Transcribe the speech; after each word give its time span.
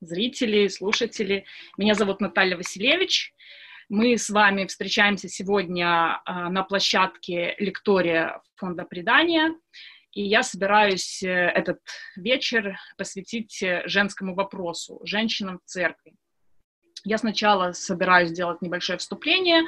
зрители, 0.00 0.68
слушатели. 0.68 1.44
Меня 1.76 1.94
зовут 1.94 2.20
Наталья 2.20 2.56
Василевич. 2.56 3.32
Мы 3.88 4.18
с 4.18 4.30
вами 4.30 4.66
встречаемся 4.66 5.28
сегодня 5.28 6.20
а, 6.24 6.50
на 6.50 6.62
площадке 6.64 7.54
лектория 7.58 8.42
Фонда 8.56 8.84
предания. 8.84 9.54
И 10.12 10.22
я 10.22 10.42
собираюсь 10.42 11.22
э, 11.22 11.28
этот 11.28 11.80
вечер 12.16 12.78
посвятить 12.96 13.62
женскому 13.84 14.34
вопросу, 14.34 14.98
женщинам 15.04 15.58
в 15.58 15.68
церкви. 15.68 16.14
Я 17.04 17.18
сначала 17.18 17.72
собираюсь 17.72 18.30
сделать 18.30 18.62
небольшое 18.62 18.98
вступление, 18.98 19.60
э, 19.60 19.64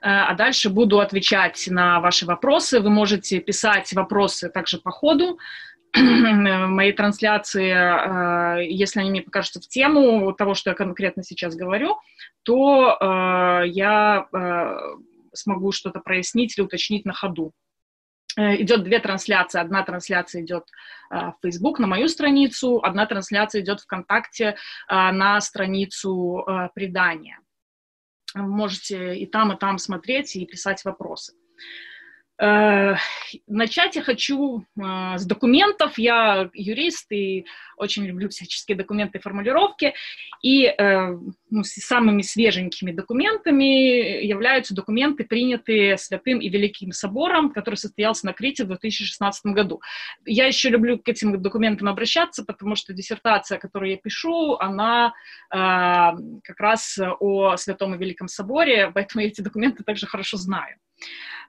а 0.00 0.34
дальше 0.34 0.68
буду 0.68 1.00
отвечать 1.00 1.66
на 1.68 2.00
ваши 2.00 2.26
вопросы. 2.26 2.80
Вы 2.80 2.90
можете 2.90 3.38
писать 3.38 3.92
вопросы 3.92 4.50
также 4.50 4.78
по 4.78 4.90
ходу 4.90 5.38
моей 5.94 6.92
трансляции, 6.92 7.70
э, 7.70 8.66
если 8.66 9.00
они 9.00 9.10
мне 9.10 9.22
покажутся 9.22 9.60
в 9.60 9.68
тему 9.68 10.32
того, 10.32 10.54
что 10.54 10.70
я 10.70 10.76
конкретно 10.76 11.22
сейчас 11.22 11.54
говорю, 11.54 11.98
то 12.44 12.96
э, 12.98 13.68
я 13.68 14.26
э, 14.32 14.76
смогу 15.34 15.72
что-то 15.72 16.00
прояснить 16.00 16.56
или 16.56 16.64
уточнить 16.64 17.04
на 17.04 17.12
ходу. 17.12 17.52
Идет 18.34 18.84
две 18.84 18.98
трансляции. 18.98 19.60
Одна 19.60 19.82
трансляция 19.82 20.40
идет 20.42 20.64
в 21.10 21.34
Facebook 21.42 21.78
на 21.78 21.86
мою 21.86 22.08
страницу, 22.08 22.80
одна 22.82 23.04
трансляция 23.04 23.60
идет 23.60 23.80
ВКонтакте 23.80 24.56
на 24.88 25.38
страницу 25.42 26.42
предания. 26.74 27.40
Можете 28.34 29.16
и 29.16 29.26
там, 29.26 29.52
и 29.52 29.58
там 29.58 29.76
смотреть 29.76 30.34
и 30.36 30.46
писать 30.46 30.82
вопросы. 30.86 31.34
Э, 31.34 31.91
начать 32.38 33.96
я 33.96 34.02
хочу 34.02 34.64
э, 34.76 35.18
с 35.18 35.24
документов. 35.26 35.98
Я 35.98 36.50
юрист 36.54 37.12
и 37.12 37.44
очень 37.76 38.04
люблю 38.04 38.28
всяческие 38.28 38.76
документы 38.76 39.18
и 39.18 39.20
формулировки. 39.20 39.94
И 40.42 40.64
э, 40.64 41.18
ну, 41.50 41.62
самыми 41.62 42.22
свеженькими 42.22 42.90
документами 42.90 44.24
являются 44.24 44.74
документы, 44.74 45.24
принятые 45.24 45.96
Святым 45.98 46.40
и 46.40 46.48
Великим 46.48 46.92
Собором, 46.92 47.52
который 47.52 47.76
состоялся 47.76 48.26
на 48.26 48.32
Крите 48.32 48.64
в 48.64 48.68
2016 48.68 49.46
году. 49.46 49.80
Я 50.24 50.46
еще 50.46 50.70
люблю 50.70 50.98
к 50.98 51.08
этим 51.08 51.40
документам 51.40 51.88
обращаться, 51.88 52.44
потому 52.44 52.74
что 52.74 52.92
диссертация, 52.92 53.58
которую 53.58 53.90
я 53.90 53.98
пишу, 53.98 54.56
она 54.58 55.12
как 55.50 56.58
раз 56.58 56.98
о 57.20 57.56
Святом 57.56 57.94
и 57.94 57.98
Великом 57.98 58.28
Соборе, 58.28 58.90
поэтому 58.92 59.22
я 59.22 59.28
эти 59.28 59.40
документы 59.40 59.84
также 59.84 60.06
хорошо 60.06 60.36
знаю. 60.36 60.76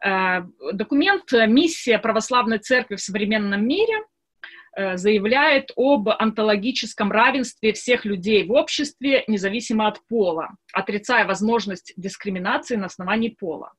Э, 0.04 0.44
документ 0.73 1.32
«Миссия 1.32 1.98
православной 1.98 2.59
церкви 2.59 2.96
в 2.96 3.02
современном 3.02 3.66
мире» 3.66 4.04
э, 4.76 4.98
заявляет 4.98 5.72
об 5.76 6.10
онтологическом 6.10 7.12
равенстве 7.12 7.73
всех 7.73 8.06
людей 8.06 8.45
в 8.45 8.52
обществе, 8.52 9.23
независимо 9.28 9.88
от 9.88 10.06
пола, 10.08 10.56
отрицая 10.73 11.26
возможность 11.26 11.94
дискриминации 11.95 12.76
на 12.76 12.88
основании 12.88 13.30
пола. 13.30 13.73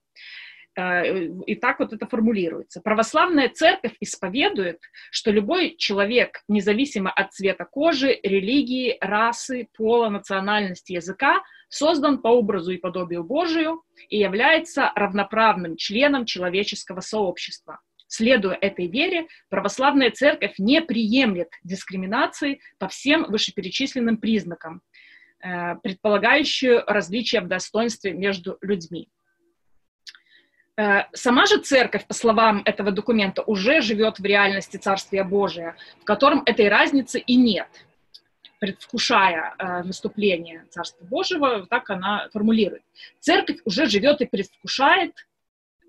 Э, 0.77 1.27
и 1.47 1.55
так 1.55 1.79
вот 1.79 1.93
это 1.93 2.07
формулируется. 2.07 2.81
Православная 2.81 3.49
церковь 3.49 3.95
исповедует, 4.01 4.81
что 5.11 5.31
любой 5.31 5.77
человек, 5.77 6.43
независимо 6.49 7.11
от 7.11 7.33
цвета 7.33 7.65
кожи, 7.65 8.19
религии, 8.23 8.97
расы, 9.01 9.69
пола, 9.77 10.09
национальности, 10.09 10.93
языка, 10.93 11.43
создан 11.69 12.19
по 12.19 12.29
образу 12.29 12.73
и 12.73 12.79
подобию 12.79 13.25
Божию 13.25 13.83
и 14.09 14.19
является 14.19 14.93
равноправным 14.95 15.77
членом 15.77 16.25
человеческого 16.25 17.01
сообщества. 17.01 17.81
Следуя 18.07 18.57
этой 18.61 18.87
вере, 18.87 19.27
православная 19.49 20.11
церковь 20.11 20.55
не 20.59 20.81
приемлет 20.83 21.49
дискриминации 21.65 22.61
по 22.79 22.89
всем 22.89 23.25
вышеперечисленным 23.25 24.19
признакам, 24.19 24.83
э, 25.43 25.77
предполагающую 25.83 26.85
различия 26.87 27.41
в 27.41 27.49
достоинстве 27.49 28.13
между 28.13 28.59
людьми. 28.61 29.09
Э, 30.77 31.05
сама 31.13 31.47
же 31.47 31.59
церковь, 31.59 32.07
по 32.07 32.15
словам 32.15 32.63
этого 32.65 32.93
документа, 32.93 33.43
уже 33.43 33.81
живет 33.81 34.19
в 34.19 34.25
реальности 34.25 34.77
Царствия 34.77 35.25
Божия, 35.25 35.77
в 36.01 36.05
котором 36.05 36.43
этой 36.47 36.69
разницы 36.69 37.19
и 37.19 37.37
нет– 37.37 37.69
предвкушая 38.65 39.55
э, 39.59 39.83
наступление 39.83 40.65
Царства 40.71 41.05
Божьего, 41.05 41.67
так 41.67 41.91
она 41.91 42.31
формулирует. 42.33 42.83
Церковь 43.21 43.59
уже 43.67 43.87
живет 43.89 44.23
и 44.23 44.27
предвкушает 44.27 45.13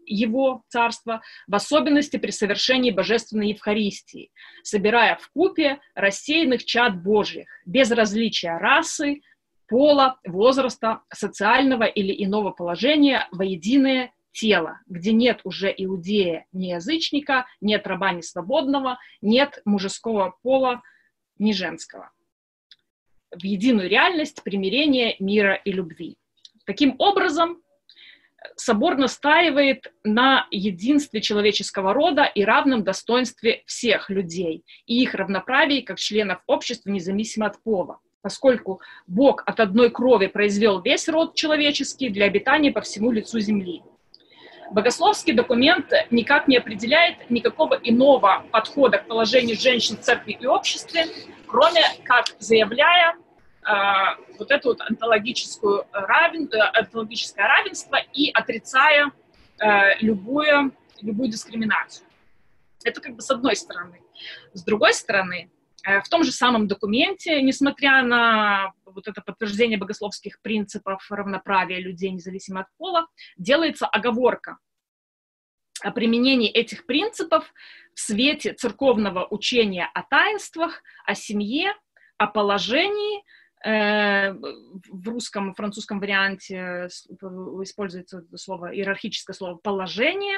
его 0.06 0.62
царство, 0.68 1.22
в 1.48 1.56
особенности 1.56 2.18
при 2.18 2.32
совершении 2.32 2.92
божественной 2.92 3.52
Евхаристии, 3.52 4.30
собирая 4.62 5.16
в 5.16 5.30
купе 5.30 5.80
рассеянных 5.96 6.66
чад 6.66 7.02
Божьих, 7.02 7.48
без 7.66 7.92
различия 7.92 8.58
расы, 8.58 9.22
пола, 9.68 10.20
возраста, 10.26 11.00
социального 11.14 11.86
или 11.86 12.14
иного 12.26 12.52
положения 12.52 13.30
во 13.32 13.46
единое 13.46 14.12
тело, 14.34 14.82
где 14.86 15.14
нет 15.14 15.40
уже 15.46 15.74
иудея, 15.76 16.46
ни 16.52 16.66
язычника, 16.66 17.46
нет 17.62 17.88
раба, 17.88 18.12
ни 18.12 18.20
свободного, 18.20 19.00
нет 19.22 19.62
мужеского 19.64 20.36
пола, 20.44 20.82
ни 21.40 21.54
женского 21.54 22.12
в 23.40 23.44
единую 23.44 23.90
реальность 23.90 24.44
примирения, 24.44 25.16
мира 25.20 25.56
и 25.56 25.72
любви. 25.72 26.18
Таким 26.66 26.96
образом, 26.98 27.62
собор 28.56 28.98
настаивает 28.98 29.94
на 30.04 30.48
единстве 30.52 31.22
человеческого 31.22 31.94
рода 31.94 32.24
и 32.24 32.44
равном 32.44 32.84
достоинстве 32.84 33.64
всех 33.66 34.10
людей 34.10 34.64
и 34.86 35.02
их 35.02 35.14
равноправии 35.14 35.82
как 35.82 35.98
членов 35.98 36.40
общества, 36.48 36.90
независимо 36.90 37.48
от 37.48 37.62
пола, 37.64 38.00
поскольку 38.22 38.82
Бог 39.08 39.44
от 39.46 39.60
одной 39.60 39.90
крови 39.90 40.28
произвел 40.28 40.82
весь 40.82 41.08
род 41.08 41.36
человеческий 41.36 42.10
для 42.10 42.26
обитания 42.26 42.72
по 42.72 42.82
всему 42.82 43.12
лицу 43.12 43.40
земли. 43.40 43.82
Богословский 44.72 45.34
документ 45.34 45.92
никак 46.10 46.48
не 46.48 46.58
определяет 46.58 47.30
никакого 47.30 47.76
иного 47.76 48.46
подхода 48.52 48.98
к 48.98 49.08
положению 49.08 49.58
женщин 49.58 49.96
в 49.96 50.02
церкви 50.02 50.38
и 50.40 50.46
обществе, 50.48 51.06
кроме 51.46 51.82
как 52.04 52.26
заявляя 52.40 53.16
вот 54.38 54.52
это 54.52 54.70
вот 54.70 54.82
онтологическую 54.82 55.88
равен, 55.92 56.48
э, 56.54 56.60
онтологическое 56.60 57.48
равенство 57.48 57.98
и 58.14 58.30
отрицая 58.32 59.12
э, 59.60 59.98
любую, 60.02 60.72
любую 61.02 61.30
дискриминацию. 61.30 62.08
Это 62.84 63.02
как 63.02 63.16
бы 63.16 63.22
с 63.22 63.32
одной 63.32 63.56
стороны. 63.56 64.02
С 64.54 64.64
другой 64.64 64.94
стороны, 64.94 65.50
э, 65.84 66.02
в 66.02 66.10
том 66.10 66.24
же 66.24 66.32
самом 66.32 66.68
документе, 66.68 67.42
несмотря 67.42 68.04
на 68.04 68.74
вот 68.86 69.08
это 69.08 69.22
подтверждение 69.22 69.80
богословских 69.80 70.42
принципов 70.42 71.06
равноправия 71.10 71.80
людей, 71.80 72.12
независимо 72.12 72.62
от 72.62 72.68
пола, 72.78 73.08
делается 73.36 73.88
оговорка 73.88 74.58
о 75.82 75.92
применении 75.92 76.50
этих 76.50 76.86
принципов 76.86 77.52
в 77.94 78.00
свете 78.00 78.54
церковного 78.54 79.26
учения 79.30 79.90
о 79.94 80.04
таинствах, 80.04 80.84
о 81.06 81.16
семье, 81.16 81.74
о 82.18 82.28
положении, 82.28 83.24
Э, 83.24 83.35
в 83.66 85.08
русском 85.08 85.52
и 85.52 85.56
французском 85.56 86.00
варианте 86.00 86.88
используется 87.64 88.24
слово, 88.36 88.76
иерархическое 88.76 89.34
слово 89.34 89.56
«положение», 89.56 90.38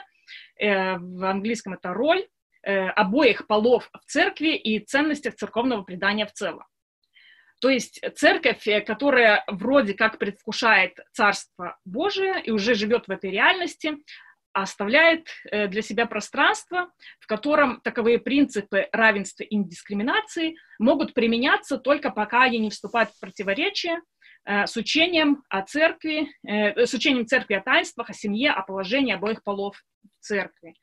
э, 0.58 0.98
в 0.98 1.26
английском 1.26 1.74
это 1.74 1.94
«роль», 1.94 2.26
э, 2.64 2.88
обоих 2.88 3.46
полов 3.48 3.90
в 3.92 4.06
церкви 4.10 4.56
и 4.56 4.80
ценностях 4.80 5.36
церковного 5.36 5.84
предания 5.84 6.26
в 6.26 6.32
целом. 6.32 6.64
То 7.60 7.70
есть 7.70 8.00
церковь, 8.16 8.64
которая 8.86 9.44
вроде 9.48 9.94
как 9.96 10.20
предвкушает 10.20 11.00
Царство 11.12 11.78
Божие 11.86 12.42
и 12.44 12.52
уже 12.52 12.76
живет 12.76 13.08
в 13.08 13.12
этой 13.12 13.32
реальности, 13.32 13.98
оставляет 14.64 15.28
э, 15.52 15.68
для 15.68 15.82
себя 15.82 16.06
пространство, 16.06 16.92
в 17.20 17.28
котором 17.28 17.80
таковые 17.82 18.20
принципы 18.20 18.88
равенства 18.92 19.44
и 19.44 19.56
недискриминации 19.56 20.56
могут 20.80 21.14
применяться 21.14 21.78
только 21.78 22.10
пока 22.10 22.44
они 22.44 22.58
не 22.58 22.70
вступают 22.70 23.12
в 23.12 23.20
противоречие 23.20 24.02
э, 24.46 24.66
с 24.66 24.76
учением 24.76 25.44
о 25.50 25.62
церкви, 25.62 26.32
э, 26.48 26.86
с 26.86 26.94
учением 26.94 27.28
церкви 27.28 27.54
о 27.54 27.62
таинствах, 27.62 28.10
о 28.10 28.14
семье, 28.14 28.52
о 28.52 28.64
положении 28.64 29.14
обоих 29.14 29.44
полов 29.44 29.78
в 30.04 30.26
церкви. 30.26 30.74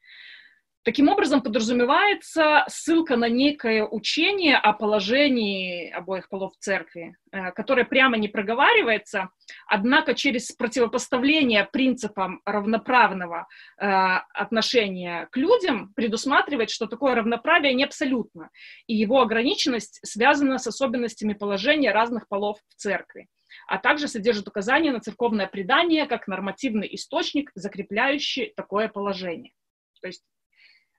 Таким 0.84 1.08
образом, 1.08 1.40
подразумевается 1.40 2.64
ссылка 2.68 3.16
на 3.16 3.26
некое 3.26 3.86
учение 3.86 4.58
о 4.58 4.74
положении 4.74 5.90
обоих 5.90 6.28
полов 6.28 6.52
в 6.52 6.58
церкви, 6.58 7.16
э, 7.32 7.52
которое 7.52 7.86
прямо 7.86 8.18
не 8.18 8.28
проговаривается, 8.28 9.30
однако 9.66 10.14
через 10.14 10.52
противопоставление 10.52 11.64
принципам 11.64 12.42
равноправного 12.44 13.46
э, 13.78 13.86
отношения 14.34 15.26
к 15.32 15.38
людям 15.38 15.94
предусматривает, 15.94 16.68
что 16.68 16.86
такое 16.86 17.14
равноправие 17.14 17.72
не 17.72 17.84
абсолютно, 17.84 18.50
и 18.86 18.94
его 18.94 19.22
ограниченность 19.22 20.00
связана 20.02 20.58
с 20.58 20.66
особенностями 20.66 21.32
положения 21.32 21.92
разных 21.92 22.28
полов 22.28 22.58
в 22.68 22.74
церкви 22.74 23.26
а 23.68 23.78
также 23.78 24.08
содержит 24.08 24.48
указания 24.48 24.90
на 24.90 25.00
церковное 25.00 25.46
предание 25.46 26.06
как 26.06 26.26
нормативный 26.26 26.92
источник, 26.92 27.52
закрепляющий 27.54 28.52
такое 28.56 28.88
положение. 28.88 29.52
То 30.00 30.08
есть 30.08 30.24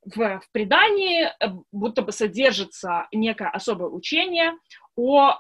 в, 0.06 0.40
в 0.40 0.52
предании 0.52 1.26
э, 1.26 1.52
будто 1.72 2.02
бы 2.02 2.12
содержится 2.12 3.08
некое 3.12 3.50
особое 3.50 3.90
учение 3.90 4.54
о 4.96 5.32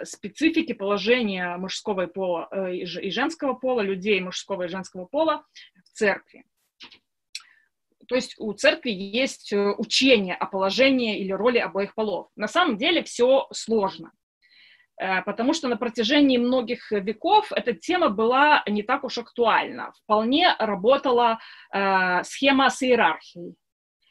э, 0.00 0.04
специфике 0.04 0.74
положения 0.74 1.56
мужского 1.56 2.02
и, 2.02 2.06
пола, 2.06 2.48
э, 2.50 2.76
и 2.76 3.10
женского 3.10 3.54
пола, 3.54 3.82
людей 3.82 4.20
мужского 4.20 4.64
и 4.64 4.68
женского 4.68 5.04
пола 5.04 5.44
в 5.84 5.92
церкви. 5.92 6.44
То 8.08 8.16
есть 8.16 8.34
у 8.38 8.52
церкви 8.52 8.90
есть 8.90 9.52
э, 9.52 9.74
учение 9.76 10.34
о 10.34 10.46
положении 10.46 11.20
или 11.20 11.32
роли 11.32 11.58
обоих 11.58 11.94
полов. 11.94 12.28
На 12.36 12.48
самом 12.48 12.78
деле 12.78 13.02
все 13.02 13.46
сложно, 13.52 14.12
э, 14.98 15.22
потому 15.22 15.52
что 15.52 15.68
на 15.68 15.76
протяжении 15.76 16.38
многих 16.38 16.90
веков 16.90 17.52
эта 17.52 17.74
тема 17.74 18.08
была 18.08 18.62
не 18.66 18.82
так 18.82 19.04
уж 19.04 19.18
актуальна. 19.18 19.92
Вполне 20.02 20.54
работала 20.58 21.38
схема 22.22 22.70
с 22.70 22.82
иерархией 22.82 23.56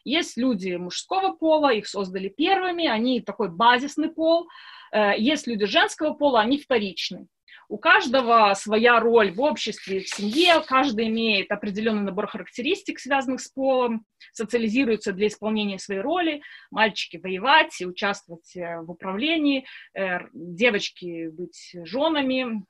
есть 0.03 0.37
люди 0.37 0.75
мужского 0.75 1.33
пола, 1.35 1.73
их 1.73 1.87
создали 1.87 2.29
первыми, 2.29 2.87
они 2.87 3.21
такой 3.21 3.49
базисный 3.49 4.09
пол. 4.09 4.47
Э, 4.91 5.13
есть 5.17 5.47
люди 5.47 5.65
женского 5.65 6.13
пола, 6.13 6.41
они 6.41 6.57
вторичны. 6.57 7.27
У 7.69 7.77
каждого 7.77 8.53
своя 8.55 8.99
роль 8.99 9.31
в 9.31 9.41
обществе, 9.41 10.01
в 10.01 10.09
семье, 10.09 10.61
каждый 10.67 11.07
имеет 11.07 11.51
определенный 11.51 12.03
набор 12.03 12.27
характеристик, 12.27 12.99
связанных 12.99 13.41
с 13.41 13.47
полом, 13.47 14.05
социализируется 14.31 15.13
для 15.13 15.27
исполнения 15.27 15.79
своей 15.79 16.01
роли. 16.01 16.41
Мальчики 16.71 17.17
воевать 17.17 17.79
и 17.79 17.85
участвовать 17.85 18.55
э, 18.55 18.81
в 18.81 18.91
управлении, 18.91 19.65
э, 19.95 20.19
девочки 20.33 21.29
быть 21.29 21.75
женами, 21.83 22.63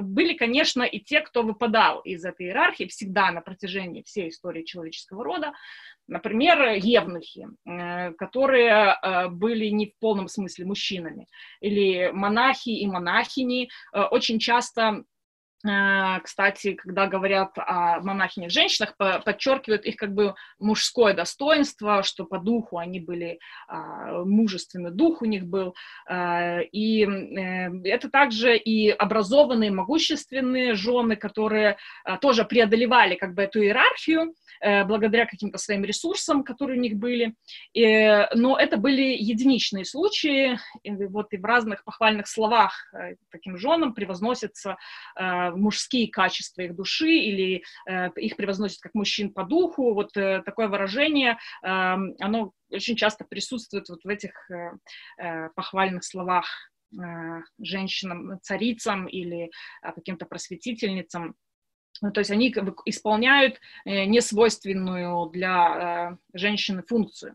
были, 0.00 0.34
конечно, 0.34 0.82
и 0.82 1.00
те, 1.00 1.20
кто 1.20 1.42
выпадал 1.42 2.00
из 2.00 2.24
этой 2.24 2.46
иерархии 2.46 2.84
всегда 2.84 3.30
на 3.30 3.40
протяжении 3.40 4.02
всей 4.02 4.28
истории 4.28 4.64
человеческого 4.64 5.24
рода. 5.24 5.52
Например, 6.06 6.72
евнухи, 6.72 7.48
э, 7.66 8.12
которые 8.14 8.96
э, 9.02 9.28
были 9.28 9.66
не 9.66 9.86
в 9.86 9.98
полном 9.98 10.28
смысле 10.28 10.64
мужчинами, 10.64 11.26
или 11.60 12.10
монахи 12.12 12.70
и 12.70 12.86
монахини. 12.86 13.68
Э, 13.92 14.02
очень 14.04 14.38
часто 14.38 15.04
кстати, 16.22 16.74
когда 16.74 17.06
говорят 17.06 17.52
о 17.56 18.00
монахинях 18.00 18.50
женщинах, 18.50 18.96
подчеркивают 18.96 19.84
их 19.86 19.96
как 19.96 20.14
бы 20.14 20.34
мужское 20.58 21.14
достоинство, 21.14 22.02
что 22.02 22.24
по 22.24 22.38
духу 22.38 22.78
они 22.78 23.00
были 23.00 23.40
а, 23.66 24.24
мужественный 24.24 24.92
дух 24.92 25.22
у 25.22 25.24
них 25.24 25.46
был. 25.46 25.74
Э, 26.08 26.62
и 26.62 27.04
э, 27.04 27.70
это 27.84 28.08
также 28.08 28.56
и 28.56 28.90
образованные, 28.90 29.70
могущественные 29.70 30.74
жены, 30.74 31.16
которые 31.16 31.76
тоже 32.20 32.44
преодолевали 32.44 33.16
как 33.16 33.34
бы 33.34 33.42
эту 33.42 33.62
иерархию, 33.62 34.34
Э, 34.60 34.84
благодаря 34.84 35.26
каким-то 35.26 35.58
своим 35.58 35.84
ресурсам, 35.84 36.42
которые 36.42 36.78
у 36.78 36.82
них 36.82 36.96
были. 36.96 37.34
Но 37.74 38.58
это 38.58 38.76
были 38.76 39.02
единичные 39.02 39.84
случаи, 39.84 40.58
и 40.82 40.90
вот 41.06 41.32
и 41.32 41.36
в 41.36 41.44
разных 41.44 41.84
похвальных 41.84 42.26
словах 42.26 42.72
э, 42.92 43.14
таким 43.30 43.56
женам 43.56 43.94
превозносятся 43.94 44.76
э, 45.16 45.47
мужские 45.50 46.08
качества 46.08 46.62
их 46.62 46.74
души 46.74 47.10
или 47.10 47.62
э, 47.88 48.10
их 48.16 48.36
превозносят 48.36 48.80
как 48.80 48.94
мужчин 48.94 49.32
по 49.32 49.44
духу. 49.44 49.94
Вот 49.94 50.16
э, 50.16 50.42
такое 50.44 50.68
выражение, 50.68 51.38
э, 51.62 51.66
оно 51.66 52.52
очень 52.70 52.96
часто 52.96 53.24
присутствует 53.24 53.88
вот 53.88 54.04
в 54.04 54.08
этих 54.08 54.32
э, 54.50 54.70
э 55.18 55.48
похвальных 55.54 56.04
словах 56.04 56.46
э, 56.92 57.42
женщинам, 57.58 58.38
царицам 58.42 59.06
или 59.06 59.50
каким-то 59.82 60.26
просветительницам. 60.26 61.34
Ну, 62.00 62.12
то 62.12 62.20
есть 62.20 62.30
они 62.30 62.54
исполняют 62.86 63.60
э, 63.84 64.04
несвойственную 64.04 65.26
для 65.30 66.10
э, 66.12 66.38
женщины 66.38 66.82
функцию. 66.82 67.34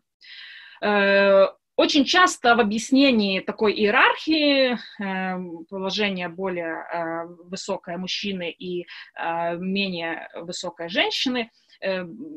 Э, 1.83 1.85
очень 1.85 2.05
часто 2.05 2.55
в 2.55 2.59
объяснении 2.59 3.39
такой 3.39 3.73
иерархии 3.73 4.77
положения 5.69 6.29
более 6.29 6.85
высокое 7.49 7.97
мужчины 7.97 8.51
и 8.51 8.85
менее 9.59 10.29
высокой 10.35 10.89
женщины– 10.89 11.49
Э, 11.62 11.62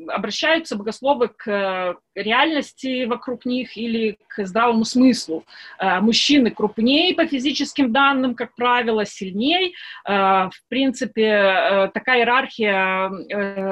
обращаются 0.07 0.75
богословы 0.75 1.29
к 1.29 1.97
реальности 2.15 3.05
вокруг 3.05 3.45
них 3.45 3.77
или 3.77 4.17
к 4.27 4.45
здравому 4.45 4.85
смыслу. 4.85 5.45
Э, 5.79 5.99
мужчины 5.99 6.51
крупнее 6.51 7.15
по 7.15 7.25
физическим 7.25 7.91
данным, 7.91 8.35
как 8.35 8.55
правило, 8.55 9.05
сильнее. 9.05 9.73
Э, 10.05 10.49
в 10.49 10.61
принципе, 10.67 11.91
такая 11.93 12.19
иерархия 12.19 13.07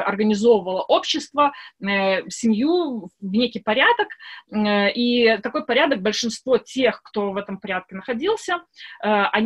организовывала 0.04 0.82
общество, 0.82 1.52
семью 1.80 3.10
в 3.20 3.32
некий 3.32 3.60
порядок, 3.60 4.08
и 4.56 5.38
такой 5.42 5.66
порядок 5.66 6.02
большинство 6.02 6.58
тех, 6.58 7.02
кто 7.04 7.32
в 7.32 7.38
этом 7.38 7.58
порядке 7.58 7.96
находился, 7.96 8.62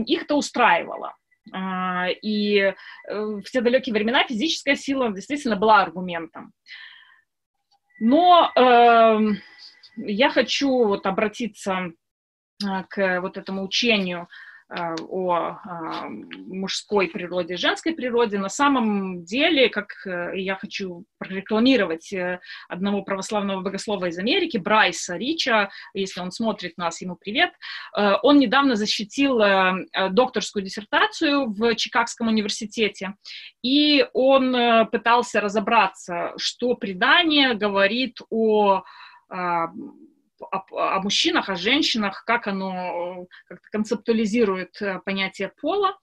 их-то 0.05 0.35
устраивало. 0.35 1.15
А, 1.51 2.07
и 2.09 2.57
э, 2.59 2.73
в 3.09 3.43
те 3.43 3.61
далекие 3.61 3.93
времена 3.93 4.23
физическая 4.25 4.75
сила 4.75 5.11
действительно 5.11 5.55
была 5.55 5.81
аргументом. 5.81 6.53
Но 7.99 8.51
э, 8.55 9.19
я 9.97 10.29
хочу 10.29 10.69
вот 10.85 11.05
обратиться 11.05 11.91
а, 12.65 12.83
к 12.83 13.21
вот 13.21 13.37
этому 13.37 13.63
учению 13.63 14.27
Э, 14.27 14.48
о 14.69 15.33
а, 15.33 16.07
мужской 16.45 17.07
природе, 17.07 17.57
женской 17.57 17.93
природе. 17.93 18.37
На 18.37 18.49
самом 18.49 19.23
деле, 19.23 19.69
как 19.69 19.87
э, 20.05 20.33
я 20.35 20.55
хочу 20.55 21.05
прорекламировать 21.17 22.13
э, 22.13 22.39
одного 22.67 23.01
православного 23.01 23.61
богослова 23.61 24.05
из 24.05 24.19
Америки, 24.19 24.57
Брайса 24.57 25.17
Рича, 25.17 25.71
если 25.93 26.21
он 26.21 26.31
смотрит 26.31 26.77
нас, 26.77 27.01
ему 27.01 27.15
привет, 27.15 27.51
он 27.95 28.39
недавно 28.39 28.75
защитил 28.75 29.39
докторскую 30.11 30.63
диссертацию 30.63 31.47
в 31.51 31.75
Чикагском 31.75 32.27
университете, 32.27 33.15
и 33.63 34.05
он 34.13 34.87
пытался 34.91 35.41
разобраться, 35.41 36.33
что 36.37 36.75
предание 36.75 37.53
говорит 37.53 38.19
о 38.29 38.83
о, 40.41 40.97
о 40.97 41.01
мужчинах, 41.01 41.49
о 41.49 41.55
женщинах, 41.55 42.23
как 42.25 42.47
оно 42.47 43.27
как 43.47 43.61
концептуализирует 43.71 44.81
э, 44.81 44.99
понятие 45.05 45.51
пола. 45.61 45.97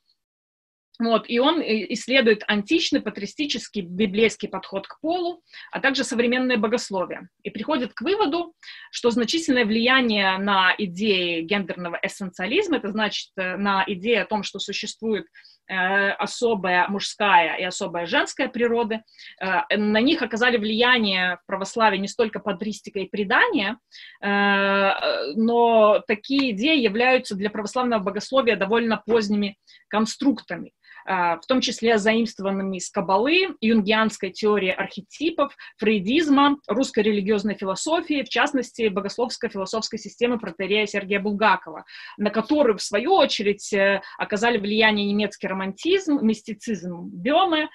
Вот, 0.99 1.29
и 1.29 1.39
он 1.39 1.61
э, 1.61 1.93
исследует 1.93 2.43
античный, 2.47 3.03
патристический, 3.03 3.83
библейский 3.83 4.49
подход 4.49 4.87
к 4.87 4.99
полу, 5.01 5.43
а 5.71 5.81
также 5.81 6.05
современное 6.05 6.57
богословие. 6.57 7.29
И 7.43 7.51
приходит 7.51 7.93
к 7.93 8.01
выводу, 8.01 8.55
что 8.91 9.11
значительное 9.11 9.65
влияние 9.65 10.39
на 10.39 10.75
идеи 10.79 11.43
гендерного 11.43 11.99
эссенциализма, 12.03 12.79
это 12.79 12.89
значит 12.89 13.31
э, 13.37 13.57
на 13.57 13.85
идею 13.87 14.23
о 14.23 14.27
том, 14.27 14.43
что 14.43 14.59
существует 14.59 15.27
Э, 15.27 15.56
особая 15.69 16.89
мужская 16.89 17.57
и 17.57 17.65
особая 17.65 18.07
женская 18.07 18.49
природы. 18.49 19.03
Э, 19.41 19.77
на 19.77 20.01
них 20.01 20.23
оказали 20.23 20.57
влияние 20.57 21.39
в 21.43 21.47
православии 21.47 21.99
не 21.99 22.09
столько 22.09 22.41
патристика 22.41 23.01
и 23.01 23.09
предание, 23.09 23.77
э, 24.23 24.91
но 25.35 26.03
такие 26.07 26.53
идеи 26.53 26.81
являются 26.81 27.35
для 27.35 27.51
православного 27.51 28.03
богословия 28.03 28.57
довольно 28.57 29.03
поздними 29.05 29.57
конструктами. 29.89 30.73
А, 31.09 31.37
в 31.37 31.47
том 31.47 31.61
числе 31.61 31.99
заимствованными 31.99 32.79
из 32.79 32.91
Кабалы, 32.91 33.55
юнгианской 33.61 34.31
теории 34.31 34.71
архетипов, 34.71 35.57
фрейдизма, 35.79 36.57
русской 36.67 37.05
религиозной 37.05 37.55
философии, 37.55 38.25
в 38.25 38.29
частности, 38.29 38.89
богословско-философской 38.89 39.99
системы 39.99 40.41
протерея 40.41 40.87
Сергея 40.87 41.21
Булгакова, 41.21 41.85
на 42.19 42.31
которую, 42.31 42.79
в 42.79 42.83
свою 42.83 43.13
очередь, 43.15 43.73
э, 43.73 44.03
оказали 44.19 44.59
влияние 44.59 45.07
немецкий 45.07 45.47
романтизм, 45.47 46.19
мистицизм 46.23 47.09
Бёме, 47.13 47.69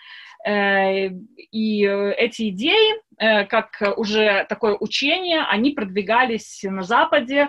э, 0.46 1.08
и 1.08 1.84
эти 1.84 2.50
идеи, 2.50 2.96
э, 3.18 3.46
как 3.46 3.82
уже 3.96 4.46
такое 4.50 4.76
учение, 4.78 5.44
они 5.44 5.72
продвигались 5.72 6.64
на 6.64 6.84
Западе 6.84 7.48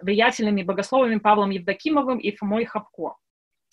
влиятельными 0.00 0.62
богословами 0.62 1.18
Павлом 1.18 1.50
Евдокимовым 1.50 2.18
и 2.18 2.34
Фомой 2.34 2.64
Хапко. 2.64 3.16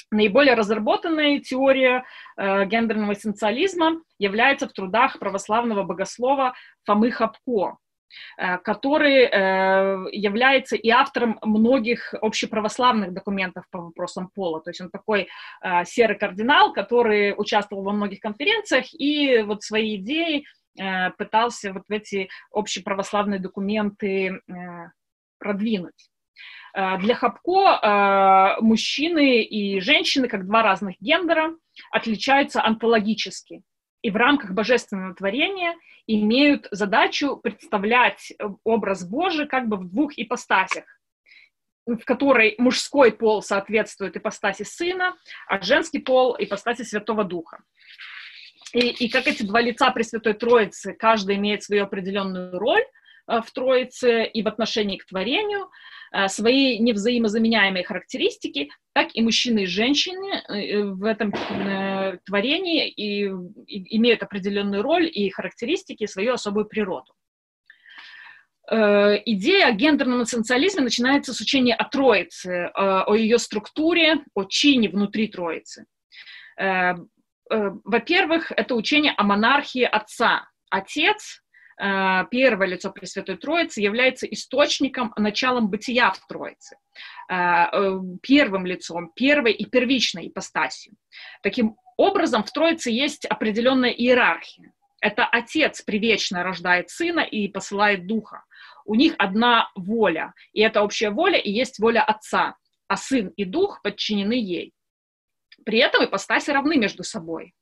Наиболее 0.10 0.54
разработанная 0.54 1.40
теория 1.40 2.06
э, 2.38 2.66
гендерного 2.66 3.12
эссенциализма 3.12 4.02
является 4.18 4.68
в 4.68 4.72
трудах 4.72 5.20
православного 5.20 5.84
богослова 5.84 6.54
Фомы 6.86 7.12
Хапко, 7.12 7.78
э, 8.38 8.58
который 8.60 9.26
э, 9.26 10.08
является 10.14 10.78
и 10.78 10.90
автором 10.90 11.40
многих 11.42 12.14
общеправославных 12.22 13.14
документов 13.14 13.66
по 13.70 13.82
вопросам 13.82 14.30
пола. 14.34 14.62
То 14.62 14.70
есть 14.70 14.80
он 14.80 14.90
такой 14.90 15.28
э, 15.62 15.84
серый 15.84 16.18
кардинал, 16.18 16.72
который 16.72 17.34
участвовал 17.38 17.84
во 17.84 17.92
многих 17.92 18.22
конференциях 18.22 18.86
и 18.94 19.42
вот 19.42 19.64
свои 19.64 19.98
идеи 19.98 20.46
э, 20.80 21.12
пытался 21.18 21.74
вот 21.74 21.84
в 21.86 21.92
эти 21.92 22.30
общеправославные 22.52 23.42
документы 23.42 24.40
э, 24.48 24.54
продвинуть. 25.38 26.10
Э, 26.78 26.98
для 27.00 27.16
Хапко 27.16 27.80
э, 27.82 28.62
мужчины 28.62 29.42
и 29.42 29.80
женщины, 29.80 30.28
как 30.28 30.46
два 30.46 30.62
разных 30.62 30.96
гендера, 31.00 31.56
отличаются 31.92 32.64
онтологически 32.64 33.64
и 34.04 34.12
в 34.12 34.16
рамках 34.16 34.52
божественного 34.52 35.16
творения 35.16 35.74
имеют 36.06 36.68
задачу 36.70 37.38
представлять 37.38 38.32
образ 38.64 39.04
Божий 39.04 39.48
как 39.48 39.68
бы 39.68 39.78
в 39.78 39.90
двух 39.90 40.14
ипостасях, 40.18 40.86
в 41.88 42.04
которой 42.06 42.54
мужской 42.60 43.12
пол 43.12 43.42
соответствует 43.42 44.16
ипостаси 44.16 44.62
Сына, 44.62 45.16
а 45.48 45.60
женский 45.62 46.00
пол— 46.00 46.36
ипостаси 46.40 46.84
Святого 46.84 47.24
Духа. 47.24 47.64
И, 48.74 48.90
и 48.90 49.10
как 49.10 49.26
эти 49.26 49.42
два 49.42 49.62
лица 49.62 49.90
Пресвятой 49.90 50.36
Троицы, 50.36 50.94
каждый 50.94 51.38
имеет 51.38 51.64
свою 51.64 51.86
определенную 51.86 52.60
роль 52.60 52.82
э, 52.82 52.86
в 53.28 53.46
Троице 53.54 54.26
и 54.26 54.42
в 54.42 54.48
отношении 54.48 54.98
к 54.98 55.06
творению— 55.06 55.70
Э, 56.14 56.28
свои 56.30 56.80
невзаимозаменяемые 56.80 57.84
характеристики, 57.84 58.70
так 58.94 59.10
и 59.14 59.22
мужчины 59.22 59.64
и 59.64 59.66
женщины 59.66 60.42
э, 60.48 60.84
в 60.84 61.04
этом 61.04 61.34
э, 61.34 62.18
творении 62.26 62.88
и, 62.88 63.26
имеют 63.96 64.24
определенную 64.24 64.84
роль 64.84 65.10
и 65.12 65.30
характеристики, 65.30 66.04
и 66.04 66.08
свою 66.08 66.34
особую 66.34 66.66
природу. 66.66 67.14
Идея 68.70 69.68
о 69.68 69.72
гендерном 69.72 70.24
эссенциализме 70.24 70.82
начинается 70.82 71.34
с 71.34 71.40
учения 71.40 71.74
о 71.74 71.86
Троице, 71.86 72.70
о 72.76 73.16
ее 73.16 73.38
структуре, 73.40 74.26
о 74.34 74.44
чине 74.44 74.90
внутри 74.90 75.30
Троицы. 75.30 75.86
Во-первых, 77.50 78.52
это 78.52 78.76
учение 78.76 79.14
о 79.16 79.24
монархии 79.24 79.84
Отца. 79.84 80.50
Отец 80.70 81.42
Э, 81.47 81.47
первое 81.78 82.68
лицо 82.68 82.92
Пресвятой 82.92 83.38
Троицы 83.38 83.82
является 83.82 84.26
источником, 84.26 85.14
началом 85.16 85.70
бытия 85.70 86.12
в 86.12 86.26
Троице, 86.28 86.78
э, 87.30 87.36
э, 87.36 88.00
первым 88.22 88.66
лицом, 88.66 89.12
первой 89.14 89.52
и 89.52 89.66
первичной 89.66 90.28
ипостасью. 90.28 90.94
Таким 91.44 91.76
образом, 91.96 92.44
в 92.44 92.52
Троице 92.52 92.90
есть 92.90 93.26
определенная 93.26 93.92
иерархия. 93.92 94.74
Это 95.02 95.26
Отец 95.26 95.84
привечно 95.84 96.44
рождает 96.44 96.90
Сына 96.90 97.20
и 97.20 97.48
посылает 97.48 98.08
Духа. 98.08 98.44
У 98.86 98.96
них 98.96 99.14
одна 99.20 99.70
воля, 99.76 100.34
и 100.54 100.62
эта 100.62 100.82
общая 100.82 101.12
воля 101.12 101.38
и 101.38 101.52
есть 101.52 101.78
воля 101.78 102.02
Отца, 102.02 102.56
а 102.88 102.98
Сын 102.98 103.28
и 103.36 103.46
Дух 103.46 103.82
подчинены 103.84 104.34
ей. 104.34 104.74
При 105.66 105.80
этом 105.80 106.06
ипостаси 106.06 106.50
равны 106.52 106.78
между 106.78 107.04
собой. 107.04 107.54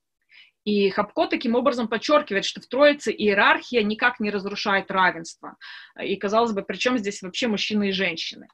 И 0.65 0.89
Хапко 0.89 1.27
таким 1.27 1.55
образом 1.55 1.87
подчеркивает, 1.87 2.43
что 2.43 2.59
в 2.59 2.65
Троице 2.65 3.11
иерархия 3.11 3.83
никак 3.83 4.19
не 4.19 4.31
разрушает 4.31 4.89
равенство. 4.89 5.57
И, 6.01 6.15
казалось 6.15 6.53
бы, 6.53 6.63
причем 6.63 6.97
здесь 6.97 7.21
вообще 7.21 7.47
мужчины 7.47 7.89
и 7.89 7.91
женщины. 7.91 8.47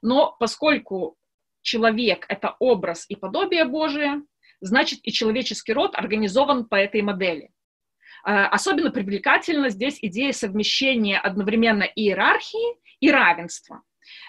Но 0.00 0.36
поскольку 0.38 1.16
человек— 1.62 2.24
это 2.28 2.56
образ 2.60 3.04
и 3.08 3.16
подобие 3.16 3.64
Божие, 3.64 4.22
значит 4.60 5.00
и 5.02 5.12
человеческий 5.12 5.72
род 5.72 5.96
организован 5.96 6.66
по 6.66 6.76
этой 6.76 7.02
модели. 7.02 7.50
А, 8.22 8.46
особенно 8.48 8.90
привлекательна 8.90 9.70
здесь 9.70 9.98
идея 10.00 10.32
совмещения 10.32 11.18
одновременно 11.18 11.82
иерархии 11.82 12.76
и 13.00 13.10
равенства. 13.10 13.82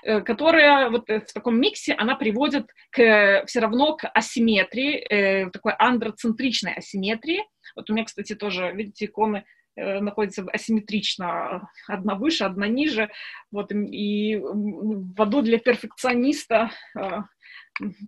Э, 0.04 0.22
которая 0.22 0.90
вот 0.90 1.10
э, 1.10 1.22
в 1.22 1.34
таком 1.34 1.60
миксе, 1.60 1.94
она 1.94 2.16
приводит 2.16 2.72
к, 2.90 3.44
все 3.46 3.60
равно 3.60 3.96
к 3.96 4.10
асимметрии, 4.14 4.96
э, 4.98 5.50
такой 5.52 5.74
андроцентричной 5.74 6.74
асимметрии. 6.74 7.44
Вот 7.76 7.90
у 7.90 7.94
меня, 7.94 8.06
кстати, 8.06 8.36
тоже, 8.36 8.72
видите, 8.74 9.06
иконы 9.06 9.46
находятся 9.78 10.46
асимметрично, 10.52 11.70
одна 11.88 12.16
выше, 12.16 12.44
одна 12.44 12.68
ниже, 12.68 13.10
вот, 13.52 13.72
и 13.72 14.36
в 14.38 15.22
аду 15.22 15.42
для 15.42 15.60
перфекциониста 15.60 16.72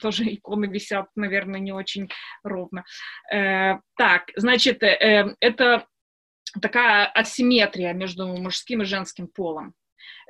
тоже 0.02 0.26
иконы 0.26 0.66
висят, 0.66 1.08
наверное, 1.16 1.62
не 1.62 1.72
очень 1.72 2.10
ровно. 2.44 2.84
Так, 3.30 4.32
значит, 4.36 4.84
это 4.84 5.88
такая 6.62 7.06
асимметрия 7.06 7.94
между 7.94 8.28
мужским 8.28 8.82
и 8.82 8.86
женским 8.86 9.28
полом. 9.28 9.74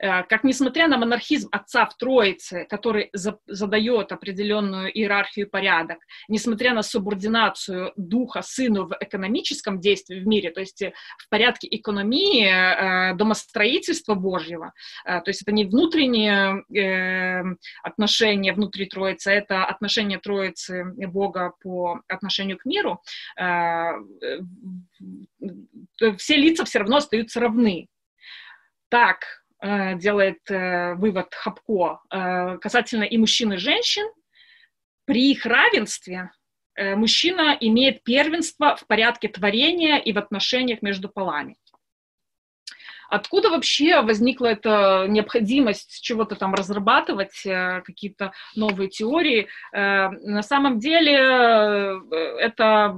Э, 0.02 0.24
как 0.24 0.44
несмотря 0.44 0.88
на 0.88 0.98
монархизм 0.98 1.50
отца 1.52 1.86
в 1.86 1.96
Троице, 1.98 2.66
который 2.70 3.10
за, 3.14 3.40
задает 3.48 4.12
определенную 4.12 4.92
иерархию 4.92 5.46
и 5.46 5.50
порядок, 5.50 6.00
несмотря 6.28 6.74
на 6.74 6.84
субординацию 6.84 7.94
духа 7.96 8.42
сыну 8.42 8.88
в 8.88 8.98
экономическом 9.00 9.80
действии 9.80 10.20
в 10.20 10.28
мире, 10.28 10.52
то 10.52 10.60
есть 10.60 10.82
э, 10.82 10.94
в 11.18 11.30
порядке 11.30 11.68
экономии, 11.72 12.46
э, 12.46 13.16
домостроительства 13.16 14.16
Божьего, 14.16 14.74
э, 15.06 15.22
то 15.22 15.30
есть 15.30 15.42
это 15.42 15.52
не 15.52 15.66
внутренние 15.66 16.64
э, 16.76 17.44
отношения 17.84 18.54
внутри 18.54 18.86
Троицы, 18.86 19.32
это 19.32 19.66
отношение 19.66 20.20
Троицы 20.20 20.86
Бога 21.08 21.54
по 21.62 22.02
отношению 22.08 22.58
к 22.58 22.66
миру, 22.66 23.02
э, 23.40 23.92
все 26.18 26.36
лица 26.36 26.66
все 26.66 26.80
равно 26.80 26.98
остаются 26.98 27.40
равны. 27.40 27.88
Так, 28.90 29.43
делает 29.64 30.40
э, 30.50 30.96
вывод 30.96 31.34
Хапко 31.34 32.02
э, 32.12 32.58
касательно 32.58 33.04
и 33.04 33.18
мужчин, 33.18 33.54
и 33.54 33.58
женщин, 33.58 34.06
при 35.06 35.32
их 35.32 35.46
равенстве 35.46 36.32
мужчина 36.76 37.56
имеет 37.60 38.04
первенство 38.04 38.76
в 38.76 38.88
порядке 38.88 39.28
творения 39.28 39.98
и 39.98 40.12
в 40.12 40.18
отношениях 40.18 40.82
между 40.82 41.08
полами. 41.08 41.56
Откуда 43.10 43.50
вообще 43.50 44.02
возникла 44.02 44.48
эта 44.48 45.06
необходимость 45.08 46.02
чего-то 46.02 46.36
там 46.36 46.56
разрабатывать, 46.56 47.44
какие-то 47.44 48.32
новые 48.56 48.90
теории? 48.90 49.50
На 49.72 50.42
самом 50.42 50.80
деле 50.80 52.02
это 52.40 52.98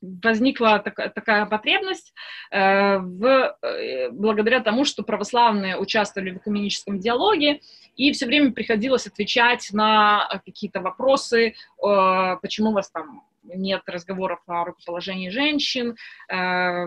возникла 0.00 0.78
такая, 0.78 1.08
такая 1.08 1.46
потребность 1.46 2.12
э, 2.50 2.98
в, 2.98 3.56
э, 3.62 4.10
благодаря 4.10 4.60
тому, 4.60 4.84
что 4.84 5.02
православные 5.02 5.78
участвовали 5.78 6.30
в 6.30 6.36
экуменическом 6.38 6.98
диалоге, 6.98 7.60
и 7.96 8.12
все 8.12 8.26
время 8.26 8.52
приходилось 8.52 9.06
отвечать 9.06 9.70
на 9.72 10.40
какие-то 10.44 10.80
вопросы, 10.80 11.48
э, 11.48 12.36
почему 12.42 12.70
у 12.70 12.74
вас 12.74 12.90
там 12.90 13.22
нет 13.42 13.82
разговоров 13.86 14.40
о 14.46 14.64
рукоположении 14.64 15.28
женщин, 15.30 15.96
э, 16.28 16.86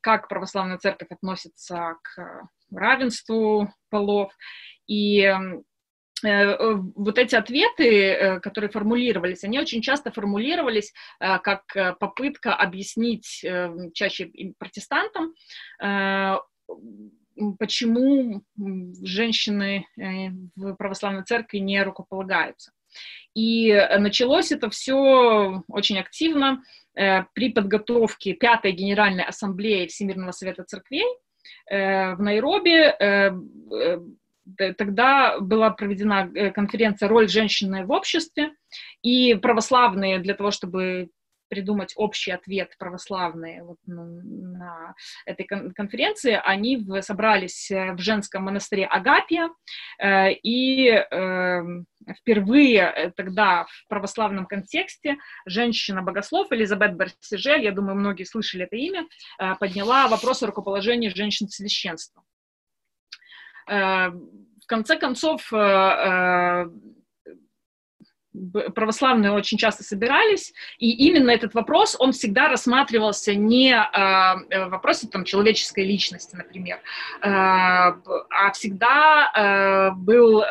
как 0.00 0.28
православная 0.28 0.78
церковь 0.78 1.08
относится 1.10 1.96
к 2.02 2.48
равенству 2.70 3.72
полов. 3.90 4.32
И 4.86 5.20
Э, 5.22 5.32
э, 5.32 5.73
вот 6.24 7.18
эти 7.18 7.34
ответы, 7.34 7.88
э, 7.88 8.40
которые 8.40 8.70
формулировались, 8.70 9.44
они 9.44 9.58
очень 9.60 9.82
часто 9.82 10.10
формулировались 10.10 10.92
как 11.18 11.64
попытка 12.00 12.54
объяснить 12.54 13.44
чаще 13.92 14.30
протестантам, 14.58 15.34
почему 17.58 18.42
женщины 19.02 19.86
в 20.56 20.74
православной 20.74 21.24
церкви 21.24 21.58
не 21.58 21.82
рукополагаются. 21.82 22.72
И 23.34 23.72
началось 23.98 24.52
это 24.52 24.70
все 24.70 25.62
очень 25.68 25.98
активно 25.98 26.62
при 26.94 27.52
подготовке 27.52 28.34
Пятой 28.34 28.72
Генеральной 28.72 29.24
Ассамблеи 29.24 29.88
Всемирного 29.88 30.32
Совета 30.32 30.64
Церквей 30.64 31.04
в 31.68 32.16
Найроби 32.18 32.94
тогда 34.76 35.38
была 35.40 35.70
проведена 35.70 36.30
э, 36.34 36.50
конференция 36.50 37.08
«Роль 37.08 37.28
женщины 37.28 37.84
в 37.84 37.90
обществе», 37.90 38.52
и 39.02 39.34
православные 39.34 40.18
для 40.18 40.34
того, 40.34 40.50
чтобы 40.50 41.10
придумать 41.48 41.92
общий 41.96 42.32
ответ 42.32 42.74
православные 42.78 43.62
вот, 43.62 43.76
на 43.86 44.94
этой 45.26 45.44
конференции, 45.44 46.40
они 46.42 46.84
собрались 47.02 47.70
э, 47.70 47.92
в 47.92 47.98
женском 47.98 48.44
монастыре 48.44 48.86
Агапия, 48.86 49.50
э, 49.98 50.32
и 50.32 50.88
эм, 50.88 51.86
впервые 52.18 53.12
тогда 53.16 53.66
в 53.66 53.88
православном 53.88 54.46
контексте 54.46 55.16
женщина-богослов 55.46 56.50
Элизабет 56.50 56.96
Барсижель, 56.96 57.64
я 57.64 57.72
думаю, 57.72 57.96
многие 57.96 58.24
слышали 58.24 58.64
это 58.64 58.76
имя, 58.76 59.06
подняла 59.58 60.08
вопрос 60.08 60.42
о 60.42 60.46
рукоположении 60.48 61.08
женщин 61.08 61.46
в 61.46 61.54
священство. 61.54 62.22
Э, 63.66 64.10
в 64.64 64.66
конце 64.66 64.96
концов, 64.96 65.52
э, 65.52 65.56
э, 65.56 66.66
православные 68.74 69.30
очень 69.30 69.58
часто 69.58 69.84
собирались, 69.84 70.54
и 70.78 70.90
именно 71.06 71.30
этот 71.30 71.54
вопрос, 71.54 71.96
он 71.98 72.12
всегда 72.12 72.48
рассматривался 72.48 73.34
не 73.34 73.72
э, 73.72 74.66
в 74.66 74.70
вопросе 74.70 75.06
там, 75.06 75.24
человеческой 75.24 75.84
личности, 75.84 76.34
например, 76.34 76.80
а 77.20 77.94
всегда 78.54 79.92
был 79.96 80.42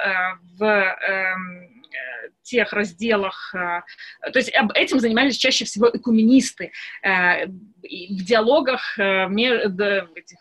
в 0.57 0.63
э, 0.63 1.72
тех 2.43 2.73
разделах, 2.73 3.53
э, 3.55 3.81
то 4.31 4.39
есть 4.39 4.51
этим 4.75 4.99
занимались 4.99 5.37
чаще 5.37 5.65
всего 5.65 5.89
экуменисты 5.91 6.71
э, 7.01 7.47
в 7.47 8.23
диалогах, 8.23 8.99
э, 8.99 9.25
этих, 9.25 10.39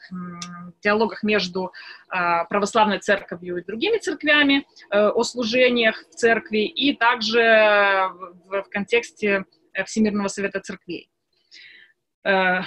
диалогах 0.83 1.23
между 1.23 1.73
православной 2.09 2.99
церковью 2.99 3.57
и 3.57 3.65
другими 3.65 3.97
церквями 3.99 4.67
о 4.91 5.23
служениях 5.23 6.03
в 6.11 6.15
церкви 6.15 6.67
и 6.67 6.95
также 6.95 7.41
в, 7.41 8.63
в 8.63 8.69
контексте 8.71 9.45
Всемирного 9.87 10.29
совета 10.29 10.61
церквей. 10.61 11.09
То, 12.23 12.65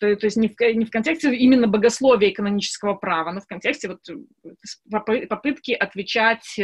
то 0.00 0.08
есть 0.22 0.36
не 0.36 0.48
в, 0.48 0.54
не 0.58 0.84
в 0.84 0.90
контексте 0.90 1.34
именно 1.34 1.66
богословия 1.66 2.30
и 2.30 2.34
канонического 2.34 2.94
права, 2.94 3.32
но 3.32 3.40
в 3.40 3.46
контексте 3.46 3.88
вот 3.88 4.00
попытки 5.28 5.72
отвечать 5.72 6.58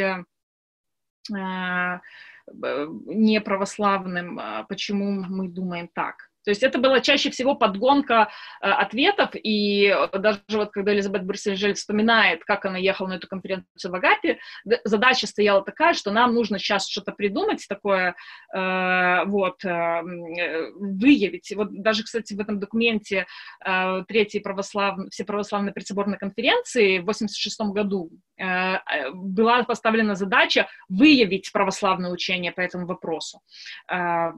неправославным, 3.06 4.38
а 4.40 4.64
почему 4.64 5.12
мы 5.12 5.48
думаем 5.48 5.88
так. 5.88 6.31
То 6.44 6.50
есть 6.50 6.62
это 6.62 6.78
была 6.78 7.00
чаще 7.00 7.30
всего 7.30 7.54
подгонка 7.54 8.28
э, 8.60 8.68
ответов, 8.68 9.30
и 9.34 9.94
даже 10.12 10.40
вот 10.50 10.70
когда 10.70 10.92
Элизабет 10.92 11.24
Брюссель 11.24 11.74
вспоминает, 11.74 12.44
как 12.44 12.64
она 12.64 12.78
ехала 12.78 13.08
на 13.08 13.14
эту 13.14 13.28
конференцию 13.28 13.92
в 13.92 13.94
Агапе, 13.94 14.38
задача 14.84 15.26
стояла 15.26 15.62
такая, 15.62 15.94
что 15.94 16.10
нам 16.10 16.34
нужно 16.34 16.58
сейчас 16.58 16.88
что-то 16.88 17.12
придумать 17.12 17.66
такое, 17.68 18.14
э, 18.54 19.24
вот, 19.26 19.64
э, 19.64 20.02
выявить. 20.02 21.52
Вот 21.56 21.82
даже, 21.82 22.02
кстати, 22.02 22.34
в 22.34 22.40
этом 22.40 22.58
документе 22.58 23.26
э, 23.64 24.04
Третьей 24.08 24.40
православной, 24.40 25.10
Всеправославной 25.10 25.72
предсоборной 25.72 26.18
конференции 26.18 26.98
в 26.98 27.04
86 27.06 27.60
году 27.72 28.10
э, 28.36 28.44
э, 28.44 29.10
была 29.12 29.62
поставлена 29.64 30.14
задача 30.14 30.68
выявить 30.88 31.52
православное 31.52 32.10
учение 32.10 32.52
по 32.52 32.60
этому 32.60 32.86
вопросу. 32.86 33.40
Э, 33.90 34.32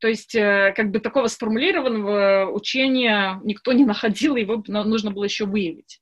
то 0.00 0.08
есть, 0.08 0.34
э, 0.34 0.72
как 0.76 0.90
бы 0.90 1.00
такого 1.00 1.26
сформулированного 1.26 2.50
учения 2.50 3.40
никто 3.44 3.72
не 3.72 3.84
находил, 3.86 4.36
его 4.36 4.62
нужно 4.66 5.10
было 5.10 5.24
еще 5.24 5.46
выявить. 5.46 6.00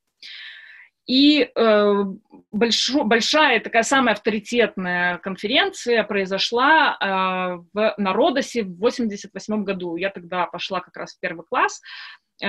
И 1.07 1.49
э, 1.55 2.03
большо, 2.51 3.05
большая, 3.05 3.61
такая 3.61 3.83
самая 3.83 4.13
авторитетная 4.13 5.19
конференция 5.19 6.03
произошла 6.03 6.97
э, 6.99 7.63
в 7.73 7.93
Народосе 7.97 8.63
в 8.63 8.77
88 8.77 9.63
году. 9.63 9.95
Я 9.95 10.09
тогда 10.09 10.47
пошла 10.47 10.81
как 10.81 10.97
раз 10.97 11.15
в 11.15 11.19
первый 11.21 11.45
класс 11.45 11.81
э, 12.43 12.47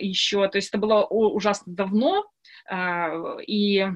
еще, 0.00 0.48
то 0.48 0.56
есть 0.56 0.68
это 0.70 0.78
было 0.78 1.04
ужасно 1.04 1.74
давно, 1.74 2.24
э, 2.70 3.42
и 3.46 3.86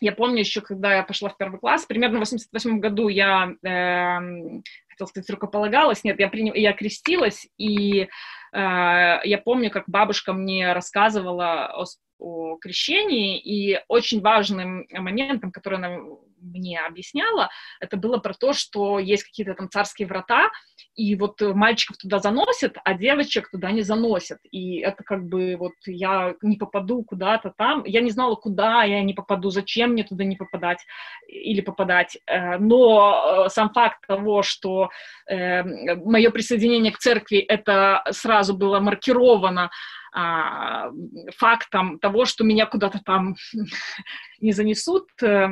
я 0.00 0.12
помню 0.12 0.40
еще, 0.40 0.60
когда 0.60 0.94
я 0.94 1.02
пошла 1.02 1.28
в 1.30 1.36
первый 1.36 1.58
класс, 1.58 1.86
примерно 1.86 2.18
в 2.18 2.20
88 2.20 2.80
году 2.80 3.08
я 3.08 3.52
э, 3.64 4.60
хотел 4.96 5.06
сказать, 5.08 5.30
рукополагалась, 5.30 6.04
нет, 6.04 6.18
я, 6.18 6.28
приним, 6.28 6.54
я 6.54 6.72
крестилась, 6.72 7.46
и 7.58 8.02
э, 8.02 8.08
я 8.52 9.40
помню, 9.44 9.70
как 9.70 9.84
бабушка 9.86 10.32
мне 10.32 10.72
рассказывала 10.72 11.66
о, 11.76 11.84
о 12.18 12.56
крещении, 12.56 13.38
и 13.38 13.80
очень 13.88 14.22
важным 14.22 14.86
моментом, 14.90 15.52
который 15.52 15.78
она 15.78 15.98
мне 16.46 16.80
объясняла, 16.80 17.50
это 17.80 17.96
было 17.96 18.18
про 18.18 18.34
то, 18.34 18.52
что 18.52 18.98
есть 18.98 19.24
какие-то 19.24 19.54
там 19.54 19.68
царские 19.70 20.08
врата, 20.08 20.50
и 20.94 21.14
вот 21.14 21.40
мальчиков 21.40 21.96
туда 21.98 22.18
заносят, 22.18 22.76
а 22.84 22.94
девочек 22.94 23.50
туда 23.50 23.70
не 23.70 23.82
заносят. 23.82 24.38
И 24.50 24.78
это 24.78 25.04
как 25.04 25.26
бы 25.26 25.56
вот 25.56 25.74
я 25.86 26.34
не 26.42 26.56
попаду 26.56 27.04
куда-то 27.04 27.52
там. 27.56 27.84
Я 27.84 28.00
не 28.00 28.10
знала, 28.10 28.34
куда 28.34 28.82
я 28.84 29.02
не 29.02 29.12
попаду, 29.12 29.50
зачем 29.50 29.90
мне 29.90 30.04
туда 30.04 30.24
не 30.24 30.36
попадать 30.36 30.78
или 31.28 31.60
попадать. 31.60 32.18
Э, 32.26 32.58
но 32.58 33.46
э, 33.46 33.48
сам 33.50 33.70
факт 33.70 34.06
того, 34.06 34.42
что 34.42 34.88
э, 35.28 35.62
мое 35.96 36.30
присоединение 36.30 36.92
к 36.92 36.98
церкви, 36.98 37.38
это 37.38 38.02
сразу 38.10 38.56
было 38.56 38.80
маркировано 38.80 39.70
а, 40.18 40.90
фактом 41.36 41.98
того, 41.98 42.24
что 42.24 42.42
меня 42.42 42.64
куда-то 42.64 43.00
там 43.04 43.36
не 44.40 44.52
занесут, 44.52 45.10
Э, 45.22 45.48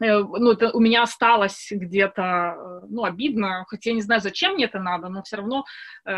ну, 0.00 0.52
это 0.52 0.70
у 0.72 0.80
меня 0.80 1.02
осталось 1.02 1.68
где-то, 1.70 2.22
э, 2.22 2.86
ну, 2.88 3.04
обидно, 3.04 3.64
хотя 3.68 3.90
я 3.90 3.96
не 3.96 4.02
знаю, 4.02 4.20
зачем 4.20 4.54
мне 4.54 4.64
это 4.64 4.78
надо, 4.78 5.08
но 5.08 5.22
все 5.22 5.36
равно, 5.36 5.64
э, 6.04 6.12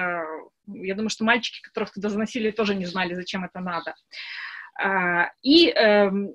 я 0.66 0.94
думаю, 0.94 1.10
что 1.10 1.24
мальчики, 1.24 1.62
которых 1.62 1.92
туда 1.92 2.08
заносили, 2.08 2.50
тоже 2.50 2.74
не 2.74 2.86
знали, 2.86 3.14
зачем 3.14 3.44
это 3.44 3.60
надо. 3.60 3.94
Э, 4.82 5.30
и, 5.42 5.70
эм, 5.70 6.28
э, 6.28 6.32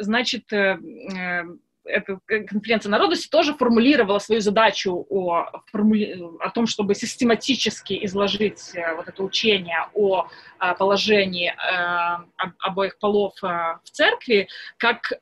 значит, 0.00 0.52
э, 0.52 0.78
эта 1.84 2.18
конференция 2.26 2.90
народности 2.90 3.30
тоже 3.30 3.54
формулировала 3.54 4.18
свою 4.18 4.42
задачу 4.42 5.06
о, 5.08 5.46
о 6.40 6.50
том, 6.50 6.66
чтобы 6.66 6.94
систематически 6.94 8.04
изложить 8.04 8.74
э, 8.74 8.94
вот 8.94 9.08
это 9.08 9.22
учение 9.22 9.88
о 9.94 10.28
положении 10.78 11.54
обоих 12.58 12.98
полов 12.98 13.34
в 13.40 13.80
церкви 13.84 14.48
как 14.76 15.12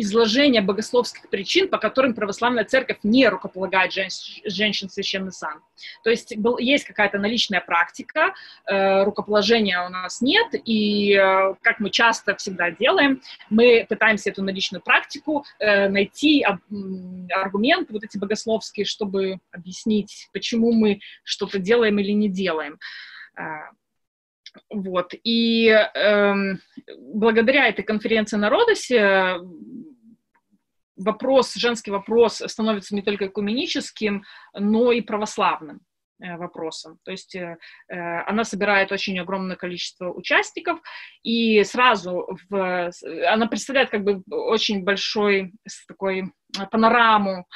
изложение 0.00 0.62
богословских 0.62 1.28
причин, 1.28 1.68
по 1.68 1.78
которым 1.78 2.14
православная 2.14 2.64
церковь 2.64 2.98
не 3.02 3.28
рукополагает 3.28 3.92
жен, 3.92 4.08
женщин 4.44 4.88
священный 4.88 5.32
сан. 5.32 5.60
То 6.04 6.10
есть 6.10 6.36
был, 6.36 6.58
есть 6.58 6.84
какая-то 6.84 7.18
наличная 7.18 7.60
практика, 7.60 8.34
э, 8.66 9.04
рукоположения 9.04 9.84
у 9.84 9.88
нас 9.88 10.20
нет, 10.20 10.54
и, 10.64 11.14
э, 11.14 11.54
как 11.62 11.80
мы 11.80 11.90
часто 11.90 12.36
всегда 12.36 12.70
делаем, 12.70 13.22
мы 13.50 13.86
пытаемся 13.88 14.30
эту 14.30 14.42
наличную 14.42 14.82
практику 14.82 15.44
э, 15.58 15.88
найти 15.88 16.42
об, 16.42 16.60
аргументы 17.30 17.92
вот 17.92 18.04
эти 18.04 18.18
богословские, 18.18 18.86
чтобы 18.86 19.38
объяснить, 19.52 20.28
почему 20.32 20.72
мы 20.72 21.00
что-то 21.24 21.58
делаем 21.58 21.98
или 21.98 22.12
не 22.12 22.28
делаем. 22.28 22.78
Э, 23.36 23.42
вот. 24.70 25.12
И 25.24 25.68
э, 25.68 26.34
благодаря 26.98 27.68
этой 27.68 27.82
конференции 27.82 28.36
на 28.36 28.50
Родосе 28.50 29.38
вопрос, 30.96 31.54
женский 31.54 31.90
вопрос 31.90 32.42
становится 32.46 32.94
не 32.94 33.02
только 33.02 33.26
экуменическим, 33.26 34.24
но 34.54 34.92
и 34.92 35.00
православным 35.00 35.80
э, 36.20 36.36
вопросом. 36.36 36.98
То 37.04 37.10
есть 37.10 37.34
э, 37.34 37.56
э, 37.88 38.20
она 38.26 38.44
собирает 38.44 38.92
очень 38.92 39.18
огромное 39.18 39.56
количество 39.56 40.12
участников, 40.12 40.80
и 41.22 41.62
сразу 41.64 42.38
в, 42.48 42.90
она 43.30 43.46
представляет 43.46 43.90
как 43.90 44.04
бы 44.04 44.22
очень 44.30 44.84
большой 44.84 45.52
такой 45.86 46.32
панораму 46.70 47.46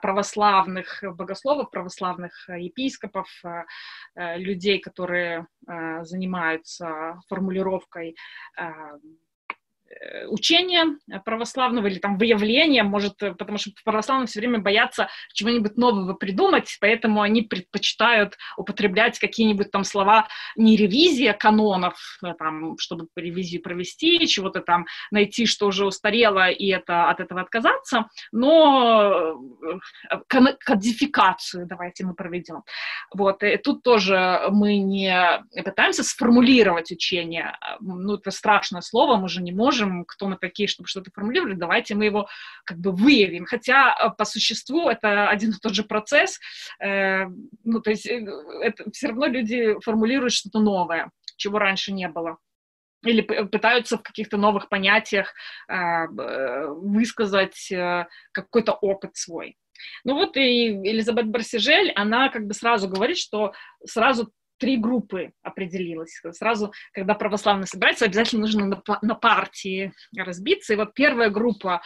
православных 0.00 1.02
богословов, 1.02 1.70
православных 1.70 2.48
епископов, 2.48 3.28
людей, 4.16 4.78
которые 4.78 5.46
занимаются 6.02 7.20
формулировкой 7.28 8.14
Э, 8.58 8.98
учения 10.28 10.98
православного 11.24 11.86
или 11.86 11.98
там 11.98 12.18
выявления, 12.18 12.82
может, 12.82 13.22
э, 13.22 13.34
потому 13.34 13.58
что 13.58 13.70
православные 13.84 14.26
все 14.26 14.40
время 14.40 14.58
боятся 14.58 15.08
чего-нибудь 15.32 15.76
нового 15.76 16.14
придумать, 16.14 16.76
поэтому 16.80 17.22
они 17.22 17.42
предпочитают 17.42 18.36
употреблять 18.56 19.18
какие-нибудь 19.18 19.70
там 19.70 19.84
слова 19.84 20.28
не 20.56 20.76
ревизия 20.76 21.32
канонов, 21.32 22.18
э, 22.22 22.34
там, 22.38 22.76
чтобы 22.78 23.08
ревизию 23.16 23.62
провести, 23.62 24.26
чего-то 24.26 24.60
там 24.60 24.86
найти, 25.10 25.46
что 25.46 25.66
уже 25.66 25.86
устарело, 25.86 26.48
и 26.48 26.66
это, 26.68 27.10
от 27.10 27.20
этого 27.20 27.40
отказаться, 27.40 28.08
но 28.32 29.40
кодификацию 30.28 31.66
давайте 31.66 32.04
мы 32.04 32.14
проведем. 32.14 32.62
Вот, 33.14 33.42
и 33.42 33.56
тут 33.56 33.82
тоже 33.82 34.42
мы 34.50 34.78
не 34.78 35.42
пытаемся 35.64 36.02
сформулировать 36.02 36.90
учение, 36.90 37.56
ну, 37.80 38.14
это 38.14 38.30
страшное 38.30 38.82
слово, 38.82 39.16
мы 39.16 39.28
же 39.28 39.42
не 39.42 39.52
можем, 39.52 39.77
можем, 39.78 40.04
кто 40.04 40.28
мы 40.28 40.36
такие, 40.36 40.68
чтобы 40.68 40.88
что-то 40.88 41.10
формулировали, 41.10 41.54
давайте 41.54 41.94
мы 41.94 42.04
его 42.04 42.28
как 42.64 42.78
бы 42.78 42.92
выявим. 42.92 43.46
Хотя 43.46 43.94
э, 43.94 44.10
по 44.16 44.24
существу 44.24 44.88
это 44.88 45.28
один 45.28 45.50
и 45.50 45.58
тот 45.60 45.74
же 45.74 45.84
процесс, 45.84 46.40
э, 46.80 47.26
ну, 47.64 47.80
то 47.80 47.90
есть 47.90 48.06
э, 48.06 48.24
это, 48.62 48.90
все 48.92 49.08
равно 49.08 49.26
люди 49.26 49.76
формулируют 49.84 50.32
что-то 50.32 50.60
новое, 50.60 51.10
чего 51.36 51.58
раньше 51.58 51.92
не 51.92 52.08
было 52.08 52.38
или 53.04 53.20
пытаются 53.20 53.96
в 53.96 54.02
каких-то 54.02 54.36
новых 54.36 54.68
понятиях 54.68 55.32
э, 55.68 56.06
высказать 56.08 57.70
э, 57.70 58.08
какой-то 58.32 58.72
опыт 58.72 59.16
свой. 59.16 59.56
Ну 60.02 60.14
вот 60.14 60.36
и 60.36 60.70
Элизабет 60.70 61.28
Барсижель, 61.28 61.92
она 61.92 62.28
как 62.28 62.46
бы 62.46 62.54
сразу 62.54 62.88
говорит, 62.88 63.16
что 63.16 63.52
сразу 63.86 64.32
три 64.58 64.76
группы 64.76 65.32
определилось. 65.42 66.20
Сразу, 66.32 66.72
когда 66.92 67.14
православные 67.14 67.66
собираются, 67.66 68.04
обязательно 68.04 68.42
нужно 68.42 68.66
на, 68.66 68.98
на 69.02 69.14
партии 69.14 69.92
разбиться. 70.16 70.74
И 70.74 70.76
вот 70.76 70.94
первая 70.94 71.30
группа 71.30 71.80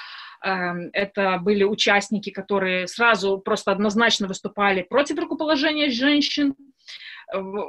э, 0.45 0.51
это 0.93 1.39
были 1.39 1.65
участники, 1.65 2.31
которые 2.31 2.89
сразу 2.89 3.39
просто 3.39 3.73
однозначно 3.73 4.27
выступали 4.27 4.83
против 4.83 5.19
рукоположения 5.19 5.91
женщин. 5.91 6.55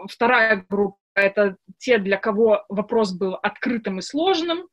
Вторая 0.10 0.66
группа 0.68 0.98
это 1.16 1.58
те, 1.78 1.98
для 1.98 2.18
кого 2.18 2.66
вопрос 2.70 3.14
был 3.14 3.36
открытым 3.36 4.00
и 4.00 4.02
сложным. 4.02 4.68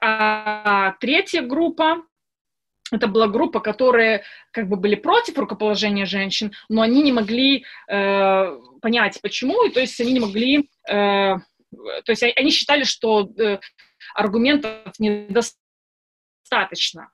А 0.00 0.94
третья 1.00 1.42
группа 1.42 2.02
это 2.92 3.08
была 3.08 3.28
группа, 3.28 3.60
которые 3.60 4.24
как 4.50 4.68
бы 4.68 4.76
были 4.76 4.94
против 4.94 5.38
рукоположения 5.38 6.04
женщин, 6.06 6.52
но 6.68 6.82
они 6.82 7.02
не 7.02 7.12
могли 7.12 7.64
э, 7.88 8.58
понять, 8.80 9.20
почему, 9.22 9.64
и 9.64 9.70
то 9.70 9.80
есть 9.80 10.00
они 10.00 10.12
не 10.12 10.20
могли, 10.20 10.68
э, 10.88 10.92
то 10.92 12.08
есть 12.08 12.22
они 12.22 12.50
считали, 12.50 12.84
что 12.84 13.30
э, 13.38 13.58
аргументов 14.14 14.92
недостаточно, 14.98 17.10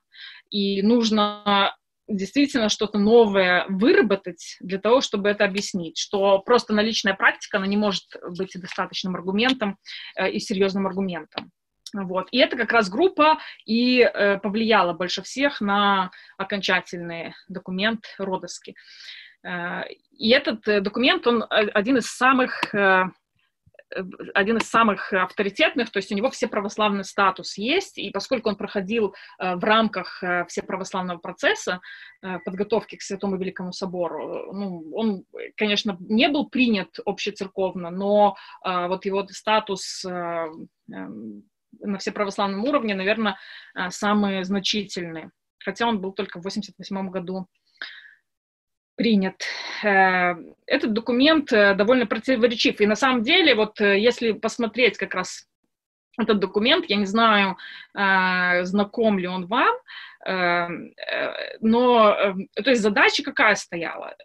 и 0.49 0.81
нужно 0.81 1.75
действительно 2.07 2.69
что-то 2.69 2.99
новое 2.99 3.65
выработать 3.69 4.57
для 4.59 4.79
того, 4.79 5.01
чтобы 5.01 5.29
это 5.29 5.45
объяснить, 5.45 5.97
что 5.97 6.39
просто 6.39 6.73
наличная 6.73 7.13
практика, 7.13 7.57
она 7.57 7.67
не 7.67 7.77
может 7.77 8.03
быть 8.29 8.51
достаточным 8.53 9.15
аргументом 9.15 9.77
э, 10.17 10.31
и 10.31 10.39
серьезным 10.39 10.87
аргументом. 10.87 11.51
Вот. 11.93 12.27
И 12.31 12.37
это 12.37 12.57
как 12.57 12.71
раз 12.71 12.89
группа 12.89 13.39
и 13.65 14.01
э, 14.01 14.37
повлияла 14.39 14.93
больше 14.93 15.21
всех 15.21 15.61
на 15.61 16.11
окончательный 16.37 17.33
документ 17.49 18.05
Родоски. 18.17 18.75
Э, 19.43 19.83
и 20.11 20.29
этот 20.29 20.67
э, 20.67 20.81
документ, 20.81 21.27
он 21.27 21.45
один 21.49 21.97
из 21.97 22.07
самых 22.07 22.73
э, 22.73 23.05
один 24.33 24.57
из 24.57 24.69
самых 24.69 25.11
авторитетных, 25.13 25.89
то 25.89 25.97
есть 25.97 26.11
у 26.11 26.15
него 26.15 26.29
все 26.29 26.47
православный 26.47 27.03
статус 27.03 27.57
есть, 27.57 27.97
и 27.97 28.09
поскольку 28.11 28.49
он 28.49 28.55
проходил 28.55 29.13
э, 29.39 29.55
в 29.55 29.63
рамках 29.63 30.23
э, 30.23 30.45
всеправославного 30.45 31.19
процесса 31.19 31.81
э, 32.21 32.39
подготовки 32.45 32.95
к 32.95 33.01
Святому 33.01 33.37
Великому 33.37 33.73
Собору, 33.73 34.53
ну, 34.53 34.91
он, 34.93 35.25
конечно, 35.57 35.97
не 35.99 36.29
был 36.29 36.49
принят 36.49 36.99
общецерковно, 37.05 37.89
но 37.89 38.35
вот 38.63 39.05
его 39.05 39.25
статус 39.29 40.05
эм, 40.05 40.69
на 41.79 41.97
всеправославном 41.97 42.63
уровне, 42.65 42.95
наверное, 42.95 43.37
э, 43.75 43.89
самые 43.89 44.43
значительные. 44.43 45.31
Хотя 45.59 45.87
он 45.87 45.99
был 45.99 46.11
только 46.11 46.37
в 46.37 46.41
1988 46.41 47.09
году 47.09 47.47
принят. 48.95 49.43
Э, 49.83 50.35
этот 50.65 50.93
документ 50.93 51.51
э, 51.53 51.73
довольно 51.75 52.05
противоречив. 52.05 52.81
И 52.81 52.87
на 52.87 52.95
самом 52.95 53.23
деле, 53.23 53.55
вот 53.55 53.79
если 53.79 54.31
посмотреть 54.33 54.97
как 54.97 55.15
раз 55.15 55.47
этот 56.19 56.39
документ, 56.39 56.85
я 56.89 56.97
не 56.97 57.05
знаю, 57.05 57.57
знаком 57.93 59.17
ли 59.17 59.27
он 59.27 59.47
вам, 59.47 59.73
э, 59.73 59.79
но, 60.23 62.13
эм, 62.13 62.47
то 62.53 62.69
есть 62.69 62.81
задача 62.81 63.23
какая 63.23 63.55
стояла? 63.55 64.15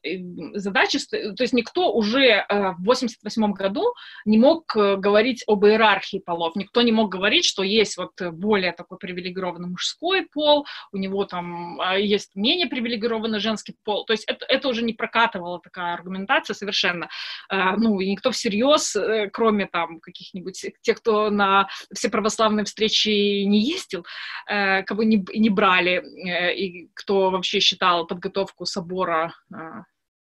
Задача, 0.53 0.99
то 1.11 1.43
есть 1.43 1.55
никто 1.55 1.93
уже 1.93 2.45
э, 2.47 2.71
в 2.73 2.85
88 2.85 3.53
году 3.53 3.95
не 4.27 4.37
мог 4.37 4.77
э, 4.77 4.97
говорить 4.97 5.43
об 5.47 5.65
иерархии 5.65 6.19
полов, 6.19 6.55
никто 6.55 6.83
не 6.83 6.93
мог 6.93 7.11
говорить, 7.11 7.47
что 7.47 7.63
есть 7.63 7.97
вот 7.97 8.13
более 8.33 8.73
такой 8.73 8.99
привилегированный 8.99 9.69
мужской 9.69 10.27
пол, 10.31 10.67
у 10.93 10.99
него 10.99 11.25
там 11.25 11.81
а, 11.81 11.99
есть 11.99 12.37
менее 12.37 12.67
привилегированный 12.67 13.39
женский 13.39 13.75
пол, 13.83 14.05
то 14.05 14.13
есть 14.13 14.25
это, 14.27 14.45
это 14.47 14.69
уже 14.69 14.83
не 14.83 14.93
прокатывала 14.93 15.61
такая 15.61 15.95
аргументация 15.95 16.55
совершенно, 16.55 17.09
ну, 17.51 18.01
и 18.01 18.11
никто 18.11 18.31
всерьез, 18.31 18.97
кроме 19.33 19.67
там 19.67 20.01
каких-нибудь 20.01 20.67
тех, 20.83 20.99
кто 20.99 21.31
на 21.31 21.69
все 21.95 22.09
православные 22.09 22.65
встречи 22.65 23.45
не 23.45 23.61
ездил, 23.61 24.05
кого 24.47 25.03
не, 25.03 25.25
не 25.35 25.51
брали, 25.51 25.86
читали, 25.87 26.03
э, 26.29 26.55
и 26.55 26.91
кто 26.95 27.31
вообще 27.31 27.61
считал 27.61 28.07
подготовку 28.07 28.67
собора 28.67 29.35
э, 29.53 29.57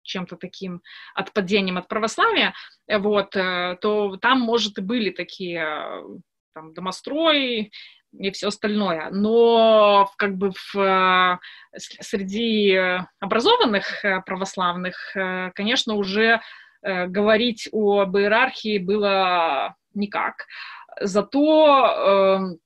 чем-то 0.02 0.36
таким 0.36 0.82
отпадением 1.14 1.78
от 1.78 1.88
православия, 1.88 2.54
э, 2.88 2.98
вот, 2.98 3.30
то 3.30 4.16
там, 4.20 4.40
может, 4.40 4.78
и 4.78 4.82
были 4.82 5.10
такие 5.10 6.02
там, 6.54 6.74
домострои 6.74 7.70
и 8.18 8.30
все 8.30 8.48
остальное. 8.48 9.10
Но 9.10 10.10
как 10.18 10.36
бы 10.36 10.52
в, 10.72 11.40
среди 11.78 12.78
образованных 13.20 14.04
православных, 14.26 15.16
конечно, 15.54 15.94
уже 15.94 16.40
говорить 16.82 17.68
об 17.72 18.16
иерархии 18.18 18.78
было 18.78 19.76
никак. 19.94 20.44
Зато 21.00 22.58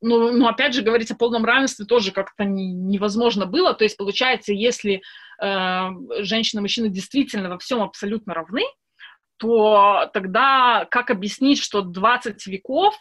ну, 0.00 0.32
ну, 0.32 0.48
опять 0.48 0.74
же, 0.74 0.82
говорить 0.82 1.10
о 1.10 1.16
полном 1.16 1.44
равенстве 1.44 1.84
тоже 1.84 2.12
как-то 2.12 2.44
не, 2.44 2.72
невозможно 2.72 3.46
было. 3.46 3.74
То 3.74 3.84
есть, 3.84 3.96
получается, 3.96 4.52
если 4.52 5.02
э, 5.42 5.88
женщины 6.22 6.60
и 6.60 6.62
мужчины 6.62 6.88
действительно 6.88 7.50
во 7.50 7.58
всем 7.58 7.82
абсолютно 7.82 8.34
равны, 8.34 8.62
то 9.36 10.10
тогда 10.12 10.86
как 10.90 11.10
объяснить, 11.10 11.62
что 11.62 11.82
20 11.82 12.46
веков 12.46 12.94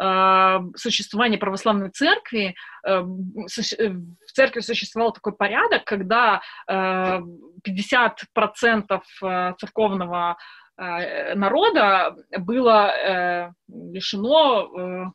э, 0.00 0.58
существования 0.76 1.38
православной 1.38 1.90
церкви, 1.90 2.54
э, 2.84 2.90
э, 2.90 3.02
в 3.02 4.32
церкви 4.32 4.60
существовал 4.60 5.12
такой 5.12 5.34
порядок, 5.34 5.84
когда 5.84 6.42
э, 6.68 7.20
50% 7.66 9.00
э, 9.22 9.54
церковного 9.58 10.36
э, 10.76 11.34
народа 11.34 12.16
было 12.38 13.52
лишено 13.68 15.12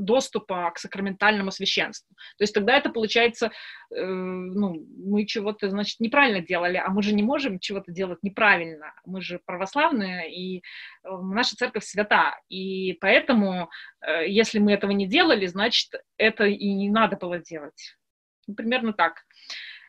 доступа 0.00 0.70
к 0.70 0.78
сакраментальному 0.78 1.50
священству. 1.50 2.14
То 2.38 2.42
есть 2.42 2.54
тогда 2.54 2.76
это 2.76 2.90
получается, 2.90 3.50
э, 3.94 4.04
ну, 4.04 4.86
мы 4.96 5.26
чего-то, 5.26 5.70
значит, 5.70 6.00
неправильно 6.00 6.40
делали, 6.40 6.76
а 6.76 6.90
мы 6.90 7.02
же 7.02 7.14
не 7.14 7.22
можем 7.22 7.58
чего-то 7.58 7.92
делать 7.92 8.18
неправильно. 8.22 8.94
Мы 9.04 9.20
же 9.20 9.40
православные, 9.44 10.32
и 10.34 10.58
э, 10.58 10.60
наша 11.10 11.56
церковь 11.56 11.84
свята. 11.84 12.38
И 12.48 12.94
поэтому, 13.00 13.70
э, 14.00 14.28
если 14.28 14.58
мы 14.58 14.72
этого 14.72 14.90
не 14.90 15.06
делали, 15.06 15.46
значит, 15.46 15.92
это 16.16 16.44
и 16.44 16.72
не 16.72 16.90
надо 16.90 17.16
было 17.16 17.38
делать. 17.38 17.96
Ну, 18.46 18.54
примерно 18.54 18.92
так. 18.92 19.24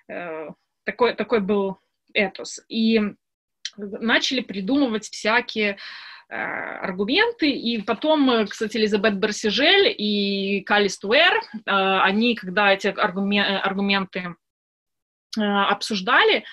Э, 0.07 0.49
такой, 0.83 1.15
такой 1.15 1.39
был 1.39 1.79
этос. 2.13 2.63
И 2.67 3.01
начали 3.77 4.41
придумывать 4.41 5.05
всякие 5.05 5.77
аргументы, 6.31 7.51
и 7.51 7.81
потом, 7.81 8.29
э, 8.29 8.45
кстати, 8.45 8.77
Элизабет 8.77 9.19
Барсижель 9.19 9.93
и 9.97 10.61
Калис 10.61 10.97
Туэр, 10.97 11.33
э, 11.33 11.39
они, 11.65 12.35
когда 12.35 12.71
эти 12.73 12.87
аргументы 12.87 14.35
обсуждали, 15.37 16.43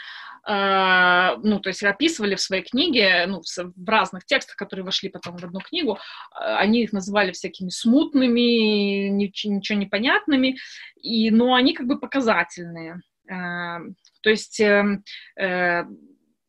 ну, 0.46 1.60
то 1.60 1.66
есть 1.66 1.82
описывали 1.82 2.36
в 2.36 2.40
своей 2.40 2.62
книге, 2.62 3.26
ну, 3.26 3.42
в 3.42 3.88
разных 3.88 4.24
текстах, 4.24 4.56
которые 4.56 4.84
вошли 4.84 5.08
потом 5.10 5.36
в 5.36 5.44
одну 5.44 5.58
книгу, 5.60 5.98
они 6.30 6.84
их 6.84 6.92
называли 6.92 7.32
всякими 7.32 7.70
смутными, 7.70 9.08
ничего 9.08 9.78
непонятными, 9.78 10.56
и, 11.02 11.30
но 11.32 11.54
они 11.54 11.74
как 11.74 11.86
бы 11.86 11.98
показательные. 11.98 13.02
То 13.26 14.30
есть 14.30 14.60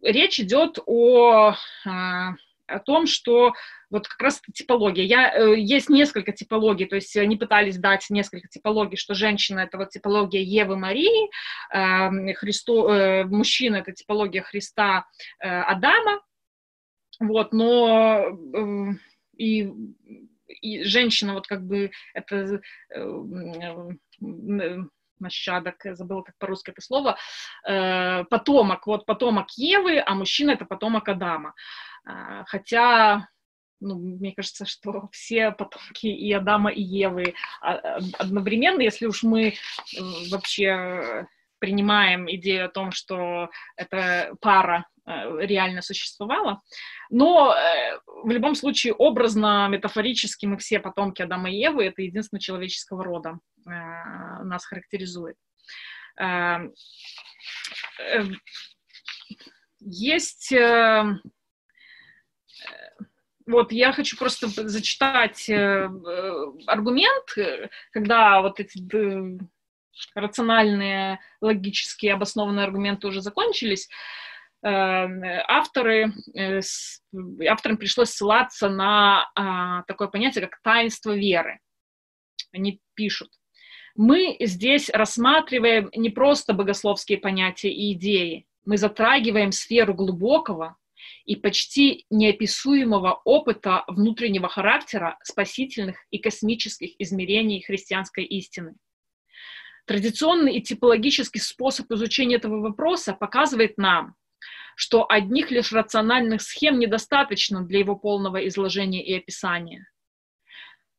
речь 0.02 0.40
идет 0.40 0.78
о 0.86 1.56
о 2.70 2.80
том, 2.80 3.08
что 3.08 3.54
вот 3.90 4.08
как 4.08 4.22
раз 4.22 4.42
типология. 4.54 5.04
Я, 5.04 5.34
э, 5.34 5.60
есть 5.60 5.90
несколько 5.90 6.32
типологий, 6.32 6.86
то 6.86 6.96
есть 6.96 7.16
они 7.18 7.36
пытались 7.36 7.78
дать 7.78 8.06
несколько 8.10 8.48
типологий, 8.48 8.98
что 8.98 9.14
женщина— 9.14 9.60
это 9.62 9.78
вот 9.78 9.90
типология 9.90 10.42
Евы 10.42 10.78
Марии, 10.78 11.30
э, 11.74 12.34
Христо, 12.34 12.94
э, 12.94 13.24
мужчина— 13.26 13.76
это 13.78 13.92
типология 13.92 14.42
Христа 14.42 15.06
э, 15.40 15.48
Адама, 15.48 16.22
вот, 17.20 17.52
но 17.52 18.26
э, 18.54 18.94
и, 19.38 19.70
и 20.48 20.84
женщина 20.84 21.34
вот 21.34 21.48
как 21.48 21.66
бы 21.66 21.92
это 22.14 22.62
э, 22.94 23.00
э, 23.00 24.78
нащадок, 25.20 25.76
забыла 25.96 26.22
как 26.22 26.38
по-русски 26.38 26.72
это 26.72 26.82
слово, 26.82 27.18
э, 27.68 28.24
потомок, 28.26 28.88
вот 28.88 29.06
потомок 29.06 29.48
Евы, 29.58 30.02
а 30.06 30.16
мужчина 30.16 30.52
это 30.52 30.66
потомок 30.66 31.08
Адама. 31.10 31.54
Э, 32.08 32.44
хотя, 32.46 33.28
ну, 33.80 33.96
мне 33.96 34.34
кажется, 34.34 34.66
что 34.66 35.10
все 35.12 35.52
потомки 35.52 36.08
и 36.08 36.32
Адама, 36.32 36.72
и 36.72 36.82
Евы 36.82 37.34
а, 37.62 38.00
одновременно, 38.18 38.82
если 38.82 39.06
уж 39.06 39.24
мы 39.24 39.50
э, 39.50 39.54
вообще 40.32 41.28
принимаем 41.60 42.30
идею 42.32 42.66
о 42.66 42.70
том, 42.70 42.92
что 42.92 43.50
эта 43.76 44.34
пара 44.42 44.86
реально 45.40 45.82
существовала. 45.82 46.62
Но 47.10 47.54
э, 47.54 48.00
в 48.24 48.30
любом 48.30 48.56
случае, 48.56 48.94
образно, 48.94 49.68
метафорически 49.70 50.46
мы 50.46 50.58
все 50.58 50.80
потомки 50.80 51.22
Адама 51.22 51.50
и 51.50 51.58
Евы, 51.58 51.86
это 51.86 52.02
единственное 52.02 52.42
человеческого 52.42 53.04
рода 53.04 53.40
э, 53.66 53.70
нас 53.70 54.66
характеризует. 54.66 55.36
есть... 59.80 60.52
Э, 60.52 61.06
вот 63.48 63.72
я 63.72 63.94
хочу 63.94 64.16
просто 64.16 64.48
зачитать 64.48 65.50
аргумент, 65.50 67.36
когда 67.92 68.42
вот 68.42 68.60
эти 68.60 68.78
рациональные, 70.14 71.20
логические, 71.42 72.14
обоснованные 72.14 72.66
аргументы 72.66 73.08
уже 73.08 73.22
закончились, 73.22 73.90
авторы, 74.62 76.14
авторам 77.48 77.78
пришлось 77.78 78.10
ссылаться 78.10 78.70
на 78.70 79.30
а, 79.36 79.84
такое 79.84 80.08
понятие, 80.10 80.48
как 80.48 80.62
таинство 80.62 81.16
веры. 81.16 81.60
Они 82.52 82.82
пишут, 82.94 83.30
мы 83.96 84.38
здесь 84.40 84.90
рассматриваем 84.90 85.90
не 85.96 86.10
просто 86.10 86.54
богословские 86.54 87.18
понятия 87.18 87.72
и 87.72 87.94
идеи, 87.94 88.46
мы 88.66 88.78
затрагиваем 88.78 89.52
сферу 89.52 89.94
глубокого 89.94 90.78
и 91.26 91.36
почти 91.36 92.06
неописуемого 92.10 93.22
опыта 93.24 93.84
внутреннего 93.88 94.48
характера 94.50 95.18
спасительных 95.24 95.98
и 96.12 96.20
космических 96.20 96.92
измерений 97.00 97.62
христианской 97.62 98.26
истины. 98.26 98.76
Традиционный 99.86 100.58
и 100.58 100.62
типологический 100.62 101.42
способ 101.42 101.92
изучения 101.92 102.36
этого 102.36 102.60
вопроса 102.62 103.14
показывает 103.14 103.78
нам, 103.78 104.16
что 104.80 105.06
одних 105.10 105.52
лишь 105.52 105.74
рациональных 105.74 106.42
схем 106.42 106.80
недостаточно 106.80 107.66
для 107.66 107.80
его 107.80 107.98
полного 107.98 108.48
изложения 108.48 109.04
и 109.04 109.18
описания 109.18 109.86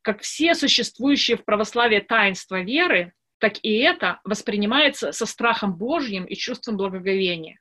как 0.03 0.23
все 0.23 0.55
существующие 0.55 1.37
в 1.37 1.45
православии 1.45 2.01
таинства 2.01 2.61
веры, 2.61 3.13
так 3.39 3.55
и 3.63 3.79
это 3.79 4.21
воспринимается 4.25 5.13
со 5.13 5.27
страхом 5.27 5.77
Божьим 5.77 6.25
и 6.25 6.35
чувством 6.35 6.77
благоговения. 6.77 7.61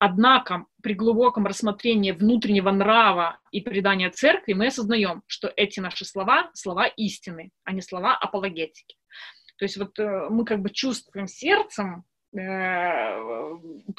Однако 0.00 0.66
при 0.80 0.94
глубоком 0.94 1.46
рассмотрении 1.46 2.12
внутреннего 2.12 2.70
нрава 2.70 3.40
и 3.50 3.60
предания 3.60 4.10
церкви 4.10 4.52
мы 4.52 4.68
осознаем, 4.68 5.22
что 5.26 5.52
эти 5.56 5.80
наши 5.80 6.04
слова– 6.04 6.50
слова 6.54 6.86
истины, 6.86 7.50
а 7.64 7.72
не 7.72 7.82
слова 7.82 8.16
апологетики. 8.16 8.96
То 9.58 9.64
есть 9.64 9.76
вот 9.76 9.98
э, 9.98 10.28
мы 10.30 10.44
как 10.44 10.60
бы 10.60 10.70
чувствуем 10.70 11.26
сердцем, 11.26 12.04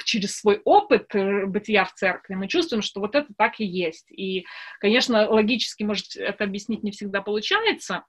через 0.04 0.38
свой 0.38 0.62
опыт 0.66 1.14
э, 1.14 1.46
бытия 1.46 1.86
в 1.86 1.94
церкви, 1.94 2.36
мы 2.36 2.48
чувствуем, 2.48 2.82
что 2.82 3.00
вот 3.00 3.16
это 3.16 3.28
так 3.38 3.60
и 3.60 3.66
есть. 3.66 4.12
И, 4.12 4.46
конечно, 4.80 5.30
логически, 5.30 5.84
может, 5.84 6.16
это 6.16 6.44
объяснить 6.44 6.84
не 6.84 6.92
всегда 6.92 7.22
получается, 7.22 8.04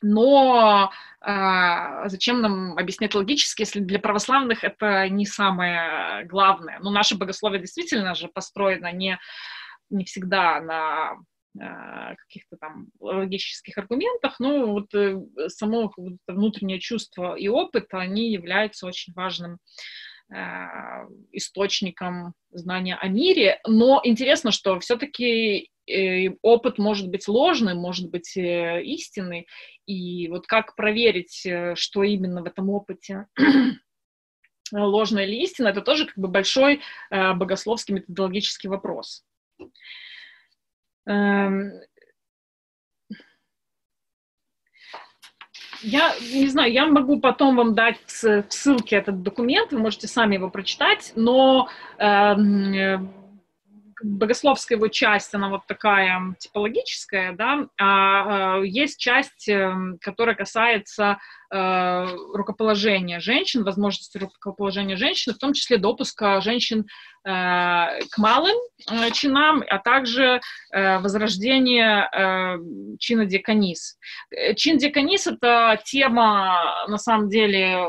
но 0.00 0.90
э, 1.20 2.08
зачем 2.08 2.40
нам 2.40 2.78
объяснять 2.78 3.14
логически, 3.14 3.62
если 3.62 3.80
для 3.80 3.98
православных 3.98 4.64
это 4.64 5.08
не 5.08 5.26
самое 5.26 6.24
главное? 6.26 6.78
Ну, 6.80 6.90
наше 6.90 7.16
богословие 7.16 7.60
действительно 7.60 8.14
же 8.14 8.28
построено 8.28 8.92
не, 8.92 9.18
не 9.90 10.04
всегда 10.04 10.60
на 10.60 11.16
Э, 11.16 11.37
каких-то 11.58 12.56
там 12.56 12.88
логических 13.00 13.78
аргументах, 13.78 14.38
но 14.38 14.66
вот 14.66 14.94
э, 14.94 15.18
само 15.48 15.92
внутреннее 16.26 16.78
чувство 16.78 17.34
и 17.34 17.48
опыт, 17.48 17.86
они 17.92 18.30
являются 18.30 18.86
очень 18.86 19.12
важным 19.14 19.58
э, 20.32 20.36
источником 21.32 22.34
знания 22.50 22.96
о 22.96 23.08
мире, 23.08 23.60
но 23.66 24.00
интересно, 24.04 24.52
что 24.52 24.78
все-таки 24.80 25.70
опыт 26.42 26.76
может 26.76 27.08
быть 27.08 27.26
ложным, 27.28 27.78
может 27.78 28.10
быть 28.10 28.36
истинный, 28.36 29.46
и 29.86 30.28
вот 30.28 30.46
как 30.46 30.76
проверить, 30.76 31.46
что 31.76 32.02
именно 32.02 32.42
в 32.42 32.44
этом 32.44 32.68
опыте 32.68 33.26
ложно 34.70 35.20
или 35.20 35.36
истинно, 35.36 35.68
это 35.68 35.80
тоже 35.80 36.04
как 36.04 36.18
бы 36.18 36.28
большой 36.28 36.82
богословский 37.10 37.94
методологический 37.94 38.68
вопрос. 38.68 39.24
Эм, 41.08 41.72
я 45.80 46.12
не 46.20 46.48
знаю, 46.48 46.70
я 46.70 46.86
могу 46.86 47.18
потом 47.18 47.56
вам 47.56 47.74
дать 47.74 47.96
в 48.06 48.44
ссылке 48.50 48.96
этот 48.96 49.22
документ, 49.22 49.72
вы 49.72 49.78
можете 49.78 50.06
сами 50.06 50.34
его 50.34 50.50
прочитать, 50.50 51.12
но 51.16 51.68
э, 51.98 52.98
богословская 54.02 54.76
его 54.76 54.88
часть, 54.88 55.34
она 55.34 55.48
вот 55.48 55.66
такая 55.66 56.34
типологическая, 56.38 57.32
да, 57.32 57.66
а, 57.78 58.56
а 58.58 58.62
есть 58.62 58.98
часть, 58.98 59.48
эм, 59.48 59.98
которая 60.00 60.34
касается 60.34 61.18
э, 61.50 62.06
рукоположения 62.34 63.20
женщин, 63.20 63.64
возможности 63.64 64.18
рукоположения 64.18 64.96
женщин, 64.96 65.32
в 65.34 65.38
том 65.38 65.52
числе 65.52 65.78
допуска 65.78 66.40
женщин 66.40 66.86
э, 67.24 67.30
к 67.30 68.18
малым 68.18 68.56
э, 68.90 69.10
чинам, 69.12 69.64
а 69.68 69.78
также 69.78 70.40
возрождение 70.70 72.08
чина 72.98 73.24
диаконис. 73.24 73.98
Чин 74.56 74.78
диаконис— 74.78 75.26
это 75.26 75.80
тема, 75.84 76.86
на 76.88 76.98
самом 76.98 77.28
деле, 77.28 77.88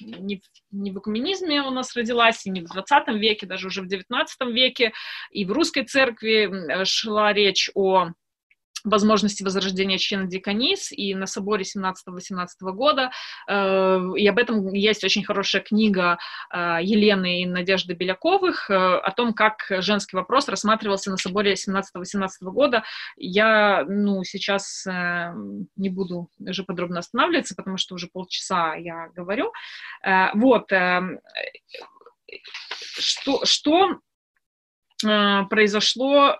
не 0.00 0.42
не 0.70 0.90
в 0.90 0.98
экуменизме 0.98 1.62
у 1.62 1.70
нас 1.70 1.94
родилась, 1.96 2.46
и 2.46 2.50
не 2.50 2.60
в 2.60 2.66
20 2.66 3.08
веке, 3.16 3.46
даже 3.46 3.68
уже 3.68 3.82
в 3.82 3.86
19 3.86 4.40
веке, 4.52 4.92
и 5.30 5.44
в 5.44 5.52
русской 5.52 5.84
церкви 5.84 6.84
шла 6.84 7.32
речь 7.32 7.70
о 7.74 8.10
возможности 8.84 9.42
возрождения 9.42 9.98
члена 9.98 10.26
Диканис, 10.26 10.92
и 10.92 11.14
на 11.14 11.26
соборе 11.26 11.64
17-18 11.64 12.46
года, 12.72 13.10
э, 13.48 14.00
и 14.16 14.26
об 14.26 14.38
этом 14.38 14.72
есть 14.72 15.02
очень 15.04 15.24
хорошая 15.24 15.62
книга 15.62 16.18
э, 16.52 16.78
Елены 16.82 17.42
и 17.42 17.46
Надежды 17.46 17.94
Беляковых 17.94 18.70
э, 18.70 18.74
о 18.74 19.10
том, 19.12 19.32
как 19.32 19.66
женский 19.70 20.16
вопрос 20.16 20.48
рассматривался 20.48 21.10
на 21.10 21.16
соборе 21.16 21.54
17-18 21.54 22.28
года. 22.42 22.84
Я, 23.16 23.84
ну, 23.88 24.22
сейчас 24.24 24.84
не 24.84 25.88
буду 25.88 26.28
уже 26.38 26.64
подробно 26.64 26.98
останавливаться, 26.98 27.54
потому 27.54 27.78
что 27.78 27.94
уже 27.94 28.08
полчаса 28.08 28.74
я 28.74 29.08
говорю. 29.14 29.52
Вот, 30.34 30.70
что, 32.98 33.44
что 33.44 33.98
произошло 35.48 36.36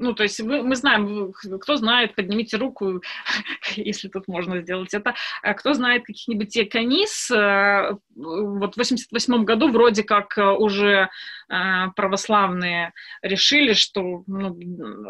ну, 0.00 0.14
то 0.14 0.22
есть 0.22 0.40
вы, 0.40 0.62
мы 0.62 0.76
знаем, 0.76 1.32
кто 1.32 1.76
знает, 1.76 2.14
поднимите 2.14 2.56
руку, 2.56 3.02
если 3.76 4.08
тут 4.08 4.26
можно 4.28 4.60
сделать 4.60 4.94
это. 4.94 5.14
А 5.42 5.54
кто 5.54 5.74
знает 5.74 6.04
каких-нибудь 6.04 6.48
диаконис? 6.48 7.30
Э, 7.30 7.96
вот 8.16 8.74
в 8.74 8.78
88 8.78 9.44
году 9.44 9.70
вроде 9.70 10.02
как 10.02 10.36
э, 10.38 10.42
уже 10.42 11.08
э, 11.48 11.88
православные 11.94 12.92
решили, 13.22 13.74
что 13.74 14.24
ну, 14.26 14.58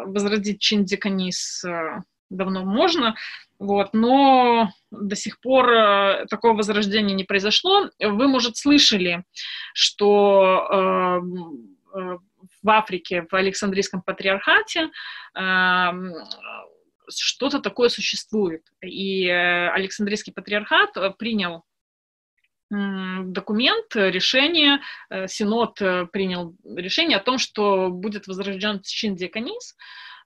возродить 0.06 0.60
чин 0.60 0.84
диаконис 0.84 1.64
давно 2.28 2.64
можно, 2.64 3.16
вот, 3.58 3.88
но 3.92 4.70
до 4.92 5.16
сих 5.16 5.40
пор 5.40 6.26
такого 6.30 6.56
возрождения 6.56 7.14
не 7.14 7.24
произошло. 7.24 7.90
Вы, 7.98 8.28
может, 8.28 8.56
слышали, 8.56 9.24
что 9.74 11.20
в 12.62 12.70
Африке, 12.70 13.26
в 13.30 13.34
Александрийском 13.34 14.02
патриархате, 14.02 14.90
что-то 17.10 17.60
такое 17.60 17.88
существует. 17.88 18.62
И 18.82 19.26
э, 19.26 19.68
Александрийский 19.70 20.32
патриархат 20.32 20.90
принял 21.18 21.64
документ, 22.70 23.96
решение, 23.96 24.78
э, 25.10 25.26
Синод 25.26 25.82
э, 25.82 26.06
принял 26.12 26.54
решение 26.64 27.18
о 27.18 27.22
том, 27.22 27.38
что 27.38 27.88
будет 27.90 28.28
возрожден 28.28 28.80
чин 28.82 29.16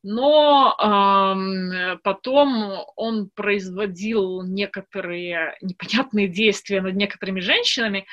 но 0.02 0.76
э, 0.78 1.96
потом 2.02 2.84
он 2.96 3.30
производил 3.34 4.42
некоторые 4.42 5.56
непонятные 5.62 6.28
действия 6.28 6.82
над 6.82 6.94
некоторыми 6.96 7.40
женщинами, 7.40 8.00
Э, 8.00 8.08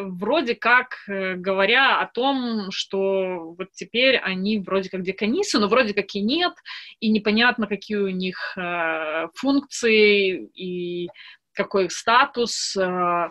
вроде 0.00 0.54
как 0.54 0.96
э, 1.08 1.34
говоря 1.34 2.00
о 2.00 2.06
том, 2.06 2.70
что 2.70 3.54
вот 3.58 3.72
теперь 3.72 4.16
они 4.16 4.58
вроде 4.58 4.90
как 4.90 5.02
деканисы, 5.02 5.58
но 5.58 5.68
вроде 5.68 5.94
как 5.94 6.14
и 6.14 6.20
нет, 6.20 6.54
и 7.00 7.10
непонятно, 7.10 7.66
какие 7.66 7.96
у 7.96 8.08
них 8.08 8.56
э, 8.56 9.28
функции 9.34 10.46
и 10.54 11.08
какой 11.52 11.86
их 11.86 11.92
статус. 11.92 12.76
Э, 12.76 13.30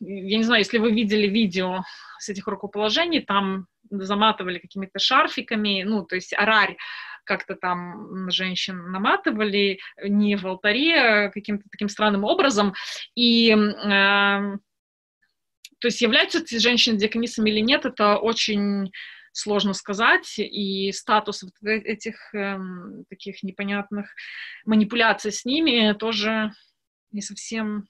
я 0.00 0.36
не 0.38 0.44
знаю, 0.44 0.60
если 0.60 0.78
вы 0.78 0.92
видели 0.92 1.26
видео 1.26 1.82
с 2.18 2.28
этих 2.28 2.46
рукоположений, 2.46 3.20
там 3.20 3.66
заматывали 3.90 4.58
какими-то 4.58 4.98
шарфиками, 4.98 5.82
ну, 5.82 6.04
то 6.04 6.14
есть 6.14 6.32
арарь 6.32 6.76
как-то 7.24 7.54
там 7.54 8.30
женщин 8.30 8.90
наматывали 8.90 9.78
не 10.02 10.36
в 10.36 10.46
алтаре, 10.46 11.00
а 11.00 11.30
каким-то 11.30 11.64
таким 11.70 11.88
странным 11.88 12.24
образом. 12.24 12.74
И 13.14 13.50
э, 13.52 14.56
то 15.82 15.88
есть 15.88 16.00
являются 16.00 16.38
эти 16.38 16.58
женщины 16.58 16.96
диаконисами 16.96 17.50
или 17.50 17.58
нет, 17.58 17.84
это 17.84 18.16
очень 18.16 18.92
сложно 19.32 19.72
сказать, 19.74 20.38
и 20.38 20.92
статус 20.92 21.42
вот 21.42 21.54
этих 21.60 22.32
эм, 22.34 23.04
таких 23.08 23.42
непонятных 23.42 24.14
манипуляций 24.64 25.32
с 25.32 25.44
ними 25.44 25.92
тоже 25.94 26.52
не 27.10 27.20
совсем 27.20 27.88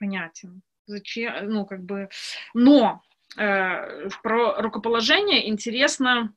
понятен. 0.00 0.62
Зачем, 0.86 1.48
ну, 1.48 1.66
как 1.66 1.84
бы, 1.84 2.08
но 2.52 3.00
про 3.36 4.60
рукоположение 4.60 5.48
интересно, 5.48 6.34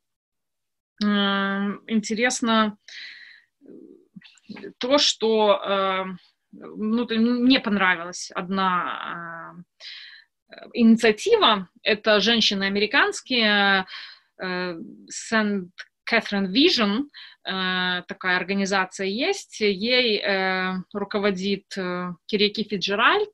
интересно 1.01 2.77
то, 4.77 4.99
что 4.99 6.05
ну, 6.53 7.07
мне 7.09 7.59
понравилась 7.59 8.29
одна 8.31 9.55
инициатива. 10.73 11.69
Это 11.83 12.19
женщины 12.19 12.63
американские, 12.65 13.85
Сент 15.09 15.69
Catherine 16.09 16.51
Vision, 16.51 17.03
э, 17.45 18.03
такая 18.07 18.37
организация 18.37 19.07
есть, 19.07 19.59
ей 19.59 20.19
э, 20.19 20.73
руководит 20.93 21.65
э, 21.77 22.13
Кирики 22.25 22.63
Фиджеральд, 22.63 23.33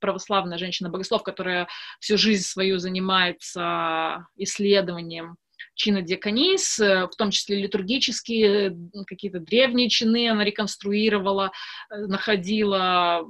православная 0.00 0.58
женщина-богослов, 0.58 1.22
которая 1.22 1.68
всю 2.00 2.16
жизнь 2.16 2.44
свою 2.44 2.78
занимается 2.78 4.26
исследованием 4.36 5.36
чина 5.74 6.02
диаконис, 6.02 6.78
в 6.78 7.10
том 7.16 7.30
числе 7.30 7.62
литургические 7.62 8.76
какие-то 9.06 9.38
древние 9.38 9.88
чины 9.88 10.28
она 10.28 10.42
реконструировала, 10.42 11.52
находила, 11.88 13.24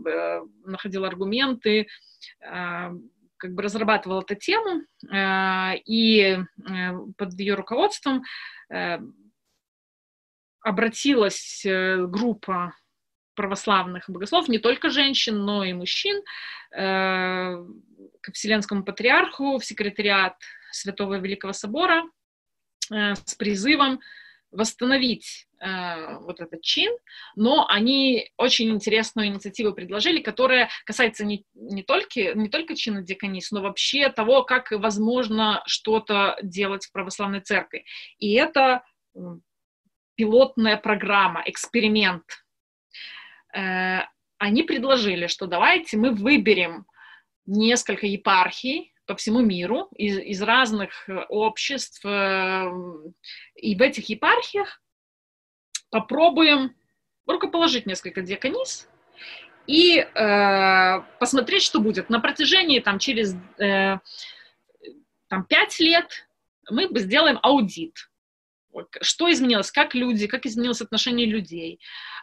находила 0.64 1.08
аргументы, 1.08 1.88
как 3.38 3.54
бы 3.54 3.62
разрабатывала 3.62 4.20
эту 4.20 4.34
тему, 4.34 4.82
и 5.86 6.38
под 7.16 7.38
ее 7.38 7.54
руководством 7.54 8.22
Э, 8.70 8.98
обратилась 10.60 11.64
э, 11.64 12.04
группа 12.06 12.74
православных 13.34 14.10
богослов, 14.10 14.48
не 14.48 14.58
только 14.58 14.90
женщин, 14.90 15.38
но 15.44 15.64
и 15.64 15.72
мужчин, 15.72 16.20
э, 16.76 17.64
к 18.20 18.32
Вселенскому 18.32 18.84
патриарху, 18.84 19.58
в 19.58 19.64
секретариат 19.64 20.34
Святого 20.72 21.18
Великого 21.18 21.52
Собора 21.52 22.02
с 22.90 23.34
призывом 23.34 24.00
восстановить 24.50 25.46
э, 25.60 26.18
вот 26.20 26.40
этот 26.40 26.62
чин, 26.62 26.96
но 27.36 27.66
они 27.68 28.30
очень 28.36 28.70
интересную 28.70 29.28
инициативу 29.28 29.72
предложили, 29.72 30.20
которая 30.20 30.70
касается 30.84 31.24
не, 31.24 31.44
не, 31.54 31.82
только, 31.82 32.34
не 32.34 32.48
только 32.48 32.74
чина 32.74 33.02
деканис, 33.02 33.50
но 33.50 33.60
вообще 33.60 34.08
того, 34.08 34.44
как 34.44 34.70
возможно 34.70 35.62
что-то 35.66 36.38
делать 36.42 36.86
в 36.86 36.92
православной 36.92 37.40
церкви. 37.40 37.84
И 38.18 38.32
это 38.34 38.82
пилотная 40.16 40.76
программа, 40.76 41.42
эксперимент. 41.46 42.24
Э, 43.54 44.00
они 44.38 44.62
предложили, 44.62 45.26
что 45.26 45.46
давайте 45.46 45.96
мы 45.96 46.12
выберем 46.12 46.86
несколько 47.46 48.06
епархий, 48.06 48.92
по 49.08 49.16
всему 49.16 49.40
миру, 49.40 49.88
из, 49.96 50.18
из 50.18 50.42
разных 50.42 51.08
э, 51.08 51.24
обществ, 51.30 52.04
э, 52.04 52.70
и 53.56 53.74
в 53.74 53.80
этих 53.82 54.10
епархиях 54.10 54.82
попробуем 55.90 56.76
рукоположить 57.26 57.86
несколько 57.86 58.20
диаконис 58.20 58.86
и 59.66 59.98
э, 59.98 61.02
посмотреть, 61.18 61.62
что 61.62 61.80
будет. 61.80 62.10
На 62.10 62.20
протяжении, 62.20 62.80
там, 62.80 62.98
через 62.98 63.34
э, 63.58 63.98
там, 65.28 65.44
5 65.44 65.80
лет 65.80 66.28
мы 66.70 66.86
сделаем 67.00 67.38
аудит. 67.42 68.10
Что 69.00 69.32
изменилось, 69.32 69.72
как 69.72 69.94
люди, 69.94 70.26
как 70.26 70.44
изменилось 70.44 70.82
отношение 70.82 71.26
людей, 71.26 71.80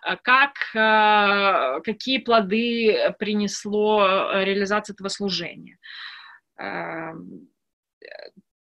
э, 0.08 0.17
как, 0.21 0.54
э, 0.76 1.82
какие 1.82 2.19
плоды 2.19 3.15
принесло 3.17 4.32
реализация 4.43 4.93
этого 4.93 5.10
служения. 5.10 5.80
Эм, 5.80 6.14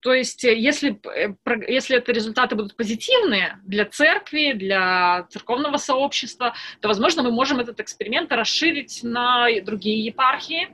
то 0.02 0.12
есть, 0.12 0.44
э, 0.44 0.58
если, 0.58 1.00
э, 1.14 1.34
если 1.68 1.96
это 1.96 2.12
результаты 2.12 2.56
будут 2.56 2.76
позитивные 2.76 3.60
для 3.62 3.84
церкви, 3.86 4.52
для 4.52 5.26
церковного 5.30 5.76
сообщества, 5.76 6.54
то, 6.80 6.88
возможно, 6.88 7.22
мы 7.22 7.30
можем 7.30 7.60
этот 7.60 7.78
эксперимент 7.78 8.32
расширить 8.32 9.00
на 9.04 9.46
другие 9.62 10.04
епархии. 10.04 10.68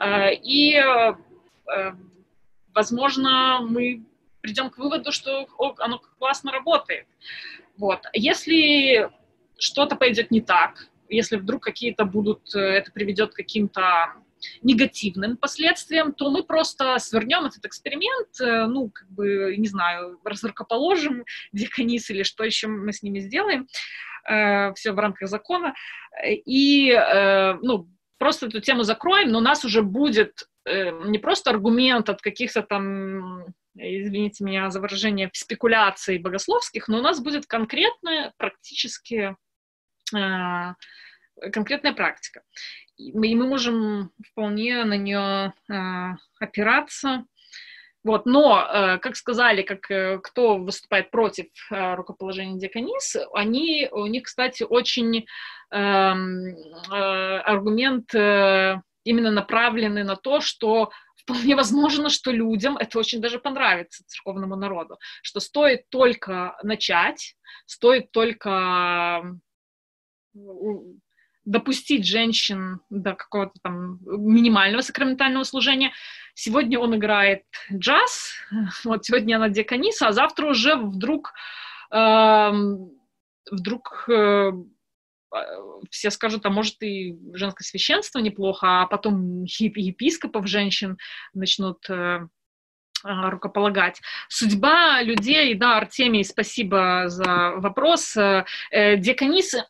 Э, 0.00 0.34
и, 0.34 0.82
возможно, 2.74 3.60
мы 3.62 4.04
придем 4.40 4.70
к 4.70 4.78
выводу, 4.78 5.12
что 5.12 5.46
оно 5.78 5.98
классно 6.18 6.50
работает. 6.50 7.06
Вот. 7.76 8.00
Если 8.12 9.10
что-то 9.58 9.96
пойдет 9.96 10.30
не 10.30 10.40
так, 10.40 10.88
если 11.08 11.36
вдруг 11.36 11.62
какие-то 11.62 12.04
будут, 12.04 12.54
это 12.54 12.90
приведет 12.90 13.32
к 13.32 13.36
каким-то 13.36 14.14
негативным 14.62 15.36
последствиям, 15.36 16.12
то 16.12 16.30
мы 16.30 16.42
просто 16.42 16.98
свернем 16.98 17.44
этот 17.46 17.64
эксперимент, 17.64 18.40
э, 18.40 18.66
ну, 18.66 18.90
как 18.90 19.08
бы, 19.08 19.54
не 19.56 19.68
знаю, 19.68 20.20
разрукоположим 20.24 21.24
деканис 21.52 22.10
или 22.10 22.22
что 22.22 22.44
еще 22.44 22.68
мы 22.68 22.92
с 22.92 23.02
ними 23.02 23.20
сделаем, 23.20 23.66
э, 24.28 24.72
все 24.74 24.92
в 24.92 24.98
рамках 24.98 25.28
закона, 25.28 25.74
и, 26.26 26.90
э, 26.90 27.54
ну, 27.62 27.88
просто 28.18 28.46
эту 28.46 28.60
тему 28.60 28.82
закроем, 28.82 29.30
но 29.30 29.38
у 29.38 29.42
нас 29.42 29.64
уже 29.64 29.82
будет 29.82 30.48
не 30.64 31.18
просто 31.18 31.50
аргумент 31.50 32.08
от 32.08 32.22
каких-то 32.22 32.62
там 32.62 33.52
извините 33.74 34.44
меня 34.44 34.70
за 34.70 34.80
выражение, 34.80 35.28
спекуляций 35.32 36.18
богословских, 36.18 36.86
но 36.86 36.98
у 36.98 37.02
нас 37.02 37.18
будет 37.20 37.46
конкретная, 37.46 38.32
практически 38.36 39.34
конкретная 41.52 41.92
практика 41.92 42.42
и 42.96 43.34
мы 43.34 43.46
можем 43.46 44.10
вполне 44.30 44.84
на 44.84 44.96
нее 44.96 45.52
э, 45.70 46.16
опираться. 46.40 47.24
Вот, 48.04 48.26
но, 48.26 48.60
э, 48.60 48.98
как 48.98 49.14
сказали, 49.16 49.62
как 49.62 49.90
э, 49.90 50.18
кто 50.18 50.58
выступает 50.58 51.10
против 51.10 51.46
э, 51.70 51.94
рукоположения 51.94 52.58
диаконис, 52.58 53.16
они, 53.32 53.88
у 53.92 54.06
них, 54.06 54.24
кстати, 54.24 54.64
очень 54.64 55.24
эм, 55.70 56.46
э, 56.48 57.38
аргумент 57.44 58.12
э, 58.14 58.80
именно 59.04 59.30
направленный 59.30 60.02
на 60.02 60.16
то, 60.16 60.40
что 60.40 60.90
вполне 61.14 61.54
возможно, 61.54 62.10
что 62.10 62.32
людям 62.32 62.76
это 62.76 62.98
очень 62.98 63.20
даже 63.20 63.38
понравится, 63.38 64.04
церковному 64.06 64.56
народу, 64.56 64.98
что 65.22 65.38
стоит 65.38 65.88
только 65.88 66.56
начать, 66.64 67.36
стоит 67.66 68.10
только 68.10 69.22
допустить 71.44 72.06
женщин 72.06 72.80
до 72.90 73.14
какого-то 73.14 73.54
там 73.62 73.98
минимального 74.02 74.82
сакраментального 74.82 75.44
служения. 75.44 75.92
Сегодня 76.34 76.78
он 76.78 76.96
играет 76.96 77.42
джаз, 77.72 78.34
вот 78.84 79.04
сегодня 79.04 79.36
она 79.36 79.48
диакониса, 79.48 80.08
а 80.08 80.12
завтра 80.12 80.46
уже 80.46 80.76
вдруг, 80.76 81.32
э, 81.92 82.52
вдруг 83.50 84.08
э, 84.08 84.52
все 85.90 86.10
скажут, 86.10 86.46
а 86.46 86.50
может 86.50 86.82
и 86.82 87.18
женское 87.32 87.64
священство 87.64 88.18
неплохо, 88.18 88.82
а 88.82 88.86
потом 88.86 89.44
епископов 89.44 90.46
женщин 90.46 90.98
начнут 91.34 91.78
э, 91.90 92.28
рукополагать. 93.04 94.00
Судьба 94.28 95.02
людей, 95.02 95.54
да, 95.54 95.76
Артемий, 95.76 96.24
спасибо 96.24 97.04
за 97.06 97.52
вопрос. 97.56 98.16
Э, 98.16 98.44
э, 98.70 98.96
Деканисы, 98.96 99.64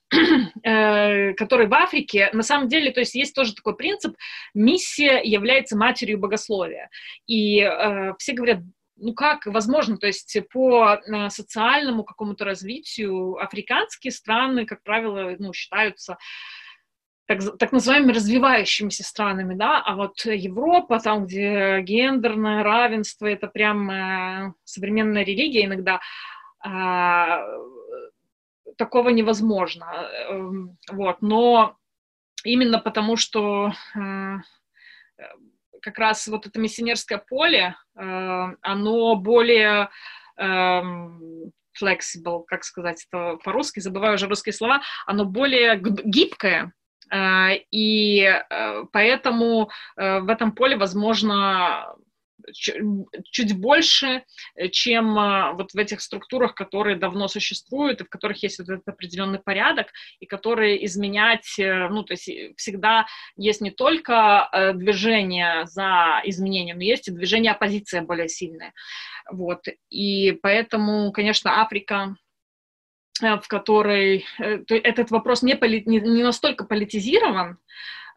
э, 0.62 1.32
которые 1.34 1.68
в 1.68 1.74
Африке, 1.74 2.30
на 2.32 2.42
самом 2.42 2.68
деле, 2.68 2.92
то 2.92 3.00
есть 3.00 3.14
есть 3.14 3.34
тоже 3.34 3.54
такой 3.54 3.76
принцип, 3.76 4.16
миссия 4.54 5.20
является 5.22 5.76
матерью 5.76 6.18
богословия. 6.18 6.90
И 7.26 7.60
э, 7.60 8.14
все 8.18 8.32
говорят, 8.32 8.60
ну 8.96 9.14
как 9.14 9.46
возможно, 9.46 9.96
то 9.96 10.06
есть 10.06 10.36
по 10.52 11.00
социальному 11.28 12.04
какому-то 12.04 12.44
развитию 12.44 13.36
африканские 13.36 14.12
страны, 14.12 14.64
как 14.64 14.82
правило, 14.82 15.34
ну, 15.38 15.52
считаются 15.52 16.18
так, 17.36 17.58
так 17.58 17.72
называемыми 17.72 18.12
развивающимися 18.12 19.04
странами, 19.04 19.54
да, 19.54 19.80
а 19.80 19.94
вот 19.94 20.24
Европа, 20.24 21.00
там, 21.00 21.26
где 21.26 21.80
гендерное 21.80 22.62
равенство, 22.62 23.26
это 23.26 23.48
прям 23.48 23.90
э, 23.90 24.54
современная 24.64 25.24
религия 25.24 25.64
иногда, 25.64 26.00
э, 26.64 27.38
такого 28.76 29.10
невозможно, 29.10 29.86
э, 29.92 30.40
вот, 30.92 31.22
но 31.22 31.76
именно 32.44 32.78
потому, 32.78 33.16
что 33.16 33.72
э, 33.94 34.36
как 35.80 35.98
раз 35.98 36.26
вот 36.28 36.46
это 36.46 36.60
миссионерское 36.60 37.18
поле, 37.18 37.76
э, 37.96 38.02
оно 38.60 39.16
более 39.16 39.88
э, 40.36 40.82
flexible, 41.80 42.44
как 42.46 42.64
сказать 42.64 43.06
это 43.08 43.36
по-русски, 43.44 43.80
забываю 43.80 44.14
уже 44.14 44.28
русские 44.28 44.52
слова, 44.52 44.82
оно 45.06 45.24
более 45.24 45.78
гибкое, 45.78 46.64
а, 46.64 46.81
и 47.70 48.22
э, 48.22 48.84
поэтому 48.90 49.70
э, 49.96 50.20
в 50.20 50.28
этом 50.28 50.52
поле 50.52 50.76
возможно 50.76 51.94
чуть 53.30 53.56
больше, 53.56 54.24
чем 54.72 55.14
вот 55.54 55.70
в 55.74 55.78
этих 55.78 56.00
структурах, 56.00 56.56
которые 56.56 56.96
давно 56.96 57.28
существуют, 57.28 58.00
и 58.00 58.04
в 58.04 58.08
которых 58.08 58.42
есть 58.42 58.58
вот 58.58 58.68
этот 58.68 58.88
определенный 58.88 59.38
порядок, 59.38 59.86
и 60.18 60.26
которые 60.26 60.84
изменять, 60.86 61.54
ну, 61.56 62.02
то 62.02 62.14
есть 62.14 62.28
всегда 62.56 63.06
есть 63.36 63.60
не 63.60 63.70
только 63.70 64.72
движение 64.74 65.66
за 65.66 66.20
изменением, 66.24 66.78
но 66.78 66.82
есть 66.82 67.06
и 67.06 67.12
движение 67.12 67.52
оппозиция 67.52 68.02
более 68.02 68.28
сильное. 68.28 68.72
Вот. 69.30 69.60
И 69.88 70.32
поэтому, 70.42 71.12
конечно, 71.12 71.62
Африка 71.62 72.16
Э, 72.16 72.31
в 73.20 73.48
которой 73.48 74.24
э, 74.38 74.64
этот 74.68 75.10
вопрос 75.10 75.42
не, 75.42 75.54
поли, 75.54 75.82
не, 75.86 76.00
не 76.00 76.22
настолько 76.22 76.64
политизирован, 76.64 77.58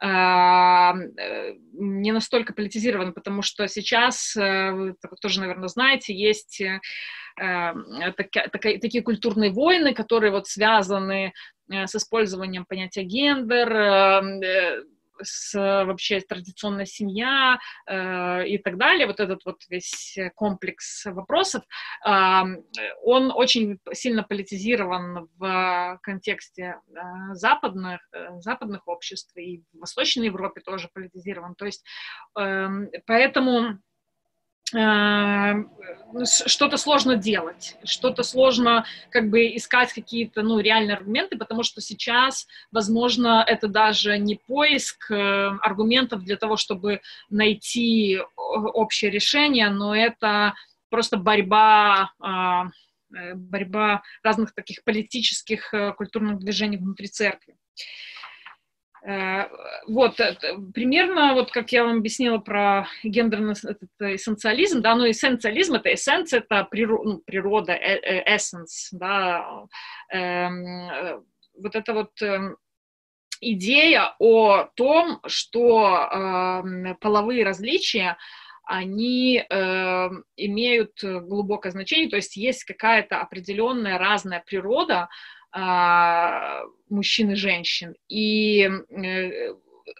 а, 0.01 0.93
э, 0.93 1.53
не 1.73 2.11
настолько 2.11 2.53
политизирован, 2.53 3.13
потому 3.13 3.41
что 3.41 3.67
сейчас, 3.67 4.35
вы 4.35 4.95
тоже, 5.21 5.39
наверное, 5.41 5.67
знаете, 5.67 6.13
есть 6.13 6.61
такие 7.37 9.01
культурные 9.03 9.51
войны, 9.51 9.93
которые 9.93 10.31
вот 10.31 10.47
связаны 10.47 11.33
с 11.69 11.95
использованием 11.95 12.65
понятия 12.65 13.03
гендер, 13.03 14.21
с, 15.21 15.53
вообще 15.53 16.19
традиционная 16.21 16.85
семья 16.85 17.57
э, 17.87 18.47
и 18.47 18.57
так 18.57 18.77
далее, 18.77 19.07
вот 19.07 19.19
этот 19.19 19.45
вот 19.45 19.61
весь 19.69 20.17
комплекс 20.35 21.05
вопросов, 21.05 21.63
э, 22.05 22.43
он 23.03 23.31
очень 23.31 23.79
сильно 23.93 24.23
политизирован 24.23 25.29
в 25.37 25.99
контексте 26.01 26.79
э, 26.87 27.33
западных, 27.33 28.01
э, 28.13 28.39
западных 28.39 28.87
обществ 28.87 29.35
и 29.37 29.63
в 29.73 29.79
Восточной 29.79 30.25
Европе 30.25 30.61
тоже 30.61 30.89
политизирован. 30.93 31.55
То 31.55 31.65
есть 31.65 31.85
э, 32.37 32.67
поэтому 33.05 33.79
что-то 36.45 36.77
сложно 36.77 37.15
делать, 37.15 37.77
что-то 37.83 38.23
сложно 38.23 38.85
как 39.09 39.29
бы 39.29 39.55
искать 39.55 39.93
какие-то, 39.93 40.41
ну, 40.41 40.59
реальные 40.59 40.95
аргументы, 40.97 41.37
потому 41.37 41.63
что 41.63 41.81
сейчас, 41.81 42.47
возможно, 42.71 43.43
это 43.45 43.67
даже 43.67 44.17
не 44.17 44.35
поиск 44.35 45.11
э, 45.11 45.15
аргументов 45.61 46.23
для 46.23 46.37
того, 46.37 46.57
чтобы 46.57 47.01
найти 47.29 48.19
общее 48.35 49.11
решение, 49.11 49.69
но 49.69 49.95
это 49.95 50.53
просто 50.89 51.17
борьба, 51.17 52.11
э, 52.23 53.33
борьба 53.35 54.01
разных 54.23 54.53
таких 54.53 54.83
политических, 54.83 55.73
э, 55.73 55.93
культурных 55.93 56.39
движений 56.39 56.77
внутри 56.77 57.07
церкви. 57.07 57.55
Э, 59.05 59.49
вот, 59.87 60.19
э, 60.19 60.35
примерно, 60.73 61.35
вот 61.35 61.51
как 61.51 61.71
я 61.71 61.83
вам 61.83 61.97
объяснила 61.97 62.39
про 62.39 62.87
гендерный 63.03 63.53
этот 63.53 63.89
эссенциализм, 63.99 64.81
да, 64.81 64.95
ну, 64.95 65.09
эссенциализм— 65.09 65.73
это 65.75 65.93
эссенция, 65.93 66.39
это 66.39 66.63
природа, 66.63 67.03
ну, 67.03 67.17
природа 67.19 67.73
эссенс, 67.73 68.89
да, 68.91 69.67
эм, 70.09 71.23
вот 71.61 71.75
это 71.75 71.93
вот 71.93 72.19
эм, 72.23 72.57
идея 73.41 74.15
о 74.17 74.69
том, 74.75 75.19
что 75.27 76.63
э, 76.63 76.95
половые 76.99 77.45
различия, 77.45 78.17
они 78.63 79.43
э, 79.47 80.09
имеют 80.35 80.93
глубокое 81.03 81.71
значение, 81.71 82.09
то 82.09 82.15
есть 82.15 82.35
есть 82.35 82.63
какая-то 82.63 83.21
определенная 83.21 83.99
разная 83.99 84.43
природа, 84.43 85.09
мужчин 85.55 87.31
и 87.31 87.35
женщин. 87.35 87.95
И 88.09 88.61
э, 88.61 89.53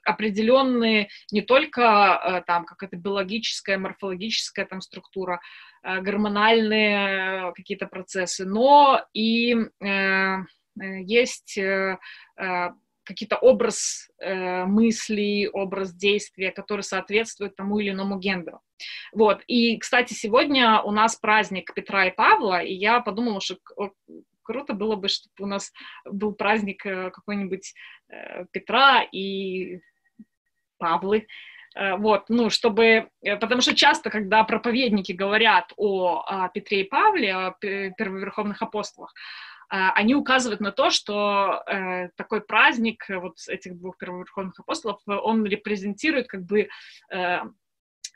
определенные 0.03 1.09
не 1.31 1.41
только 1.41 1.81
э, 1.81 2.41
там 2.45 2.65
какая-то 2.65 2.97
биологическая, 2.97 3.77
морфологическая 3.77 4.65
там 4.65 4.81
структура, 4.81 5.39
э, 5.83 6.01
гормональные 6.01 7.53
какие-то 7.53 7.87
процессы, 7.87 8.45
но 8.45 9.01
и 9.13 9.55
есть 10.77 11.57
какие-то 13.05 13.37
образ 13.37 14.09
э, 14.19 14.65
мыслей, 14.65 15.47
образ 15.47 15.93
действия, 15.93 16.51
который 16.51 16.81
соответствует 16.81 17.55
тому 17.55 17.79
или 17.79 17.91
иному 17.91 18.17
гендеру. 18.19 18.61
Вот. 19.13 19.41
И, 19.47 19.77
кстати, 19.77 20.13
сегодня 20.13 20.81
у 20.81 20.91
нас 20.91 21.15
праздник 21.15 21.73
Петра 21.73 22.07
и 22.07 22.11
Павла, 22.11 22.61
и 22.61 22.73
я 22.73 22.99
подумала, 22.99 23.39
что 23.39 23.57
круто 24.45 24.73
было 24.73 24.95
бы, 24.95 25.09
чтобы 25.09 25.33
у 25.39 25.45
нас 25.45 25.73
был 26.05 26.33
праздник 26.33 26.85
э, 26.85 27.11
какой-нибудь 27.11 27.73
э, 28.09 28.45
Петра 28.51 29.03
и 29.03 29.79
Павлы, 30.77 31.27
э, 31.75 31.95
вот, 31.97 32.29
ну, 32.29 32.49
чтобы, 32.49 33.09
потому 33.21 33.61
что 33.61 33.75
часто, 33.75 34.09
когда 34.09 34.43
проповедники 34.43 35.11
говорят 35.11 35.73
о, 35.75 36.23
о 36.25 36.49
Петре 36.49 36.81
и 36.81 36.87
Павле, 36.87 37.35
о 37.35 37.51
первоверховных 37.59 38.61
апостолах, 38.61 39.13
они 39.67 40.13
указывают 40.13 40.61
на 40.61 40.71
то, 40.71 40.91
что 40.91 41.63
э, 41.65 42.09
такой 42.15 42.41
праздник 42.41 43.03
вот 43.09 43.37
этих 43.47 43.75
двух 43.79 43.97
первоверховных 43.97 44.59
апостолов, 44.59 45.01
он 45.07 45.43
репрезентирует 45.43 46.27
как 46.27 46.43
бы 46.43 46.69
э, 47.11 47.39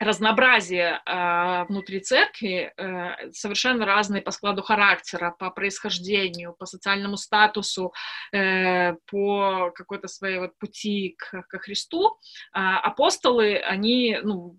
разнообразие 0.00 1.00
э, 1.04 1.64
внутри 1.68 2.00
церкви, 2.00 2.72
э, 2.74 3.30
совершенно 3.32 3.84
разные 3.84 4.22
по 4.22 4.30
складу 4.30 4.62
характера, 4.62 5.36
по 5.38 5.50
происхождению, 5.50 6.54
по 6.58 6.64
социальному 6.64 7.18
статусу, 7.18 7.92
э, 8.32 8.94
по 9.10 9.70
какой-то 9.74 10.08
своей 10.08 10.38
вот 10.38 10.56
пути 10.58 11.16
к, 11.18 11.42
к 11.46 11.58
Христу, 11.58 12.16
э, 12.54 12.58
апостолы, 12.58 13.56
они 13.58 14.18
ну, 14.22 14.56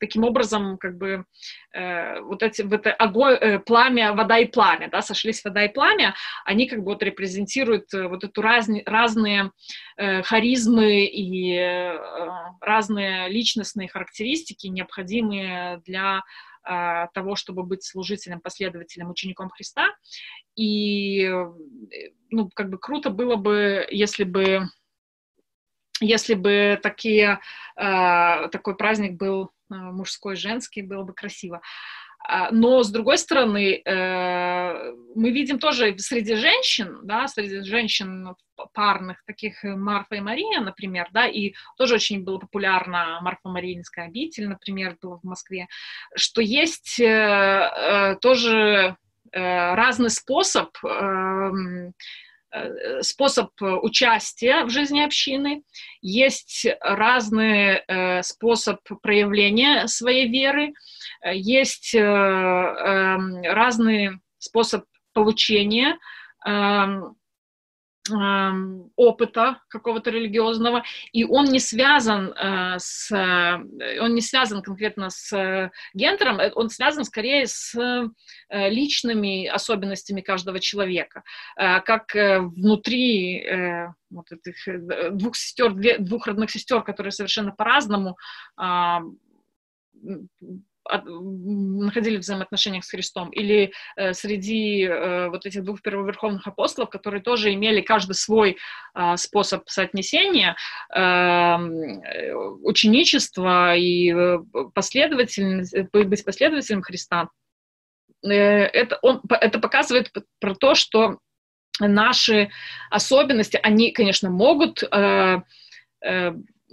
таким 0.00 0.24
образом, 0.24 0.78
как 0.78 0.96
бы, 0.96 1.24
э, 1.72 2.20
вот 2.20 2.42
эти, 2.42 2.62
вот 2.62 2.72
это 2.72 2.92
огонь, 2.92 3.34
э, 3.34 3.58
пламя, 3.58 4.14
вода 4.14 4.38
и 4.38 4.46
пламя, 4.46 4.88
да, 4.90 5.02
сошлись 5.02 5.44
вода 5.44 5.64
и 5.64 5.72
пламя, 5.72 6.14
они 6.44 6.66
как 6.66 6.80
бы 6.80 6.86
вот 6.86 7.02
репрезентируют 7.02 7.92
э, 7.94 8.08
вот 8.08 8.24
эту 8.24 8.42
разни, 8.42 8.82
разные 8.86 9.52
э, 9.96 10.22
харизмы 10.22 11.04
и 11.04 11.54
э, 11.54 11.98
разные 12.60 13.28
личностные 13.28 13.88
характеристики, 13.88 14.66
необходимые 14.68 15.82
для 15.84 16.22
э, 16.66 17.06
того, 17.12 17.36
чтобы 17.36 17.62
быть 17.62 17.84
служителем, 17.84 18.40
последователем, 18.40 19.10
учеником 19.10 19.50
Христа. 19.50 19.88
И, 20.56 21.24
э, 21.24 21.46
ну, 22.30 22.48
как 22.54 22.70
бы 22.70 22.78
круто 22.78 23.10
было 23.10 23.36
бы, 23.36 23.86
если 23.90 24.24
бы 24.24 24.68
если 26.00 26.34
бы 26.34 26.78
такие, 26.82 27.40
э, 27.76 28.48
такой 28.48 28.76
праздник 28.76 29.16
был 29.16 29.50
э, 29.70 29.74
мужской, 29.74 30.36
женский, 30.36 30.82
было 30.82 31.04
бы 31.04 31.12
красиво. 31.12 31.60
А, 32.22 32.50
но, 32.50 32.82
с 32.82 32.90
другой 32.90 33.16
стороны, 33.16 33.80
э, 33.82 34.92
мы 35.14 35.30
видим 35.30 35.58
тоже 35.58 35.96
среди 35.98 36.34
женщин, 36.34 37.00
да, 37.02 37.26
среди 37.28 37.62
женщин 37.62 38.34
парных, 38.74 39.24
таких 39.24 39.64
Марфа 39.64 40.16
и 40.16 40.20
Мария, 40.20 40.60
например, 40.60 41.08
да, 41.12 41.26
и 41.26 41.54
тоже 41.78 41.94
очень 41.94 42.22
было 42.22 42.38
популярно 42.38 43.20
Марфа-Мариинская 43.22 44.06
обитель, 44.06 44.48
например, 44.48 44.98
было 45.00 45.18
в 45.18 45.24
Москве, 45.24 45.66
что 46.14 46.42
есть 46.42 46.98
тоже 48.20 48.96
разный 49.32 50.10
способ 50.10 50.70
эм, 50.84 51.94
способ 53.02 53.50
участия 53.60 54.64
в 54.64 54.70
жизни 54.70 55.00
общины, 55.00 55.62
есть 56.02 56.66
разный 56.80 57.82
э, 57.86 58.22
способ 58.22 58.80
проявления 59.02 59.86
своей 59.86 60.28
веры, 60.28 60.72
э, 61.22 61.34
есть 61.34 61.94
эм, 61.94 63.42
разный 63.42 64.20
способ 64.38 64.84
получения 65.12 65.96
Эм, 66.46 67.16
опыта 68.96 69.60
какого-то 69.68 70.10
религиозного, 70.10 70.84
и 71.12 71.24
он 71.24 71.46
не 71.46 71.58
связан 71.58 72.32
э, 72.32 72.76
с, 72.78 73.10
э, 73.10 74.00
он 74.00 74.14
не 74.14 74.20
связан 74.20 74.62
конкретно 74.62 75.10
с 75.10 75.32
э, 75.32 75.70
гендером, 75.94 76.40
он 76.54 76.70
связан 76.70 77.04
скорее 77.04 77.46
с 77.46 77.76
личными 78.50 79.46
особенностями 79.46 80.20
каждого 80.20 80.58
человека, 80.58 81.22
как 81.56 82.14
внутри 82.14 83.46
вот 84.10 84.26
этих 84.32 85.16
двух 85.16 85.36
сестер, 85.36 85.72
двух 86.00 86.26
родных 86.26 86.50
сестер, 86.50 86.82
которые 86.82 87.12
совершенно 87.12 87.52
по-разному 87.52 88.16
находили 91.04 92.16
в 92.16 92.20
взаимоотношениях 92.20 92.84
с 92.84 92.90
Христом, 92.90 93.30
или 93.30 93.72
э, 93.96 94.12
среди 94.12 94.84
э, 94.84 95.28
вот 95.28 95.46
этих 95.46 95.64
двух 95.64 95.82
первоверховных 95.82 96.46
апостолов, 96.46 96.90
которые 96.90 97.22
тоже 97.22 97.52
имели 97.54 97.80
каждый 97.80 98.14
свой 98.14 98.56
э, 98.94 99.16
способ 99.16 99.68
соотнесения 99.68 100.56
эм, 100.94 102.02
э, 102.02 102.34
ученичества 102.62 103.76
и 103.76 104.12
э, 104.12 104.38
последовательность, 104.74 105.74
э, 105.74 105.88
быть 105.92 106.24
последователем 106.24 106.82
Христа, 106.82 107.28
э, 108.24 108.30
это, 108.30 108.98
он, 109.02 109.20
это 109.28 109.58
показывает 109.58 110.12
про 110.40 110.54
то, 110.54 110.74
что 110.74 111.18
наши 111.78 112.50
особенности, 112.90 113.58
они, 113.62 113.92
конечно, 113.92 114.30
могут 114.30 114.82
э, 114.82 115.42
э, 116.04 116.32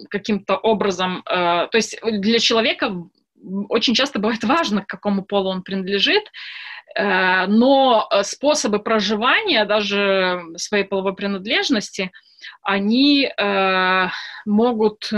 каким-то 0.10 0.58
образом, 0.58 1.24
э, 1.26 1.68
то 1.72 1.76
есть 1.76 2.00
для 2.04 2.40
человека 2.40 2.94
очень 3.70 3.94
часто 3.94 4.20
бывает 4.20 4.44
важно, 4.44 4.82
к 4.82 4.88
какому 4.88 5.24
полу 5.24 5.50
он 5.50 5.64
принадлежит, 5.64 6.24
э, 6.96 7.48
но 7.48 8.10
способы 8.24 8.80
проживания 8.80 9.66
даже 9.66 10.42
своей 10.58 10.84
половой 10.84 11.16
принадлежности, 11.16 12.12
они 12.62 13.26
э, 13.26 14.08
могут 14.46 15.12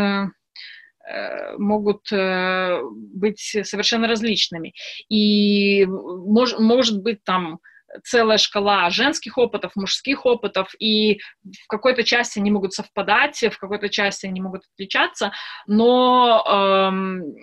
могут 1.57 2.03
быть 2.11 3.39
совершенно 3.39 4.07
различными. 4.07 4.75
И 5.09 5.83
мож, 5.87 6.53
может 6.59 7.01
быть 7.01 7.23
там 7.23 7.59
целая 8.03 8.37
шкала 8.37 8.89
женских 8.89 9.37
опытов, 9.37 9.75
мужских 9.75 10.25
опытов, 10.25 10.73
и 10.79 11.19
в 11.43 11.67
какой-то 11.67 12.03
части 12.03 12.39
они 12.39 12.51
могут 12.51 12.73
совпадать, 12.73 13.43
в 13.43 13.57
какой-то 13.57 13.89
части 13.89 14.25
они 14.25 14.41
могут 14.41 14.63
отличаться, 14.73 15.31
но 15.67 16.43
эм, 16.47 17.35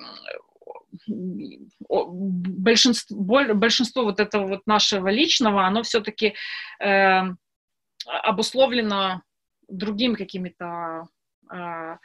большинство, 1.88 3.16
большинство 3.54 4.04
вот 4.04 4.20
этого 4.20 4.46
вот 4.46 4.66
нашего 4.66 5.08
личного, 5.08 5.66
оно 5.66 5.82
все-таки 5.82 6.34
э, 6.80 7.22
обусловлено 8.06 9.22
другими 9.68 10.14
какими-то 10.14 11.08
э, 11.52 11.96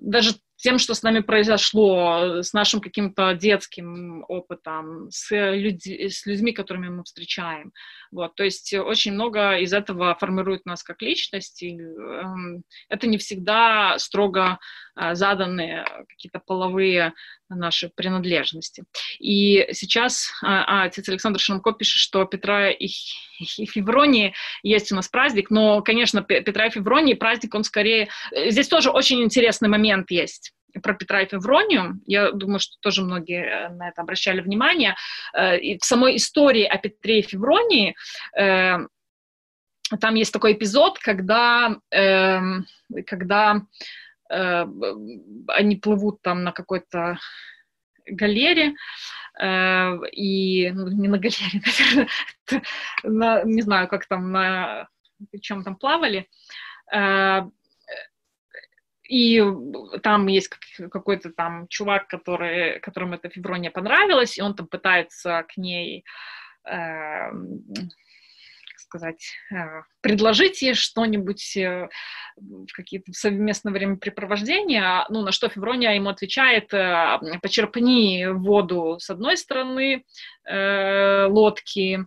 даже 0.00 0.34
тем, 0.56 0.78
что 0.78 0.94
с 0.94 1.02
нами 1.02 1.20
произошло, 1.20 2.40
с 2.42 2.52
нашим 2.52 2.80
каким-то 2.80 3.34
детским 3.34 4.24
опытом, 4.28 5.10
с, 5.10 5.30
людь- 5.32 5.86
с 5.86 6.24
людьми, 6.24 6.52
которыми 6.52 6.88
мы 6.88 7.02
встречаем. 7.02 7.72
Вот, 8.12 8.34
то 8.34 8.44
есть 8.44 8.74
очень 8.74 9.14
много 9.14 9.56
из 9.56 9.72
этого 9.72 10.14
формирует 10.20 10.66
нас 10.66 10.82
как 10.82 11.00
личность, 11.00 11.62
и 11.62 11.80
э, 11.80 12.22
это 12.90 13.06
не 13.06 13.16
всегда 13.16 13.98
строго 13.98 14.58
э, 15.00 15.14
заданные 15.14 15.86
какие-то 16.08 16.38
половые 16.38 17.14
наши 17.48 17.90
принадлежности. 17.94 18.84
И 19.18 19.66
сейчас 19.72 20.30
а, 20.42 20.84
отец 20.84 21.08
Александр 21.08 21.40
Шамко 21.40 21.72
пишет, 21.72 21.98
что 22.00 22.24
Петра 22.26 22.70
и, 22.70 22.86
и 23.38 23.66
Февронии 23.66 24.34
есть 24.62 24.92
у 24.92 24.94
нас 24.94 25.08
праздник, 25.08 25.50
но, 25.50 25.80
конечно, 25.80 26.22
Петра 26.22 26.66
и 26.66 26.70
Февронии 26.70 27.14
праздник, 27.14 27.54
он 27.54 27.64
скорее... 27.64 28.08
Э, 28.32 28.50
здесь 28.50 28.68
тоже 28.68 28.90
очень 28.90 29.22
интересный 29.22 29.70
момент 29.70 30.10
есть 30.10 30.52
про 30.82 30.94
Петра 30.94 31.22
и 31.22 31.28
Февронию. 31.28 32.00
Я 32.06 32.32
думаю, 32.32 32.60
что 32.60 32.76
тоже 32.80 33.02
многие 33.02 33.44
э, 33.44 33.68
на 33.70 33.88
это 33.88 34.02
обращали 34.02 34.40
внимание. 34.40 34.94
Э, 35.34 35.58
и 35.58 35.78
в 35.78 35.84
самой 35.84 36.16
истории 36.16 36.64
о 36.64 36.78
Петре 36.78 37.20
и 37.20 37.22
Февронии 37.22 37.94
там 40.00 40.14
есть 40.14 40.32
такой 40.32 40.54
эпизод, 40.54 40.98
когда, 40.98 41.76
эм, 41.90 42.66
когда 43.06 43.62
э, 44.30 44.66
они 45.48 45.76
плывут 45.76 46.22
там 46.22 46.44
на 46.44 46.52
какой-то 46.52 47.18
галере, 48.06 48.74
э, 49.40 50.08
и 50.12 50.70
ну, 50.70 50.88
не 50.88 51.08
на 51.08 51.18
галере, 51.18 51.62
наверное, 51.64 52.08
на, 53.02 53.42
не 53.44 53.62
знаю, 53.62 53.88
как 53.88 54.06
там, 54.06 54.32
на 54.32 54.88
чем 55.40 55.62
там 55.62 55.76
плавали, 55.76 56.28
э, 56.92 57.42
и 59.12 59.44
там 60.02 60.26
есть 60.26 60.48
какой-то 60.90 61.30
там 61.32 61.68
чувак, 61.68 62.08
который, 62.08 62.80
которому 62.80 63.16
эта 63.16 63.28
Феврония 63.28 63.70
понравилась, 63.70 64.38
и 64.38 64.42
он 64.42 64.54
там 64.54 64.66
пытается 64.66 65.44
к 65.48 65.58
ней 65.58 66.06
э, 66.64 67.30
сказать, 68.92 69.34
э, 69.50 69.82
предложить 70.00 70.62
ей 70.62 70.72
что-нибудь 70.72 71.56
э, 71.58 71.90
в 72.36 72.72
какие-то 72.72 73.12
совместное 73.12 73.72
времяпрепровождения, 73.72 75.04
ну, 75.10 75.20
на 75.20 75.32
что 75.32 75.50
Феврония 75.50 75.92
ему 75.92 76.08
отвечает, 76.08 76.72
э, 76.72 77.18
почерпни 77.42 78.28
воду 78.28 78.96
с 78.98 79.10
одной 79.10 79.36
стороны 79.36 80.04
лодки, 80.44 82.06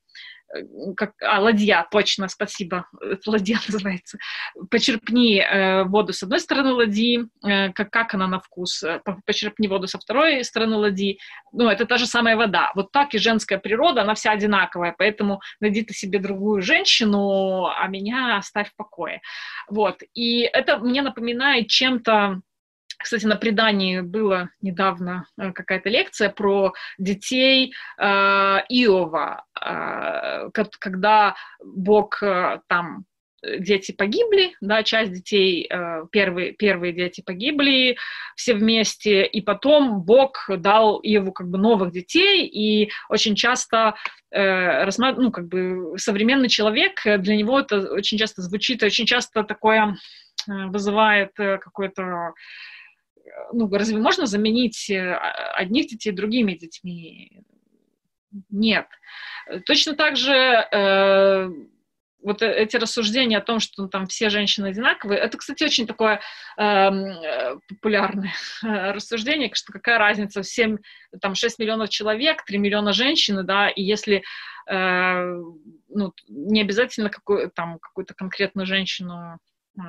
как, 0.95 1.13
а, 1.21 1.39
ладья, 1.39 1.85
точно, 1.91 2.27
спасибо, 2.27 2.87
ладья 3.25 3.59
называется. 3.67 4.17
Почерпни 4.69 5.39
э, 5.39 5.83
воду 5.83 6.13
с 6.13 6.23
одной 6.23 6.39
стороны 6.39 6.71
ладьи, 6.71 7.27
э, 7.43 7.71
как, 7.73 7.89
как 7.91 8.13
она 8.13 8.27
на 8.27 8.39
вкус, 8.39 8.83
э, 8.83 9.01
почерпни 9.25 9.67
воду 9.67 9.87
со 9.87 9.99
второй 9.99 10.43
стороны 10.43 10.77
ладьи, 10.77 11.19
ну, 11.51 11.69
это 11.69 11.85
та 11.85 11.97
же 11.97 12.07
самая 12.07 12.35
вода. 12.35 12.71
Вот 12.75 12.91
так 12.91 13.13
и 13.13 13.19
женская 13.19 13.57
природа, 13.57 14.01
она 14.01 14.13
вся 14.13 14.31
одинаковая, 14.31 14.95
поэтому 14.97 15.41
найди 15.59 15.83
ты 15.83 15.93
себе 15.93 16.19
другую 16.19 16.61
женщину, 16.61 17.67
а 17.67 17.87
меня 17.87 18.37
оставь 18.37 18.69
в 18.71 18.75
покое. 18.75 19.21
Вот, 19.69 20.01
и 20.13 20.41
это 20.41 20.77
мне 20.77 21.01
напоминает 21.01 21.67
чем-то 21.67 22.41
кстати, 22.97 23.25
на 23.25 23.35
предании 23.35 24.01
была 24.01 24.49
недавно 24.61 25.27
э, 25.37 25.51
какая-то 25.51 25.89
лекция 25.89 26.29
про 26.29 26.73
детей 26.97 27.73
э, 27.97 28.03
Иова, 28.03 29.43
э, 29.61 30.49
когда 30.79 31.35
Бог 31.63 32.21
э, 32.21 32.61
там 32.67 33.05
дети 33.59 33.91
погибли, 33.91 34.55
да, 34.61 34.83
часть 34.83 35.11
детей, 35.11 35.67
э, 35.69 36.05
первые, 36.11 36.53
первые 36.53 36.93
дети 36.93 37.21
погибли 37.21 37.97
все 38.35 38.53
вместе, 38.53 39.25
и 39.25 39.41
потом 39.41 40.01
Бог 40.01 40.49
дал 40.49 40.99
Иову 41.01 41.31
как 41.31 41.49
бы 41.49 41.57
новых 41.57 41.91
детей, 41.91 42.45
и 42.45 42.91
очень 43.09 43.35
часто 43.35 43.95
э, 44.31 44.89
ну, 44.97 45.31
как 45.31 45.47
бы 45.47 45.97
современный 45.97 46.49
человек, 46.49 47.01
для 47.03 47.35
него 47.35 47.59
это 47.59 47.91
очень 47.91 48.17
часто 48.17 48.41
звучит, 48.41 48.83
очень 48.83 49.05
часто 49.05 49.43
такое 49.43 49.95
э, 50.47 50.65
вызывает 50.67 51.31
какое-то 51.35 52.33
ну, 53.53 53.69
разве 53.69 53.97
можно 53.97 54.25
заменить 54.25 54.89
э, 54.89 55.15
одних 55.53 55.87
детей 55.87 56.11
другими 56.11 56.53
детьми? 56.53 57.43
Нет. 58.49 58.87
Точно 59.65 59.95
так 59.95 60.17
же 60.17 60.33
э, 60.33 61.49
вот 62.25 62.41
э, 62.41 62.51
эти 62.51 62.75
рассуждения 62.75 63.37
о 63.37 63.41
том, 63.41 63.59
что 63.59 63.87
там 63.87 64.07
все 64.07 64.29
женщины 64.29 64.67
одинаковые, 64.67 65.19
это, 65.19 65.37
кстати, 65.37 65.63
очень 65.63 65.87
такое 65.87 66.19
эм, 66.57 67.05
э, 67.05 67.57
популярное 67.69 68.33
рассуждение, 68.63 69.51
что 69.53 69.71
какая 69.71 69.99
разница, 69.99 70.43
7, 70.43 70.77
там 71.21 71.35
6 71.35 71.59
миллионов 71.59 71.89
человек, 71.89 72.43
3 72.43 72.57
миллиона 72.57 72.93
женщин, 72.93 73.45
да, 73.45 73.69
и 73.69 73.81
если 73.81 74.23
э, 74.69 75.41
ну, 75.89 76.13
не 76.27 76.61
обязательно 76.61 77.09
какую, 77.09 77.51
там, 77.51 77.79
какую-то 77.79 78.15
конкретную 78.15 78.65
женщину 78.65 79.37
э, 79.77 79.81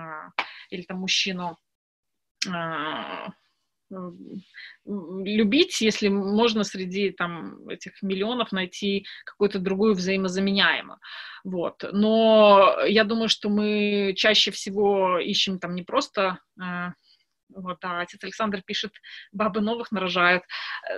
или 0.71 0.83
там 0.83 0.99
мужчину 0.99 1.57
любить, 4.85 5.81
если 5.81 6.09
можно 6.09 6.65
среди 6.65 7.11
там, 7.11 7.69
этих 7.69 8.03
миллионов 8.03 8.51
найти 8.53 9.07
какую-то 9.25 9.59
другую 9.61 9.95
взаимозаменяемую. 9.95 10.99
Вот. 11.45 11.85
Но 11.93 12.79
я 12.87 13.05
думаю, 13.05 13.29
что 13.29 13.49
мы 13.49 14.13
чаще 14.17 14.51
всего 14.51 15.19
ищем 15.19 15.59
там 15.61 15.75
не 15.75 15.83
просто 15.83 16.41
а, 16.61 16.95
вот, 17.49 17.79
а 17.85 18.01
отец 18.01 18.23
Александр 18.25 18.63
пишет, 18.67 18.93
бабы 19.33 19.61
новых 19.61 19.93
нарожают. 19.93 20.43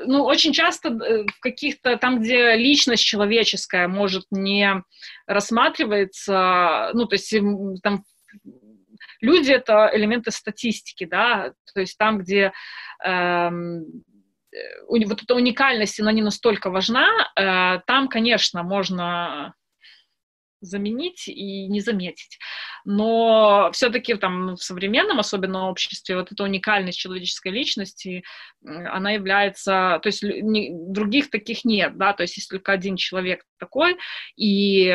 Ну, 0.07 0.25
очень 0.25 0.53
часто 0.53 0.89
э, 0.89 1.25
в 1.25 1.41
каких-то, 1.41 1.97
там, 1.97 2.21
где 2.21 2.57
личность 2.57 3.05
человеческая 3.05 3.87
может 3.87 4.25
не 4.31 4.83
рассматривается, 5.27 6.91
ну, 6.95 7.07
то 7.07 7.17
есть 7.17 7.35
там 7.83 8.03
Люди— 9.21 9.51
это 9.53 9.91
элементы 9.93 10.31
статистики, 10.31 11.05
да, 11.05 11.53
то 11.75 11.81
есть 11.81 11.99
там, 11.99 12.19
где 12.19 12.53
эм, 13.05 13.85
э, 14.53 14.87
вот 14.89 15.23
эта 15.23 15.35
уникальность, 15.35 16.01
она 16.01 16.13
не 16.13 16.23
настолько 16.23 16.71
важна, 16.71 17.09
э, 17.37 17.81
там, 17.87 18.09
конечно, 18.09 18.63
можно 18.63 19.55
заменить 20.61 21.29
и 21.29 21.69
не 21.69 21.81
заметить. 21.81 22.39
Но 22.85 23.71
все-таки 23.73 24.15
там 24.15 24.57
в 24.57 24.63
современном, 24.63 25.21
особенно 25.21 25.69
обществе, 25.69 26.17
вот 26.17 26.33
эта 26.33 26.43
уникальность 26.43 26.99
человеческой 26.99 27.53
личности, 27.53 28.25
она 28.65 29.13
является, 29.13 30.01
то 30.03 30.07
есть 30.07 30.23
не, 30.23 30.71
других 30.73 31.31
таких 31.31 31.65
нет, 31.65 31.97
да, 31.97 32.13
то 32.13 32.23
есть 32.23 32.37
есть 32.37 32.51
только 32.51 32.73
один 32.73 32.97
человек 32.97 33.45
такой, 33.59 33.97
и 34.37 34.89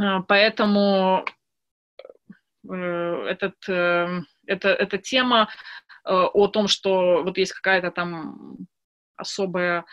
э, 0.00 0.20
поэтому 0.28 1.24
этот, 2.68 3.54
э, 3.68 4.20
это, 4.46 4.68
эта 4.68 4.98
тема 4.98 5.48
э, 6.04 6.10
о 6.12 6.48
том, 6.48 6.68
что 6.68 7.22
вот 7.22 7.38
есть 7.38 7.52
какая-то 7.52 7.90
там 7.90 8.56
особая 9.16 9.84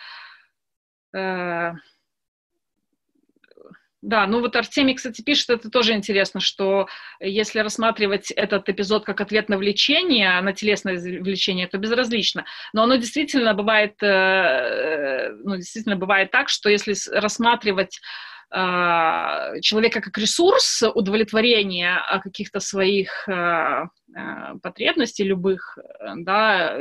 да, 4.03 4.27
ну 4.27 4.39
вот 4.41 4.55
Артемий, 4.55 4.93
кстати, 4.93 5.21
пишет, 5.21 5.49
это 5.49 5.69
тоже 5.71 5.93
интересно, 5.93 6.39
что 6.39 6.87
если 7.19 7.59
рассматривать 7.59 8.29
этот 8.29 8.69
эпизод 8.69 9.03
как 9.03 9.19
ответ 9.19 9.49
на 9.49 9.57
влечение, 9.57 10.39
на 10.41 10.53
телесное 10.53 10.97
влечение, 10.97 11.67
то 11.67 11.77
безразлично. 11.77 12.45
Но 12.73 12.83
оно 12.83 12.95
действительно 12.97 13.53
бывает, 13.55 13.95
ну, 14.01 15.55
действительно 15.55 15.95
бывает 15.95 16.29
так, 16.31 16.47
что 16.49 16.69
если 16.69 16.93
рассматривать 17.11 17.97
э, 17.97 18.01
человека 18.49 19.99
как 20.01 20.17
ресурс 20.17 20.81
удовлетворения 20.95 22.01
каких-то 22.23 22.61
своих 22.61 23.27
э, 23.27 23.83
потребностей 24.63 25.25
любых, 25.25 25.77
да, 26.15 26.79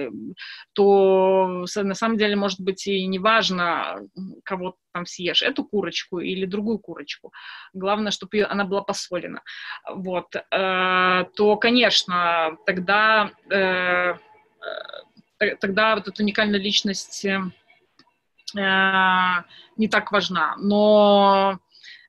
то 0.74 1.64
на 1.74 1.94
самом 1.94 2.18
деле 2.18 2.36
может 2.36 2.60
быть 2.60 2.86
и 2.86 3.04
не 3.06 3.18
важно, 3.18 3.98
кого 4.44 4.76
там 4.92 5.06
съешь, 5.06 5.42
эту 5.42 5.64
курочку 5.64 6.20
или 6.20 6.46
другую 6.46 6.78
курочку. 6.78 7.32
Главное, 7.72 8.12
чтобы 8.12 8.44
она 8.44 8.64
была 8.64 8.82
посолена. 8.82 9.42
Вот. 9.92 10.30
То, 10.50 11.58
конечно, 11.60 12.56
тогда 12.64 13.32
тогда 15.60 15.96
вот 15.96 16.08
эта 16.08 16.22
уникальная 16.22 16.60
личность 16.60 17.26
Э, 17.26 17.65
не 18.54 19.88
так 19.88 20.12
важна. 20.12 20.56
Но 20.58 21.58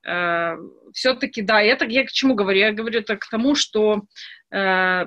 э, 0.05 0.57
все-таки, 0.93 1.41
да, 1.41 1.61
это 1.61 1.85
я 1.85 2.05
к 2.05 2.11
чему 2.11 2.35
говорю? 2.35 2.59
Я 2.59 2.71
говорю 2.71 2.99
это 2.99 3.17
к 3.17 3.27
тому, 3.29 3.55
что 3.55 4.03
э, 4.51 5.05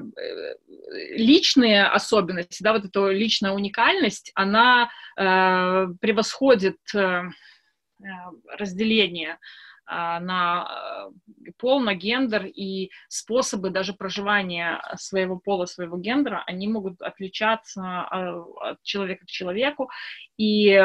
личные 1.12 1.86
особенности, 1.86 2.62
да, 2.62 2.72
вот 2.72 2.84
эта 2.84 3.08
личная 3.10 3.52
уникальность, 3.52 4.32
она 4.34 4.90
э, 5.16 5.86
превосходит 6.00 6.78
э, 6.94 7.22
разделение 8.58 9.32
а, 9.32 9.38
на 9.90 11.10
э, 11.46 11.50
пол, 11.58 11.80
на 11.80 11.94
гендер 11.94 12.46
и 12.46 12.90
способы 13.08 13.70
даже 13.70 13.92
проживания 13.92 14.80
своего 14.96 15.36
пола, 15.36 15.66
своего 15.66 15.96
гендера, 15.96 16.44
они 16.46 16.68
могут 16.68 17.02
отличаться 17.02 17.82
а, 17.82 18.42
от 18.60 18.82
человека 18.82 19.24
к 19.26 19.30
человеку. 19.30 19.90
И 20.38 20.80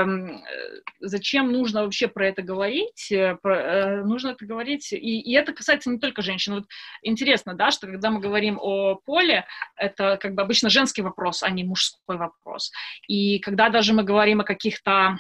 зачем 1.00 1.52
нужно 1.52 1.84
вообще 1.84 2.08
про 2.08 2.28
это 2.28 2.42
говорить? 2.42 3.12
Э, 3.12 3.38
э, 3.44 4.04
нужно 4.04 4.30
это 4.30 4.46
говорить, 4.46 4.92
и, 4.92 5.22
и 5.22 5.34
это 5.34 5.54
касается 5.54 5.90
не 5.90 6.00
только 6.00 6.22
женщин. 6.22 6.56
Вот 6.56 6.66
интересно, 7.04 7.54
да, 7.54 7.72
что 7.72 7.88
когда 7.88 8.10
мы 8.10 8.20
говорим 8.20 8.58
о 8.60 8.96
поле, 8.96 9.46
это 9.76 10.18
как 10.18 10.34
бы 10.34 10.42
обычно 10.42 10.70
женский 10.70 11.04
вопрос, 11.04 11.44
а 11.44 11.50
не 11.52 11.64
мужской 11.64 12.18
вопрос. 12.18 12.72
И 13.08 13.40
когда 13.40 13.70
даже 13.70 13.94
мы 13.94 14.04
говорим 14.04 14.42
о 14.42 14.46
каких-то 14.46 14.92
а, 14.92 15.18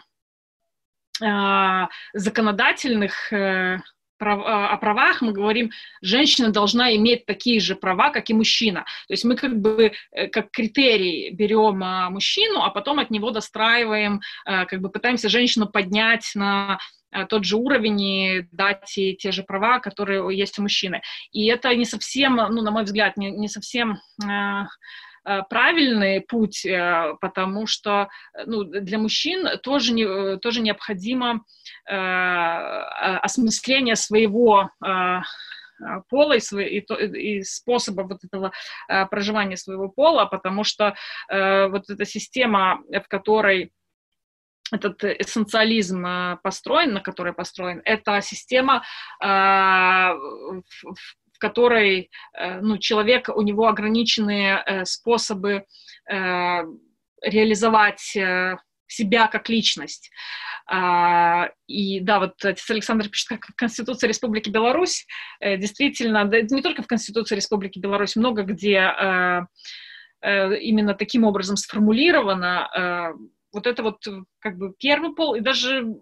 законодательных 2.13 3.31
э, 3.31 3.79
прав, 4.17 4.41
а, 4.45 4.69
о 4.69 4.77
правах 4.77 5.21
мы 5.21 5.31
говорим, 5.31 5.71
женщина 6.01 6.49
должна 6.49 6.95
иметь 6.95 7.25
такие 7.25 7.59
же 7.59 7.75
права, 7.75 8.09
как 8.09 8.29
и 8.29 8.33
мужчина. 8.33 8.85
То 9.07 9.13
есть 9.13 9.25
мы 9.25 9.35
как 9.35 9.59
бы 9.59 9.93
э, 10.11 10.27
как 10.27 10.51
критерий 10.51 11.31
берем 11.31 11.83
а, 11.83 12.09
мужчину, 12.09 12.61
а 12.61 12.69
потом 12.69 12.99
от 12.99 13.11
него 13.11 13.31
достраиваем, 13.31 14.21
как 14.45 14.81
бы 14.81 14.89
пытаемся 14.89 15.29
женщину 15.29 15.67
поднять 15.67 16.31
на 16.35 16.77
тот 17.29 17.45
же 17.45 17.55
уровень 17.55 18.01
и 18.01 18.47
дать 18.51 18.97
ей 18.97 19.15
те 19.15 19.31
же 19.31 19.43
права, 19.43 19.79
которые 19.79 20.37
есть 20.37 20.59
у 20.59 20.61
мужчины. 20.61 21.01
И 21.31 21.45
это 21.45 21.73
не 21.73 21.85
совсем, 21.85 22.35
ну, 22.35 22.61
на 22.61 22.71
мой 22.71 22.83
взгляд, 22.83 23.15
не, 23.15 23.31
не 23.31 23.47
совсем 23.47 23.99
Э, 24.23 24.63
правильный 25.49 26.21
путь, 26.21 26.65
э, 26.65 27.15
потому 27.19 27.65
что 27.67 28.09
ну, 28.45 28.63
для 28.63 28.97
мужчин 28.97 29.47
тоже, 29.63 29.93
не, 29.93 30.03
э, 30.03 30.37
тоже 30.37 30.61
необходимо 30.61 31.43
осмысление 33.21 33.95
своего 33.95 34.69
пола 36.09 36.33
и, 36.33 36.39
свои, 36.39 36.79
и, 36.79 37.37
и 37.39 37.43
способа 37.43 38.03
вот 38.03 38.23
этого 38.23 38.51
проживания 39.11 39.55
своего 39.55 39.87
пола, 39.89 40.25
потому 40.25 40.63
что 40.63 40.95
вот 41.29 41.89
эта 41.89 42.05
система, 42.05 42.81
в 42.89 43.07
которой 43.07 43.71
этот 44.71 45.03
эссенциализм 45.03 46.07
построен, 46.41 46.93
на 46.93 47.01
которой 47.01 47.33
построен, 47.33 47.81
это 47.85 48.19
система, 48.21 48.83
в 49.19 50.17
в 50.81 51.15
которой 51.37 52.09
э, 52.33 52.59
ну, 52.61 52.77
человек, 52.77 53.29
у 53.29 53.41
него 53.41 53.67
ограниченные 53.67 54.63
э, 54.65 54.85
способы 54.85 55.65
э, 56.09 56.63
реализовать 57.21 58.17
себя 58.87 59.27
как 59.27 59.49
личность. 59.49 60.11
А, 60.67 61.49
и 61.65 61.99
да, 62.01 62.19
вот 62.19 62.33
отец 62.43 62.69
Александр 62.69 63.09
пишет, 63.09 63.29
как 63.29 63.47
в 63.47 63.55
Конституции 63.55 64.07
Республики 64.07 64.49
Беларусь, 64.49 65.07
действительно, 65.41 66.25
да, 66.25 66.41
не 66.41 66.61
только 66.61 66.83
в 66.83 66.87
Конституции 66.87 67.35
Республики 67.35 67.79
Беларусь, 67.79 68.15
много 68.15 68.43
где 68.43 68.77
именно 70.21 70.93
таким 70.93 71.23
образом 71.23 71.57
сформулировано 71.57 73.15
вот 73.51 73.65
это 73.65 73.81
вот 73.81 74.05
как 74.39 74.57
бы 74.57 74.73
первый 74.77 75.15
пол, 75.15 75.33
и 75.33 75.39
даже 75.39 75.95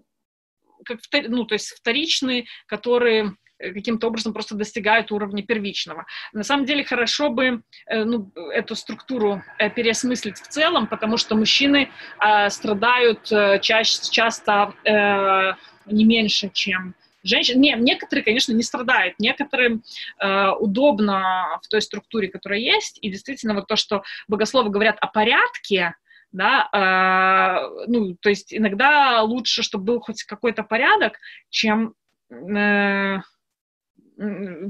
как, 0.85 0.99
ну, 1.29 1.45
то 1.45 1.53
есть 1.53 1.69
вторичный, 1.69 2.47
который 2.67 3.27
Э, 3.27 3.42
каким-то 3.71 4.07
образом 4.07 4.33
просто 4.33 4.55
достигают 4.55 5.11
уровня 5.11 5.43
первичного. 5.43 6.05
На 6.33 6.43
самом 6.43 6.65
деле 6.65 6.83
хорошо 6.83 7.29
бы 7.29 7.61
э, 7.87 8.03
ну, 8.03 8.31
эту 8.51 8.75
структуру 8.75 9.41
э, 9.59 9.69
переосмыслить 9.69 10.37
в 10.37 10.47
целом, 10.47 10.87
потому 10.87 11.17
что 11.17 11.35
мужчины 11.35 11.89
э, 12.19 12.49
страдают 12.49 13.31
э, 13.31 13.59
чаще, 13.61 13.99
часто 14.09 14.73
э, 14.85 15.53
не 15.85 16.05
меньше, 16.05 16.49
чем 16.53 16.95
женщины. 17.23 17.59
Не, 17.59 17.75
некоторые, 17.77 18.23
конечно, 18.23 18.51
не 18.53 18.63
страдают, 18.63 19.15
некоторым 19.19 19.83
э, 20.19 20.49
удобно 20.59 21.59
в 21.61 21.67
той 21.67 21.81
структуре, 21.81 22.27
которая 22.27 22.59
есть, 22.59 22.99
и 23.01 23.09
действительно 23.09 23.53
вот 23.53 23.67
то, 23.67 23.75
что 23.75 24.03
богословы 24.27 24.69
говорят 24.69 24.97
о 24.99 25.07
порядке, 25.07 25.95
да, 26.31 26.67
э, 26.73 27.85
ну, 27.87 28.15
то 28.19 28.29
есть 28.29 28.53
иногда 28.53 29.21
лучше, 29.21 29.63
чтобы 29.63 29.85
был 29.85 29.99
хоть 30.01 30.23
какой-то 30.23 30.63
порядок, 30.63 31.17
чем 31.49 31.93
э, 32.29 33.19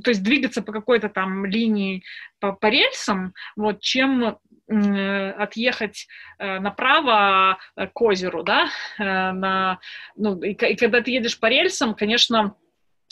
то 0.04 0.10
есть 0.10 0.24
двигаться 0.24 0.62
по 0.62 0.72
какой-то 0.72 1.10
там 1.10 1.46
линии 1.46 2.04
по, 2.40 2.54
по 2.54 2.68
рельсам, 2.68 3.34
вот, 3.56 3.82
чем 3.82 4.38
отъехать 4.68 6.08
э, 6.40 6.60
направо 6.60 7.58
э, 7.76 7.88
к 7.88 8.02
озеру, 8.02 8.44
да, 8.44 8.70
э, 8.98 9.04
на, 9.04 9.80
ну, 10.16 10.42
и, 10.42 10.52
и 10.52 10.76
когда 10.76 11.02
ты 11.02 11.12
едешь 11.12 11.40
по 11.40 11.48
рельсам, 11.48 11.94
конечно, 11.94 12.56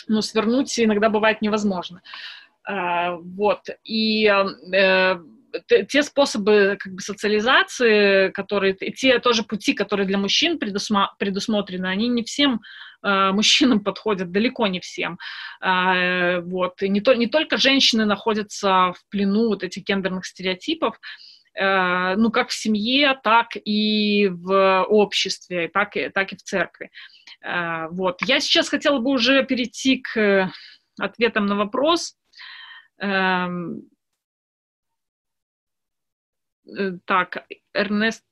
ну, 0.08 0.22
свернуть 0.22 0.80
иногда 0.80 1.10
бывает 1.10 1.42
невозможно. 1.42 2.02
Вот, 2.68 3.70
и 3.84 4.32
те 5.90 6.04
способы 6.04 6.78
как 6.80 6.94
бы, 6.94 7.02
социализации, 7.02 8.30
которые, 8.30 8.76
и 8.76 8.92
те 8.92 9.20
тоже 9.20 9.44
пути, 9.44 9.74
которые 9.74 10.08
для 10.08 10.18
мужчин 10.18 10.58
предусма, 10.60 11.14
предусмотрены, 11.20 11.88
они 11.88 12.08
не 12.08 12.24
всем 12.24 12.62
э, 13.04 13.32
мужчинам 13.32 13.80
подходят, 13.84 14.32
далеко 14.32 14.68
не 14.68 14.80
всем. 14.80 15.20
Э, 15.64 16.42
вот. 16.42 16.82
И 16.82 16.90
не, 16.90 17.02
то, 17.02 17.14
не 17.14 17.28
только 17.28 17.58
женщины 17.58 18.06
находятся 18.06 18.94
в 18.94 19.10
плену 19.10 19.50
вот 19.50 19.64
этих 19.64 19.84
гендерных 19.84 20.26
стереотипов, 20.26 21.00
э, 21.54 22.16
ну, 22.16 22.32
как 22.32 22.50
в 22.50 22.54
семье, 22.54 23.20
так 23.24 23.50
и 23.56 24.30
в 24.30 24.84
обществе, 24.84 25.70
так 25.70 25.96
и, 25.98 26.10
так 26.10 26.34
и 26.34 26.36
в 26.36 26.44
церкви. 26.44 26.90
Э, 27.44 27.88
вот. 27.92 28.22
Я 28.26 28.40
сейчас 28.40 28.70
хотела 28.70 29.00
бы 29.00 29.12
уже 29.12 29.44
перейти 29.46 29.98
к 29.98 30.52
ответам 31.00 31.46
на 31.46 31.56
вопрос. 31.56 32.16
Эм, 33.00 33.82
так, 37.06 37.46
Эрнест 37.74 38.26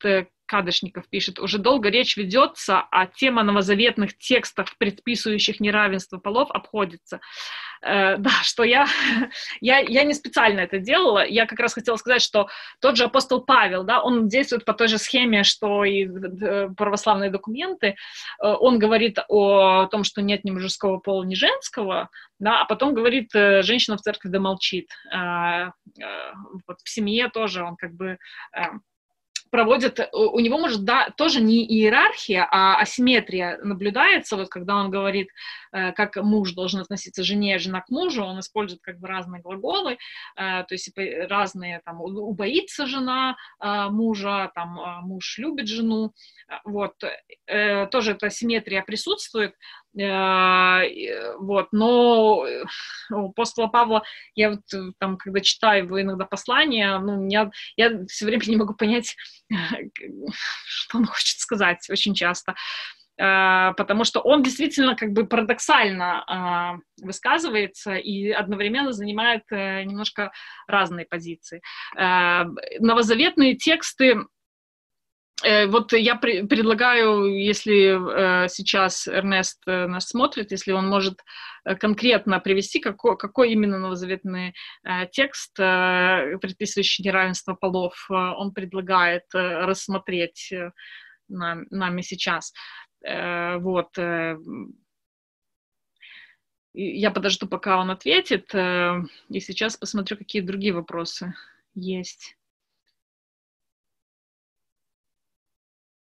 Кадышников 0.50 1.08
пишет, 1.08 1.40
уже 1.40 1.60
долго 1.60 1.90
речь 1.90 2.18
ведется, 2.18 2.84
а 2.90 3.06
тема 3.06 3.44
новозаветных 3.44 4.18
текстов, 4.18 4.76
предписывающих 4.78 5.60
неравенство 5.60 6.18
полов, 6.18 6.50
обходится. 6.50 7.20
Э, 7.82 8.18
да, 8.18 8.32
что 8.42 8.64
я, 8.64 8.88
я, 9.62 9.78
я 9.78 10.04
не 10.04 10.14
специально 10.14 10.62
это 10.62 10.80
делала, 10.80 11.24
я 11.26 11.46
как 11.46 11.60
раз 11.60 11.76
хотела 11.76 11.98
сказать, 11.98 12.24
что 12.24 12.50
тот 12.82 12.98
же 12.98 13.04
апостол 13.04 13.42
Павел, 13.42 13.84
да, 13.84 14.02
он 14.02 14.28
действует 14.28 14.66
по 14.66 14.74
той 14.74 14.88
же 14.88 14.98
схеме, 14.98 15.44
что 15.44 15.86
и 15.86 16.06
э, 16.06 16.70
православные 16.76 17.30
документы, 17.30 17.88
э, 17.88 17.94
он 18.42 18.80
говорит 18.80 19.20
о 19.30 19.86
том, 19.86 20.04
что 20.04 20.22
нет 20.24 20.44
ни 20.44 20.52
мужского 20.52 20.98
пола, 20.98 21.24
ни 21.24 21.36
женского, 21.36 22.10
да, 22.40 22.62
а 22.62 22.66
потом 22.66 22.94
говорит, 22.94 23.36
э, 23.36 23.62
женщина 23.62 23.98
в 23.98 24.02
церкви 24.02 24.30
да 24.30 24.40
молчит. 24.40 24.90
Э, 25.14 25.72
э, 26.02 26.34
вот 26.68 26.80
в 26.84 26.90
семье 26.90 27.30
тоже 27.30 27.64
он 27.64 27.76
как 27.76 27.94
бы 27.94 28.18
проводят, 29.50 30.00
э, 30.00 30.08
у 30.14 30.40
него 30.40 30.58
может, 30.58 30.84
да, 30.84 31.10
тоже 31.18 31.42
не 31.42 31.66
иерархия, 31.66 32.48
а 32.50 32.80
асимметрия 32.80 33.58
наблюдается, 33.64 34.36
вот 34.36 34.50
когда 34.50 34.76
он 34.76 34.90
говорит, 34.92 35.30
э, 35.72 35.92
как 35.94 36.16
муж 36.18 36.54
должен 36.54 36.82
относиться 36.82 37.22
к 37.22 37.26
жене, 37.26 37.58
жена 37.60 37.82
к 37.82 37.90
мужу, 37.90 38.24
он 38.24 38.40
использует 38.40 38.82
как 38.82 39.00
бы 39.00 39.08
разные 39.08 39.42
глаголы, 39.42 39.94
э, 39.94 39.98
то 40.36 40.68
есть 40.72 40.92
разные, 41.30 41.82
там, 41.86 42.02
убоится 42.02 42.86
жена 42.86 43.36
мужа, 43.60 44.52
там, 44.56 45.04
муж 45.04 45.38
любит 45.38 45.68
жену, 45.68 46.14
вот, 46.64 46.96
тоже 47.92 48.12
эта 48.12 48.28
асимметрия 48.28 48.84
присутствует, 48.84 49.54
вот, 49.96 51.68
но 51.72 52.46
у 53.12 53.30
апостола 53.30 53.68
Павла, 53.68 54.04
я 54.36 54.52
вот 54.52 54.94
там, 55.00 55.18
когда 55.18 55.40
читаю 55.42 55.86
его 55.86 56.02
иногда 56.02 56.26
послания, 56.26 56.98
ну, 57.00 57.28
я, 57.28 57.50
я 57.76 58.06
все 58.08 58.26
время 58.26 58.44
не 58.46 58.58
могу 58.58 58.74
понять, 58.76 59.16
что 60.66 60.98
он 60.98 61.06
хочет 61.06 61.40
сказать 61.40 61.90
очень 61.90 62.14
часто. 62.14 62.56
э, 63.18 63.74
потому 63.78 64.04
что 64.04 64.22
он 64.22 64.44
действительно 64.44 64.96
как 64.96 65.12
бы 65.12 65.26
парадоксально 65.26 66.80
э, 67.00 67.06
высказывается 67.06 67.96
и 67.96 68.30
одновременно 68.30 68.92
занимает 68.92 69.44
э, 69.52 69.84
немножко 69.84 70.32
разные 70.68 71.06
позиции. 71.06 71.62
Э, 71.98 72.46
новозаветные 72.80 73.56
тексты 73.56 74.20
Э, 74.20 74.24
вот 75.44 75.94
я 75.94 76.16
предлагаю, 76.16 77.26
если 77.26 78.44
э, 78.46 78.50
сейчас 78.50 79.08
Эрнест 79.08 79.62
э, 79.68 79.88
нас 79.88 80.10
смотрит, 80.10 80.52
если 80.52 80.74
он 80.74 80.88
может 80.88 81.22
э, 81.64 81.76
конкретно 81.76 82.40
привести, 82.40 82.80
какой, 82.80 83.18
какой 83.18 83.52
именно 83.52 83.80
новозаветный 83.80 84.54
э, 84.84 85.08
текст, 85.12 85.58
э, 85.60 86.38
предписывающий 86.42 87.06
неравенство 87.06 87.54
полов, 87.54 87.94
э, 88.10 88.14
он 88.14 88.54
предлагает 88.54 89.24
э, 89.34 89.66
рассмотреть 89.66 90.52
э, 90.52 90.72
нам, 91.30 91.66
нами 91.70 92.02
сейчас. 92.02 92.54
Э, 93.06 93.58
вот. 93.60 93.98
Э, 93.98 94.38
я 96.74 97.12
подожду, 97.12 97.48
пока 97.48 97.80
он 97.80 97.92
ответит, 97.92 98.54
э, 98.54 99.02
и 99.30 99.40
сейчас 99.40 99.78
посмотрю, 99.78 100.18
какие 100.18 100.42
другие 100.42 100.74
вопросы 100.74 101.34
есть. 101.76 102.39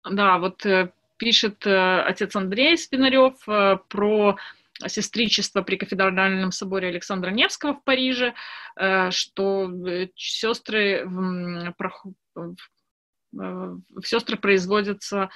Да, 0.08 0.38
вот 0.38 0.66
э, 0.66 0.92
пишет 1.16 1.66
э, 1.66 2.00
отец 2.02 2.34
Андрей 2.34 2.76
Спинарев 2.76 3.36
э, 3.48 3.78
про 3.88 4.36
сестричество 4.86 5.62
при 5.62 5.76
кафедральном 5.76 6.50
соборе 6.50 6.88
Александра 6.88 7.30
Невского 7.30 7.74
в 7.74 7.84
Париже, 7.84 8.34
что 9.10 9.70
сестры, 10.16 11.06
сестры 14.04 14.36
производятся 14.36 15.30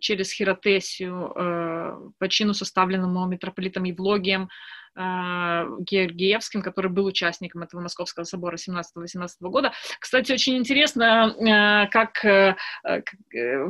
через 0.00 0.32
хиротесию 0.32 2.12
по 2.18 2.28
чину, 2.28 2.52
составленному 2.52 3.26
митрополитом 3.26 3.84
Евлогием, 3.84 4.48
Георгиевским, 4.96 6.62
который 6.62 6.90
был 6.90 7.04
участником 7.04 7.62
этого 7.62 7.82
Московского 7.82 8.24
собора 8.24 8.56
17-18 8.56 9.26
года. 9.42 9.72
Кстати, 10.00 10.32
очень 10.32 10.56
интересно, 10.56 11.88
как 11.92 12.24
э, 12.24 12.56
э, 12.82 13.02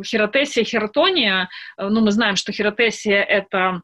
хиротесия, 0.04 0.62
хиротония, 0.62 1.48
ну, 1.76 2.00
мы 2.00 2.12
знаем, 2.12 2.36
что 2.36 2.52
хиротесия— 2.52 3.22
это 3.24 3.82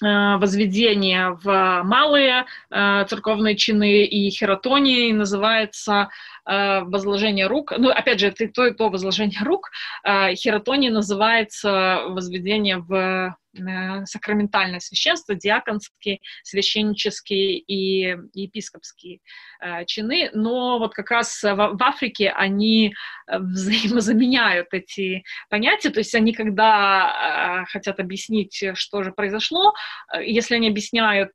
возведение 0.00 1.38
в 1.44 1.82
малые 1.84 2.46
церковные 2.70 3.54
чины 3.54 4.04
и 4.04 4.30
хиротонии 4.30 5.12
называется 5.12 6.08
возложение 6.44 7.46
рук. 7.46 7.72
Ну, 7.76 7.90
опять 7.90 8.20
же, 8.20 8.28
это 8.28 8.44
и 8.44 8.48
то, 8.48 8.66
и 8.66 8.74
то 8.74 8.88
возложение 8.88 9.40
рук. 9.44 9.70
Хиротония 10.04 10.90
называется 10.90 12.04
возведение 12.08 12.78
в 12.78 13.36
Э, 13.54 14.06
сакраментальное 14.06 14.80
священство, 14.80 15.34
диаконские, 15.34 16.20
священнические 16.42 17.58
и 17.58 18.16
епископские 18.32 19.18
э, 19.60 19.84
чины, 19.84 20.30
но 20.32 20.78
вот 20.78 20.94
как 20.94 21.10
раз 21.10 21.42
в, 21.42 21.76
Африке 21.82 22.30
они 22.30 22.94
э, 23.26 23.38
взаимозаменяют 23.38 24.68
эти 24.72 25.22
понятия, 25.50 25.90
то 25.90 26.00
есть 26.00 26.14
они, 26.14 26.32
когда 26.32 27.64
хотят 27.68 28.00
объяснить, 28.00 28.64
что 28.74 29.02
же 29.02 29.12
произошло, 29.12 29.74
если 30.20 30.54
они 30.54 30.68
объясняют 30.68 31.32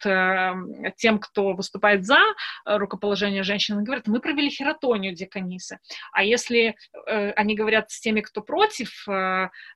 тем, 0.97 1.19
кто 1.19 1.53
выступает 1.53 2.05
за 2.05 2.19
рукоположение 2.65 3.43
женщин, 3.43 3.75
они 3.75 3.85
говорят, 3.85 4.07
мы 4.07 4.19
провели 4.19 4.49
хератонию 4.97 5.13
диаконисы, 5.13 5.79
а 6.11 6.23
если 6.23 6.75
они 7.05 7.55
говорят 7.55 7.91
с 7.91 7.99
теми, 7.99 8.21
кто 8.21 8.41
против 8.41 9.05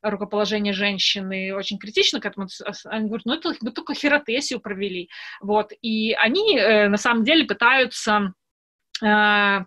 рукоположения 0.02 0.74
женщины, 0.74 1.54
очень 1.54 1.78
критично 1.78 2.20
к 2.20 2.26
этому, 2.26 2.48
они 2.86 3.08
говорят, 3.08 3.26
ну 3.26 3.34
это 3.34 3.54
мы 3.62 3.72
только 3.72 3.94
хиротесию 3.94 4.60
провели, 4.60 5.10
вот, 5.42 5.72
и 5.82 6.14
они 6.14 6.58
э, 6.58 6.88
на 6.88 6.98
самом 6.98 7.24
деле 7.24 7.46
пытаются 7.46 8.34
э, 9.04 9.60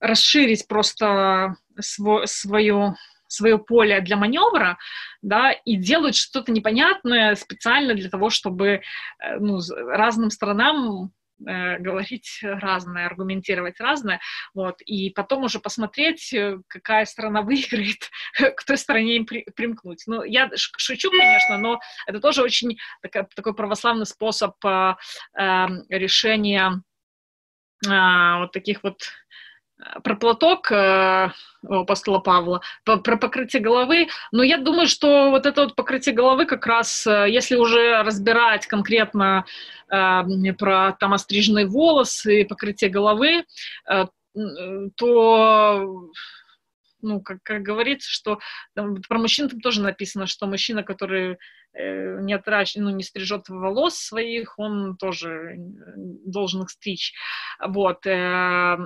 расширить 0.00 0.66
просто 0.68 1.56
сво, 1.80 2.26
свою 2.26 2.94
свое 3.30 3.58
поле 3.58 4.00
для 4.00 4.16
маневра, 4.16 4.78
да, 5.20 5.52
и 5.52 5.76
делают 5.76 6.16
что-то 6.16 6.50
непонятное 6.50 7.34
специально 7.34 7.94
для 7.94 8.08
того, 8.08 8.30
чтобы 8.30 8.68
э, 8.68 8.80
ну, 9.38 9.60
разным 9.86 10.30
сторонам 10.30 11.04
э, 11.04 11.08
говорить 11.38 12.40
разное, 12.42 13.06
аргументировать 13.06 13.80
разное, 13.80 14.20
вот, 14.54 14.80
и 14.82 15.10
потом 15.10 15.44
уже 15.44 15.60
посмотреть, 15.60 16.32
э, 16.32 16.58
какая 16.68 17.04
страна 17.04 17.42
выиграет, 17.48 18.10
к 18.56 18.64
той 18.64 18.78
стране 18.78 19.16
им 19.16 19.26
при, 19.26 19.44
примкнуть. 19.54 20.02
Ну, 20.06 20.22
я 20.24 20.50
шучу, 20.54 21.10
конечно, 21.10 21.58
но 21.58 21.80
это 22.06 22.20
тоже 22.20 22.42
очень 22.42 22.78
такой, 23.02 23.26
такой 23.34 23.54
православный 23.54 24.06
способ 24.06 24.54
э, 24.64 24.94
э, 25.38 25.66
решения 25.88 26.82
э, 27.86 28.38
вот 28.38 28.52
таких 28.52 28.82
вот 28.82 29.02
про 30.02 30.16
платок 30.16 30.72
э, 30.72 31.30
у 31.62 31.74
апостола 31.74 32.18
Павла, 32.18 32.60
про 32.84 33.16
покрытие 33.16 33.62
головы. 33.62 34.08
Но 34.32 34.42
я 34.42 34.58
думаю, 34.58 34.86
что 34.88 35.30
вот 35.30 35.46
это 35.46 35.62
вот 35.62 35.76
покрытие 35.76 36.14
головы 36.14 36.46
как 36.46 36.66
раз, 36.66 37.06
э, 37.06 37.26
если 37.28 37.56
уже 37.56 38.02
разбирать 38.02 38.66
конкретно 38.66 39.44
э, 39.88 40.52
про 40.58 40.96
там 40.98 41.14
остриженные 41.14 41.66
волосы, 41.66 42.44
покрытие 42.44 42.90
головы, 42.90 43.44
э, 43.88 44.06
то 44.96 46.10
ну, 47.00 47.20
как, 47.20 47.38
как 47.42 47.62
говорится, 47.62 48.10
что 48.10 48.38
там, 48.74 48.96
про 49.08 49.18
мужчин 49.18 49.48
там 49.48 49.60
тоже 49.60 49.82
написано, 49.82 50.26
что 50.26 50.46
мужчина, 50.46 50.82
который 50.82 51.38
э, 51.72 52.20
не 52.20 52.32
отращ, 52.34 52.76
ну, 52.76 52.90
не 52.90 53.02
стрижет 53.02 53.48
волос 53.48 53.96
своих, 53.96 54.58
он 54.58 54.96
тоже 54.96 55.56
должен 55.56 56.62
их 56.62 56.70
стричь. 56.70 57.14
Вот. 57.64 58.06
Э, 58.06 58.78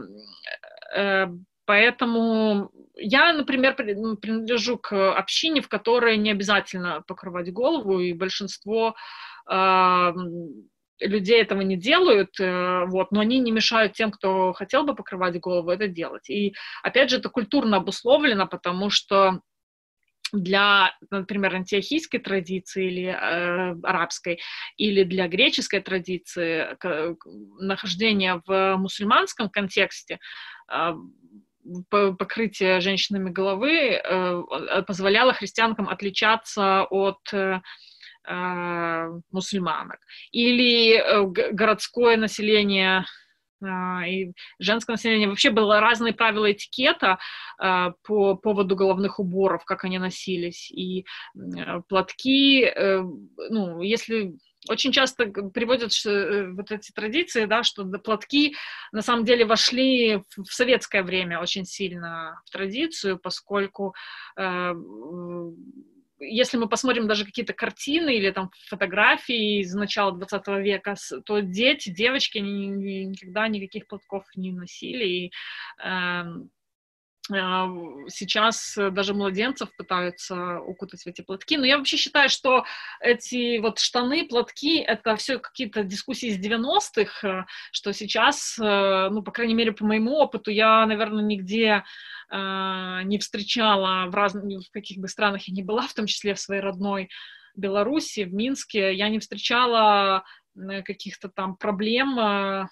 э, 0.97 1.27
поэтому 1.65 2.71
я, 2.97 3.33
например, 3.33 3.77
ну, 3.97 4.17
принадлежу 4.17 4.79
к 4.79 5.17
общине, 5.17 5.63
в 5.63 5.69
которой 5.69 6.17
не 6.17 6.31
обязательно 6.31 7.03
покрывать 7.07 7.53
голову, 7.53 8.01
и 8.01 8.13
большинство 8.13 8.95
э, 9.51 10.13
людей 11.07 11.41
этого 11.43 11.61
не 11.61 11.77
делают, 11.77 12.39
э, 12.41 12.85
вот, 12.87 13.13
но 13.13 13.21
они 13.21 13.39
не 13.39 13.51
мешают 13.51 13.93
тем, 13.95 14.11
кто 14.11 14.53
хотел 14.53 14.85
бы 14.85 14.95
покрывать 14.95 15.39
голову, 15.41 15.71
это 15.71 15.89
делать. 15.89 16.29
И, 16.31 16.55
опять 16.83 17.11
же, 17.11 17.19
это 17.19 17.29
культурно 17.29 17.79
обусловлено, 17.79 18.47
потому 18.47 18.91
что 18.91 19.41
для, 20.33 20.95
например, 21.11 21.55
антиохийской 21.55 22.19
традиции 22.19 22.87
или 22.87 23.07
э, 23.07 23.77
арабской, 23.83 24.41
или 24.77 25.05
для 25.05 25.29
греческой 25.29 25.81
традиции 25.81 26.75
к, 26.79 27.17
нахождение 27.61 28.41
в 28.47 28.77
мусульманском 28.77 29.51
контексте 29.51 30.19
э, 30.73 30.95
покрытие 31.91 32.81
женщинами 32.81 33.31
головы 33.31 33.93
э, 33.93 34.83
позволяло 34.87 35.33
христианкам 35.33 35.89
отличаться 35.89 36.85
от 36.85 37.21
э, 37.33 37.61
мусульманок. 38.25 39.99
Или 40.31 40.97
э, 40.97 41.25
городское 41.53 42.17
население 42.17 43.05
э, 43.61 43.67
и 44.09 44.33
женское 44.59 44.93
население. 44.93 45.29
Вообще 45.29 45.51
было 45.51 45.81
разные 45.81 46.13
правила 46.13 46.51
этикета 46.51 47.19
э, 47.61 47.93
по 48.05 48.37
поводу 48.37 48.77
головных 48.77 49.19
уборов, 49.19 49.65
как 49.65 49.85
они 49.85 49.99
носились. 49.99 50.71
И 50.71 51.05
э, 51.35 51.81
платки, 51.89 52.65
э, 52.65 53.03
ну, 53.51 53.81
если 53.81 54.35
очень 54.69 54.93
часто 54.93 55.27
приводят 55.27 55.93
э, 56.07 56.51
вот 56.53 56.71
эти 56.71 56.93
традиции, 56.93 57.47
да, 57.47 57.63
что 57.63 57.85
платки 57.85 58.55
на 58.93 59.03
самом 59.03 59.25
деле 59.25 59.45
вошли 59.45 60.23
в 60.37 60.53
советское 60.53 61.03
время 61.03 61.41
очень 61.41 61.65
сильно 61.65 62.41
в 62.47 62.51
традицию, 62.51 63.19
поскольку 63.19 63.95
э, 64.37 64.73
если 66.23 66.57
мы 66.57 66.69
посмотрим 66.69 67.07
даже 67.09 67.25
какие-то 67.25 67.53
картины 67.53 68.17
или 68.17 68.31
там 68.31 68.51
фотографии 68.69 69.61
из 69.61 69.75
начала 69.75 70.13
20 70.13 70.47
века, 70.63 70.95
то 71.25 71.41
дети, 71.41 71.91
девочки 71.91 72.39
никогда 72.39 73.49
никаких 73.49 73.87
платков 73.87 74.25
не 74.37 74.53
носили. 74.53 75.05
И, 75.05 75.33
э, 75.85 76.23
сейчас 78.09 78.75
даже 78.77 79.15
младенцев 79.15 79.75
пытаются 79.77 80.61
укутать 80.61 81.03
в 81.03 81.07
эти 81.07 81.23
платки. 81.23 81.57
Но 81.57 81.65
я 81.65 81.79
вообще 81.79 81.97
считаю, 81.97 82.29
что 82.29 82.65
эти 83.01 83.59
вот 83.59 83.79
штаны, 83.79 84.27
платки, 84.27 84.79
это 84.79 85.17
все 85.17 85.39
какие-то 85.39 85.85
дискуссии 85.85 86.29
из 86.29 86.39
90-х, 86.39 87.29
э, 87.29 87.45
что 87.71 87.93
сейчас, 87.93 88.59
э, 88.59 89.09
ну, 89.11 89.23
по 89.23 89.33
крайней 89.33 89.55
мере, 89.55 89.73
по 89.73 89.85
моему 89.85 90.17
опыту, 90.17 90.51
я, 90.51 90.87
наверное, 90.87 91.25
нигде 91.25 91.85
э, 92.31 93.01
не 93.05 93.19
встречала 93.19 94.07
в 94.09 94.15
разных, 94.15 94.67
в 94.67 94.71
каких 94.71 94.99
бы 94.99 95.09
странах 95.09 95.49
я 95.49 95.55
ни 95.55 95.63
была, 95.63 95.87
в 95.87 95.95
том 95.95 96.07
числе 96.07 96.35
в 96.35 96.41
своей 96.41 96.61
родной 96.61 97.11
Беларуси, 97.55 98.25
в 98.25 98.33
Минске, 98.33 98.95
я 98.95 99.09
не 99.09 99.19
встречала 99.19 100.25
каких-то 100.85 101.29
там 101.29 101.57
проблем 101.57 102.69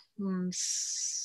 с 0.51 1.20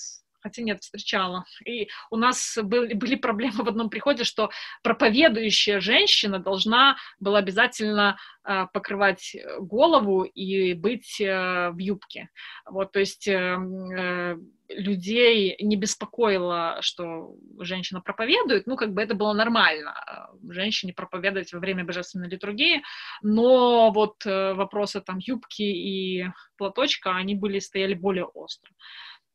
хотя 0.46 0.62
нет, 0.62 0.84
встречала. 0.84 1.44
И 1.66 1.88
у 2.12 2.18
нас 2.18 2.56
были, 2.62 2.94
были 2.94 3.16
проблемы 3.16 3.64
в 3.64 3.68
одном 3.68 3.90
приходе, 3.90 4.24
что 4.24 4.52
проповедующая 4.84 5.80
женщина 5.80 6.38
должна 6.38 6.98
была 7.20 7.40
обязательно 7.40 8.16
э, 8.44 8.68
покрывать 8.72 9.36
голову 9.58 10.22
и 10.22 10.74
быть 10.76 11.20
э, 11.20 11.72
в 11.72 11.80
юбке. 11.80 12.30
Вот, 12.70 12.92
то 12.92 13.00
есть 13.00 13.28
э, 13.28 13.58
э, 13.58 14.36
людей 14.70 15.56
не 15.60 15.78
беспокоило, 15.78 16.78
что 16.82 17.34
женщина 17.60 18.02
проповедует, 18.02 18.68
ну, 18.68 18.76
как 18.76 18.94
бы 18.94 19.02
это 19.02 19.16
было 19.16 19.34
нормально, 19.34 19.96
э, 19.96 20.54
женщине 20.54 20.94
проповедовать 20.94 21.54
во 21.54 21.60
время 21.60 21.86
божественной 21.86 22.30
литургии, 22.30 22.84
но 23.24 23.92
вот 23.92 24.24
э, 24.28 24.54
вопросы 24.54 25.02
там 25.02 25.18
юбки 25.18 25.64
и 25.64 26.26
платочка, 26.58 27.16
они 27.16 27.34
были, 27.34 27.58
стояли 27.58 27.96
более 27.96 28.26
остро. 28.26 28.72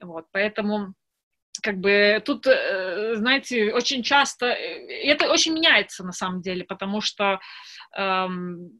Вот, 0.01 0.27
поэтому 0.33 0.95
как 1.63 1.79
бы 1.79 2.23
тут, 2.25 2.47
э, 2.47 3.15
знаете, 3.17 3.73
очень 3.73 4.03
часто, 4.03 4.47
э, 4.47 5.05
это 5.05 5.31
очень 5.31 5.55
меняется 5.55 6.05
на 6.05 6.13
самом 6.13 6.41
деле, 6.43 6.65
потому 6.65 7.01
что, 7.01 7.41
эм, 7.97 8.71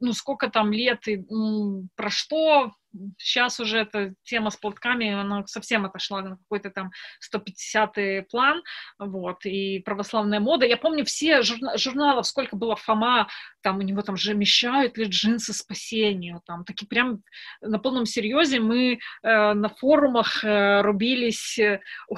ну, 0.00 0.12
сколько 0.12 0.48
там 0.50 0.72
лет 0.72 1.06
и 1.08 1.24
ну, 1.28 1.88
прошло, 1.96 2.72
сейчас 3.18 3.60
уже 3.60 3.78
эта 3.78 4.14
тема 4.22 4.50
с 4.50 4.56
платками, 4.56 5.12
она 5.12 5.46
совсем 5.46 5.84
отошла 5.84 6.22
на 6.22 6.36
какой-то 6.36 6.70
там 6.70 6.90
150-й 7.34 8.22
план, 8.22 8.62
вот, 8.98 9.44
и 9.44 9.80
православная 9.80 10.40
мода. 10.40 10.66
Я 10.66 10.76
помню 10.76 11.04
все 11.04 11.40
журна- 11.40 11.76
журналов, 11.76 12.26
сколько 12.26 12.56
было 12.56 12.76
Фома, 12.76 13.28
там 13.62 13.78
у 13.78 13.82
него 13.82 14.02
там 14.02 14.16
же 14.16 14.34
вмещают 14.34 14.96
ли 14.98 15.06
джинсы 15.06 15.52
спасению, 15.52 16.42
там, 16.46 16.64
такие 16.64 16.86
прям 16.86 17.22
на 17.60 17.78
полном 17.78 18.06
серьезе 18.06 18.60
мы 18.60 18.98
э, 19.22 19.52
на 19.54 19.68
форумах 19.68 20.44
э, 20.44 20.80
рубились 20.82 21.58
э, 21.58 21.80
о, 22.08 22.16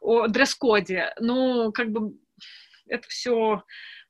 о 0.00 0.28
дресс-коде. 0.28 1.12
Ну, 1.18 1.72
как 1.72 1.90
бы 1.90 2.12
это 2.86 3.06
все 3.08 3.62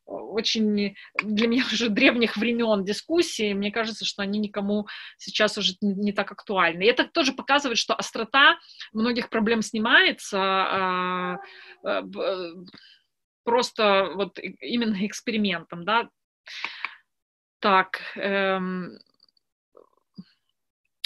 очень 0.07 0.95
для 1.23 1.49
меня 1.49 1.65
уже 1.73 1.89
древних 1.89 2.37
времен 2.37 2.85
дискуссии. 2.85 3.53
Мне 3.53 3.71
кажется, 3.71 4.05
что 4.05 4.23
они 4.23 4.39
никому 4.39 4.87
сейчас 5.19 5.59
уже 5.59 5.75
не 5.81 6.13
так 6.13 6.33
актуальны. 6.33 6.83
И 6.83 6.87
это 6.87 7.05
тоже 7.05 7.33
показывает, 7.33 7.79
что 7.79 7.95
острота 7.95 8.59
многих 8.93 9.29
проблем 9.29 9.63
снимается 9.63 10.39
а, 10.41 11.39
а, 11.85 12.03
просто 13.45 14.11
вот 14.15 14.39
именно 14.39 15.07
экспериментом, 15.07 15.85
да. 15.85 16.09
Так, 17.61 18.01
эм, 18.17 18.99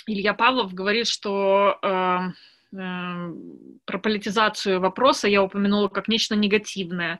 Илья 0.07 0.33
Павлов 0.35 0.73
говорит, 0.73 1.07
что 1.09 1.79
э, 1.83 2.19
про 2.71 3.99
политизацию 3.99 4.81
вопроса 4.81 5.29
я 5.29 5.43
упомянула 5.43 5.89
как 5.89 6.09
нечто 6.09 6.37
негативное. 6.37 7.19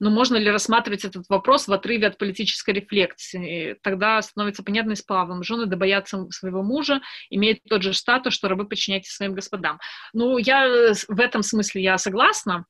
Но 0.00 0.10
можно 0.10 0.36
ли 0.36 0.50
рассматривать 0.50 1.04
этот 1.04 1.28
вопрос 1.28 1.68
в 1.68 1.72
отрыве 1.72 2.06
от 2.06 2.18
политической 2.18 2.72
рефлексии? 2.72 3.76
Тогда 3.82 4.20
становится 4.22 4.62
понятно 4.62 4.92
и 4.92 4.96
с 4.96 5.02
Павлом. 5.02 5.42
Жены 5.42 5.66
да 5.66 5.76
боятся 5.76 6.26
своего 6.30 6.62
мужа, 6.62 7.00
имеют 7.30 7.60
тот 7.68 7.82
же 7.82 7.92
статус, 7.92 8.34
что 8.34 8.48
рабы 8.48 8.66
подчиняйтесь 8.66 9.12
своим 9.12 9.34
господам. 9.34 9.78
Ну, 10.12 10.38
я 10.38 10.92
в 11.08 11.20
этом 11.20 11.42
смысле 11.42 11.82
я 11.82 11.98
согласна. 11.98 12.66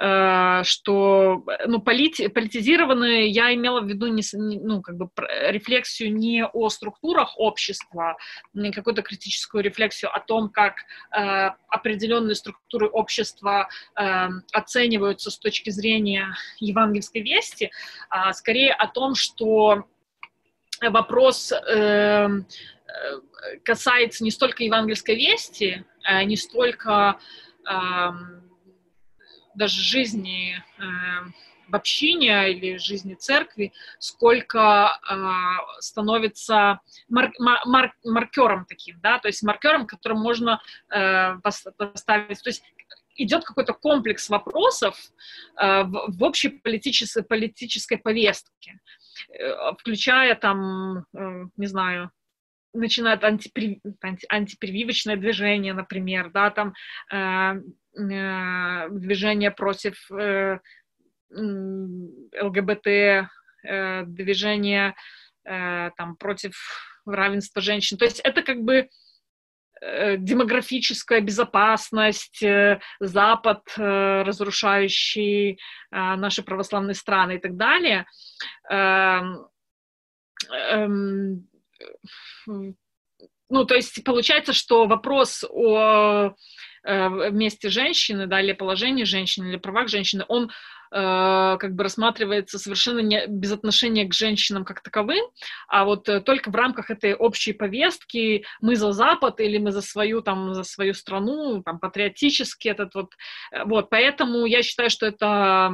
Э, 0.00 0.62
что 0.64 1.44
ну, 1.66 1.80
полити, 1.80 2.28
политизированные, 2.28 3.28
я 3.28 3.52
имела 3.54 3.80
в 3.80 3.88
виду 3.88 4.06
не, 4.06 4.22
ну, 4.32 4.80
как 4.80 4.96
бы 4.96 5.10
рефлексию 5.18 6.14
не 6.14 6.44
о 6.46 6.70
структурах 6.70 7.38
общества, 7.38 8.16
не 8.54 8.72
какую-то 8.72 9.02
критическую 9.02 9.62
рефлексию 9.62 10.14
о 10.14 10.20
том, 10.20 10.48
как 10.48 10.76
э, 11.14 11.50
определенные 11.68 12.34
структуры 12.34 12.88
общества 12.88 13.68
э, 13.96 14.28
оцениваются 14.52 15.30
с 15.30 15.38
точки 15.38 15.70
зрения 15.70 16.34
евангельской 16.58 17.22
вести, 17.22 17.70
а 18.08 18.32
скорее 18.32 18.72
о 18.72 18.86
том, 18.86 19.14
что 19.14 19.84
вопрос 20.80 21.52
э, 21.52 22.28
касается 23.64 24.24
не 24.24 24.30
столько 24.30 24.64
евангельской 24.64 25.14
вести, 25.16 25.84
а 26.02 26.24
не 26.24 26.36
столько 26.36 27.18
э, 27.68 28.10
даже 29.60 29.82
жизни 29.82 30.56
э, 30.78 30.82
в 31.68 31.76
общине 31.76 32.50
или 32.50 32.78
жизни 32.78 33.14
церкви, 33.14 33.72
сколько 33.98 34.58
э, 34.58 35.14
становится 35.80 36.80
мар- 37.08 37.34
мар- 37.38 37.94
маркером 38.04 38.64
таким, 38.64 38.98
да, 39.00 39.18
то 39.18 39.28
есть 39.28 39.42
маркером, 39.42 39.86
которым 39.86 40.20
можно 40.20 40.60
э, 40.88 41.38
поставить, 41.42 42.42
то 42.42 42.48
есть 42.48 42.64
идет 43.16 43.44
какой-то 43.44 43.74
комплекс 43.74 44.30
вопросов 44.30 44.96
э, 45.60 45.82
в, 45.82 46.06
в 46.08 46.22
общей 46.22 46.48
политической, 46.48 47.22
политической 47.22 47.98
повестке, 47.98 48.80
э, 49.28 49.72
включая 49.78 50.36
там, 50.36 51.04
э, 51.14 51.44
не 51.58 51.66
знаю, 51.66 52.10
начинает 52.72 53.24
антипри, 53.24 53.80
анти, 54.00 54.26
антипрививочное 54.28 55.16
движение, 55.16 55.74
например, 55.74 56.30
да, 56.30 56.50
там 56.50 56.72
Э, 57.12 57.60
движение 57.94 59.50
против 59.50 60.10
э, 60.10 60.58
ЛГБТ, 61.32 62.86
э, 62.86 63.26
движение 64.06 64.94
там, 65.42 66.16
против 66.18 66.54
равенства 67.06 67.62
женщин. 67.62 67.96
То 67.96 68.04
есть 68.04 68.20
это 68.20 68.42
как 68.42 68.62
бы 68.62 68.88
демографическая 69.82 71.22
безопасность, 71.22 72.44
Запад, 73.00 73.62
разрушающий 73.76 75.58
наши 75.90 76.42
православные 76.42 76.94
страны 76.94 77.36
и 77.36 77.38
так 77.38 77.56
далее. 77.56 78.04
Эм, 78.68 79.48
эм, 80.52 81.48
ну, 83.50 83.64
то 83.64 83.74
есть 83.74 84.02
получается, 84.04 84.52
что 84.52 84.86
вопрос 84.86 85.44
о 85.48 86.28
э, 86.28 86.30
месте 86.84 87.68
женщины, 87.68 88.26
да, 88.26 88.40
или 88.40 88.52
положении 88.52 89.04
женщины, 89.04 89.48
или 89.48 89.56
правах 89.56 89.88
женщины, 89.88 90.24
он 90.28 90.44
э, 90.44 91.56
как 91.58 91.74
бы 91.74 91.82
рассматривается 91.84 92.58
совершенно 92.58 93.00
не, 93.00 93.26
без 93.26 93.52
отношения 93.52 94.06
к 94.06 94.14
женщинам 94.14 94.64
как 94.64 94.82
таковым, 94.82 95.24
а 95.68 95.84
вот 95.84 96.08
э, 96.08 96.20
только 96.20 96.50
в 96.50 96.54
рамках 96.54 96.90
этой 96.90 97.14
общей 97.14 97.52
повестки 97.52 98.44
мы 98.60 98.76
за 98.76 98.92
Запад 98.92 99.40
или 99.40 99.58
мы 99.58 99.72
за 99.72 99.82
свою, 99.82 100.22
там, 100.22 100.54
за 100.54 100.64
свою 100.64 100.94
страну, 100.94 101.62
там, 101.62 101.78
патриотически 101.78 102.68
этот 102.68 102.94
вот, 102.94 103.12
э, 103.52 103.64
вот, 103.64 103.90
поэтому 103.90 104.46
я 104.46 104.62
считаю, 104.62 104.90
что 104.90 105.06
это 105.06 105.70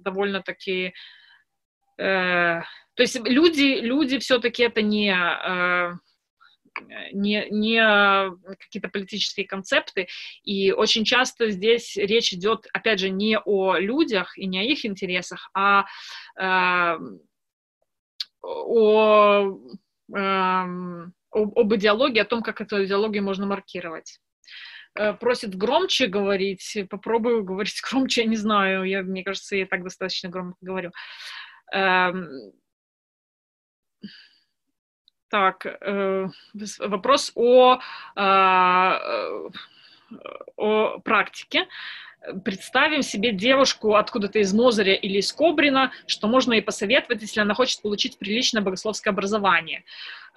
довольно-таки 0.00 0.92
э, 1.98 2.60
то 2.96 3.02
есть 3.02 3.20
люди, 3.28 3.78
люди 3.80 4.18
все-таки 4.18 4.62
это 4.62 4.80
не 4.80 5.10
э, 5.14 5.92
не, 7.12 7.46
не 7.50 8.30
какие-то 8.56 8.88
политические 8.88 9.46
концепты, 9.46 10.08
и 10.42 10.72
очень 10.72 11.04
часто 11.04 11.50
здесь 11.50 11.96
речь 11.96 12.32
идет, 12.32 12.66
опять 12.72 13.00
же, 13.00 13.10
не 13.10 13.38
о 13.38 13.76
людях 13.76 14.36
и 14.38 14.46
не 14.46 14.60
о 14.60 14.62
их 14.62 14.84
интересах, 14.84 15.50
а 15.54 15.84
э, 16.38 16.98
о, 18.42 19.58
э, 20.14 20.66
об 21.32 21.74
идеологии, 21.74 22.20
о 22.20 22.24
том, 22.24 22.42
как 22.42 22.60
эту 22.60 22.84
идеологию 22.84 23.22
можно 23.22 23.46
маркировать 23.46 24.18
э, 24.94 25.14
просит 25.14 25.54
громче 25.54 26.06
говорить, 26.06 26.76
попробую 26.90 27.44
говорить 27.44 27.80
громче, 27.90 28.22
я 28.22 28.28
не 28.28 28.36
знаю, 28.36 28.84
я, 28.84 29.02
мне 29.02 29.24
кажется, 29.24 29.56
я 29.56 29.66
так 29.66 29.82
достаточно 29.82 30.28
громко 30.28 30.56
говорю. 30.60 30.90
Так, 35.28 35.66
э, 35.66 36.28
вопрос 36.78 37.32
о, 37.34 37.78
э, 38.16 38.98
о 40.56 40.98
практике. 41.00 41.66
Представим 42.44 43.02
себе 43.02 43.32
девушку 43.32 43.94
откуда-то 43.94 44.38
из 44.38 44.52
Мозыря 44.52 44.94
или 44.94 45.18
из 45.18 45.32
Кобрина, 45.32 45.92
что 46.06 46.28
можно 46.28 46.54
ей 46.54 46.62
посоветовать, 46.62 47.22
если 47.22 47.40
она 47.40 47.54
хочет 47.54 47.82
получить 47.82 48.18
приличное 48.18 48.62
богословское 48.62 49.12
образование. 49.12 49.84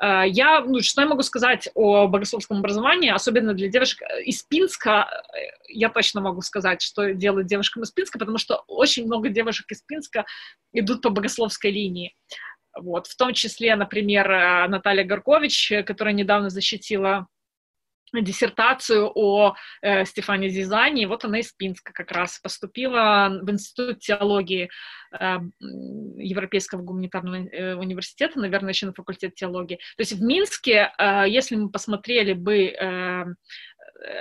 Э, 0.01 0.23
я, 0.25 0.61
ну, 0.61 0.81
что 0.81 1.01
я 1.01 1.07
могу 1.07 1.21
сказать 1.21 1.69
о 1.75 2.07
богословском 2.07 2.57
образовании, 2.57 3.11
особенно 3.11 3.53
для 3.53 3.67
девушек 3.67 4.01
из 4.25 4.41
Пинска, 4.41 5.07
я 5.67 5.89
точно 5.89 6.21
могу 6.21 6.41
сказать, 6.41 6.81
что 6.81 7.13
делают 7.13 7.47
девушкам 7.47 7.83
из 7.83 7.91
Пинска, 7.91 8.17
потому 8.17 8.39
что 8.39 8.63
очень 8.67 9.05
много 9.05 9.29
девушек 9.29 9.71
из 9.71 9.83
Пинска 9.83 10.25
идут 10.73 11.03
по 11.03 11.11
богословской 11.11 11.69
линии. 11.69 12.15
Вот. 12.81 13.07
В 13.07 13.15
том 13.15 13.33
числе, 13.33 13.75
например, 13.75 14.29
э, 14.29 14.67
Наталья 14.67 15.03
Горкович, 15.03 15.71
которая 15.85 16.13
недавно 16.13 16.49
защитила 16.49 17.27
диссертацию 18.13 19.11
о 19.13 19.55
э, 19.81 20.05
Стефане 20.05 20.49
Зизане, 20.49 21.07
вот 21.07 21.25
она 21.25 21.39
из 21.39 21.51
Пинска 21.51 21.93
как 21.93 22.11
раз 22.11 22.39
поступила 22.39 23.39
в 23.41 23.49
Институт 23.51 23.99
теологии 23.99 24.69
э, 25.11 25.37
Европейского 26.17 26.81
гуманитарного 26.81 27.47
э, 27.47 27.75
университета, 27.75 28.39
наверное, 28.39 28.71
еще 28.71 28.87
на 28.87 28.93
факультет 28.93 29.35
теологии. 29.35 29.75
То 29.97 30.01
есть 30.01 30.13
в 30.13 30.21
Минске, 30.21 30.91
э, 30.97 31.25
если 31.27 31.55
мы 31.55 31.69
посмотрели 31.69 32.33
бы 32.33 32.67
э, 32.67 33.25
Э, 33.78 33.78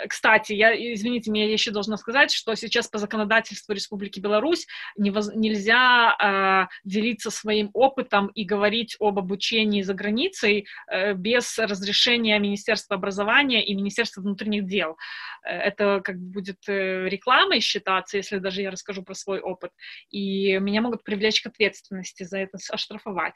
кстати, 0.09 0.53
я, 0.53 0.75
извините 0.75 1.31
меня, 1.31 1.47
я 1.47 1.53
еще 1.53 1.71
должна 1.71 1.97
сказать, 1.97 2.33
что 2.33 2.55
сейчас 2.55 2.89
по 2.89 2.99
законодательству 2.99 3.73
Республики 3.73 4.21
Беларусь 4.21 4.67
невоз, 4.97 5.31
нельзя 5.35 6.69
э, 6.71 6.89
делиться 6.89 7.31
своим 7.31 7.71
опытом 7.75 8.29
и 8.29 8.45
говорить 8.45 8.97
об 8.99 9.19
обучении 9.19 9.83
за 9.83 9.95
границей 9.95 10.67
э, 10.91 11.15
без 11.15 11.59
разрешения 11.59 12.39
Министерства 12.39 12.97
образования 12.97 13.65
и 13.65 13.75
Министерства 13.75 14.21
внутренних 14.21 14.67
дел. 14.67 14.97
Э, 15.45 15.51
это 15.51 16.01
как 16.03 16.17
бы 16.17 16.33
будет 16.33 16.69
э, 16.69 17.09
рекламой 17.09 17.61
считаться, 17.61 18.17
если 18.17 18.39
даже 18.39 18.63
я 18.63 18.71
расскажу 18.71 19.03
про 19.03 19.15
свой 19.15 19.41
опыт, 19.41 19.71
и 20.11 20.59
меня 20.59 20.83
могут 20.83 21.05
привлечь 21.05 21.41
к 21.43 21.47
ответственности 21.47 22.25
за 22.25 22.39
это, 22.39 22.59
оштрафовать 22.71 23.35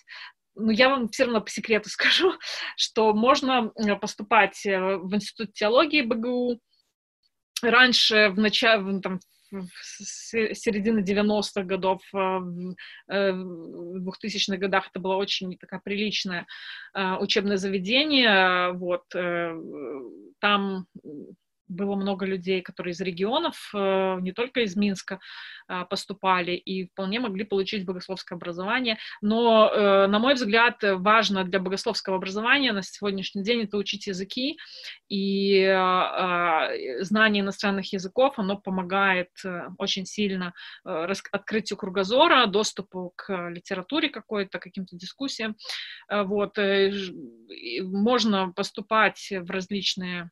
ну, 0.55 0.71
я 0.71 0.89
вам 0.89 1.09
все 1.09 1.25
равно 1.25 1.41
по 1.41 1.51
секрету 1.51 1.89
скажу, 1.91 2.33
что 2.77 3.13
можно 3.15 3.71
поступать 4.01 4.65
э, 4.67 4.97
в 4.97 5.15
Институт 5.15 5.53
теологии 5.53 6.03
БГУ. 6.03 6.61
Раньше, 7.63 8.31
в 8.31 8.39
начале, 8.39 9.01
там, 9.01 9.21
в 9.53 9.69
середине 9.95 11.03
90-х 11.03 11.63
годов, 11.63 12.03
э, 12.13 12.19
в 12.19 12.75
2000-х 13.09 14.55
э, 14.55 14.59
годах 14.59 14.89
это 14.89 15.01
было 15.01 15.17
очень 15.17 15.57
такая 15.59 15.81
приличное 15.85 16.47
учебное 16.95 17.57
заведение, 17.57 18.73
вот, 18.73 19.05
там 20.41 20.87
было 21.73 21.97
много 21.97 22.27
людей, 22.27 22.63
которые 22.63 22.93
из 22.93 23.01
регионов, 23.01 23.71
э, 23.75 24.19
не 24.21 24.33
только 24.33 24.61
из 24.61 24.77
Минска, 24.77 25.19
э, 25.69 25.85
поступали 25.89 26.53
и 26.53 26.87
вполне 26.87 27.21
могли 27.21 27.45
получить 27.45 27.85
богословское 27.85 28.37
образование. 28.37 28.99
Но, 29.21 29.69
э, 29.69 30.07
на 30.07 30.19
мой 30.19 30.35
взгляд, 30.35 30.79
важно 30.83 31.45
для 31.45 31.59
богословского 31.59 32.17
образования 32.17 32.73
на 32.73 32.83
сегодняшний 32.83 33.43
день 33.43 33.63
это 33.65 33.77
учить 33.77 34.07
языки, 34.07 34.59
и 35.09 35.63
знание 37.01 37.43
иностранных 37.43 37.93
языков, 37.93 38.39
оно 38.39 38.57
помогает 38.57 39.31
очень 39.79 40.07
сильно 40.07 40.53
открытию 40.85 41.77
кругозора, 41.77 42.47
доступу 42.47 43.13
к 43.17 43.49
литературе 43.51 44.09
какой-то, 44.09 44.59
каким-то 44.59 44.97
дискуссиям. 44.97 45.57
Вот. 46.09 46.59
Можно 47.83 48.53
поступать 48.53 49.29
в 49.31 49.51
различные 49.51 50.31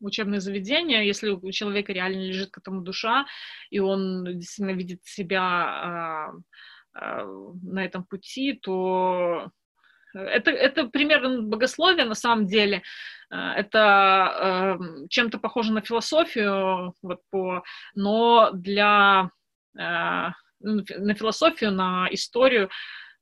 учебные 0.00 0.40
заведения, 0.40 1.02
если 1.02 1.30
у 1.30 1.52
человека 1.52 1.92
реально 1.92 2.22
лежит 2.22 2.50
к 2.50 2.58
этому 2.58 2.82
душа, 2.82 3.26
и 3.70 3.78
он 3.78 4.24
действительно 4.24 4.76
видит 4.76 5.04
себя 5.04 5.42
а, 5.42 6.32
а, 6.94 7.24
на 7.62 7.84
этом 7.84 8.04
пути, 8.04 8.54
то 8.54 9.50
это, 10.14 10.50
это 10.50 10.88
примерно 10.88 11.42
богословие 11.42 12.04
на 12.04 12.14
самом 12.14 12.46
деле. 12.46 12.82
Э, 13.30 13.36
это 13.56 14.78
э, 14.78 15.06
чем-то 15.08 15.38
похоже 15.38 15.72
на 15.72 15.80
философию, 15.80 16.94
вот 17.02 17.20
по, 17.30 17.62
но 17.94 18.50
для 18.52 19.30
э, 19.78 19.80
на 20.60 21.14
философию, 21.14 21.72
на 21.72 22.08
историю 22.10 22.70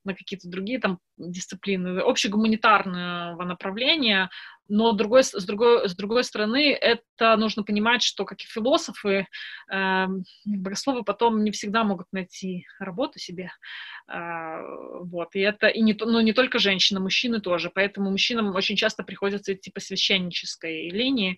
на 0.04 0.14
какие-то 0.14 0.48
другие 0.48 0.80
там 0.80 0.98
дисциплины 1.18 2.00
общегуманитарного 2.00 3.44
направления, 3.44 4.30
но 4.70 4.92
другой, 4.92 5.24
с, 5.24 5.44
другой, 5.44 5.88
с 5.88 5.96
другой 5.96 6.24
стороны, 6.24 6.72
это 6.72 7.36
нужно 7.36 7.64
понимать, 7.64 8.02
что, 8.02 8.24
как 8.24 8.40
и 8.40 8.46
философы, 8.46 9.26
э, 9.70 10.06
богословы 10.44 11.02
потом 11.02 11.42
не 11.42 11.50
всегда 11.50 11.82
могут 11.82 12.06
найти 12.12 12.66
работу 12.78 13.18
себе, 13.18 13.50
э, 14.08 14.62
вот, 15.02 15.34
и 15.34 15.40
это, 15.40 15.66
и 15.66 15.82
не, 15.82 15.96
ну, 15.98 16.20
не 16.20 16.32
только 16.32 16.60
женщины, 16.60 17.00
мужчины 17.00 17.40
тоже, 17.40 17.70
поэтому 17.74 18.10
мужчинам 18.10 18.54
очень 18.54 18.76
часто 18.76 19.02
приходится 19.02 19.52
идти 19.52 19.72
по 19.72 19.80
священнической 19.80 20.88
линии, 20.90 21.36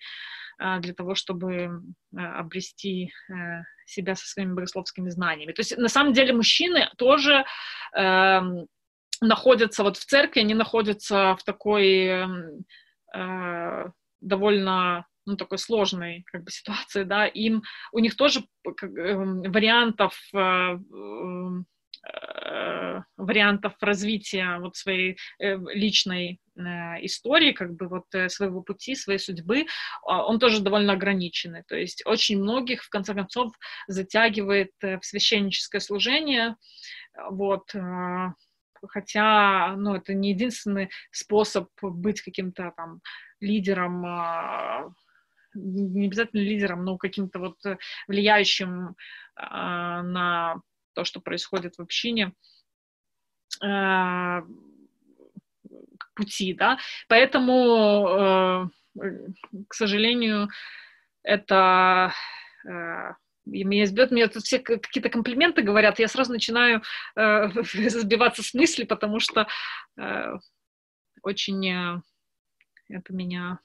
э, 0.58 0.78
для 0.80 0.92
того, 0.92 1.14
чтобы 1.14 1.54
э, 1.54 2.18
обрести 2.18 3.12
э, 3.30 3.62
себя 3.86 4.14
со 4.14 4.28
своими 4.28 4.52
богословскими 4.52 5.08
знаниями. 5.08 5.52
То 5.52 5.60
есть, 5.60 5.76
на 5.78 5.88
самом 5.88 6.12
деле, 6.12 6.34
мужчины 6.34 6.90
тоже 6.98 7.44
э, 7.96 8.40
находятся 9.22 9.82
вот 9.84 9.96
в 9.96 10.04
церкви, 10.04 10.40
они 10.40 10.54
находятся 10.54 11.36
в 11.36 11.44
такой 11.44 12.06
эм, 12.06 12.64
э, 13.14 13.90
довольно 14.20 15.06
ну, 15.26 15.36
такой 15.36 15.58
сложной 15.58 16.24
как 16.26 16.44
бы, 16.44 16.50
ситуации, 16.50 17.04
да, 17.04 17.26
им, 17.26 17.62
у 17.92 17.98
них 17.98 18.16
тоже 18.16 18.44
как, 18.76 18.90
э, 18.90 19.14
вариантов 19.14 20.18
э, 20.34 20.78
э, 22.08 23.00
вариантов 23.16 23.74
развития 23.80 24.58
вот 24.58 24.76
своей 24.76 25.16
э, 25.38 25.56
личной 25.72 26.40
э, 26.56 26.60
истории, 27.04 27.52
как 27.52 27.74
бы 27.74 27.88
вот 27.88 28.06
э, 28.14 28.28
своего 28.28 28.62
пути, 28.62 28.94
своей 28.94 29.18
судьбы, 29.18 29.66
а, 30.04 30.26
он 30.26 30.38
тоже 30.38 30.60
довольно 30.60 30.94
ограниченный. 30.94 31.62
То 31.68 31.76
есть 31.76 32.02
очень 32.04 32.38
многих, 32.38 32.82
в 32.82 32.88
конце 32.88 33.14
концов, 33.14 33.52
затягивает 33.86 34.72
в 34.80 35.00
священническое 35.02 35.80
служение, 35.80 36.56
вот, 37.30 37.72
хотя, 38.88 39.74
ну, 39.76 39.94
это 39.94 40.14
не 40.14 40.30
единственный 40.30 40.90
способ 41.10 41.68
быть 41.80 42.20
каким-то 42.22 42.72
там 42.76 43.00
лидером, 43.40 44.04
а, 44.06 44.90
не 45.54 46.06
обязательно 46.06 46.40
лидером, 46.40 46.84
но 46.84 46.96
каким-то 46.96 47.38
вот 47.38 47.58
влияющим 48.08 48.96
а, 49.36 50.02
на 50.02 50.56
то, 50.94 51.04
что 51.04 51.20
происходит 51.20 51.76
в 51.76 51.82
общине. 51.82 52.32
Э, 53.62 54.42
пути, 56.14 56.52
да, 56.54 56.78
поэтому, 57.08 58.68
э, 58.96 59.10
к 59.68 59.74
сожалению, 59.74 60.48
это 61.22 62.12
э, 63.46 63.50
меня 63.50 63.84
избьет, 63.84 64.10
мне 64.10 64.26
тут 64.28 64.44
все 64.44 64.58
какие-то 64.58 65.08
комплименты 65.08 65.62
говорят, 65.62 65.98
я 65.98 66.08
сразу 66.08 66.32
начинаю 66.32 66.82
э, 67.16 67.48
сбиваться 67.62 68.42
с 68.42 68.54
мысли, 68.54 68.84
потому 68.84 69.20
что 69.20 69.46
э, 69.98 70.32
очень 71.22 71.66
э, 71.68 72.02
это 72.88 73.12
меня... 73.12 73.58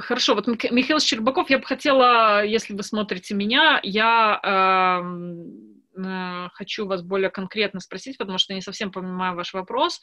Хорошо, 0.00 0.34
вот 0.34 0.46
Михаил 0.46 1.00
Щербаков, 1.00 1.50
я 1.50 1.58
бы 1.58 1.64
хотела, 1.66 2.42
если 2.42 2.74
вы 2.74 2.82
смотрите 2.82 3.34
меня, 3.34 3.78
я 3.82 4.40
э, 4.42 5.70
Э, 5.96 6.48
хочу 6.54 6.86
вас 6.86 7.02
более 7.02 7.30
конкретно 7.30 7.80
спросить, 7.80 8.18
потому 8.18 8.38
что 8.38 8.54
не 8.54 8.60
совсем 8.60 8.92
понимаю 8.92 9.34
ваш 9.34 9.52
вопрос. 9.54 9.96
Э, 9.98 10.00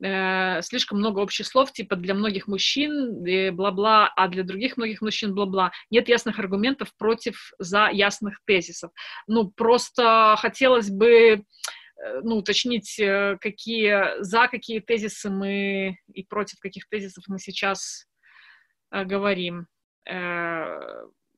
слишком 0.00 0.98
много 0.98 1.20
общих 1.20 1.46
слов, 1.46 1.72
типа 1.72 1.96
для 1.96 2.14
многих 2.14 2.48
мужчин 2.48 3.22
бла-бла, 3.54 4.12
а 4.14 4.28
для 4.28 4.42
других 4.42 4.76
многих 4.76 5.00
мужчин 5.00 5.34
бла-бла. 5.34 5.72
Нет 5.90 6.08
ясных 6.08 6.38
аргументов 6.38 6.94
против 6.98 7.52
за 7.58 7.88
ясных 7.90 8.40
тезисов. 8.44 8.90
Ну, 9.26 9.50
просто 9.50 10.36
хотелось 10.38 10.90
бы 10.90 11.08
э, 11.08 11.40
ну, 12.22 12.36
уточнить, 12.36 13.00
какие 13.40 14.22
за 14.22 14.48
какие 14.48 14.80
тезисы 14.80 15.30
мы 15.30 15.98
и 16.12 16.24
против 16.24 16.58
каких 16.60 16.88
тезисов 16.88 17.24
мы 17.28 17.38
сейчас 17.38 18.06
говорим 18.90 19.66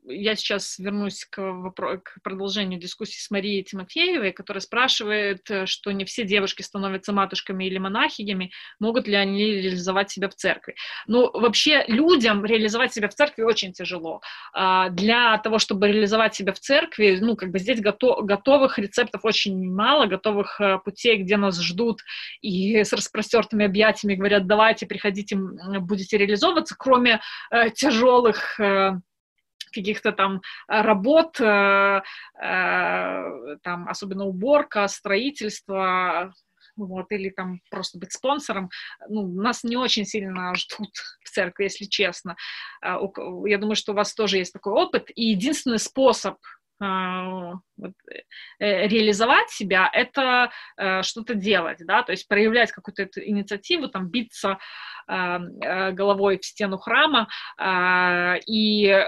я 0.05 0.34
сейчас 0.36 0.78
вернусь 0.78 1.24
к, 1.24 1.38
вопро- 1.38 1.99
к 1.99 2.18
продолжению 2.22 2.80
дискуссии 2.80 3.20
с 3.20 3.30
Марией 3.30 3.62
Тимофеевой, 3.62 4.32
которая 4.32 4.61
спрашивает, 4.61 5.51
э, 5.51 5.66
что 5.66 5.90
не 5.92 6.05
все 6.05 6.24
девушки 6.24 6.62
становятся 6.62 7.12
матушками 7.12 7.64
или 7.64 7.78
монахинями, 7.78 8.51
могут 8.80 9.07
ли 9.07 9.14
они 9.14 9.44
реализовать 9.44 10.11
себя 10.11 10.28
в 10.28 10.34
церкви. 10.34 10.74
Ну, 11.07 11.30
вообще 11.32 11.84
людям 11.88 12.44
реализовать 12.44 12.92
себя 12.92 13.09
в 13.09 13.14
церкви 13.14 13.42
очень 13.42 13.72
тяжело. 13.72 14.20
А 14.53 14.88
для 14.90 15.38
того, 15.38 15.59
чтобы 15.59 15.88
реализовать 15.88 16.34
себя 16.34 16.53
в 16.53 16.61
церкви, 16.61 17.18
ну, 17.20 17.36
как 17.36 17.51
бы 17.51 17.59
здесь 17.59 17.80
готов, 17.80 18.24
готовых 18.24 18.78
рецептов 18.78 19.24
очень 19.24 19.70
мало, 19.70 20.07
готовых 20.07 20.61
э, 20.61 20.78
путей, 20.84 21.18
где 21.18 21.36
нас 21.36 21.61
ждут 21.61 22.01
и 22.40 22.82
с 22.84 22.92
распростертыми 22.92 23.64
объятиями 23.64 24.16
говорят, 24.16 24.46
давайте, 24.46 24.86
приходите, 24.86 25.36
будете 25.36 26.18
реализовываться, 26.18 26.76
кроме 26.78 27.20
э, 27.51 27.70
тяжелых 27.70 28.59
каких-то 29.70 30.12
там 30.12 30.40
э, 30.68 30.80
работ, 30.82 31.40
э, 31.40 32.02
э, 32.40 33.56
там, 33.62 33.88
особенно 33.88 34.24
уборка, 34.24 34.86
строительство, 34.88 36.32
вот, 36.76 37.10
или 37.10 37.30
там 37.30 37.60
просто 37.70 37.98
быть 37.98 38.12
спонсором, 38.12 38.70
ну, 39.08 39.26
нас 39.26 39.64
не 39.64 39.76
очень 39.76 40.04
сильно 40.04 40.54
ждут 40.54 40.90
в 41.24 41.30
церкви, 41.30 41.64
если 41.64 41.86
честно. 41.86 42.36
Я 42.82 43.58
думаю, 43.58 43.74
что 43.74 43.92
у 43.92 43.96
вас 43.96 44.14
тоже 44.14 44.38
есть 44.38 44.52
такой 44.52 44.72
опыт, 44.72 45.10
и 45.14 45.30
единственный 45.30 45.80
способ 45.80 46.36
вот, 46.80 47.92
реализовать 48.58 49.50
себя, 49.50 49.90
это 49.92 50.50
что-то 51.02 51.34
делать, 51.34 51.78
да, 51.80 52.02
то 52.02 52.12
есть 52.12 52.28
проявлять 52.28 52.72
какую-то 52.72 53.04
инициативу, 53.20 53.88
там, 53.88 54.08
биться 54.08 54.58
Э, 55.08 55.90
головой 55.92 56.38
в 56.38 56.44
стену 56.44 56.76
храма 56.76 57.28
а, 57.56 58.34
и 58.46 58.88
э, 58.88 59.06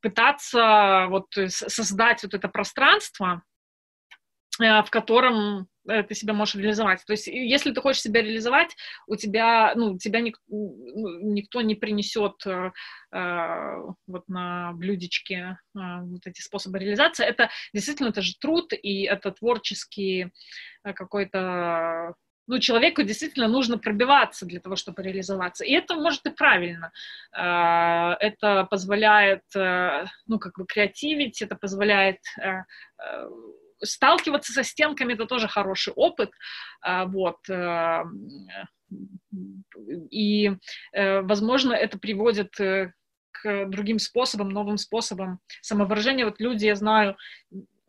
пытаться 0.00 1.06
вот 1.08 1.26
создать 1.48 2.22
вот 2.22 2.34
это 2.34 2.48
пространство, 2.48 3.42
в 4.60 4.90
котором 4.90 5.68
ты 5.86 6.14
себя 6.14 6.34
можешь 6.34 6.54
реализовать. 6.56 7.04
То 7.06 7.12
есть, 7.12 7.26
если 7.26 7.72
ты 7.72 7.80
хочешь 7.80 8.02
себя 8.02 8.22
реализовать, 8.22 8.76
у 9.06 9.16
тебя, 9.16 9.72
ну, 9.74 9.98
тебя 9.98 10.20
ник, 10.20 10.38
ну, 10.46 11.32
никто 11.32 11.62
не 11.62 11.74
принесет 11.74 12.46
э, 12.46 12.70
вот 14.06 14.28
на 14.28 14.72
блюдечке 14.74 15.58
э, 15.74 15.78
вот 16.02 16.26
эти 16.26 16.42
способы 16.42 16.78
реализации. 16.78 17.24
Это 17.24 17.48
действительно, 17.72 18.08
это 18.08 18.20
же 18.20 18.34
труд, 18.38 18.72
и 18.72 19.02
это 19.04 19.32
творческий 19.32 20.30
какой-то 20.84 22.14
ну, 22.50 22.58
человеку 22.58 23.02
действительно 23.04 23.46
нужно 23.46 23.78
пробиваться 23.78 24.44
для 24.44 24.58
того, 24.58 24.74
чтобы 24.74 25.02
реализоваться. 25.04 25.64
И 25.64 25.72
это, 25.72 25.94
может, 25.94 26.26
и 26.26 26.30
правильно. 26.30 26.90
Это 27.32 28.66
позволяет, 28.68 29.44
э, 29.54 30.04
ну, 30.26 30.40
как 30.40 30.58
бы 30.58 30.66
креативить, 30.66 31.42
это 31.42 31.54
позволяет 31.54 32.18
э, 32.42 32.64
э, 32.98 33.28
сталкиваться 33.82 34.52
со 34.52 34.62
стенками, 34.62 35.14
это 35.14 35.26
тоже 35.26 35.48
хороший 35.48 35.92
опыт. 35.94 36.30
А, 36.80 37.06
вот. 37.06 37.38
И, 40.10 40.50
возможно, 40.92 41.72
это 41.72 41.98
приводит 41.98 42.56
к 42.56 43.66
другим 43.66 43.98
способам, 43.98 44.48
новым 44.48 44.78
способам 44.78 45.38
самовыражения. 45.62 46.24
Вот 46.24 46.40
люди, 46.40 46.66
я 46.66 46.74
знаю, 46.74 47.16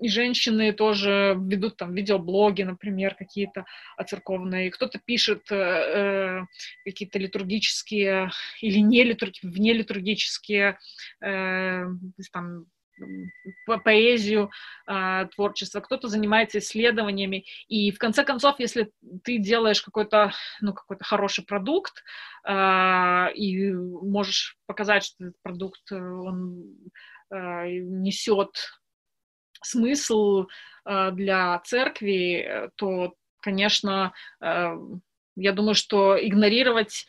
и 0.01 0.09
женщины 0.09 0.73
тоже 0.73 1.37
ведут 1.39 1.77
там 1.77 1.93
видеоблоги, 1.93 2.63
например, 2.63 3.13
какие-то 3.15 3.65
церковные. 4.07 4.71
Кто-то 4.71 4.99
пишет 4.99 5.51
э, 5.51 5.55
э 5.55 6.45
какие-то 6.83 7.19
литургические 7.19 8.31
или 8.61 8.79
не 8.79 9.03
литургические, 9.03 9.51
вне 9.51 9.73
литургические 9.73 10.79
э, 11.21 11.85
там, 12.31 12.65
по 13.65 13.77
поэзию, 13.77 14.51
э, 14.87 15.27
творчество, 15.35 15.79
кто-то 15.79 16.07
занимается 16.07 16.59
исследованиями. 16.59 17.45
И 17.67 17.91
в 17.91 17.97
конце 17.97 18.23
концов, 18.23 18.59
если 18.59 18.91
ты 19.23 19.37
делаешь 19.37 19.81
какой-то 19.81 20.33
ну, 20.61 20.73
какой 20.73 20.97
хороший 21.01 21.45
продукт 21.45 22.03
э, 22.45 23.33
и 23.33 23.71
можешь 23.71 24.57
показать, 24.65 25.03
что 25.03 25.25
этот 25.25 25.41
продукт 25.41 25.91
он 25.91 26.75
э, 27.31 27.67
несет 27.69 28.49
смысл 29.63 30.47
э, 30.85 31.11
для 31.11 31.59
церкви, 31.59 32.41
э, 32.41 32.69
то, 32.75 33.13
конечно, 33.39 34.13
э, 34.41 34.75
я 35.35 35.53
думаю, 35.53 35.75
что 35.75 36.17
игнорировать 36.19 37.07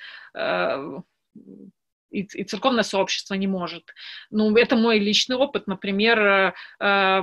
и, 2.12 2.22
и 2.22 2.44
церковное 2.44 2.82
сообщество 2.82 3.34
не 3.34 3.46
может. 3.46 3.84
Ну, 4.30 4.54
это 4.56 4.76
мой 4.76 4.98
личный 4.98 5.36
опыт. 5.36 5.66
Например, 5.66 6.54
когда 6.78 7.22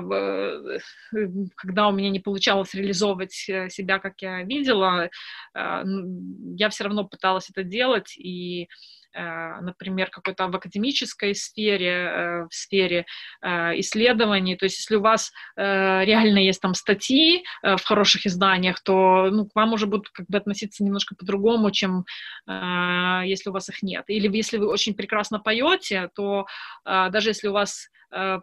у 1.88 1.92
меня 1.92 2.10
не 2.10 2.20
получалось 2.20 2.74
реализовывать 2.74 3.34
себя, 3.34 4.00
как 4.00 4.22
я 4.22 4.44
видела, 4.44 5.10
я 5.54 6.70
все 6.70 6.84
равно 6.84 7.06
пыталась 7.06 7.50
это 7.50 7.64
делать, 7.64 8.16
и 8.18 8.60
Э, 8.60 8.66
например, 9.14 10.10
какой-то 10.10 10.47
в 10.47 10.55
академической 10.55 11.34
сфере, 11.36 11.89
э, 11.89 12.43
в 12.45 12.53
сфере 12.53 13.05
э, 13.41 13.80
исследований. 13.80 14.55
То 14.55 14.66
есть 14.66 14.78
если 14.80 14.95
у 14.95 15.01
вас 15.01 15.32
реально 15.55 16.39
есть 16.39 16.62
там 16.62 16.74
статьи 16.74 17.43
в 17.64 17.82
хороших 17.84 18.26
изданиях, 18.26 18.82
то 18.82 19.30
ну, 19.32 19.45
к 19.45 19.55
вам 19.55 19.74
уже 19.74 19.88
будут 19.88 20.10
как 20.10 20.26
бы 20.28 20.38
относиться 20.38 20.84
немножко 20.84 21.16
по-другому, 21.16 21.72
чем 21.72 22.05
если 22.47 23.49
у 23.49 23.51
вас 23.51 23.70
их 23.70 23.82
нет. 23.84 24.05
Или 24.07 24.36
если 24.36 24.57
вы 24.57 24.68
очень 24.68 24.93
прекрасно 24.93 25.39
поете, 25.39 26.10
то 26.16 26.45
даже 26.86 27.30
если 27.30 27.47
у 27.47 27.53
вас 27.53 27.89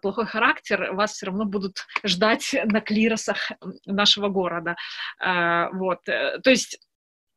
плохой 0.03 0.27
характер, 0.27 0.93
вас 0.93 1.13
все 1.13 1.27
равно 1.27 1.45
будут 1.45 1.87
ждать 2.05 2.55
на 2.65 2.81
клиросах 2.81 3.53
нашего 3.87 4.29
города. 4.29 4.77
Вот. 5.19 6.05
То 6.05 6.51
есть 6.51 6.79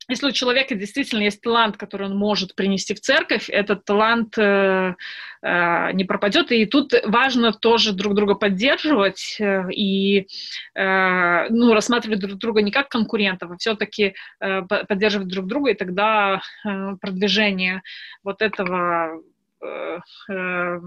если 0.09 0.27
у 0.27 0.31
человека 0.31 0.75
действительно 0.75 1.21
есть 1.21 1.41
талант, 1.41 1.77
который 1.77 2.07
он 2.07 2.17
может 2.17 2.55
принести 2.55 2.95
в 2.95 2.99
церковь, 2.99 3.49
этот 3.49 3.85
талант 3.85 4.37
э, 4.37 4.95
э, 5.41 5.91
не 5.93 6.03
пропадет. 6.03 6.51
И 6.51 6.65
тут 6.65 6.93
важно 7.05 7.53
тоже 7.53 7.93
друг 7.93 8.15
друга 8.15 8.33
поддерживать 8.33 9.37
э, 9.39 9.71
и 9.71 10.27
э, 10.73 11.49
ну, 11.49 11.73
рассматривать 11.73 12.19
друг 12.19 12.39
друга 12.39 12.63
не 12.63 12.71
как 12.71 12.89
конкурентов, 12.89 13.51
а 13.51 13.57
все-таки 13.57 14.15
э, 14.39 14.61
поддерживать 14.63 15.27
друг 15.27 15.45
друга, 15.45 15.71
и 15.71 15.75
тогда 15.75 16.41
э, 16.65 16.95
продвижение 16.99 17.83
вот 18.23 18.41
этого 18.41 19.21
э, 19.63 19.99
э 20.29 20.79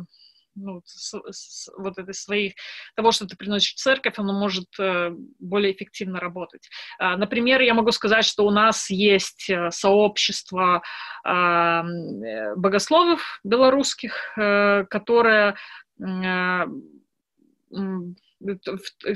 ну, 0.55 0.83
с, 0.85 1.15
с, 1.31 1.69
вот 1.77 1.99
этой 1.99 2.15
своей, 2.15 2.55
того, 2.95 3.13
что 3.13 3.27
ты 3.27 3.37
приносишь 3.37 3.75
в 3.75 3.77
церковь, 3.77 4.15
оно 4.19 4.39
может 4.39 4.69
э, 4.79 5.11
более 5.39 5.73
эффективно 5.73 6.21
работать. 6.21 6.69
Э, 6.99 7.17
например, 7.17 7.61
я 7.61 7.75
могу 7.75 7.93
сказать, 7.93 8.25
что 8.25 8.47
у 8.47 8.51
нас 8.51 8.91
есть 8.91 9.49
э, 9.51 9.71
сообщество 9.71 10.83
а, 11.25 11.83
э, 11.85 12.55
богословов 12.57 13.41
белорусских, 13.45 14.33
которое 14.35 15.57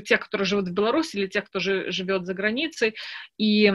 те, 0.05 0.17
которые 0.17 0.45
живут 0.45 0.69
в 0.69 0.73
Беларуси 0.73 1.17
или 1.17 1.27
те, 1.27 1.41
кто 1.41 1.59
живет 1.59 2.25
за 2.25 2.33
границей, 2.33 2.95
и 3.37 3.71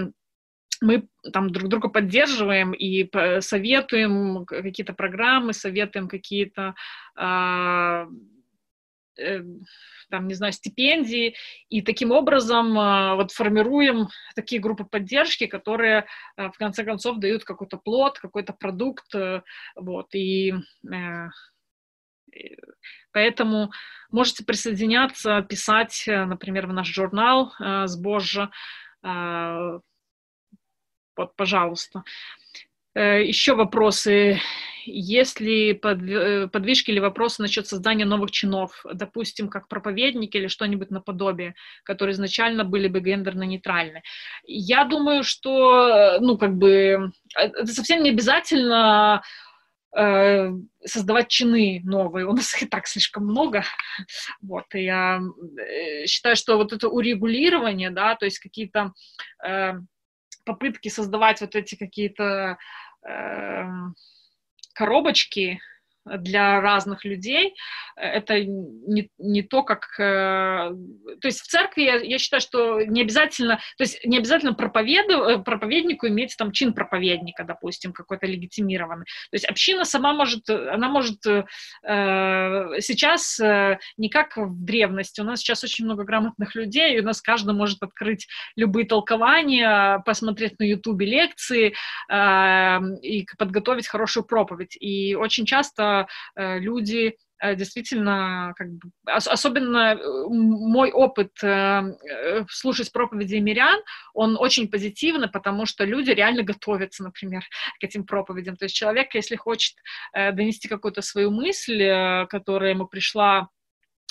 мы 0.83 1.09
там 1.33 1.51
друг 1.51 1.69
друга 1.69 1.89
поддерживаем 1.89 2.73
и 2.73 3.09
советуем 3.41 4.45
какие-то 4.45 4.93
программы, 4.93 5.53
советуем 5.53 6.09
какие-то 6.09 6.75
э, 7.17 8.07
э, 9.19 9.43
там, 10.11 10.29
не 10.29 10.35
знаю, 10.35 10.53
стипендии, 10.53 11.35
и 11.69 11.81
таким 11.83 12.11
образом 12.11 12.79
э, 12.79 13.15
вот 13.15 13.33
формируем 13.33 14.09
такие 14.35 14.61
группы 14.61 14.85
поддержки, 14.85 15.47
которые 15.47 16.07
э, 16.37 16.49
в 16.49 16.59
конце 16.59 16.85
концов 16.85 17.19
дают 17.19 17.45
какой-то 17.45 17.79
плод, 17.79 18.19
какой-то 18.19 18.53
продукт, 18.53 19.15
э, 19.15 19.43
вот, 19.77 20.15
и 20.15 20.53
э, 20.93 21.29
Поэтому 23.13 23.71
можете 24.11 24.43
присоединяться, 24.43 25.43
писать, 25.43 26.05
например, 26.07 26.67
в 26.67 26.73
наш 26.73 26.89
журнал 26.89 27.53
э, 27.61 27.87
«Сбожжа», 27.87 28.51
э, 29.05 29.81
вот, 31.17 31.37
пожалуйста. 31.37 32.05
Э, 32.95 33.25
Еще 33.25 33.55
вопросы. 33.55 34.41
Есть 34.85 35.41
ли 35.41 35.71
э, 35.73 36.49
подвижки 36.49 36.91
или 36.91 36.99
вопросы 36.99 37.41
насчет 37.41 37.67
создания 37.67 38.05
новых 38.05 38.33
чинов, 38.33 38.85
допустим, 38.93 39.49
как 39.49 39.69
проповедники 39.69 40.37
или 40.37 40.49
что-нибудь 40.49 40.91
наподобие, 40.91 41.55
которые 41.85 42.15
изначально 42.15 42.65
были 42.65 42.89
бы 42.89 43.01
гендерно-нейтральны? 43.01 44.03
Я 44.45 44.85
думаю, 44.85 45.23
что, 45.23 46.19
ну, 46.21 46.37
как 46.37 46.57
бы, 46.57 46.71
э, 46.71 47.09
это 47.39 47.67
совсем 47.67 48.03
не 48.03 48.11
обязательно 48.11 49.23
создавать 50.87 51.29
чины 51.29 51.83
новые. 51.85 52.25
У 52.25 52.33
нас 52.33 52.55
их 52.55 52.63
и 52.63 52.67
так 52.67 52.87
слишком 52.87 53.27
много. 53.27 53.63
Вот, 54.41 54.65
и 54.75 54.85
я 54.85 55.21
считаю, 56.07 56.35
что 56.35 56.57
вот 56.57 56.73
это 56.73 56.89
урегулирование, 56.89 57.91
да, 57.91 58.15
то 58.15 58.25
есть 58.25 58.39
какие-то 58.39 58.95
попытки 60.45 60.89
создавать 60.89 61.41
вот 61.41 61.55
эти 61.55 61.75
какие-то 61.75 62.59
э, 63.09 63.65
коробочки, 64.75 65.61
для 66.05 66.61
разных 66.61 67.05
людей. 67.05 67.55
Это 67.97 68.43
не, 68.45 69.09
не 69.19 69.43
то, 69.43 69.63
как... 69.63 69.89
Э, 69.99 70.73
то 71.21 71.29
есть 71.29 71.41
в 71.41 71.47
церкви 71.47 71.83
я, 71.83 71.97
я 71.97 72.19
считаю, 72.19 72.41
что 72.41 72.83
не 72.83 73.03
обязательно... 73.03 73.57
То 73.79 73.85
есть 73.85 74.05
не 74.05 74.19
обязательно 74.19 74.55
проповеду, 74.55 75.23
э, 75.23 75.39
проповеднику 75.39 76.09
иметь 76.09 76.35
там 76.37 76.53
чин 76.53 76.73
проповедника, 76.73 77.45
допустим, 77.45 77.93
какой-то 77.93 78.27
легитимированный. 78.27 79.05
То 79.05 79.35
есть 79.35 79.45
община 79.45 79.85
сама 79.85 80.13
может... 80.13 80.49
Она 80.51 80.89
может 80.89 81.25
э, 81.27 81.45
сейчас 82.81 83.39
э, 83.39 83.79
не 83.97 84.09
как 84.09 84.37
в 84.37 84.65
древности. 84.65 85.21
У 85.21 85.25
нас 85.25 85.41
сейчас 85.41 85.63
очень 85.63 85.85
много 85.85 86.05
грамотных 86.05 86.55
людей, 86.55 86.97
и 86.97 87.01
у 87.01 87.05
нас 87.05 87.23
каждый 87.23 87.55
может 87.55 87.83
открыть 87.83 88.27
любые 88.57 88.87
толкования, 88.87 90.03
посмотреть 90.05 90.59
на 90.59 90.65
ютубе 90.65 91.07
лекции 91.07 91.75
э, 92.11 92.79
и 93.03 93.27
подготовить 93.39 93.87
хорошую 93.87 94.25
проповедь. 94.25 94.77
И 94.81 95.15
очень 95.15 95.47
часто 95.47 95.92
Э, 96.37 96.59
люди 96.59 97.17
э, 97.41 97.55
действительно, 97.57 98.53
как 98.57 98.69
бы, 98.73 98.91
особенно 99.07 99.95
э, 99.95 99.99
мой 100.29 100.93
опыт 100.93 101.33
слушать 102.49 102.93
проповеди 102.93 103.37
мирян, 103.37 103.81
он 104.15 104.37
очень 104.39 104.71
позитивный, 104.71 105.29
потому 105.29 105.67
что 105.67 105.85
люди 105.85 106.11
реально 106.11 106.43
готовятся, 106.43 107.05
например, 107.05 107.43
к 107.81 107.85
этим 107.85 108.07
проповедям. 108.07 108.57
То 108.57 108.65
есть 108.67 108.75
человек, 108.75 109.15
если 109.15 109.37
хочет 109.37 109.75
донести 110.15 110.69
какую-то 110.69 111.03
свою 111.03 111.31
мысль, 111.31 112.27
которая 112.29 112.71
ему 112.71 112.87
пришла 112.87 113.49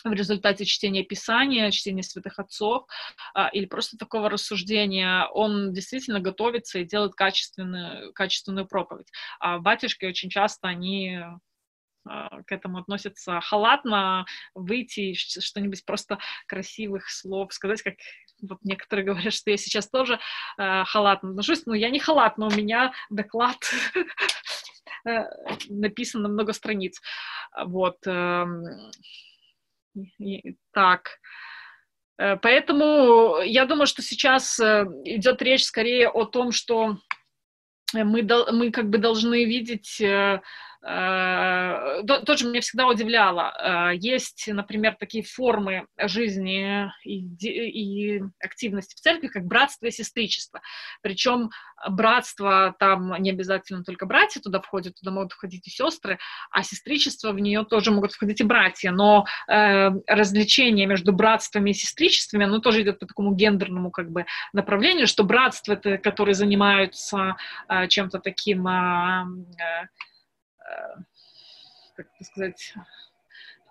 в 0.04 0.14
результате 0.14 0.66
чтения 0.66 1.04
Писания, 1.04 1.70
чтения 1.72 2.04
святых 2.04 2.40
отцов 2.40 2.86
а, 3.34 3.50
или 3.50 3.66
просто 3.66 3.98
такого 3.98 4.30
рассуждения, 4.30 5.28
он 5.34 5.74
действительно 5.74 6.20
готовится 6.20 6.80
и 6.80 6.86
делает 6.86 7.14
качественную, 7.14 8.14
качественную 8.14 8.68
проповедь. 8.68 9.08
А 9.40 9.60
батюшки 9.60 10.06
очень 10.06 10.30
часто, 10.30 10.68
они 10.68 11.20
к 12.04 12.52
этому 12.52 12.80
относятся 12.80 13.40
халатно, 13.42 14.26
выйти, 14.56 15.14
что-нибудь 15.14 15.86
просто 15.86 16.18
красивых 16.48 17.10
слов 17.10 17.54
сказать, 17.54 17.82
как 17.82 17.96
вот 18.42 18.60
некоторые 18.64 19.06
говорят, 19.06 19.34
что 19.34 19.52
я 19.52 19.58
сейчас 19.58 19.90
тоже 19.90 20.20
э, 20.58 20.84
халатно 20.86 21.30
отношусь, 21.30 21.66
но 21.66 21.76
я 21.76 21.90
не 21.90 22.00
халатно, 22.00 22.48
у 22.48 22.52
меня 22.52 22.94
доклад 23.10 23.58
э, 25.08 25.26
написан 25.70 26.24
на 26.24 26.30
много 26.30 26.54
страниц. 26.54 27.00
Вот. 27.66 27.98
Э, 28.08 28.46
так. 30.74 31.20
Э, 32.18 32.38
поэтому 32.38 33.42
я 33.44 33.66
думаю, 33.66 33.88
что 33.88 34.02
сейчас 34.02 34.60
э, 34.60 34.86
идет 35.06 35.42
речь 35.42 35.66
скорее 35.66 36.10
о 36.10 36.26
том, 36.26 36.52
что 36.52 36.98
мы, 37.94 38.24
мы 38.24 38.72
как 38.72 38.90
бы 38.90 38.98
должны 38.98 39.44
видеть 39.44 40.02
тоже 40.82 42.48
меня 42.48 42.62
всегда 42.62 42.88
удивляло. 42.88 43.92
Э, 43.94 43.96
есть, 43.96 44.48
например, 44.48 44.96
такие 45.00 45.24
формы 45.24 45.86
жизни 45.98 46.92
и, 47.04 47.20
и 47.20 48.24
активности 48.40 48.96
в 48.96 49.00
церкви, 49.00 49.28
как 49.28 49.46
братство 49.46 49.86
и 49.86 49.92
сестричество. 49.92 50.62
Причем 51.02 51.52
братство, 51.88 52.76
там 52.80 53.14
не 53.22 53.30
обязательно 53.30 53.84
только 53.84 54.08
братья 54.08 54.40
туда 54.40 54.60
входят, 54.60 54.96
туда 54.96 55.12
могут 55.12 55.34
входить 55.34 55.68
и 55.68 55.72
сестры, 55.72 56.18
а 56.50 56.64
сестричество 56.64 57.32
в 57.32 57.40
нее 57.40 57.64
тоже 57.64 57.92
могут 57.92 58.14
входить 58.14 58.42
и 58.42 58.44
братья. 58.44 58.92
Но 58.92 59.26
э, 59.48 59.92
развлечение 60.08 60.88
между 60.88 61.14
братствами 61.14 61.70
и 61.70 61.76
сестричествами, 61.76 62.46
оно 62.46 62.60
тоже 62.60 62.82
идет 62.82 62.98
по 62.98 63.06
такому 63.06 63.36
гендерному 63.36 63.92
как 63.92 64.12
бы 64.12 64.26
направлению, 64.52 65.06
что 65.06 65.24
братство— 65.24 65.74
это 65.74 66.00
которые 66.00 66.34
занимаются 66.34 67.36
э, 67.70 67.88
чем-то 67.88 68.18
таким... 68.18 68.68
Э, 68.68 69.26
э 69.60 69.88
как 71.96 72.08
это 72.16 72.24
сказать, 72.24 72.74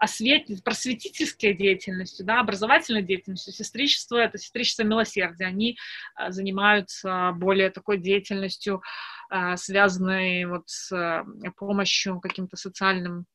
освет... 0.01 0.47
просветительской 0.65 1.55
деятельностью, 1.55 2.27
да, 2.27 2.41
образовательной 2.41 3.03
деятельностью. 3.03 3.53
Сестричество— 3.53 4.17
это 4.19 4.39
сестричество 4.39 4.83
милосердия. 4.83 5.47
Они 5.47 5.77
а, 6.15 6.33
занимаются 6.33 7.33
более 7.37 7.71
такой 7.71 7.99
деятельностью, 7.99 8.83
а, 9.29 9.57
связанной 9.57 10.47
вот 10.47 10.65
с 10.67 11.25
помощью 11.57 12.21
каким-то 12.21 12.57
социальным 12.57 13.27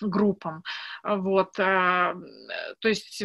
группам. 0.00 0.64
Вот. 1.04 1.52
То 1.52 2.14
есть 2.82 3.22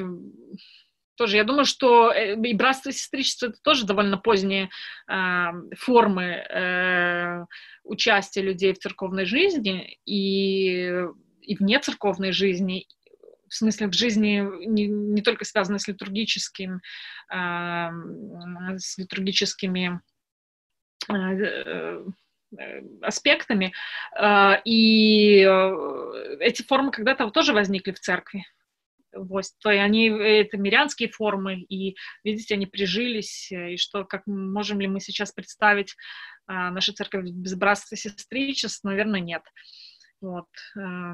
тоже, 1.20 1.36
я 1.36 1.44
думаю, 1.44 1.66
что 1.66 2.14
э, 2.14 2.36
и 2.42 2.54
братство 2.54 2.90
и 2.90 2.94
сестричество 2.94 3.48
это 3.48 3.58
тоже 3.62 3.86
довольно 3.86 4.18
поздние 4.18 4.70
э, 5.10 5.48
формы 5.78 6.24
э, 6.24 7.46
участия 7.84 8.42
людей 8.42 8.74
в 8.74 8.80
церковной 8.80 9.26
жизни 9.26 10.00
и, 10.06 11.04
и 11.42 11.56
вне 11.58 11.80
церковной 11.80 12.32
жизни, 12.32 12.88
в 13.50 13.54
смысле 13.54 13.88
в 13.88 13.94
жизни 13.94 14.66
не, 14.66 14.88
не 14.88 15.22
только 15.22 15.44
связанной 15.44 15.82
с 15.82 15.90
литургическим, 15.90 16.80
э, 17.34 17.90
с 18.78 18.98
литургическими 18.98 20.00
э, 21.10 21.14
э 21.14 22.04
аспектами, 23.04 23.72
и 24.66 25.42
эти 26.40 26.64
формы 26.64 26.90
когда-то 26.90 27.30
тоже 27.30 27.54
возникли 27.54 27.92
в 27.92 28.00
церкви 28.00 28.44
вот, 29.14 29.46
и 29.66 29.70
они, 29.70 30.08
это 30.08 30.58
мирянские 30.58 31.10
формы, 31.10 31.62
и, 31.62 31.96
видите, 32.24 32.56
они 32.56 32.66
прижились, 32.66 33.52
и 33.52 33.78
что, 33.78 34.06
как 34.06 34.28
можем 34.28 34.80
ли 34.80 34.88
мы 34.88 35.00
сейчас 35.00 35.32
представить 35.32 35.96
а, 36.48 36.72
нашу 36.72 36.94
церковь 36.94 37.30
без 37.30 37.56
братства 37.56 37.96
и 37.96 37.98
сестричеств? 37.98 38.84
Наверное, 38.84 39.20
нет. 39.20 39.44
Вот. 40.22 40.48
Э. 40.76 41.14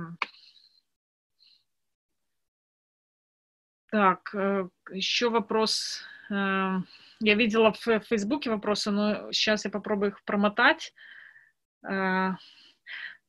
Так, 3.92 4.34
э, 4.34 4.68
еще 4.92 5.30
вопрос. 5.30 6.02
Э, 6.30 6.78
я 7.20 7.36
видела 7.36 7.72
в 7.74 8.00
Фейсбуке 8.00 8.50
вопросы, 8.50 8.92
но 8.92 9.32
сейчас 9.32 9.66
я 9.66 9.72
попробую 9.72 10.12
их 10.12 10.24
промотать. 10.26 10.94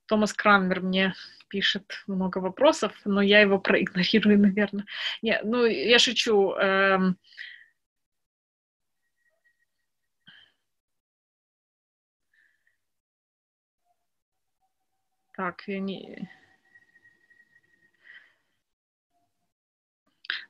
Томас 0.07 0.33
Крамер 0.33 0.81
мне 0.81 1.15
пишет 1.49 2.03
много 2.07 2.39
вопросов, 2.39 2.93
но 3.05 3.23
я 3.23 3.41
его 3.41 3.59
проигнорирую, 3.59 4.39
наверное. 4.41 4.87
Не, 5.23 5.41
ну, 5.43 5.65
я 5.65 5.99
шучу. 5.99 6.53
Эм... 6.55 7.19
Так, 15.35 15.65
я 15.67 15.81
не... 15.81 16.29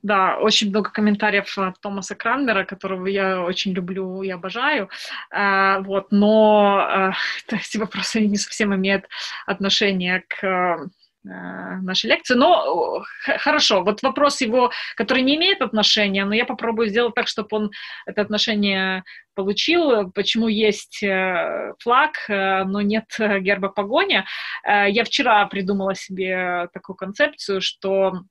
Да, 0.07 0.37
очень 0.39 0.71
много 0.71 0.91
комментариев 0.91 1.59
от 1.59 1.81
Томаса 1.81 2.15
Кранмера, 2.15 2.65
которого 2.65 3.09
я 3.09 3.43
очень 3.43 3.73
люблю 3.73 4.23
и 4.23 4.31
обожаю. 4.31 4.89
А, 5.33 5.81
вот, 5.81 6.13
но 6.13 7.13
э, 7.51 7.53
эти 7.57 7.77
вопросы 7.77 8.21
не 8.21 8.37
совсем 8.37 8.73
имеют 8.73 9.07
отношение 9.47 10.23
к 10.29 10.45
э, 10.45 10.77
нашей 11.25 12.11
лекции. 12.11 12.37
Но 12.37 13.03
хорошо, 13.39 13.83
вот 13.83 14.01
вопрос 14.05 14.41
его, 14.43 14.71
который 14.95 15.25
не 15.25 15.35
имеет 15.35 15.61
отношения, 15.61 16.25
но 16.25 16.37
я 16.37 16.45
попробую 16.45 16.87
сделать 16.87 17.17
так, 17.17 17.27
чтобы 17.27 17.49
он 17.51 17.71
это 18.07 18.23
отношение 18.23 19.03
получил. 19.35 20.13
Почему 20.13 20.47
есть 20.47 21.03
э, 21.03 21.73
флаг, 21.81 22.13
но 22.29 22.81
нет 22.81 23.07
герба 23.19 23.71
погоня? 23.71 24.25
Я 24.65 25.03
вчера 25.03 25.45
придумала 25.47 25.97
себе 25.97 26.69
такую 26.73 26.95
концепцию, 26.95 27.61
что 27.61 28.23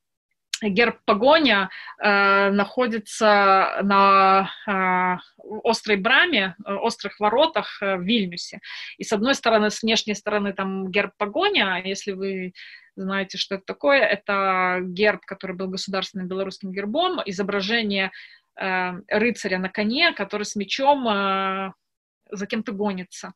герб 0.62 1.00
погоня 1.06 1.70
э, 2.02 2.50
находится 2.52 3.80
на 3.84 4.50
э, 4.68 5.18
острой 5.64 5.98
браме, 5.98 6.56
э, 6.66 6.74
острых 6.74 7.20
воротах 7.20 7.82
э, 7.82 7.98
в 7.98 8.02
Вильнюсе. 8.02 8.60
И 8.98 9.04
с 9.04 9.12
одной 9.12 9.36
стороны, 9.36 9.70
с 9.70 9.84
внешней 9.84 10.16
стороны 10.16 10.54
там 10.54 10.90
герб 10.92 11.12
погоня, 11.18 11.82
если 11.84 12.14
вы 12.14 12.54
знаете, 12.96 13.38
что 13.38 13.56
это 13.56 13.66
такое, 13.66 14.02
это 14.02 14.80
герб, 14.82 15.26
который 15.26 15.56
был 15.56 15.68
государственным 15.68 16.28
белорусским 16.28 16.72
гербом, 16.72 17.22
изображение 17.26 18.12
э, 18.60 18.92
рыцаря 19.10 19.60
на 19.60 19.70
коне, 19.70 20.14
который 20.14 20.44
с 20.44 20.56
мечом 20.56 21.08
э, 21.08 21.74
за 22.32 22.46
кем-то 22.48 22.72
гонится. 22.72 23.34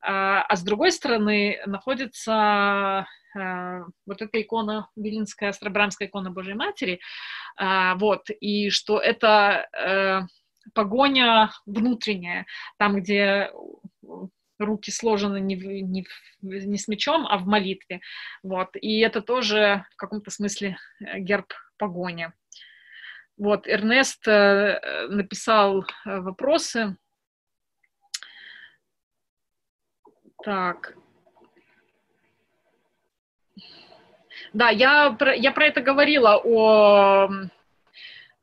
А, 0.00 0.42
а 0.42 0.56
с 0.56 0.62
другой 0.62 0.92
стороны 0.92 1.60
находится 1.66 3.06
Э, 3.36 3.84
вот 4.06 4.22
эта 4.22 4.40
икона, 4.40 4.88
Вилинская, 4.96 5.50
Остробрамская 5.50 6.08
икона 6.08 6.30
Божьей 6.30 6.54
Матери, 6.54 7.00
э, 7.60 7.94
вот, 7.96 8.30
и 8.40 8.70
что 8.70 8.98
это 8.98 9.68
э, 9.72 10.20
погоня 10.74 11.50
внутренняя, 11.66 12.46
там, 12.78 12.96
где 12.96 13.50
руки 14.58 14.90
сложены 14.90 15.40
не, 15.40 15.54
не, 15.54 16.06
не 16.42 16.78
с 16.78 16.88
мечом, 16.88 17.26
а 17.28 17.38
в 17.38 17.46
молитве. 17.46 18.00
Вот. 18.42 18.70
И 18.74 18.98
это 19.00 19.22
тоже 19.22 19.84
в 19.92 19.96
каком-то 19.96 20.30
смысле 20.30 20.76
герб 21.00 21.52
погони. 21.78 22.32
Вот, 23.36 23.68
Эрнест 23.68 24.26
написал 24.26 25.86
вопросы. 26.04 26.96
Так, 30.44 30.94
Да, 34.52 34.70
я 34.70 35.10
про, 35.10 35.34
я 35.34 35.52
про 35.52 35.66
это 35.66 35.80
говорила, 35.80 36.40
о 36.42 37.28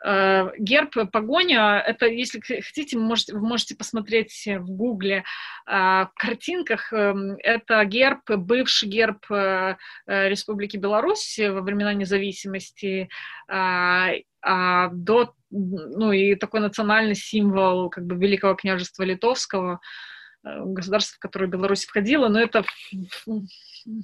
э, 0.04 0.50
герб 0.60 1.12
погоня. 1.12 1.84
Это, 1.86 2.06
если 2.06 2.40
хотите, 2.40 2.98
можете, 2.98 3.34
вы 3.34 3.42
можете 3.42 3.76
посмотреть 3.76 4.46
в 4.46 4.70
гугле 4.70 5.24
э, 5.66 5.72
в 5.72 6.12
картинках. 6.16 6.94
Э, 6.94 7.14
это 7.40 7.84
герб, 7.86 8.30
бывший 8.30 8.88
герб 8.88 9.26
э, 9.32 9.78
э, 10.06 10.30
Республики 10.30 10.78
Беларусь 10.78 11.40
во 11.40 11.62
времена 11.62 11.94
независимости. 11.94 13.10
Э, 13.50 14.22
а 14.48 14.90
до, 14.90 15.34
ну 15.50 16.12
и 16.12 16.36
такой 16.36 16.60
национальный 16.60 17.16
символ 17.16 17.90
как 17.90 18.06
бы 18.06 18.16
Великого 18.16 18.54
княжества 18.54 19.02
Литовского, 19.04 19.80
э, 19.82 20.15
государства, 20.46 21.16
в 21.16 21.20
которое 21.20 21.48
Беларусь 21.48 21.86
входила, 21.86 22.28
но 22.28 22.40
это 22.40 22.64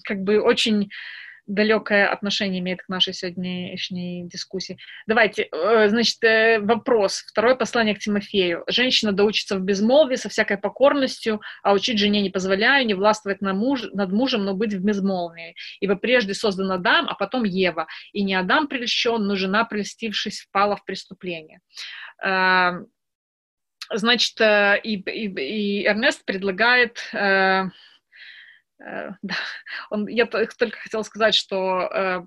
как 0.03 0.21
бы 0.23 0.39
очень 0.41 0.89
далекое 1.47 2.07
отношение 2.07 2.59
имеет 2.59 2.81
к 2.83 2.89
нашей 2.89 3.13
сегодняшней 3.13 4.27
дискуссии. 4.27 4.77
Давайте, 5.07 5.49
э, 5.51 5.89
значит, 5.89 6.23
э, 6.23 6.59
вопрос. 6.59 7.23
Второе 7.27 7.55
послание 7.55 7.95
к 7.95 7.99
Тимофею. 7.99 8.63
Женщина 8.67 9.11
доучится 9.11 9.57
в 9.57 9.61
безмолвии 9.61 10.15
со 10.15 10.29
всякой 10.29 10.57
покорностью, 10.57 11.41
а 11.63 11.73
учить 11.73 11.99
жене 11.99 12.21
не 12.21 12.29
позволяю, 12.29 12.85
не 12.85 12.93
властвовать 12.93 13.41
на 13.41 13.53
муж, 13.53 13.83
над 13.93 14.11
мужем, 14.11 14.45
но 14.45 14.53
быть 14.53 14.73
в 14.73 14.83
безмолвии. 14.83 15.55
Ибо 15.79 15.95
прежде 15.95 16.33
создан 16.33 16.71
Адам, 16.71 17.07
а 17.09 17.15
потом 17.15 17.43
Ева. 17.43 17.87
И 18.13 18.23
не 18.23 18.35
Адам 18.35 18.67
прельщен, 18.67 19.25
но 19.25 19.35
жена, 19.35 19.65
прельстившись, 19.65 20.41
впала 20.41 20.75
в 20.75 20.85
преступление. 20.85 21.59
Значит, 23.93 24.39
э, 24.41 24.79
и, 24.83 24.95
и, 24.95 25.27
и 25.27 25.87
Эрнест 25.87 26.25
предлагает 26.25 26.99
Э, 28.83 29.11
да, 29.21 29.35
он, 29.89 30.07
я 30.07 30.25
только 30.25 30.77
хотела 30.77 31.03
сказать, 31.03 31.35
что 31.35 31.81
э, 31.81 32.21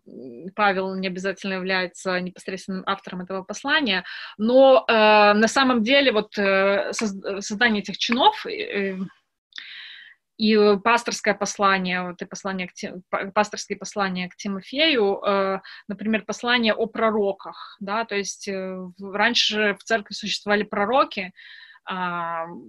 Павел 0.55 0.95
не 0.95 1.09
обязательно 1.09 1.55
является 1.55 2.21
непосредственным 2.21 2.85
автором 2.87 3.23
этого 3.23 3.43
послания, 3.43 4.05
но 4.39 4.85
э, 4.87 4.93
на 4.93 5.49
самом 5.49 5.83
деле 5.83 6.13
вот 6.13 6.37
э, 6.39 6.93
создание 6.93 7.83
этих 7.83 7.99
чинов 7.99 8.47
э, 8.47 8.97
и 10.37 10.77
пасторское 10.83 11.35
послание, 11.35 12.03
вот 12.03 12.21
и 12.21 12.25
послание 12.25 12.69
к, 12.69 13.33
пасторские 13.33 13.79
послания 13.79 14.29
к 14.29 14.37
Тимофею, 14.37 15.21
э, 15.25 15.61
например, 15.87 16.25
послание 16.25 16.75
о 16.75 16.87
пророках, 16.87 17.77
да, 17.81 18.05
то 18.05 18.17
есть 18.17 18.49
э, 18.49 18.77
раньше 19.01 19.77
в 19.79 19.85
церкви 19.85 20.15
существовали 20.15 20.65
пророки, 20.65 21.33
э, 21.89 21.95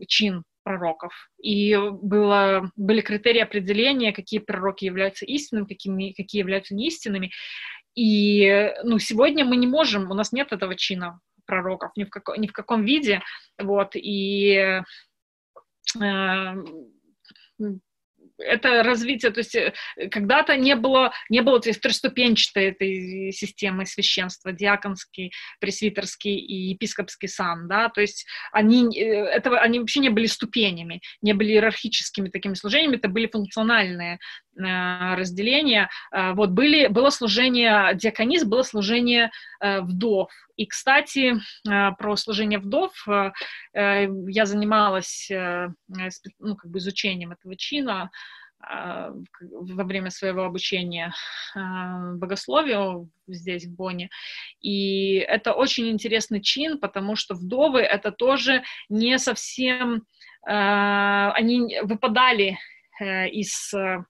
чин 0.07 0.43
пророков. 0.63 1.13
И 1.41 1.75
было, 1.77 2.71
были 2.75 3.01
критерии 3.01 3.41
определения, 3.41 4.13
какие 4.13 4.39
пророки 4.39 4.85
являются 4.85 5.25
истинными, 5.25 5.65
какими, 5.65 6.11
какие 6.11 6.39
являются 6.39 6.75
неистинными. 6.75 7.31
И 7.95 8.73
ну, 8.83 8.99
сегодня 8.99 9.45
мы 9.45 9.57
не 9.57 9.67
можем, 9.67 10.11
у 10.11 10.13
нас 10.13 10.31
нет 10.31 10.51
этого 10.51 10.75
чина 10.75 11.19
пророков 11.45 11.91
ни 11.95 12.03
в, 12.03 12.09
как, 12.09 12.37
ни 12.37 12.47
в 12.47 12.51
каком 12.51 12.83
виде. 12.83 13.21
Вот, 13.59 13.91
и 13.95 14.81
э, 17.59 17.63
это 18.37 18.83
развитие, 18.83 19.31
то 19.31 19.39
есть 19.39 19.55
э, 19.55 19.73
когда-то 20.11 20.57
не 20.57 20.75
было, 20.75 21.11
не 21.29 21.41
было 21.41 21.59
то 21.59 21.69
есть, 21.69 21.81
трехступенчатой 21.81 22.65
этой 22.65 23.31
системы 23.31 23.85
священства, 23.85 24.51
диаконский, 24.51 25.31
пресвитерский 25.59 26.35
и 26.35 26.71
епископский 26.71 27.27
сан, 27.27 27.67
да, 27.67 27.89
то 27.89 28.01
есть 28.01 28.25
они, 28.51 28.97
э, 28.97 29.03
этого, 29.03 29.59
они 29.59 29.79
вообще 29.79 29.99
не 29.99 30.09
были 30.09 30.25
ступенями, 30.25 31.01
не 31.21 31.33
были 31.33 31.53
иерархическими 31.53 32.29
такими 32.29 32.53
служениями, 32.53 32.97
это 32.97 33.07
были 33.07 33.27
функциональные 33.27 34.15
э, 34.15 35.15
разделения. 35.15 35.89
Вот 36.11 36.51
были, 36.51 36.87
было 36.87 37.09
служение 37.09 37.93
диаконис, 37.95 38.43
было 38.43 38.63
служение 38.63 39.31
вдов. 39.61 40.31
И, 40.55 40.65
кстати, 40.65 41.35
про 41.63 42.15
служение 42.15 42.59
вдов 42.59 42.93
я 43.73 44.45
занималась 44.45 45.29
ну, 45.29 46.55
как 46.55 46.71
бы 46.71 46.79
изучением 46.79 47.33
этого 47.33 47.57
чина 47.57 48.09
во 48.67 49.83
время 49.83 50.09
своего 50.09 50.43
обучения 50.43 51.13
а, 51.55 52.13
богословию 52.13 53.09
здесь, 53.27 53.65
в 53.65 53.75
Бонне. 53.75 54.09
И 54.61 55.15
это 55.17 55.53
очень 55.53 55.89
интересный 55.89 56.41
чин, 56.41 56.79
потому 56.79 57.15
что 57.15 57.35
вдовы— 57.35 57.79
это 57.81 58.11
тоже 58.11 58.63
не 58.89 59.17
совсем... 59.19 60.05
А, 60.47 61.31
они 61.33 61.79
выпадали 61.81 62.59
э, 63.01 63.29
из 63.29 63.73
э, 63.73 64.03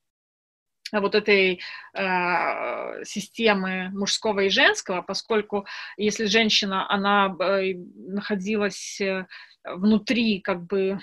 вот 0.92 1.16
этой 1.16 1.62
э, 1.94 3.04
системы 3.04 3.90
мужского 3.92 4.42
и 4.42 4.50
женского, 4.50 5.02
поскольку 5.02 5.66
если 5.98 6.26
женщина, 6.26 6.90
она 6.90 7.36
э, 7.40 7.74
находилась 7.96 9.02
внутри 9.64 10.42
как 10.42 10.66
бы 10.66 11.00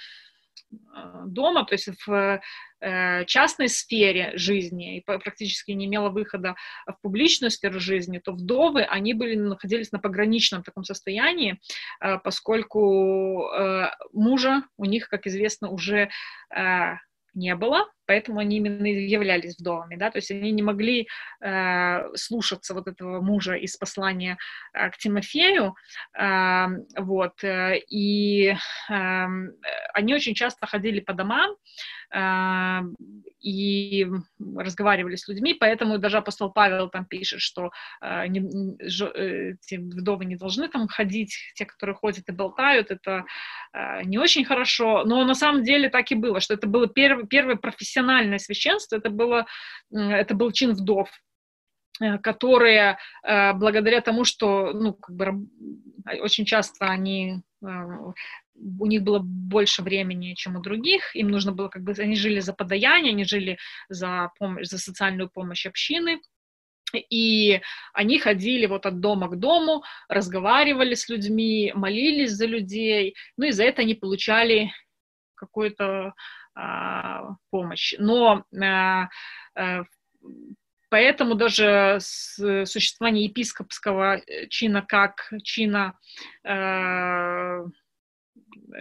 дома, 1.26 1.64
то 1.64 1.74
есть 1.74 1.88
в 2.06 2.40
Э, 2.84 3.24
частной 3.26 3.68
сфере 3.68 4.32
жизни 4.34 4.96
и 4.96 5.00
практически 5.02 5.70
не 5.70 5.86
имела 5.86 6.08
выхода 6.08 6.56
в 6.84 7.00
публичную 7.00 7.52
сферу 7.52 7.78
жизни, 7.78 8.18
то 8.18 8.32
вдовы, 8.32 8.82
они 8.82 9.14
были, 9.14 9.36
находились 9.36 9.92
на 9.92 10.00
пограничном 10.00 10.64
таком 10.64 10.82
состоянии, 10.82 11.60
э, 12.00 12.18
поскольку 12.18 13.46
э, 13.46 13.90
мужа 14.12 14.64
у 14.76 14.84
них, 14.84 15.08
как 15.08 15.28
известно, 15.28 15.70
уже 15.70 16.10
не 17.34 17.54
было, 17.54 17.86
поэтому 18.06 18.40
они 18.40 18.56
именно 18.56 18.86
являлись 18.86 19.58
вдовами, 19.58 19.96
да, 19.96 20.10
то 20.10 20.18
есть 20.18 20.30
они 20.30 20.50
не 20.50 20.62
могли 20.62 21.08
э, 21.40 22.16
слушаться 22.16 22.74
вот 22.74 22.88
этого 22.88 23.20
мужа 23.20 23.54
из 23.54 23.76
послания 23.76 24.36
э, 24.74 24.90
к 24.90 24.96
Тимофею, 24.98 25.74
э, 26.18 26.66
вот, 26.98 27.44
э, 27.44 27.78
и 27.88 28.54
э, 28.90 29.26
они 29.94 30.14
очень 30.14 30.34
часто 30.34 30.66
ходили 30.66 31.00
по 31.00 31.12
домам 31.12 31.54
э, 32.14 32.80
и 33.40 34.06
разговаривали 34.56 35.16
с 35.16 35.28
людьми, 35.28 35.54
поэтому 35.54 35.98
даже 35.98 36.18
апостол 36.18 36.52
Павел 36.52 36.88
там 36.88 37.04
пишет, 37.04 37.40
что 37.40 37.70
э, 38.00 38.26
не, 38.28 38.40
ж, 38.88 39.06
э, 39.14 39.54
те 39.60 39.78
вдовы 39.78 40.24
не 40.24 40.36
должны 40.36 40.68
там 40.68 40.88
ходить, 40.88 41.36
те, 41.54 41.64
которые 41.64 41.96
ходят 41.96 42.28
и 42.28 42.32
болтают, 42.32 42.90
это 42.90 43.24
э, 43.72 44.02
не 44.04 44.18
очень 44.18 44.44
хорошо, 44.44 45.04
но 45.04 45.24
на 45.24 45.34
самом 45.34 45.64
деле 45.64 45.88
так 45.88 46.10
и 46.10 46.14
было, 46.14 46.40
что 46.40 46.54
это 46.54 46.66
было 46.66 46.86
первое, 46.86 47.24
первое 47.26 47.56
профессиональное 47.56 47.91
профессиональное 47.92 48.38
священство, 48.38 48.96
это, 48.96 49.10
было, 49.10 49.46
это 49.90 50.34
был 50.34 50.52
чин 50.52 50.72
вдов, 50.72 51.08
э, 52.00 52.18
которые 52.18 52.98
э, 53.22 53.52
благодаря 53.52 54.00
тому, 54.00 54.24
что 54.24 54.72
ну, 54.72 54.94
как 54.94 55.14
бы, 55.14 55.46
очень 56.20 56.44
часто 56.44 56.86
они 56.86 57.42
э, 57.62 57.66
у 58.54 58.86
них 58.86 59.02
было 59.02 59.18
больше 59.18 59.82
времени, 59.82 60.34
чем 60.34 60.56
у 60.56 60.60
других, 60.60 61.14
им 61.16 61.28
нужно 61.28 61.52
было, 61.52 61.68
как 61.68 61.82
бы, 61.82 61.92
они 61.98 62.16
жили 62.16 62.40
за 62.40 62.52
подаяние, 62.52 63.12
они 63.12 63.24
жили 63.24 63.58
за, 63.88 64.30
помощь, 64.38 64.68
за 64.68 64.78
социальную 64.78 65.28
помощь 65.30 65.66
общины, 65.66 66.20
и 67.10 67.60
они 67.94 68.18
ходили 68.18 68.66
вот 68.66 68.86
от 68.86 69.00
дома 69.00 69.28
к 69.28 69.38
дому, 69.38 69.82
разговаривали 70.08 70.94
с 70.94 71.08
людьми, 71.08 71.72
молились 71.74 72.32
за 72.32 72.46
людей, 72.46 73.14
ну 73.38 73.46
и 73.46 73.52
за 73.52 73.64
это 73.64 73.82
они 73.82 73.94
получали 73.94 74.70
какую-то 75.34 76.12
помощь. 77.50 77.94
Но 77.98 78.44
а, 78.60 79.08
а, 79.54 79.82
Поэтому 80.92 81.34
даже 81.36 81.96
существование 82.00 83.24
епископского 83.24 84.16
э, 84.18 84.46
чина 84.48 84.82
как 84.82 85.32
чина 85.42 85.98
э, 86.44 87.64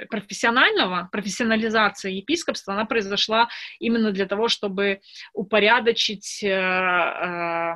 профессионального, 0.09 1.07
профессионализация 1.09 2.11
епископства, 2.11 2.73
она 2.73 2.83
произошла 2.83 3.47
именно 3.79 4.11
для 4.11 4.25
того, 4.25 4.49
чтобы 4.49 4.99
упорядочить 5.33 6.43
э, 6.43 6.49
э, 6.49 7.73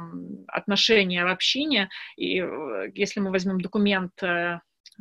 отношения 0.47 1.23
в 1.23 1.31
общине. 1.31 1.88
И 2.17 2.41
э, 2.41 2.91
если 2.93 3.22
мы 3.22 3.31
возьмем 3.31 3.61
документ 3.61 4.22
э, 4.22 4.59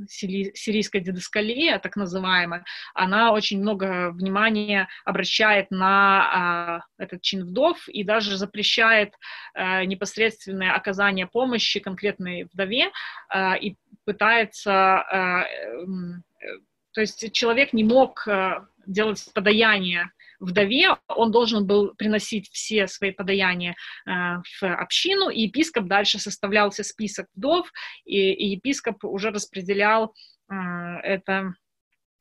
сирийская 0.09 1.01
дедоскалия, 1.01 1.77
а, 1.77 1.79
так 1.79 1.97
называемая, 1.97 2.65
она 2.95 3.33
очень 3.33 3.61
много 3.61 4.11
внимания 4.11 4.89
обращает 5.05 5.71
на 5.71 6.83
э, 6.99 7.03
этот 7.05 7.23
чин 7.23 7.45
вдов 7.45 7.89
и 7.89 8.05
даже 8.05 8.37
запрещает 8.37 9.15
э, 9.55 9.85
непосредственное 9.85 10.73
оказание 10.73 11.27
помощи 11.27 11.81
конкретной 11.81 12.45
вдове 12.53 12.91
э, 13.33 13.59
и 13.59 13.77
пытается... 14.05 15.05
Э, 15.11 15.17
эм, 15.17 16.25
э, 16.41 16.47
то 16.93 17.01
есть 17.01 17.33
человек 17.33 17.73
не 17.73 17.85
мог 17.85 18.27
э, 18.29 18.61
делать 18.87 19.27
подаяние 19.35 20.11
вдове, 20.41 20.97
он 21.09 21.31
должен 21.31 21.67
был 21.67 21.95
приносить 21.95 22.49
все 22.51 22.87
свои 22.87 23.13
подаяния 23.13 23.75
э, 24.07 24.11
в 24.11 24.63
общину, 24.63 25.31
и 25.31 25.43
епископ 25.43 25.85
дальше 25.87 26.19
составлялся 26.19 26.85
список 26.85 27.27
вдов, 27.35 27.71
и, 28.05 28.33
и 28.33 28.47
епископ 28.57 29.05
уже 29.05 29.31
распределял 29.31 30.15
э, 30.51 30.55
это 31.03 31.55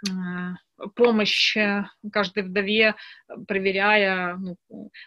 э, 0.08 0.12
помощь 0.96 1.56
э, 1.58 1.86
каждой 2.12 2.44
вдове, 2.44 2.96
проверяя, 3.48 4.36
ну, 4.36 4.58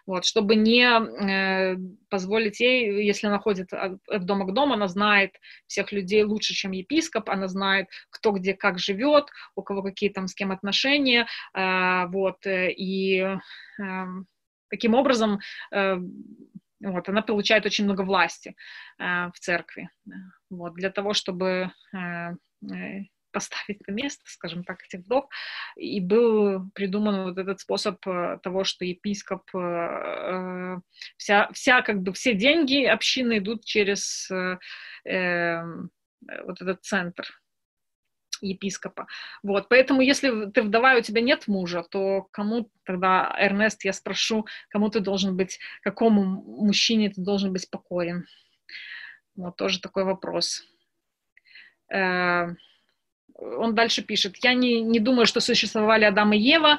вот, 0.06 0.24
чтобы 0.24 0.54
не 0.56 0.84
э, 0.84 1.76
позволить 2.08 2.60
ей, 2.60 3.04
если 3.04 3.26
она 3.26 3.38
ходит 3.38 3.72
от, 3.72 3.98
от 4.08 4.24
дома 4.24 4.46
к 4.46 4.52
дому, 4.52 4.74
она 4.74 4.88
знает 4.88 5.32
всех 5.66 5.92
людей 5.92 6.22
лучше, 6.24 6.54
чем 6.54 6.72
епископ, 6.72 7.30
она 7.30 7.48
знает, 7.48 7.88
кто 8.10 8.32
где 8.32 8.54
как 8.54 8.78
живет, 8.78 9.26
у 9.54 9.62
кого 9.62 9.82
какие 9.82 10.10
там 10.10 10.26
с 10.28 10.34
кем 10.34 10.52
отношения, 10.52 11.26
э, 11.54 12.06
вот, 12.06 12.46
э, 12.46 12.70
и 12.72 13.20
э, 13.20 14.06
таким 14.70 14.94
образом 14.94 15.38
э, 15.72 15.96
вот, 16.80 17.08
она 17.08 17.22
получает 17.22 17.66
очень 17.66 17.84
много 17.84 18.02
власти 18.02 18.54
э, 18.98 19.30
в 19.32 19.38
церкви, 19.38 19.90
вот, 20.50 20.74
для 20.74 20.90
того, 20.90 21.14
чтобы 21.14 21.70
э, 21.94 22.30
э 22.72 23.15
поставить 23.36 23.86
на 23.86 23.92
место, 23.92 24.22
скажем 24.24 24.64
так, 24.64 24.82
этих 24.82 25.00
вдов, 25.00 25.26
и 25.76 26.00
был 26.00 26.70
придуман 26.74 27.24
вот 27.24 27.36
этот 27.36 27.60
способ 27.60 27.96
э, 28.06 28.38
того, 28.42 28.64
что 28.64 28.86
епископ, 28.86 29.42
э, 29.54 29.58
э, 29.58 30.76
вся, 31.18 31.50
вся 31.52 31.82
как 31.82 32.00
бы 32.00 32.14
все 32.14 32.32
деньги 32.32 32.86
общины 32.86 33.36
идут 33.36 33.66
через 33.66 34.30
э, 34.30 34.56
вот 36.46 36.62
этот 36.62 36.82
центр 36.82 37.26
епископа. 38.40 39.06
Вот, 39.42 39.68
поэтому 39.68 40.00
если 40.00 40.50
ты 40.50 40.62
вдова, 40.62 40.94
и 40.94 41.00
у 41.00 41.02
тебя 41.02 41.20
нет 41.20 41.46
мужа, 41.46 41.82
то 41.82 42.22
кому 42.30 42.70
тогда, 42.84 43.36
Эрнест, 43.38 43.84
я 43.84 43.92
спрошу, 43.92 44.46
кому 44.70 44.88
ты 44.88 45.00
должен 45.00 45.36
быть, 45.36 45.58
какому 45.82 46.24
мужчине 46.24 47.10
ты 47.10 47.20
должен 47.20 47.52
быть 47.52 47.68
покорен? 47.70 48.24
Вот 49.36 49.56
тоже 49.56 49.78
такой 49.78 50.04
вопрос. 50.04 50.62
Он 53.38 53.74
дальше 53.74 54.02
пишет, 54.02 54.36
я 54.42 54.54
не, 54.54 54.80
не 54.80 55.00
думаю, 55.00 55.26
что 55.26 55.40
существовали 55.40 56.04
Адам 56.04 56.32
и 56.32 56.38
Ева, 56.38 56.78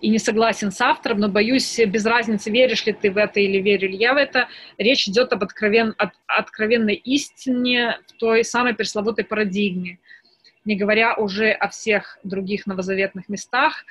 и 0.00 0.08
не 0.08 0.18
согласен 0.18 0.72
с 0.72 0.80
автором, 0.80 1.18
но 1.18 1.28
боюсь, 1.28 1.78
без 1.86 2.06
разницы, 2.06 2.50
веришь 2.50 2.86
ли 2.86 2.92
ты 2.92 3.10
в 3.10 3.18
это 3.18 3.40
или 3.40 3.58
верю 3.58 3.88
ли 3.88 3.96
я 3.96 4.14
в 4.14 4.16
это, 4.16 4.48
речь 4.78 5.06
идет 5.06 5.32
об 5.32 5.44
откровен, 5.44 5.94
от, 5.98 6.12
откровенной 6.26 6.94
истине 6.94 7.98
в 8.06 8.12
той 8.14 8.44
самой 8.44 8.74
пресловутой 8.74 9.24
парадигме, 9.24 9.98
не 10.64 10.76
говоря 10.76 11.14
уже 11.16 11.50
о 11.50 11.68
всех 11.68 12.18
других 12.24 12.66
новозаветных 12.66 13.28
местах, 13.28 13.84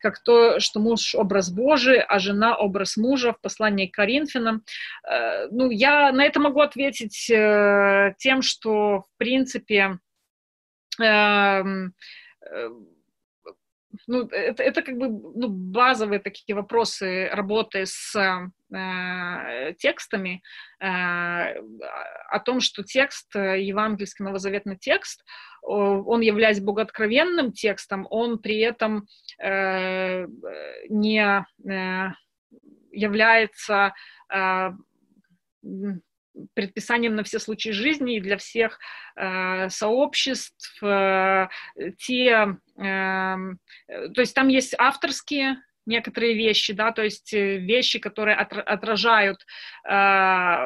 как 0.00 0.22
то, 0.22 0.60
что 0.60 0.80
муж— 0.80 1.14
образ 1.16 1.50
Божий, 1.50 2.00
а 2.00 2.18
жена— 2.18 2.56
образ 2.58 2.96
мужа 2.96 3.32
в 3.32 3.40
послании 3.40 3.86
к 3.86 3.94
Коринфянам. 3.94 4.62
Э, 5.02 5.48
ну, 5.50 5.70
я 5.70 6.12
на 6.12 6.24
это 6.24 6.38
могу 6.40 6.60
ответить 6.60 7.28
э, 7.30 8.14
тем, 8.18 8.42
что, 8.42 9.00
в 9.00 9.18
принципе, 9.18 9.98
ну, 14.06 14.26
это, 14.28 14.62
это 14.62 14.82
как 14.82 14.96
бы 14.96 15.08
ну, 15.08 15.48
базовые 15.48 16.20
такие 16.20 16.54
вопросы 16.54 17.28
работы 17.32 17.84
с 17.86 18.14
э, 18.16 19.74
текстами, 19.78 20.42
э, 20.80 20.84
о 20.84 22.40
том, 22.44 22.60
что 22.60 22.82
текст, 22.82 23.34
евангельский 23.34 24.24
новозаветный 24.24 24.76
текст, 24.76 25.24
он, 25.62 26.20
являясь 26.20 26.60
богооткровенным 26.60 27.52
текстом, 27.52 28.06
он 28.10 28.38
при 28.38 28.58
этом 28.60 29.06
э, 29.38 30.26
не 30.88 31.46
э, 31.68 32.08
является 32.92 33.92
э, 34.32 34.70
предписанием 36.54 37.14
на 37.14 37.22
все 37.22 37.38
случаи 37.38 37.70
жизни 37.70 38.16
и 38.16 38.20
для 38.20 38.36
всех 38.36 38.78
э, 39.16 39.68
сообществ. 39.68 40.82
Э, 40.82 41.48
те, 41.98 42.56
э, 42.76 43.36
то 44.14 44.20
есть 44.20 44.34
там 44.34 44.48
есть 44.48 44.74
авторские 44.78 45.62
некоторые 45.88 46.34
вещи, 46.34 46.72
да, 46.72 46.92
то 46.92 47.02
есть 47.02 47.32
э, 47.34 47.56
вещи, 47.56 47.98
которые 47.98 48.36
отражают 48.36 49.44
э, 49.88 50.56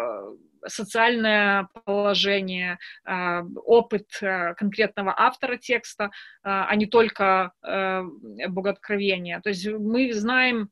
социальное 0.66 1.69
положение, 1.85 2.78
э, 3.07 3.43
опыт 3.65 4.09
э, 4.20 4.55
конкретного 4.55 5.15
автора 5.16 5.57
текста, 5.57 6.11
а 6.43 6.74
не 6.77 6.86
только 6.86 7.53
богооткровения. 7.62 9.40
То 9.40 9.51
есть 9.51 9.66
мы 9.66 10.12
знаем 10.12 10.70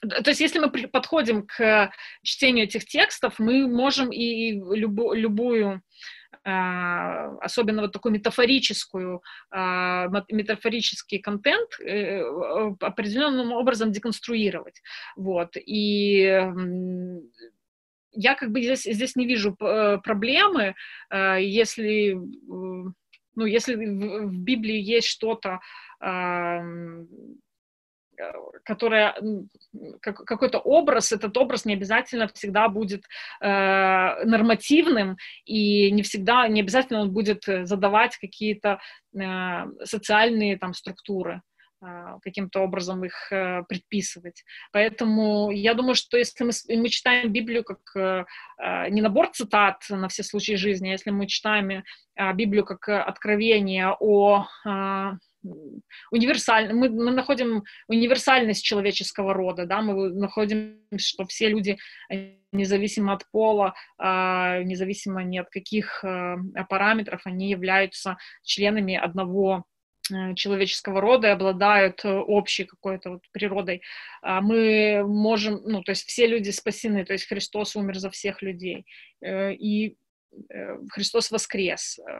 то 0.00 0.30
есть, 0.30 0.40
если 0.40 0.58
мы 0.58 0.70
подходим 0.70 1.46
к 1.46 1.92
чтению 2.22 2.64
этих 2.64 2.84
текстов, 2.84 3.38
мы 3.38 3.66
можем 3.66 4.10
и 4.10 4.52
любо, 4.52 5.14
любую 5.14 5.82
а, 6.46 7.36
особенно 7.40 7.82
вот 7.82 7.92
такую 7.92 8.12
метафорическую, 8.12 9.22
а, 9.50 10.08
метафорический 10.30 11.18
контент 11.18 11.80
э, 11.80 12.20
определенным 12.80 13.52
образом 13.52 13.92
деконструировать. 13.92 14.82
Вот. 15.16 15.56
И 15.56 16.50
я 18.12 18.34
как 18.34 18.50
бы 18.50 18.62
здесь, 18.62 18.84
здесь 18.84 19.16
не 19.16 19.26
вижу 19.26 19.56
э, 19.58 19.98
проблемы, 19.98 20.74
э, 21.10 21.38
если, 21.42 22.12
ну, 22.12 22.94
если 23.46 23.74
в 23.74 24.38
Библии 24.38 24.80
есть 24.80 25.08
что-то, 25.08 25.60
Э, 28.18 28.32
которая 28.64 29.14
какой-то 30.00 30.58
образ, 30.58 31.12
этот 31.12 31.36
образ 31.36 31.64
не 31.64 31.74
обязательно 31.74 32.28
всегда 32.28 32.68
будет 32.68 33.04
э, 33.40 34.24
нормативным 34.24 35.16
и 35.44 35.90
не 35.90 36.02
всегда, 36.02 36.48
не 36.48 36.60
обязательно 36.60 37.00
он 37.00 37.12
будет 37.12 37.44
задавать 37.44 38.16
какие-то 38.16 38.80
э, 39.14 39.64
социальные 39.84 40.58
там 40.58 40.72
структуры 40.72 41.42
э, 41.82 42.18
каким-то 42.22 42.60
образом 42.60 43.04
их 43.04 43.30
э, 43.32 43.64
предписывать. 43.68 44.44
Поэтому 44.72 45.50
я 45.50 45.74
думаю, 45.74 45.94
что 45.94 46.16
если 46.16 46.44
мы, 46.44 46.52
мы 46.68 46.88
читаем 46.88 47.32
Библию 47.32 47.64
как 47.64 47.80
э, 47.96 48.24
э, 48.62 48.88
не 48.90 49.02
набор 49.02 49.28
цитат 49.32 49.82
на 49.90 50.08
все 50.08 50.22
случаи 50.22 50.54
жизни, 50.54 50.88
а 50.88 50.92
если 50.92 51.10
мы 51.10 51.26
читаем 51.26 51.70
э, 51.70 51.82
Библию 52.34 52.64
как 52.64 52.88
откровение 52.88 53.94
о 54.00 54.46
э, 54.64 55.12
универсально, 56.10 56.74
мы, 56.74 56.88
мы 56.88 57.10
находим 57.10 57.64
универсальность 57.88 58.64
человеческого 58.64 59.34
рода, 59.34 59.66
да, 59.66 59.82
мы 59.82 60.10
находим, 60.10 60.80
что 60.96 61.24
все 61.24 61.48
люди, 61.48 61.78
э, 62.10 62.34
независимо 62.52 63.12
от 63.12 63.30
пола, 63.30 63.74
а, 63.98 64.62
независимо 64.62 65.22
ни 65.24 65.38
от 65.38 65.50
каких 65.50 66.04
э, 66.04 66.36
параметров, 66.68 67.22
они 67.24 67.50
являются 67.50 68.16
членами 68.42 68.94
одного 68.94 69.64
э, 70.10 70.34
человеческого 70.34 71.00
рода 71.00 71.28
и 71.28 71.30
обладают 71.30 72.00
общей 72.04 72.64
какой-то 72.64 73.10
вот 73.10 73.22
природой. 73.32 73.82
А 74.22 74.40
мы 74.40 75.04
можем, 75.06 75.60
ну, 75.64 75.82
то 75.82 75.90
есть 75.90 76.06
все 76.06 76.26
люди 76.26 76.50
спасены, 76.50 77.04
то 77.04 77.12
есть 77.12 77.28
Христос 77.28 77.76
умер 77.76 77.98
за 77.98 78.10
всех 78.10 78.42
людей. 78.42 78.86
И 79.22 79.96
Э, 79.96 80.03
Христос 80.90 81.30
воскрес. 81.30 81.98
Э, 81.98 82.18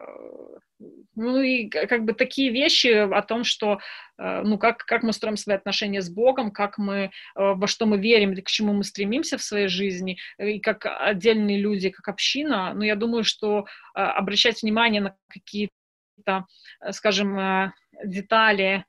ну 1.15 1.41
и 1.41 1.69
как 1.69 2.05
бы 2.05 2.13
такие 2.13 2.51
вещи 2.51 2.89
о 2.89 3.23
том, 3.23 3.45
что, 3.45 3.79
э, 4.19 4.43
ну, 4.43 4.59
как, 4.59 4.79
как 4.79 5.03
мы 5.03 5.13
строим 5.13 5.37
свои 5.37 5.57
отношения 5.57 6.03
с 6.03 6.11
Богом, 6.11 6.51
как 6.51 6.79
мы, 6.79 7.11
во 7.35 7.67
что 7.67 7.87
мы 7.87 7.99
верим, 7.99 8.35
к 8.37 8.49
чему 8.49 8.73
мы 8.73 8.85
стремимся 8.85 9.39
в 9.39 9.43
своей 9.43 9.69
жизни, 9.69 10.19
и 10.39 10.61
как 10.61 10.87
отдельные 10.87 11.59
люди, 11.59 11.91
как 11.91 12.09
община, 12.09 12.73
ну, 12.75 12.83
я 12.83 12.97
думаю, 12.97 13.25
что 13.25 13.67
обращать 13.95 14.63
внимание 14.63 15.01
на 15.01 15.17
какие-то, 15.29 16.47
скажем, 16.91 17.73
детали, 18.05 18.85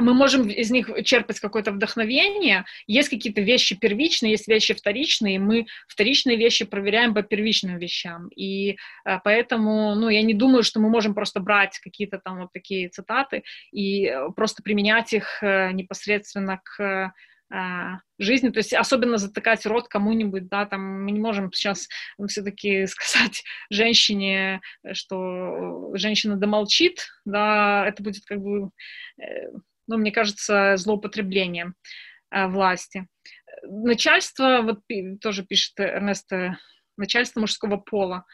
мы 0.00 0.14
можем 0.14 0.48
из 0.48 0.70
них 0.70 0.90
черпать 1.04 1.40
какое-то 1.40 1.72
вдохновение. 1.72 2.64
Есть 2.86 3.08
какие-то 3.08 3.40
вещи 3.40 3.76
первичные, 3.78 4.32
есть 4.32 4.48
вещи 4.48 4.74
вторичные. 4.74 5.38
Мы 5.38 5.66
вторичные 5.88 6.36
вещи 6.36 6.64
проверяем 6.64 7.14
по 7.14 7.22
первичным 7.22 7.78
вещам. 7.78 8.28
И 8.28 8.76
а, 9.04 9.18
поэтому, 9.18 9.94
ну, 9.94 10.08
я 10.08 10.22
не 10.22 10.34
думаю, 10.34 10.62
что 10.62 10.80
мы 10.80 10.88
можем 10.88 11.14
просто 11.14 11.40
брать 11.40 11.78
какие-то 11.78 12.18
там 12.18 12.40
вот 12.40 12.52
такие 12.52 12.88
цитаты 12.88 13.42
и 13.72 14.06
э, 14.06 14.28
просто 14.34 14.62
применять 14.62 15.12
их 15.12 15.42
э, 15.42 15.72
непосредственно 15.72 16.60
к 16.64 17.12
жизни, 18.18 18.50
то 18.50 18.58
есть 18.58 18.72
особенно 18.72 19.18
затыкать 19.18 19.66
рот 19.66 19.88
кому-нибудь, 19.88 20.48
да, 20.48 20.66
там 20.66 21.02
мы 21.04 21.10
не 21.10 21.18
можем 21.18 21.52
сейчас 21.52 21.88
все-таки 22.28 22.86
сказать 22.86 23.42
женщине, 23.70 24.60
что 24.92 25.90
женщина 25.94 26.36
домолчит, 26.36 27.08
да, 27.24 27.84
это 27.88 28.04
будет 28.04 28.24
как 28.24 28.40
бы 28.40 28.70
ну, 29.86 29.96
мне 29.96 30.12
кажется, 30.12 30.76
злоупотреблением 30.76 31.74
э, 32.30 32.46
власти. 32.46 33.06
Начальство, 33.62 34.60
вот 34.62 34.80
тоже 35.20 35.44
пишет 35.44 35.78
Эрнест, 35.78 36.30
начальство 36.96 37.40
мужского 37.40 37.76
пола, 37.76 38.24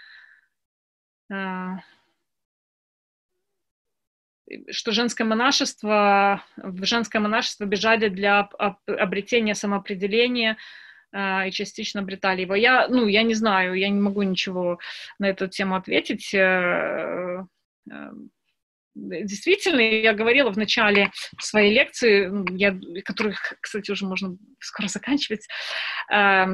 э, 1.32 1.76
что 4.70 4.92
женское 4.92 5.24
монашество, 5.24 6.44
в 6.56 6.84
женское 6.84 7.18
монашество 7.18 7.64
бежали 7.64 8.08
для 8.08 8.48
обретения 8.86 9.54
самоопределения, 9.54 10.56
э, 11.12 11.48
и 11.48 11.52
частично 11.52 12.00
обретали 12.00 12.42
его. 12.42 12.54
Я, 12.54 12.86
ну, 12.88 13.06
я 13.06 13.22
не 13.22 13.34
знаю, 13.34 13.74
я 13.74 13.88
не 13.88 14.00
могу 14.00 14.22
ничего 14.22 14.78
на 15.18 15.26
эту 15.26 15.48
тему 15.48 15.74
ответить. 15.76 16.34
Действительно, 18.96 19.80
я 19.80 20.14
говорила 20.14 20.50
в 20.50 20.56
начале 20.56 21.10
своей 21.38 21.74
лекции, 21.74 22.30
я, 22.56 22.74
которых, 23.04 23.54
кстати, 23.60 23.90
уже 23.90 24.06
можно 24.06 24.36
скоро 24.58 24.88
заканчивать, 24.88 25.46
э, 26.10 26.46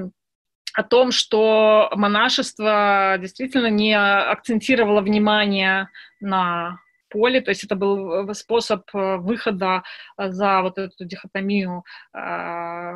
о 0.74 0.82
том, 0.82 1.12
что 1.12 1.90
монашество 1.94 3.16
действительно 3.20 3.68
не 3.68 3.96
акцентировало 3.96 5.02
внимание 5.02 5.88
на 6.20 6.78
поле, 7.12 7.40
то 7.40 7.50
есть 7.50 7.64
это 7.64 7.76
был 7.76 8.32
способ 8.34 8.82
выхода 8.92 9.82
за 10.18 10.62
вот 10.62 10.78
эту 10.78 11.04
дихотомию 11.04 11.84
э, 12.16 12.94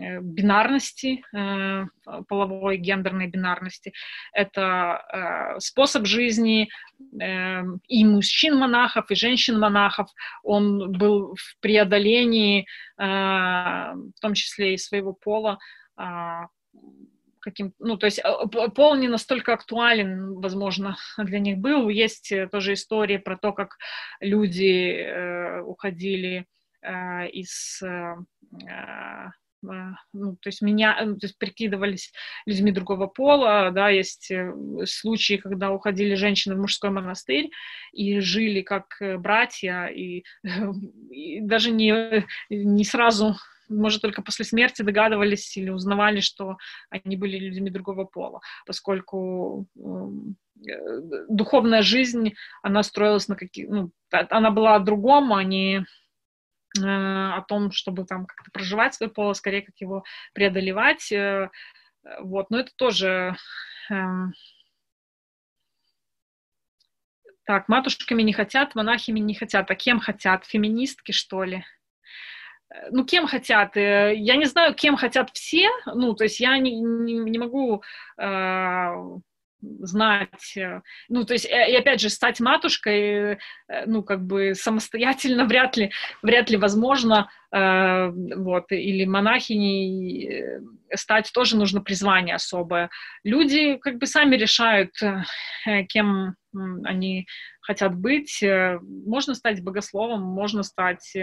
Э, 0.00 0.20
бинарности, 0.20 1.24
э, 1.34 1.84
половой 2.28 2.76
гендерной 2.76 3.26
бинарности. 3.26 3.92
Это 4.32 5.02
э, 5.12 5.60
способ 5.60 6.06
жизни 6.06 6.68
и 7.88 8.04
мужчин-монахов, 8.04 9.10
и 9.10 9.14
женщин-монахов. 9.14 10.08
Он 10.42 10.90
был 10.92 11.36
в 11.36 11.60
преодолении, 11.60 12.66
в 12.96 14.20
том 14.20 14.34
числе 14.34 14.74
и 14.74 14.78
своего 14.78 15.12
пола, 15.12 15.58
каким, 17.48 17.72
ну, 17.78 17.96
то 17.96 18.06
есть 18.06 18.20
пол 18.74 18.94
не 18.96 19.08
настолько 19.08 19.54
актуален, 19.54 20.34
возможно, 20.40 20.96
для 21.18 21.38
них 21.38 21.58
был. 21.58 21.88
Есть 21.88 22.32
тоже 22.52 22.74
истории 22.74 23.16
про 23.16 23.36
то, 23.36 23.52
как 23.52 23.76
люди 24.20 25.60
уходили 25.62 26.46
из 27.32 27.82
ну, 29.62 30.36
то 30.36 30.48
есть 30.48 30.62
меня, 30.62 30.94
то 30.94 31.18
есть 31.22 31.36
прикидывались 31.36 32.12
людьми 32.46 32.70
другого 32.70 33.08
пола, 33.08 33.72
да, 33.72 33.88
есть 33.88 34.30
случаи, 34.84 35.36
когда 35.36 35.72
уходили 35.72 36.14
женщины 36.14 36.54
в 36.54 36.60
мужской 36.60 36.90
монастырь 36.90 37.50
и 37.92 38.20
жили 38.20 38.62
как 38.62 38.86
братья, 39.18 39.86
и, 39.86 40.24
и 41.10 41.40
даже 41.40 41.72
не, 41.72 42.24
не 42.50 42.84
сразу 42.84 43.34
может, 43.68 44.02
только 44.02 44.22
после 44.22 44.44
смерти 44.44 44.82
догадывались 44.82 45.56
или 45.56 45.70
узнавали, 45.70 46.20
что 46.20 46.56
они 46.90 47.16
были 47.16 47.38
людьми 47.38 47.70
другого 47.70 48.04
пола, 48.04 48.40
поскольку 48.66 49.66
э, 49.76 51.20
духовная 51.28 51.82
жизнь, 51.82 52.34
она 52.62 52.82
строилась 52.82 53.28
на 53.28 53.36
каких... 53.36 53.68
Ну, 53.68 53.90
она 54.10 54.50
была 54.50 54.74
о 54.74 54.80
другом, 54.80 55.32
а 55.32 55.42
не 55.44 55.84
э, 56.78 56.82
о 56.82 57.42
том, 57.46 57.70
чтобы 57.72 58.04
там 58.04 58.26
как-то 58.26 58.50
проживать 58.50 58.94
свой 58.94 59.10
пол, 59.10 59.30
а 59.30 59.34
скорее 59.34 59.62
как 59.62 59.76
его 59.80 60.04
преодолевать. 60.32 61.10
Э, 61.12 61.50
вот, 62.20 62.50
но 62.50 62.60
это 62.60 62.72
тоже... 62.76 63.36
Эм, 63.90 64.32
так, 67.44 67.68
матушками 67.68 68.22
не 68.22 68.34
хотят, 68.34 68.74
монахами 68.74 69.20
не 69.20 69.34
хотят. 69.34 69.70
А 69.70 69.74
кем 69.74 70.00
хотят? 70.00 70.44
Феминистки, 70.44 71.12
что 71.12 71.44
ли? 71.44 71.64
Э, 72.70 72.88
ну, 72.90 73.04
кем 73.04 73.26
хотят? 73.26 73.76
Э, 73.76 74.12
я 74.14 74.36
не 74.36 74.46
знаю, 74.46 74.74
кем 74.74 74.96
хотят 74.96 75.30
все. 75.32 75.68
Ну, 75.86 76.14
то 76.14 76.24
есть 76.24 76.40
я 76.40 76.58
не, 76.58 76.78
не, 76.80 77.14
не 77.14 77.38
могу 77.38 77.82
э, 78.18 78.94
знать, 79.60 80.56
э, 80.56 80.82
ну, 81.08 81.24
то 81.24 81.32
есть, 81.32 81.46
и 81.46 81.76
опять 81.76 82.00
же, 82.00 82.10
стать 82.10 82.40
матушкой, 82.40 83.38
ну, 83.86 84.02
как 84.02 84.24
бы 84.24 84.54
самостоятельно 84.54 85.44
вряд 85.46 85.76
ли, 85.76 85.90
вряд 86.22 86.50
ли 86.50 86.56
возможно, 86.56 87.30
э, 87.52 88.10
вот, 88.10 88.70
или 88.72 89.04
монахиней 89.04 90.60
стать 90.94 91.30
тоже 91.32 91.56
нужно 91.56 91.80
призвание 91.80 92.34
особое. 92.34 92.90
Люди 93.24 93.76
как 93.76 93.98
бы 93.98 94.06
сами 94.06 94.36
решают, 94.36 94.92
кем 95.88 96.34
они 96.84 97.26
хотят 97.68 97.94
быть. 97.94 98.42
Можно 98.42 99.34
стать 99.34 99.62
богословом, 99.62 100.22
можно 100.22 100.62
стать 100.62 101.14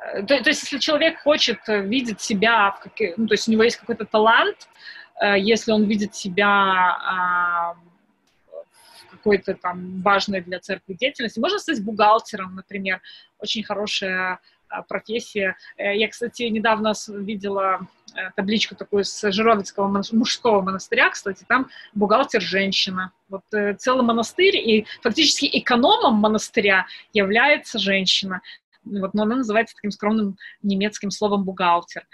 Э, 0.00 0.22
то, 0.22 0.42
то 0.42 0.50
есть, 0.50 0.62
если 0.62 0.78
человек 0.78 1.20
хочет 1.20 1.58
э, 1.68 1.80
видеть 1.80 2.20
себя, 2.20 2.70
в 2.72 2.80
каких, 2.80 3.16
ну, 3.16 3.26
то 3.26 3.34
есть 3.34 3.48
у 3.48 3.52
него 3.52 3.62
есть 3.62 3.76
какой-то 3.76 4.04
талант, 4.04 4.68
э, 5.20 5.38
если 5.38 5.72
он 5.72 5.84
видит 5.84 6.14
себя 6.14 6.46
а, 6.46 7.74
в 9.06 9.10
какой-то 9.10 9.54
там 9.54 10.02
важной 10.02 10.40
для 10.40 10.60
церкви 10.60 10.94
деятельности, 10.94 11.40
можно 11.40 11.58
стать 11.58 11.82
бухгалтером, 11.82 12.54
например, 12.54 13.00
очень 13.38 13.64
хорошая 13.64 14.38
профессия. 14.88 15.56
Я, 15.76 16.08
кстати, 16.08 16.42
недавно 16.44 16.92
видела 17.08 17.86
табличку 18.36 18.74
такую 18.74 19.04
с 19.04 19.30
Жировицкого 19.30 20.02
мужского 20.12 20.60
монастыря, 20.60 21.10
кстати, 21.10 21.44
там 21.48 21.68
бухгалтер 21.94 22.40
женщина. 22.40 23.12
Вот 23.28 23.42
целый 23.78 24.02
монастырь, 24.02 24.56
и 24.56 24.86
фактически 25.02 25.48
экономом 25.52 26.14
монастыря 26.14 26.86
является 27.12 27.78
женщина 27.78 28.40
вот, 28.84 29.14
но 29.14 29.22
она 29.22 29.36
называется 29.36 29.74
таким 29.74 29.90
скромным 29.90 30.36
немецким 30.62 31.10
словом 31.10 31.44
бухгалтер. 31.44 32.06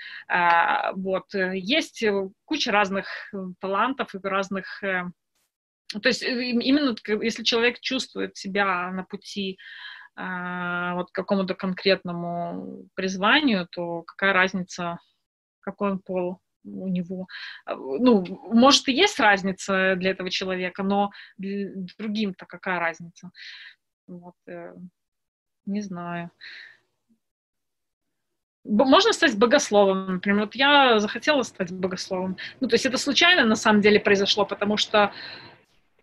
Вот, 0.95 1.35
э, 1.35 1.53
есть 1.57 2.03
э, 2.03 2.29
куча 2.45 2.73
разных 2.73 3.07
э, 3.33 3.37
талантов 3.61 4.15
и 4.15 4.19
разных... 4.23 4.81
То 4.81 6.09
есть 6.09 6.23
именно 6.23 6.97
если 7.23 7.45
человек 7.45 7.79
чувствует 7.79 8.37
себя 8.37 8.91
на 8.91 9.05
пути 9.05 9.59
вот 10.17 11.11
к 11.11 11.15
какому-то 11.15 11.55
конкретному 11.55 12.87
призванию, 12.95 13.67
то 13.71 14.03
какая 14.03 14.33
разница, 14.33 14.99
какой 15.61 15.93
он 15.93 15.99
пол 15.99 16.41
у 16.65 16.89
него. 16.89 17.27
А, 17.67 17.75
ну, 17.75 18.25
может, 18.53 18.89
и 18.89 18.93
есть 18.93 19.21
разница 19.21 19.97
для 19.97 20.11
этого 20.11 20.31
человека, 20.31 20.83
но 20.83 21.11
другим-то 21.37 22.47
какая 22.47 22.79
разница? 22.79 23.31
Вот, 24.07 24.35
не 25.67 25.81
знаю. 25.81 26.31
Можно 28.65 29.13
стать 29.13 29.37
богословом, 29.37 30.15
например. 30.15 30.47
Вот 30.47 30.55
я 30.55 30.99
захотела 30.99 31.43
стать 31.43 31.71
богословом. 31.71 32.39
Ну, 32.61 32.69
то 32.69 32.75
есть 32.75 32.87
это 32.87 32.97
случайно 32.97 33.45
на 33.45 33.57
самом 33.57 33.83
деле 33.83 34.01
произошло, 34.01 34.47
потому 34.47 34.79
что 34.79 35.13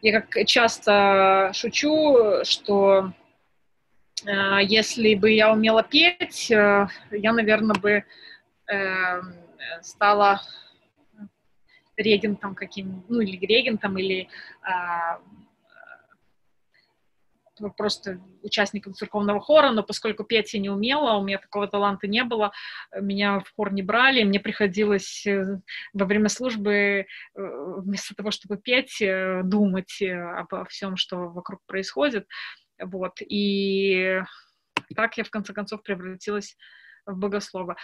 я 0.02 0.22
как 0.22 0.46
часто 0.46 1.52
шучу, 1.54 2.44
что 2.44 3.00
э, 3.08 3.12
если 4.26 5.16
бы 5.16 5.32
я 5.32 5.52
умела 5.52 5.84
петь, 5.84 6.52
э, 6.52 6.88
я, 7.12 7.34
наверное, 7.34 7.76
бы 7.76 8.04
э, 8.72 9.22
стала 9.82 10.42
регентом 11.98 12.56
каким, 12.56 13.04
ну, 13.10 13.22
или 13.22 13.38
регентом, 13.46 13.98
или 13.98 14.28
э, 14.64 15.18
просто 17.70 18.20
участником 18.42 18.94
церковного 18.94 19.40
хора, 19.40 19.72
но 19.72 19.84
поскольку 19.84 20.24
петь 20.24 20.54
я 20.54 20.60
не 20.60 20.70
умела, 20.70 21.18
у 21.18 21.24
меня 21.24 21.38
такого 21.38 21.68
таланта 21.68 22.08
не 22.08 22.24
было, 22.24 22.52
меня 23.00 23.40
в 23.40 23.54
хор 23.56 23.72
не 23.72 23.84
брали, 23.84 24.24
мне 24.24 24.40
приходилось 24.40 25.26
э, 25.28 25.60
во 25.94 26.06
время 26.06 26.30
службы 26.30 26.74
э, 26.74 27.06
вместо 27.36 28.16
того, 28.16 28.32
чтобы 28.32 28.58
петь, 28.58 29.02
э, 29.02 29.42
думать 29.44 30.02
обо 30.02 30.66
всем, 30.66 30.98
что 30.98 31.30
вокруг 31.30 31.62
происходит, 31.68 32.28
вот, 32.82 33.22
и 33.22 34.22
так 34.96 35.18
я 35.18 35.24
в 35.24 35.30
конце 35.30 35.54
концов 35.54 35.84
превратилась 35.84 36.58
в 37.06 37.18
богослова. 37.18 37.78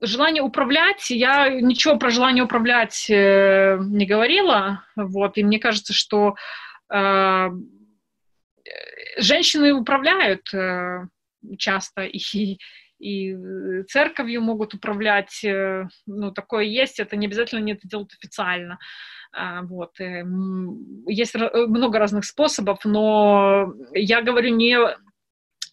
Желание 0.00 0.42
управлять, 0.42 1.10
я 1.10 1.48
ничего 1.48 1.96
про 1.96 2.10
желание 2.10 2.44
управлять 2.44 3.06
не 3.08 4.06
говорила, 4.06 4.84
вот, 4.96 5.38
и 5.38 5.44
мне 5.44 5.58
кажется, 5.60 5.92
что 5.92 6.34
женщины 9.16 9.72
управляют 9.72 10.52
э, 10.54 11.06
часто 11.58 12.02
и, 12.04 12.58
и 13.02 13.82
церковью 13.88 14.42
могут 14.42 14.74
управлять, 14.74 15.44
э, 15.44 15.88
ну, 16.06 16.30
такое 16.30 16.64
есть, 16.64 17.00
это 17.00 17.16
не 17.16 17.26
обязательно 17.26 17.58
не 17.58 17.72
это 17.72 17.88
делают 17.88 18.12
официально. 18.12 18.78
А, 19.32 19.62
вот. 19.62 19.98
Э, 20.00 20.24
есть 21.06 21.34
много 21.34 21.98
разных 21.98 22.24
способов, 22.24 22.84
но 22.84 23.72
я 23.92 24.22
говорю 24.22 24.54
не 24.54 24.78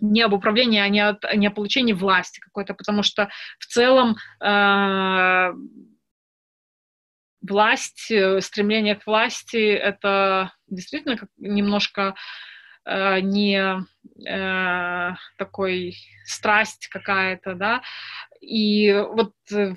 не 0.01 0.22
об 0.22 0.31
управлении, 0.31 0.80
а 0.80 0.88
не, 0.88 1.01
от, 1.01 1.26
не 1.35 1.47
о 1.47 1.51
получении 1.51 1.91
власти 1.91 2.39
какой-то, 2.39 2.73
потому 2.73 3.03
что 3.03 3.30
в 3.60 3.65
целом 3.65 4.15
э, 4.41 5.53
власть, 7.41 8.10
стремление 8.39 8.95
к 8.95 9.06
власти— 9.06 9.57
это 9.73 10.53
действительно 10.69 11.18
немножко 11.38 12.01
э, 12.01 12.14
не 13.22 13.86
э, 14.28 15.16
такой 15.38 15.95
страсть 16.26 16.88
какая-то, 16.88 17.56
да, 17.56 17.82
и 18.41 18.91
вот 18.94 19.34
э, 19.52 19.76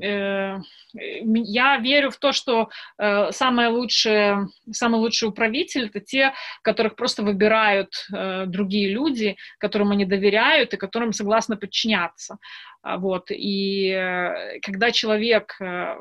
э 0.00 0.58
я 0.98 1.78
верю 1.78 2.10
в 2.10 2.16
то, 2.16 2.32
что 2.32 2.68
э, 2.98 3.30
самое 3.32 3.68
лучшее, 3.68 4.48
самый 4.70 5.00
лучший 5.00 5.28
управитель 5.28 5.86
это 5.86 6.00
те, 6.00 6.32
которых 6.62 6.96
просто 6.96 7.22
выбирают 7.22 7.92
э, 8.12 8.44
другие 8.46 8.92
люди, 8.92 9.36
которым 9.58 9.92
они 9.92 10.04
доверяют 10.04 10.74
и 10.74 10.78
которым 10.78 11.12
согласны 11.12 11.56
подчиняться. 11.56 12.38
А, 12.82 12.98
вот. 12.98 13.30
И 13.30 13.90
э, 13.90 14.60
когда 14.60 14.90
человек 14.90 15.56
э, 15.60 15.96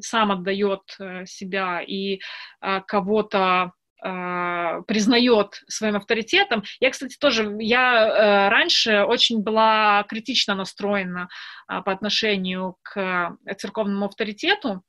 сам 0.00 0.32
отдает 0.32 0.82
э, 0.98 1.26
себя 1.26 1.82
и 1.82 2.20
э, 2.60 2.80
кого-то 2.86 3.72
э, 3.72 3.77
признает 4.00 5.62
своим 5.68 5.96
авторитетом. 5.96 6.62
Я, 6.80 6.90
кстати, 6.90 7.16
тоже, 7.18 7.56
я 7.58 8.06
э, 8.06 8.48
раньше 8.48 9.02
очень 9.02 9.42
была 9.42 10.04
критично 10.08 10.54
настроена 10.54 11.28
э, 11.68 11.82
по 11.82 11.90
отношению 11.92 12.76
к 12.82 13.36
церковному 13.56 14.06
авторитету. 14.06 14.82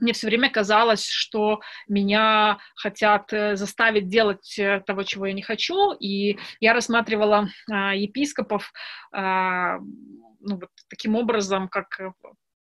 Мне 0.00 0.12
все 0.14 0.26
время 0.26 0.50
казалось, 0.50 1.08
что 1.08 1.60
меня 1.86 2.58
хотят 2.74 3.32
э, 3.32 3.56
заставить 3.56 4.08
делать 4.08 4.58
э, 4.58 4.80
того, 4.86 5.02
чего 5.02 5.26
я 5.26 5.34
не 5.34 5.42
хочу, 5.42 5.92
и 5.92 6.38
я 6.58 6.72
рассматривала 6.72 7.48
э, 7.70 7.98
епископов 7.98 8.72
э, 9.14 9.18
ну, 9.20 10.56
вот 10.56 10.70
таким 10.88 11.16
образом, 11.16 11.68
как 11.68 12.00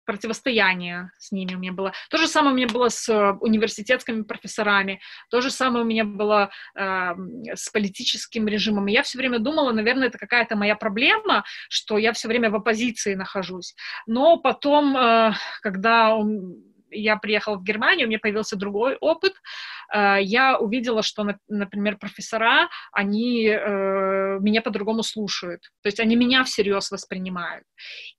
противостояние 0.05 1.11
с 1.17 1.31
ними 1.31 1.55
у 1.55 1.59
меня 1.59 1.73
было. 1.73 1.93
То 2.09 2.17
же 2.17 2.27
самое 2.27 2.53
у 2.53 2.57
меня 2.57 2.67
было 2.67 2.89
с 2.89 3.09
э, 3.09 3.31
университетскими 3.41 4.23
профессорами, 4.23 5.01
то 5.29 5.41
же 5.41 5.49
самое 5.49 5.83
у 5.83 5.87
меня 5.87 6.05
было 6.05 6.51
э, 6.75 7.13
с 7.53 7.69
политическим 7.69 8.47
режимом. 8.47 8.87
И 8.87 8.93
я 8.93 9.03
все 9.03 9.17
время 9.17 9.39
думала, 9.39 9.71
наверное, 9.71 10.07
это 10.07 10.17
какая-то 10.17 10.55
моя 10.55 10.75
проблема, 10.75 11.43
что 11.69 11.97
я 11.97 12.13
все 12.13 12.27
время 12.27 12.49
в 12.49 12.55
оппозиции 12.55 13.15
нахожусь. 13.15 13.75
Но 14.07 14.37
потом, 14.37 14.95
э, 14.95 15.33
когда 15.61 16.15
он 16.15 16.74
я 16.91 17.17
приехала 17.17 17.57
в 17.57 17.63
Германию, 17.63 18.05
у 18.05 18.09
меня 18.09 18.19
появился 18.19 18.55
другой 18.55 18.95
опыт, 18.95 19.33
э, 19.93 20.17
я 20.21 20.57
увидела, 20.57 21.03
что, 21.03 21.25
например, 21.47 21.97
профессора, 21.97 22.69
они 22.91 23.47
э, 23.47 24.39
меня 24.39 24.61
по-другому 24.61 25.03
слушают, 25.03 25.61
то 25.81 25.87
есть 25.87 25.99
они 25.99 26.15
меня 26.15 26.43
всерьез 26.43 26.91
воспринимают. 26.91 27.65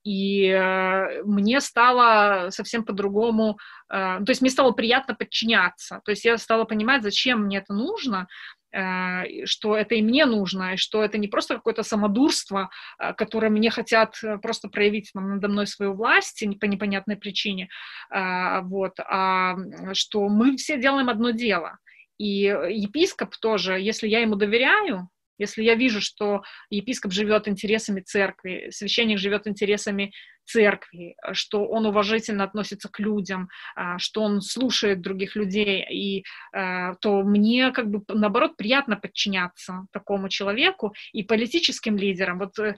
И 0.05 0.49
э, 0.49 1.23
мне 1.25 1.61
стало 1.61 2.51
совсем 2.51 2.85
по-другому, 2.85 3.59
то 3.89 4.25
есть 4.27 4.41
мне 4.41 4.51
стало 4.51 4.73
приятно 4.73 5.15
подчиняться, 5.15 6.01
то 6.05 6.11
есть 6.11 6.25
я 6.25 6.37
стала 6.39 6.65
понимать, 6.65 7.05
зачем 7.05 7.45
мне 7.45 7.59
это 7.59 7.73
нужно, 7.73 8.27
что 8.73 9.77
это 9.77 9.95
и 9.95 10.03
мне 10.03 10.27
нужно, 10.27 10.75
и 10.75 10.77
что 10.77 11.03
это 11.03 11.19
не 11.19 11.29
просто 11.29 11.55
какое-то 11.55 11.83
самодурство, 11.83 12.71
э, 12.99 13.15
которое 13.15 13.49
мне 13.49 13.71
хотят 13.71 14.17
э, 14.23 14.39
просто 14.39 14.69
проявить 14.69 15.11
там, 15.15 15.31
надо 15.31 15.49
мной 15.49 15.67
свою 15.67 15.95
власть 15.95 16.45
по 16.61 16.65
непонятной 16.65 17.17
причине, 17.17 17.69
вот, 18.11 18.99
а 19.01 19.57
что 19.93 20.29
мы 20.29 20.57
все 20.57 20.81
делаем 20.81 21.09
одно 21.09 21.31
дело. 21.31 21.79
И 22.19 22.43
епископ 22.45 23.37
тоже, 23.37 23.79
если 23.81 24.09
я 24.09 24.21
ему 24.21 24.37
доверяю, 24.37 25.09
если 25.39 25.63
я 25.63 25.75
вижу, 25.75 26.01
что 26.01 26.43
епископ 26.71 27.13
живет 27.13 27.49
интересами 27.49 28.01
церкви, 28.01 28.69
священник 28.71 29.19
живет 29.19 29.47
интересами 29.47 30.13
церкви, 30.47 31.17
что 31.33 31.67
он 31.67 31.87
уважительно 31.87 32.45
относится 32.45 32.89
к 32.89 33.01
людям, 33.01 33.49
а, 33.75 33.99
что 33.99 34.23
он 34.23 34.41
слушает 34.41 35.01
других 35.01 35.37
людей, 35.37 35.85
и 35.91 36.25
а, 36.53 36.95
то 36.95 37.23
мне 37.23 37.73
как 37.73 37.91
бы 37.91 38.03
наоборот 38.09 38.57
приятно 38.57 38.97
подчиняться 38.97 39.87
такому 39.93 40.29
человеку 40.29 40.95
и 41.13 41.23
политическим 41.23 41.97
лидерам. 41.97 42.39
Вот 42.39 42.59
э, 42.59 42.77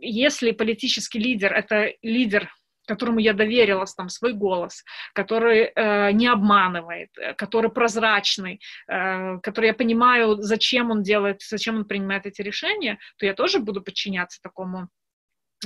если 0.00 0.52
политический 0.52 1.18
лидер— 1.18 1.52
это 1.54 1.92
лидер 2.02 2.50
которому 2.86 3.18
я 3.18 3.32
доверилась 3.32 3.94
там 3.94 4.08
свой 4.08 4.32
голос, 4.32 4.84
который 5.14 5.72
э, 5.74 6.12
не 6.12 6.26
обманывает, 6.26 7.10
э, 7.18 7.34
который 7.34 7.70
прозрачный, 7.70 8.60
э, 8.88 9.38
который 9.42 9.66
я 9.66 9.74
понимаю, 9.74 10.36
зачем 10.40 10.90
он 10.90 11.02
делает, 11.02 11.42
зачем 11.42 11.76
он 11.76 11.84
принимает 11.84 12.26
эти 12.26 12.42
решения, 12.42 12.98
то 13.18 13.26
я 13.26 13.34
тоже 13.34 13.58
буду 13.58 13.82
подчиняться 13.82 14.40
такому 14.42 14.88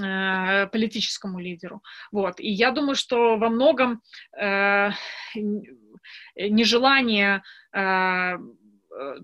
э, 0.01 0.66
политическому 0.66 1.38
лидеру. 1.38 1.82
Вот. 2.12 2.40
И 2.40 2.51
я 2.51 2.70
думаю, 2.70 2.94
что 2.94 3.36
во 3.36 3.48
многом 3.48 4.01
э, 4.40 4.90
нежелание 6.36 7.42
э, 7.72 8.38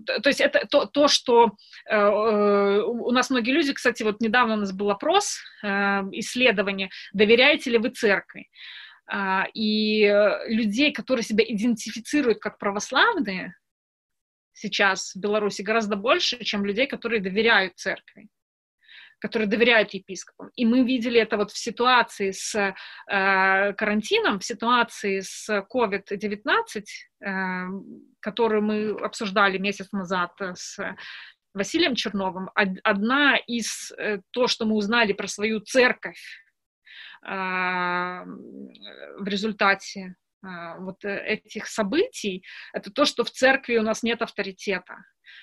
то 0.05 0.29
есть 0.29 0.41
это 0.41 0.65
то, 0.69 0.85
то 0.85 1.07
что 1.07 1.51
э, 1.89 1.95
э, 1.95 2.81
у 2.83 3.11
нас 3.11 3.29
многие 3.29 3.51
люди, 3.51 3.73
кстати, 3.73 4.03
вот 4.03 4.21
недавно 4.21 4.55
у 4.55 4.57
нас 4.57 4.71
был 4.71 4.89
опрос, 4.91 5.39
исследование, 5.63 6.89
доверяете 7.13 7.71
ли 7.71 7.77
вы 7.77 7.89
церкви? 7.89 8.49
А, 9.09 9.45
и 9.53 10.05
людей, 10.47 10.91
которые 10.91 11.23
себя 11.23 11.43
идентифицируют 11.47 12.39
как 12.39 12.57
православные, 12.57 13.55
сейчас 14.53 15.13
в 15.15 15.19
Беларуси 15.19 15.61
гораздо 15.61 15.95
больше, 15.95 16.43
чем 16.43 16.65
людей, 16.65 16.87
которые 16.87 17.21
доверяют 17.21 17.77
церкви 17.77 18.27
которые 19.19 19.47
доверяют 19.47 19.93
епископам. 19.93 20.49
И 20.55 20.65
мы 20.65 20.83
видели 20.83 21.19
это 21.19 21.37
вот 21.37 21.51
в 21.51 21.57
ситуации 21.57 22.31
с 22.31 22.55
э, 22.55 23.73
карантином, 23.73 24.39
в 24.39 24.45
ситуации 24.45 25.21
с 25.21 25.49
COVID-19, 25.49 26.83
э, 27.21 27.65
которую 28.19 28.61
мы 28.61 28.91
обсуждали 28.91 29.57
месяц 29.57 29.91
назад 29.91 30.31
с 30.39 30.77
Василием 31.57 31.95
Черновым. 31.95 32.49
Одна 32.83 33.37
из 33.37 33.91
э, 33.97 34.19
то, 34.31 34.47
что 34.47 34.65
мы 34.65 34.75
узнали 34.75 35.13
про 35.13 35.27
свою 35.27 35.59
церковь 35.59 36.21
э, 37.25 37.29
в 37.29 39.27
результате 39.27 40.01
э, 40.01 40.26
вот 40.41 41.03
этих 41.03 41.67
событий, 41.67 42.43
это 42.73 42.91
то, 42.91 43.05
что 43.05 43.23
в 43.23 43.31
церкви 43.31 43.77
у 43.77 43.83
нас 43.83 44.03
нет 44.03 44.21
авторитета 44.21 44.97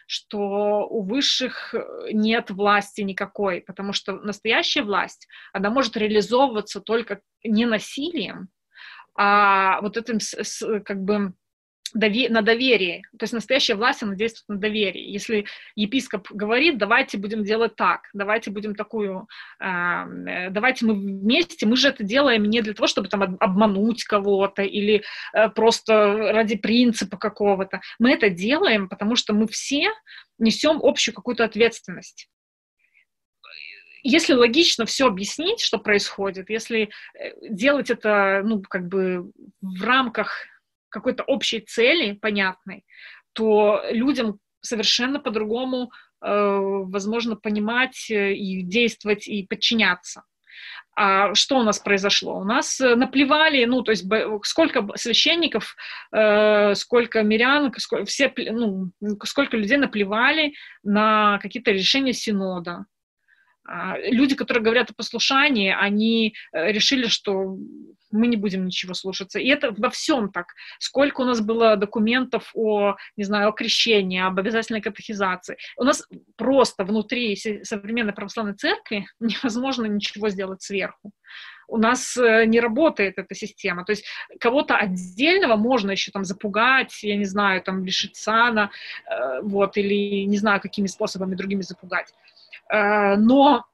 что 0.07 0.87
у 0.89 1.03
высших 1.03 1.75
э, 1.75 2.09
нет 2.12 2.51
власти 2.51 3.01
никакой, 3.03 3.61
потому 3.62 3.93
что 3.93 4.12
настоящая 4.12 4.83
власть, 4.83 5.27
она 5.53 5.71
может 5.71 5.97
реализовываться 5.97 6.81
только 6.81 7.21
не 7.43 7.66
насилием, 7.66 8.49
а 9.16 9.81
вот 9.81 9.97
этим 9.97 10.19
как 10.85 11.03
бы 11.03 11.35
на 11.95 12.43
доверии. 12.43 13.03
То 13.19 13.25
есть 13.25 13.33
настоящая 13.33 13.77
власть, 13.77 14.03
она 14.03 14.15
действует 14.15 14.49
на 14.49 14.57
доверии. 14.57 15.11
Если 15.11 15.47
епископ 15.77 16.31
говорит, 16.31 16.79
давайте 16.79 17.19
будем 17.19 17.45
делать 17.45 17.77
так, 17.77 18.09
давайте 18.12 18.51
будем 18.51 18.75
такую, 18.75 19.29
э, 19.61 20.51
давайте 20.51 20.87
мы 20.87 20.95
вместе, 20.95 21.66
мы 21.66 21.77
же 21.77 21.89
это 21.89 22.03
делаем 22.03 22.45
не 22.45 22.61
для 22.61 22.75
того, 22.75 22.87
чтобы 22.87 23.09
там 23.09 23.37
обмануть 23.41 24.05
кого-то 24.05 24.62
или 24.62 25.03
э, 25.33 25.49
просто 25.51 26.33
ради 26.33 26.57
принципа 26.57 27.16
какого-то. 27.16 27.81
Мы 27.99 28.12
это 28.12 28.29
делаем, 28.29 28.89
потому 28.89 29.16
что 29.16 29.33
мы 29.33 29.47
все 29.47 29.91
несем 30.39 30.81
общую 30.83 31.15
какую-то 31.15 31.45
ответственность 31.45 32.29
если 34.07 34.35
логично 34.35 34.85
все 34.85 35.07
объяснить, 35.07 35.61
что 35.61 35.79
происходит, 35.79 36.51
если 36.51 36.91
э, 37.19 37.31
делать 37.49 37.91
это, 37.91 38.43
ну, 38.45 38.61
как 38.61 38.87
бы 38.87 39.31
в 39.62 39.83
рамках 39.83 40.45
какой-то 40.95 41.25
общей 41.25 41.61
цели 41.61 42.12
понятной, 42.12 42.85
то 43.33 43.83
людям 43.91 44.39
совершенно 44.61 45.21
по-другому 45.21 45.91
э, 46.23 46.29
возможно 46.29 47.37
понимать 47.37 48.11
э, 48.11 48.33
и 48.35 48.62
действовать 48.62 49.29
и 49.29 49.47
подчиняться. 49.47 50.23
А 50.97 51.35
что 51.35 51.59
у 51.59 51.65
нас 51.65 51.81
произошло? 51.81 52.39
У 52.39 52.45
нас 52.45 52.81
э, 52.81 52.95
наплевали, 52.95 53.65
ну, 53.65 53.83
то 53.83 53.91
есть 53.91 54.07
сколько 54.45 54.87
священников, 54.95 55.77
сколько 56.77 57.23
мирян, 57.23 57.73
сколько, 57.79 58.05
все, 58.07 58.33
ну, 58.37 58.91
сколько 59.25 59.57
людей 59.57 59.77
наплевали 59.77 60.55
на 60.85 61.39
какие-то 61.43 61.73
решения 61.73 62.12
синода. 62.12 62.87
А, 63.66 63.99
люди, 63.99 64.35
которые 64.35 64.62
говорят 64.62 64.91
о 64.91 64.95
послушании, 64.95 65.74
они 65.74 66.35
э, 66.53 66.70
решили, 66.70 67.07
что 67.07 67.57
мы 68.11 68.27
не 68.27 68.36
будем 68.36 68.66
ничего 68.66 68.95
слушаться. 68.95 69.39
И 69.39 69.49
это 69.49 69.74
во 69.77 69.91
всем 69.91 70.31
так. 70.31 70.47
Сколько 70.78 71.23
у 71.23 71.24
нас 71.24 71.41
было 71.41 71.77
документов 71.77 72.51
о, 72.55 72.97
не 73.16 73.24
знаю, 73.24 73.49
о 73.49 73.53
крещении, 73.53 74.20
об 74.20 74.39
обязательной 74.39 74.81
катехизации. 74.81 75.57
У 75.77 75.85
нас 75.85 76.07
просто 76.36 76.85
внутри 76.85 77.36
современной 77.36 78.12
православной 78.12 78.55
церкви 78.55 79.07
невозможно 79.20 79.86
ничего 79.86 80.28
сделать 80.28 80.62
сверху. 80.62 81.12
У 81.66 81.78
нас 81.78 82.16
э, 82.19 82.45
не 82.45 82.61
работает 82.61 83.19
эта 83.19 83.35
система. 83.35 83.85
То 83.85 83.93
есть 83.93 84.05
кого-то 84.39 84.77
отдельного 84.77 85.57
можно 85.57 85.93
еще 85.93 86.11
там 86.11 86.24
запугать, 86.24 87.03
я 87.03 87.16
не 87.16 87.24
знаю, 87.24 87.62
там 87.62 87.85
лишить 87.85 88.16
сана, 88.16 88.70
э, 89.11 89.41
вот, 89.43 89.78
или 89.78 90.24
не 90.24 90.36
знаю, 90.36 90.61
какими 90.61 90.86
способами 90.86 91.35
другими 91.35 91.62
запугать. 91.62 92.12
Э, 92.73 93.16
но 93.16 93.65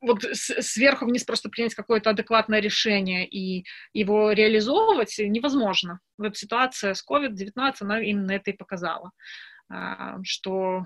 вот 0.00 0.22
сверху 0.34 1.06
вниз 1.06 1.24
просто 1.24 1.48
принять 1.48 1.74
какое-то 1.74 2.10
адекватное 2.10 2.60
решение 2.60 3.26
и 3.26 3.64
его 3.92 4.32
реализовывать 4.32 5.18
невозможно. 5.18 6.00
Вот 6.18 6.36
ситуация 6.36 6.94
с 6.94 7.04
COVID-19, 7.08 7.74
она 7.80 8.02
именно 8.02 8.32
это 8.32 8.50
и 8.50 8.56
показала, 8.56 9.12
а, 9.70 10.22
что 10.22 10.84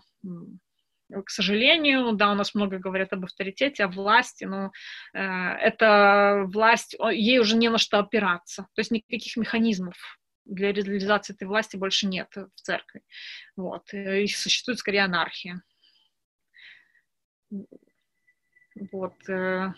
к 1.25 1.31
сожалению, 1.31 2.13
да, 2.13 2.31
у 2.31 2.35
нас 2.35 2.55
много 2.55 2.79
говорят 2.79 3.13
об 3.15 3.25
авторитете, 3.25 3.85
о 3.85 3.89
власти, 3.89 4.45
но 4.45 4.71
э, 5.15 5.21
эта 5.21 6.45
власть, 6.47 6.95
ей 7.13 7.39
уже 7.39 7.57
не 7.57 7.71
на 7.71 7.79
что 7.79 7.99
опираться, 7.99 8.67
то 8.75 8.81
есть 8.81 8.91
никаких 8.91 9.37
механизмов 9.39 9.97
для 10.45 10.73
реализации 10.73 11.35
этой 11.35 11.49
власти 11.49 11.77
больше 11.77 12.07
нет 12.07 12.29
в 12.35 12.61
церкви. 12.61 13.03
Вот. 13.57 13.93
И 13.93 14.27
существует 14.27 14.79
скорее 14.79 15.05
анархия. 15.05 15.63
Вот. 18.93 19.29
Э, 19.29 19.73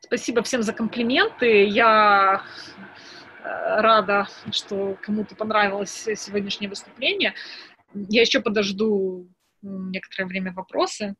спасибо 0.00 0.42
всем 0.42 0.62
за 0.62 0.72
комплименты. 0.72 1.64
Я 1.66 2.42
э, 3.42 3.80
рада, 3.80 4.28
что 4.52 4.96
кому-то 5.02 5.34
понравилось 5.34 6.08
сегодняшнее 6.16 6.68
выступление. 6.68 7.34
Я 7.94 8.22
еще 8.22 8.40
подожду 8.40 9.28
некоторое 9.62 10.26
время 10.26 10.52
вопросы. 10.52 11.16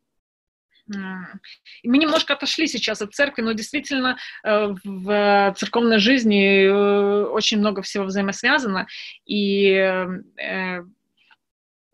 Мы 0.86 1.98
немножко 1.98 2.32
отошли 2.32 2.66
сейчас 2.66 3.00
от 3.00 3.14
церкви, 3.14 3.42
но 3.42 3.52
действительно 3.52 4.16
э, 4.42 4.74
в 4.82 5.54
церковной 5.56 5.98
жизни 5.98 6.66
очень 6.68 7.58
много 7.58 7.82
всего 7.82 8.04
взаимосвязано. 8.04 8.88
И 9.24 9.74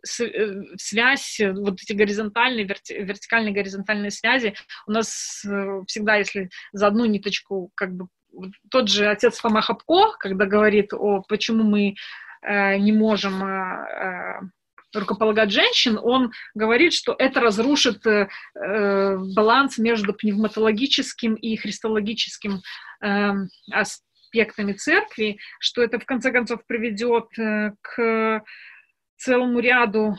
связь, 0.07 1.41
э, 1.41 1.53
вот 1.53 1.81
эти 1.83 1.93
горизонтальные, 1.93 2.65
верти, 2.65 2.95
вертикальные, 2.95 3.53
горизонтальные 3.53 4.11
связи, 4.11 4.55
у 4.87 4.93
нас 4.93 5.45
э, 5.45 5.83
всегда, 5.87 6.17
если 6.17 6.51
за 6.73 6.87
одну 6.87 7.05
ниточку, 7.05 7.71
как 7.75 7.95
бы, 7.95 8.09
тот 8.71 8.89
же 8.89 9.07
отец 9.07 9.39
Фома 9.39 9.63
Хапко, 9.63 10.13
когда 10.19 10.47
говорит 10.47 10.93
о, 10.93 11.23
почему 11.29 11.65
мы 11.65 11.95
э, 12.43 12.77
не 12.79 12.93
можем 12.93 13.43
э, 13.43 14.41
рукополагать 14.95 15.51
женщин, 15.51 15.99
он 16.03 16.33
говорит, 16.55 16.93
что 16.93 17.15
это 17.19 17.41
разрушит 17.41 18.07
э, 18.07 18.29
баланс 19.35 19.79
между 19.79 20.15
пневматологическим 20.15 21.35
и 21.35 21.57
христологическим 21.57 22.61
э, 23.03 23.33
аспектами 23.73 24.73
церкви, 24.73 25.39
что 25.61 25.83
это 25.83 25.99
в 25.99 26.05
конце 26.05 26.33
концов 26.33 26.61
приведет 26.67 27.27
э, 27.39 27.73
к 27.81 28.43
целому 29.17 29.61
ряду 29.61 30.17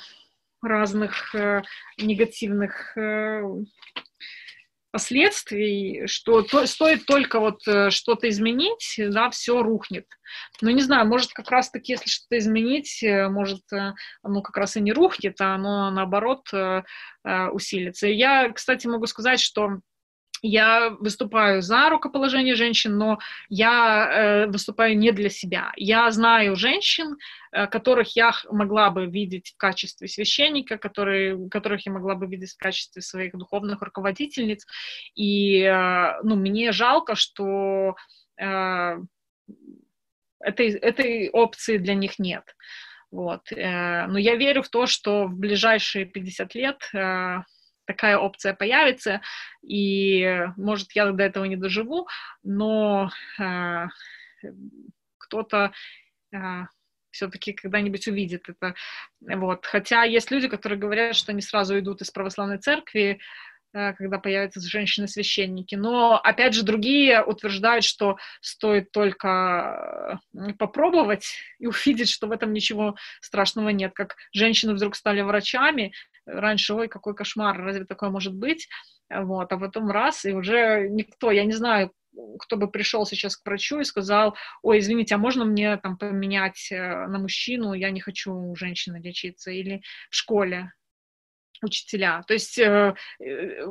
разных 0.61 1.33
э, 1.35 1.61
негативных 1.97 2.97
э, 2.97 3.41
последствий, 4.97 6.07
что 6.07 6.41
то, 6.41 6.65
стоит 6.65 7.05
только 7.05 7.39
вот 7.39 7.59
э, 7.67 7.91
что-то 7.91 8.27
изменить, 8.29 8.95
да, 8.97 9.29
все 9.29 9.61
рухнет. 9.61 10.07
Но 10.61 10.71
не 10.71 10.81
знаю, 10.81 11.07
может 11.07 11.33
как 11.33 11.51
раз-таки, 11.51 11.91
если 11.91 12.09
что-то 12.09 12.39
изменить, 12.39 13.03
э, 13.03 13.29
может 13.29 13.61
э, 13.71 13.93
оно 14.23 14.41
как 14.41 14.57
раз 14.57 14.75
и 14.75 14.81
не 14.81 14.93
рухнет, 14.93 15.39
а 15.39 15.55
оно 15.55 15.91
наоборот 15.91 16.47
усилится. 17.51 18.07
Я, 18.07 18.49
кстати, 18.51 18.87
могу 18.87 19.05
сказать, 19.05 19.39
что 19.39 19.79
я 20.47 20.89
выступаю 20.89 21.61
за 21.61 21.89
рукоположение 21.89 22.55
женщин, 22.55 22.97
но 22.97 23.19
я 23.49 24.09
э, 24.09 24.47
выступаю 24.47 24.97
не 24.97 25.11
для 25.11 25.29
себя. 25.29 25.71
Я 25.75 26.09
знаю 26.11 26.55
женщин, 26.55 27.17
э, 27.51 27.67
которых 27.67 28.15
я 28.15 28.31
могла 28.49 28.89
бы 28.89 29.05
видеть 29.05 29.53
в 29.53 29.57
качестве 29.57 30.07
священника, 30.07 30.77
которые, 30.77 31.49
которых 31.49 31.85
я 31.85 31.91
могла 31.91 32.15
бы 32.15 32.27
видеть 32.27 32.53
в 32.53 32.57
качестве 32.57 33.01
своих 33.01 33.33
духовных 33.33 33.81
руководительниц. 33.81 34.65
И 35.15 35.61
э, 35.61 36.21
ну, 36.23 36.35
мне 36.35 36.71
жалко, 36.71 37.15
что 37.15 37.95
э, 38.37 38.97
этой, 40.39 40.69
этой 40.71 41.29
опции 41.29 41.77
для 41.77 41.95
них 41.95 42.19
нет. 42.19 42.55
Вот. 43.11 43.51
Э, 43.51 44.07
но 44.07 44.17
я 44.17 44.35
верю 44.35 44.63
в 44.63 44.69
то, 44.69 44.85
что 44.85 45.27
в 45.27 45.33
ближайшие 45.33 46.05
50 46.05 46.55
лет 46.55 46.89
э, 46.93 47.37
такая 47.87 48.17
опция 48.17 48.53
появится, 48.53 49.21
и, 49.63 50.45
может, 50.57 50.91
я 50.93 51.11
до 51.11 51.23
этого 51.23 51.45
не 51.45 51.55
доживу, 51.55 52.07
но 52.43 53.09
э, 53.39 53.87
кто-то 55.17 55.71
э, 56.31 56.37
все-таки 57.11 57.53
когда-нибудь 57.53 58.07
увидит 58.07 58.49
это. 58.49 58.75
Вот. 59.21 59.65
Хотя 59.65 60.03
есть 60.03 60.29
люди, 60.29 60.47
которые 60.47 60.77
говорят, 60.77 61.15
что 61.15 61.31
они 61.31 61.41
сразу 61.41 61.79
идут 61.79 62.01
из 62.01 62.11
православной 62.11 62.59
церкви, 62.59 63.19
Э, 63.77 63.93
когда 63.93 64.17
появятся 64.17 64.59
женщины-священники. 64.61 65.75
Но, 65.75 66.19
опять 66.23 66.53
же, 66.53 66.63
другие 66.63 67.23
утверждают, 67.23 67.83
что 67.83 68.17
стоит 68.41 68.91
только 68.91 70.19
э, 70.33 70.53
попробовать 70.57 71.35
и 71.59 71.67
увидеть, 71.67 72.09
что 72.09 72.27
в 72.27 72.31
этом 72.31 72.53
ничего 72.53 72.95
страшного 73.21 73.69
нет. 73.69 73.93
Как 73.93 74.15
женщины 74.33 74.73
вдруг 74.73 74.95
стали 74.95 75.21
врачами, 75.21 75.93
раньше, 76.27 76.73
ой, 76.73 76.87
какой 76.87 77.15
кошмар, 77.15 77.57
разве 77.57 77.85
такое 77.85 78.09
может 78.09 78.35
быть? 78.35 78.67
Вот, 79.09 79.51
а 79.51 79.57
потом 79.57 79.89
раз, 79.89 80.25
и 80.25 80.33
уже 80.33 80.87
никто, 80.89 81.31
я 81.31 81.45
не 81.45 81.53
знаю, 81.53 81.91
кто 82.39 82.57
бы 82.57 82.69
пришел 82.69 83.05
сейчас 83.05 83.37
к 83.37 83.45
врачу 83.45 83.79
и 83.79 83.85
сказал, 83.85 84.35
ой, 84.61 84.79
извините, 84.79 85.15
а 85.15 85.17
можно 85.17 85.45
мне 85.45 85.77
там 85.77 85.97
поменять 85.97 86.71
э, 86.71 87.07
на 87.07 87.19
мужчину, 87.19 87.73
я 87.73 87.91
не 87.91 88.01
хочу 88.01 88.33
у 88.33 88.55
женщины 88.55 88.97
лечиться, 88.97 89.51
или 89.51 89.81
в 90.09 90.15
школе, 90.15 90.71
учителя. 91.61 92.23
То 92.27 92.33
есть 92.33 92.57
э, 92.59 92.95
э, 93.19 93.65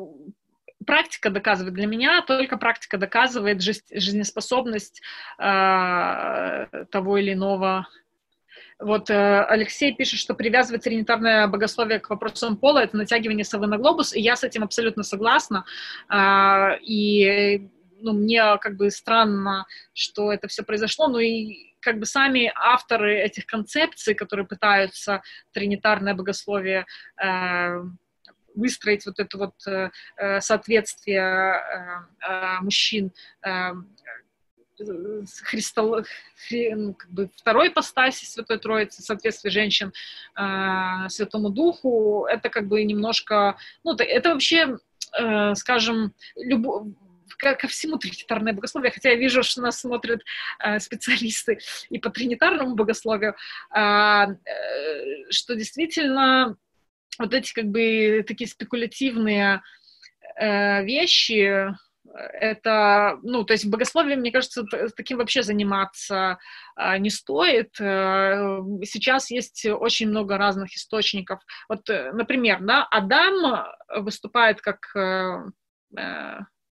практика 0.86 1.30
доказывает 1.30 1.74
для 1.74 1.86
меня, 1.86 2.22
только 2.22 2.56
практика 2.56 2.98
доказывает 2.98 3.62
жизнеспособность 3.62 5.02
э, 5.38 6.66
того 6.90 7.18
или 7.18 7.32
иного. 7.32 7.86
Вот 8.78 9.08
э, 9.08 9.44
Алексей 9.44 9.94
пишет, 9.94 10.20
что 10.20 10.34
привязывать 10.34 10.84
тринитарное 10.84 11.46
богословие 11.46 11.98
к 11.98 12.10
вопросам 12.10 12.58
пола— 12.58 12.78
это 12.84 12.96
натягивание 12.96 13.44
совы 13.44 13.66
на 13.66 13.78
глобус, 13.78 14.14
и 14.14 14.20
я 14.20 14.36
с 14.36 14.44
этим 14.44 14.64
абсолютно 14.64 15.02
согласна. 15.02 15.64
Э, 16.10 16.78
и 16.82 17.70
ну, 18.00 18.12
мне 18.12 18.42
как 18.60 18.76
бы 18.76 18.90
странно, 18.90 19.66
что 19.94 20.30
это 20.30 20.48
все 20.48 20.62
произошло, 20.62 21.08
но 21.08 21.20
и 21.20 21.74
как 21.80 21.98
бы 21.98 22.04
сами 22.04 22.52
авторы 22.54 23.18
этих 23.18 23.46
концепций, 23.46 24.14
которые 24.14 24.46
пытаются 24.46 25.22
тринитарное 25.52 26.14
богословие 26.14 26.84
э, 27.22 27.82
выстроить 28.54 29.06
вот 29.06 29.20
это 29.20 29.38
вот 29.38 29.54
э, 29.66 29.90
э 30.16 30.40
соответствие 30.40 31.22
э, 32.20 32.60
мужчин 32.60 33.12
э, 34.78 35.24
Христол... 35.44 36.04
ну, 36.50 36.94
как 36.94 37.10
бы 37.10 37.30
второй 37.36 37.68
ипостаси 37.68 38.24
Святой 38.24 38.58
Троицы, 38.58 39.02
соответствие 39.02 39.50
женщин 39.50 39.92
э, 40.36 41.08
Святому 41.08 41.50
Духу, 41.50 42.26
это 42.26 42.48
как 42.48 42.68
бы 42.68 42.82
немножко, 42.84 43.56
ну, 43.84 43.94
это, 43.94 44.04
это 44.04 44.32
вообще, 44.32 44.78
э, 45.18 45.54
скажем, 45.54 46.14
любо 46.36 46.86
ко 47.38 47.68
всему 47.68 47.98
тринитарное 47.98 48.52
богословие, 48.52 48.90
хотя 48.90 49.10
я 49.10 49.16
вижу, 49.16 49.42
что 49.42 49.60
нас 49.60 49.80
смотрят 49.80 50.22
э, 50.58 50.78
специалисты 50.78 51.58
и 51.90 51.98
по 51.98 52.10
тринитарному 52.10 52.74
богословию, 52.74 53.36
а, 53.70 54.28
э, 54.28 55.30
что 55.30 55.54
действительно 55.54 56.56
вот 57.18 57.34
эти 57.34 57.52
как 57.52 57.66
бы 57.66 58.24
такие 58.26 58.48
спекулятивные 58.48 59.62
э, 60.38 60.84
вещи, 60.84 61.68
это, 62.14 63.18
ну, 63.22 63.44
то 63.44 63.52
есть 63.52 63.66
богословием, 63.66 64.20
мне 64.20 64.32
кажется, 64.32 64.64
таким 64.96 65.18
вообще 65.18 65.42
заниматься 65.42 66.38
а, 66.74 66.98
не 66.98 67.10
стоит. 67.10 67.70
Сейчас 67.76 69.30
есть 69.30 69.66
очень 69.66 70.08
много 70.08 70.38
разных 70.38 70.74
источников. 70.74 71.40
Вот, 71.68 71.88
например, 71.88 72.58
да, 72.60 72.84
Адам 72.90 73.66
выступает 73.96 74.60
как 74.60 74.80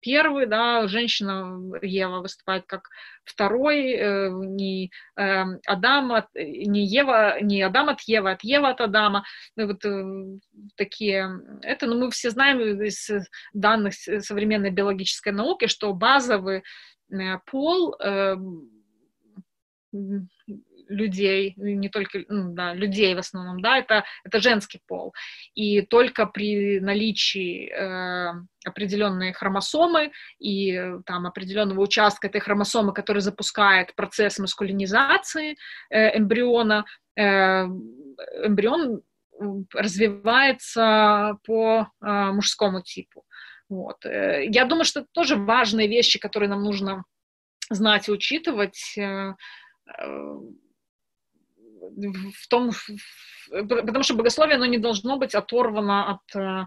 первый, 0.02 0.46
да, 0.46 0.86
женщина 0.88 1.58
Ева 1.80 2.20
выступает 2.20 2.64
как 2.66 2.88
второй, 3.24 3.92
э, 3.92 4.28
не 4.30 4.90
э, 5.16 5.44
Адам, 5.66 6.12
от, 6.12 6.26
не 6.34 6.84
Ева, 6.84 7.40
не 7.40 7.62
Адам 7.62 7.88
от 7.88 8.00
Евы, 8.02 8.32
от 8.32 8.42
Ева 8.42 8.70
от 8.70 8.80
Адама, 8.80 9.24
ну, 9.56 9.68
вот 9.68 9.84
э, 9.84 10.38
такие, 10.76 11.30
это, 11.62 11.86
ну, 11.86 11.98
мы 11.98 12.10
все 12.10 12.30
знаем 12.30 12.60
из 12.82 13.08
данных 13.54 13.94
современной 13.94 14.70
биологической 14.70 15.32
науки, 15.32 15.66
что 15.68 15.92
базовый 15.94 16.62
э, 17.10 17.38
пол 17.46 17.94
э, 18.00 18.36
людей, 20.92 21.54
не 21.56 21.88
только 21.88 22.20
ну, 22.28 22.54
да, 22.54 22.74
людей 22.74 23.14
в 23.14 23.18
основном, 23.18 23.60
да, 23.60 23.78
это, 23.78 24.04
это 24.24 24.40
женский 24.40 24.80
пол. 24.86 25.14
И 25.54 25.82
только 25.82 26.26
при 26.26 26.80
наличии 26.80 27.70
э, 27.70 28.32
определенной 28.64 29.32
хромосомы 29.32 30.12
и 30.38 30.80
там 31.06 31.26
определенного 31.26 31.80
участка 31.80 32.28
этой 32.28 32.40
хромосомы, 32.40 32.92
который 32.92 33.22
запускает 33.22 33.94
процесс 33.94 34.38
маскулинизации 34.38 35.56
э, 35.90 36.18
эмбриона, 36.18 36.84
э, 37.16 37.64
эмбрион 38.44 39.02
развивается 39.74 41.38
по 41.44 41.88
э, 42.00 42.06
мужскому 42.32 42.82
типу. 42.82 43.24
Вот. 43.68 44.04
Э, 44.04 44.44
я 44.46 44.64
думаю, 44.64 44.84
что 44.84 45.00
это 45.00 45.08
тоже 45.12 45.36
важные 45.36 45.88
вещи, 45.88 46.18
которые 46.18 46.48
нам 46.48 46.62
нужно 46.62 47.04
знать 47.70 48.08
и 48.08 48.12
учитывать. 48.12 48.94
В 51.82 52.48
том, 52.48 52.70
потому 53.50 54.02
что 54.02 54.14
богословие, 54.14 54.56
оно 54.56 54.66
не 54.66 54.78
должно 54.78 55.18
быть 55.18 55.34
оторвано 55.34 56.10
от, 56.12 56.36
э, 56.36 56.66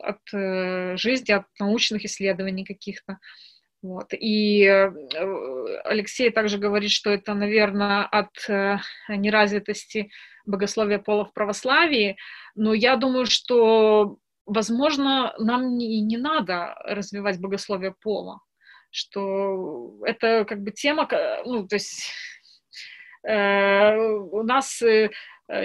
от 0.00 0.34
э, 0.34 0.96
жизни, 0.96 1.32
от 1.32 1.46
научных 1.60 2.04
исследований 2.04 2.64
каких-то. 2.64 3.18
Вот. 3.80 4.12
И 4.12 4.64
э, 4.64 4.90
Алексей 5.84 6.30
также 6.30 6.58
говорит, 6.58 6.90
что 6.90 7.10
это, 7.10 7.34
наверное, 7.34 8.04
от 8.04 8.30
неразвитости 9.08 10.10
богословия 10.46 10.98
пола 10.98 11.24
в 11.24 11.32
православии, 11.32 12.16
но 12.56 12.74
я 12.74 12.96
думаю, 12.96 13.26
что, 13.26 14.18
возможно, 14.46 15.32
нам 15.38 15.78
не, 15.78 16.00
не 16.00 16.16
надо 16.16 16.74
развивать 16.84 17.40
богословие 17.40 17.94
пола, 18.00 18.40
что 18.90 20.00
это 20.04 20.44
как 20.44 20.60
бы 20.62 20.72
тема, 20.72 21.08
ну, 21.44 21.68
то 21.68 21.76
есть 21.76 22.10
у 23.24 24.42
нас 24.42 24.82
э, 24.82 25.10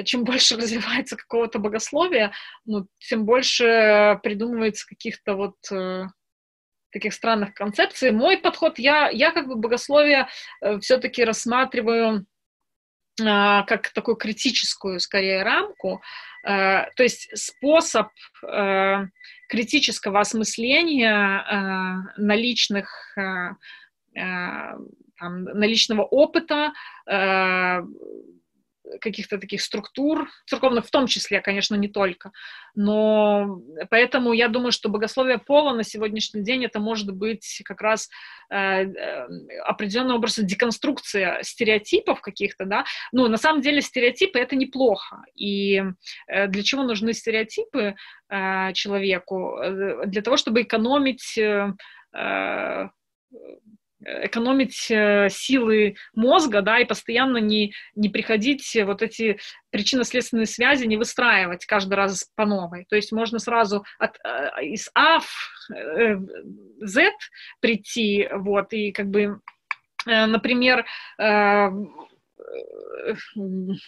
чем 0.03 0.23
больше 0.25 0.55
развивается 0.57 1.15
какого-то 1.15 1.59
богословия, 1.59 2.31
ну, 2.65 2.87
тем 2.99 3.25
больше 3.25 4.19
придумывается 4.23 4.87
каких-то 4.87 5.35
вот 5.35 5.55
э, 5.71 6.05
таких 6.91 7.13
странных 7.13 7.53
концепций. 7.53 8.11
Мой 8.11 8.37
подход, 8.37 8.79
я, 8.79 9.09
я 9.09 9.31
как 9.31 9.47
бы 9.47 9.55
богословие 9.55 10.27
все-таки 10.81 11.23
рассматриваю 11.23 12.25
как 13.19 13.89
такую 13.93 14.15
критическую, 14.15 14.99
скорее, 14.99 15.41
рамку, 15.41 16.03
то 16.43 16.93
есть 16.99 17.35
способ 17.35 18.09
критического 19.49 20.19
осмысления 20.19 22.13
наличных 22.15 23.17
там, 25.17 25.43
наличного 25.43 26.03
опыта, 26.03 26.73
э, 27.09 27.81
каких-то 29.01 29.37
таких 29.37 29.61
структур, 29.61 30.29
церковных 30.45 30.85
в 30.85 30.91
том 30.91 31.07
числе, 31.07 31.41
конечно, 31.41 31.75
не 31.75 31.89
только. 31.89 32.31
Но 32.73 33.61
поэтому 33.89 34.31
я 34.31 34.47
думаю, 34.47 34.71
что 34.71 34.87
богословие 34.87 35.39
пола 35.39 35.73
на 35.73 35.83
сегодняшний 35.83 36.41
день 36.41 36.63
это 36.63 36.79
может 36.79 37.13
быть 37.13 37.61
как 37.65 37.81
раз 37.81 38.09
э, 38.49 38.55
э 38.55 39.27
определенным 39.65 40.15
образом 40.15 40.45
деконструкция 40.45 41.43
стереотипов 41.43 42.21
каких-то, 42.21 42.65
да. 42.65 42.85
Ну, 43.11 43.27
на 43.27 43.37
самом 43.37 43.61
деле 43.61 43.81
стереотипы 43.81 44.39
это 44.39 44.55
неплохо. 44.55 45.21
И 45.35 45.83
для 46.27 46.63
чего 46.63 46.83
нужны 46.83 47.11
стереотипы 47.13 47.95
человеку? 48.73 49.59
Для 50.05 50.21
того, 50.21 50.37
чтобы 50.37 50.61
экономить 50.61 51.37
экономить 53.99 54.89
э, 54.91 55.27
силы 55.29 55.95
мозга, 56.13 56.61
да, 56.61 56.79
и 56.79 56.85
постоянно 56.85 57.37
не, 57.37 57.73
не 57.95 58.09
приходить 58.09 58.77
вот 58.85 59.01
эти 59.01 59.39
причинно-следственные 59.71 60.45
связи, 60.45 60.85
не 60.85 60.97
выстраивать 60.97 61.65
каждый 61.65 61.95
раз 61.95 62.29
по 62.35 62.45
новой. 62.45 62.85
То 62.89 62.95
есть 62.95 63.11
можно 63.11 63.39
сразу 63.39 63.85
от, 63.97 64.19
э, 64.23 64.65
из 64.65 64.89
А 64.93 65.19
в 65.19 65.71
э, 65.73 66.17
Z 66.81 67.11
прийти, 67.59 68.27
вот, 68.31 68.71
и 68.73 68.91
как 68.91 69.07
бы, 69.07 69.39
например, 70.05 70.85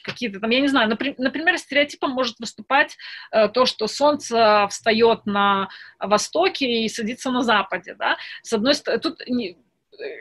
какие-то 0.04 0.40
там, 0.42 0.50
я 0.50 0.60
не 0.60 0.68
знаю, 0.68 0.90
например, 0.90 1.58
стереотипом 1.58 2.12
может 2.12 2.40
выступать 2.40 2.98
то, 3.32 3.66
что 3.66 3.88
солнце 3.88 4.68
встает 4.70 5.26
на 5.26 5.70
востоке 5.98 6.84
и 6.84 6.90
садится 6.90 7.32
на 7.32 7.42
западе, 7.42 7.96
да. 7.98 8.18
С 8.42 8.52
одной 8.52 8.74
стороны, 8.74 9.02
тут 9.02 9.22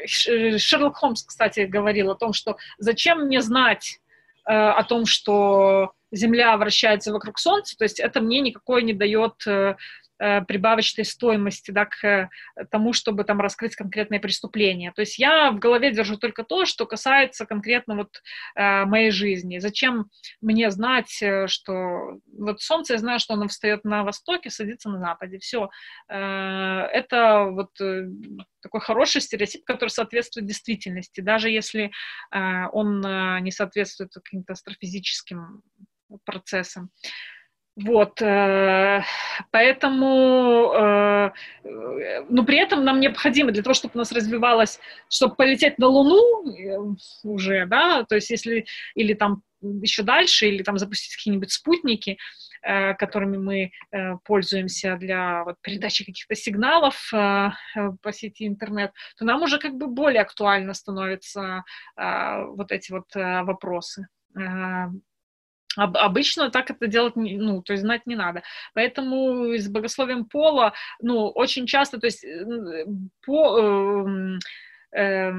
Шерлок 0.06 0.96
Холмс, 0.96 1.24
кстати, 1.24 1.60
говорил 1.60 2.10
о 2.10 2.16
том, 2.16 2.32
что 2.32 2.56
зачем 2.78 3.26
мне 3.26 3.40
знать 3.40 4.00
э, 4.46 4.52
о 4.52 4.82
том, 4.84 5.06
что 5.06 5.92
Земля 6.10 6.56
вращается 6.56 7.12
вокруг 7.12 7.38
Солнца, 7.38 7.76
то 7.76 7.84
есть 7.84 8.00
это 8.00 8.20
мне 8.20 8.40
никакой 8.40 8.82
не 8.82 8.92
дает 8.92 9.46
э, 9.46 9.76
прибавочной 10.18 11.04
стоимости 11.04 11.70
да, 11.70 11.86
к 11.86 12.04
э, 12.04 12.28
тому, 12.70 12.92
чтобы 12.92 13.24
там 13.24 13.40
раскрыть 13.40 13.76
конкретное 13.76 14.20
преступление. 14.20 14.92
То 14.92 15.00
есть 15.02 15.18
я 15.18 15.50
в 15.50 15.58
голове 15.58 15.92
держу 15.92 16.16
только 16.16 16.42
то, 16.42 16.64
что 16.64 16.86
касается 16.86 17.46
конкретно 17.46 17.96
вот 17.96 18.22
э, 18.54 18.84
моей 18.84 19.10
жизни. 19.10 19.58
Зачем 19.58 20.10
мне 20.40 20.70
знать, 20.70 21.22
э, 21.22 21.46
что 21.46 22.18
вот 22.36 22.60
солнце, 22.60 22.94
я 22.94 22.98
знаю, 22.98 23.20
что 23.20 23.34
оно 23.34 23.48
встает 23.48 23.84
на 23.84 24.04
востоке, 24.04 24.50
садится 24.50 24.88
на 24.88 24.98
западе. 24.98 25.38
Все. 25.38 25.70
Э, 26.08 26.88
это 26.92 27.44
вот 27.50 27.80
э, 27.80 28.08
такой 28.60 28.80
хороший 28.80 29.20
стереотип, 29.20 29.64
который 29.64 29.90
соответствует 29.90 30.46
действительности, 30.46 31.20
даже 31.20 31.50
если 31.50 31.90
э, 32.32 32.66
он 32.72 33.04
э, 33.04 33.40
не 33.40 33.52
соответствует 33.52 34.12
каким-то 34.12 34.52
астрофизическим 34.54 35.62
процессам. 36.24 36.90
Вот, 37.84 38.20
э, 38.22 39.02
поэтому, 39.52 40.72
э, 40.74 41.30
но 42.28 42.44
при 42.44 42.58
этом 42.58 42.84
нам 42.84 42.98
необходимо 42.98 43.52
для 43.52 43.62
того, 43.62 43.74
чтобы 43.74 43.92
у 43.94 43.98
нас 43.98 44.10
развивалось, 44.10 44.80
чтобы 45.08 45.36
полететь 45.36 45.78
на 45.78 45.86
Луну 45.86 46.50
э, 46.50 46.76
уже, 47.22 47.66
да, 47.66 48.02
то 48.02 48.16
есть 48.16 48.30
если, 48.30 48.66
или 48.96 49.14
там 49.14 49.42
еще 49.60 50.02
дальше, 50.02 50.48
или 50.48 50.64
там 50.64 50.76
запустить 50.78 51.14
какие-нибудь 51.16 51.52
спутники, 51.52 52.18
которыми 52.60 53.36
мы 53.36 53.70
пользуемся 54.24 54.96
для 54.96 55.44
вот, 55.44 55.56
передачи 55.62 56.04
каких-то 56.04 56.34
сигналов 56.34 57.08
по 57.10 58.12
сети 58.12 58.46
интернет, 58.46 58.92
то 59.16 59.24
нам 59.24 59.42
уже 59.42 59.58
как 59.58 59.74
бы 59.74 59.86
более 59.88 60.22
актуально 60.22 60.74
становятся 60.74 61.64
вот 61.96 62.70
эти 62.70 62.92
вот 62.92 63.06
вопросы. 63.14 64.06
Об, 65.76 65.96
обычно 65.96 66.50
так 66.50 66.70
это 66.70 66.86
делать, 66.86 67.14
ну, 67.14 67.62
то 67.62 67.72
есть 67.72 67.82
знать 67.82 68.06
не 68.06 68.16
надо. 68.16 68.42
Поэтому 68.74 69.54
с 69.54 69.68
богословием 69.68 70.24
пола, 70.24 70.72
ну, 71.00 71.28
очень 71.28 71.66
часто, 71.66 71.98
то 71.98 72.06
есть 72.06 72.24
по 73.24 73.58
э, 73.58 74.38
э, 74.98 75.32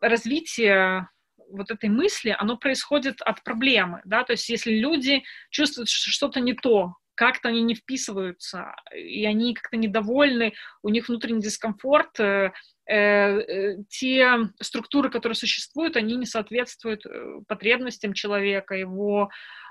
развитие 0.00 1.08
вот 1.50 1.70
этой 1.70 1.88
мысли, 1.88 2.34
оно 2.36 2.56
происходит 2.56 3.22
от 3.22 3.42
проблемы, 3.44 4.02
да, 4.04 4.24
то 4.24 4.32
есть 4.32 4.48
если 4.48 4.72
люди 4.72 5.22
чувствуют, 5.50 5.88
что 5.88 6.10
что-то 6.10 6.40
не 6.40 6.54
то, 6.54 6.94
как-то 7.14 7.48
они 7.48 7.62
не 7.62 7.74
вписываются, 7.74 8.74
и 8.94 9.24
они 9.24 9.54
как-то 9.54 9.76
недовольны, 9.76 10.52
у 10.82 10.90
них 10.90 11.08
внутренний 11.08 11.40
дискомфорт, 11.40 12.20
э, 12.20 12.24
э, 12.24 12.50
те 12.86 14.28
структуры, 14.60 15.10
которые 15.10 15.34
существуют, 15.34 15.96
они 15.96 16.16
не 16.16 16.26
соответствуют 16.26 17.04
э, 17.04 17.40
потребностям 17.48 18.12
человека, 18.12 18.74
его 18.74 19.28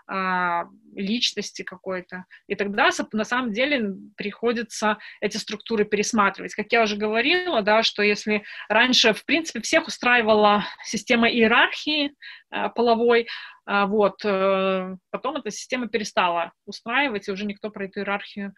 а, 0.08 0.66
личности 0.94 1.64
какой-то. 1.64 2.26
И 2.46 2.54
тогда 2.54 2.92
на 3.12 3.24
самом 3.24 3.52
деле 3.52 3.96
приходится 4.16 5.00
эти 5.20 5.38
структуры 5.38 5.84
пересматривать. 5.84 6.54
Как 6.54 6.72
я 6.72 6.84
уже 6.84 6.96
говорила, 6.96 7.64
да, 7.64 7.82
что 7.82 8.04
если 8.04 8.44
раньше, 8.70 9.14
в 9.14 9.26
принципе, 9.26 9.62
всех 9.62 9.88
устраивала 9.88 10.64
система 10.84 11.28
иерархии 11.28 12.14
а, 12.52 12.70
половой, 12.70 13.28
а, 13.66 13.88
вот, 13.88 14.24
э, 14.24 14.96
потом 15.10 15.38
эта 15.38 15.50
система 15.50 15.88
перестала 15.88 16.52
устраивать, 16.68 17.28
и 17.28 17.32
уже 17.32 17.46
никто 17.46 17.72
про 17.72 17.86
эту 17.86 18.02
иерархию 18.02 18.54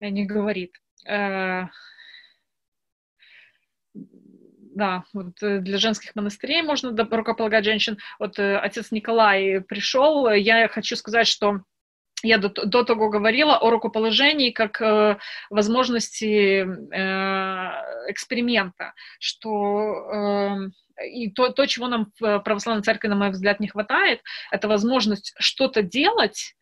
э, 0.00 0.10
не 0.10 0.26
говорит. 0.26 0.76
Э, 4.72 4.74
да, 4.74 5.04
вот 5.12 5.42
э, 5.42 5.58
для 5.58 5.78
женских 5.78 6.14
монастырей 6.14 6.62
можно 6.62 6.96
рукополагать 7.10 7.64
женщин. 7.64 7.98
Вот 8.18 8.38
э, 8.38 8.56
отец 8.56 8.90
Николай 8.90 9.60
пришел, 9.60 10.28
я 10.30 10.68
хочу 10.68 10.96
сказать, 10.96 11.26
что 11.26 11.60
я 12.24 12.38
до, 12.38 12.48
до 12.48 12.84
того 12.84 13.08
говорила 13.08 13.56
о 13.56 13.70
рукоположении 13.70 14.50
как 14.50 14.80
э, 14.80 15.18
возможности 15.50 16.64
э, 16.64 18.10
эксперимента, 18.10 18.94
что 19.18 20.70
э, 21.00 21.06
и 21.06 21.30
то, 21.30 21.48
то, 21.48 21.66
чего 21.66 21.88
нам 21.88 22.12
в 22.20 22.38
православной 22.40 22.84
церкви, 22.84 23.08
на 23.08 23.16
мой 23.16 23.30
взгляд, 23.30 23.60
не 23.60 23.66
хватает, 23.66 24.20
это 24.52 24.68
возможность 24.68 25.34
что-то 25.38 25.82
делать, 25.82 26.54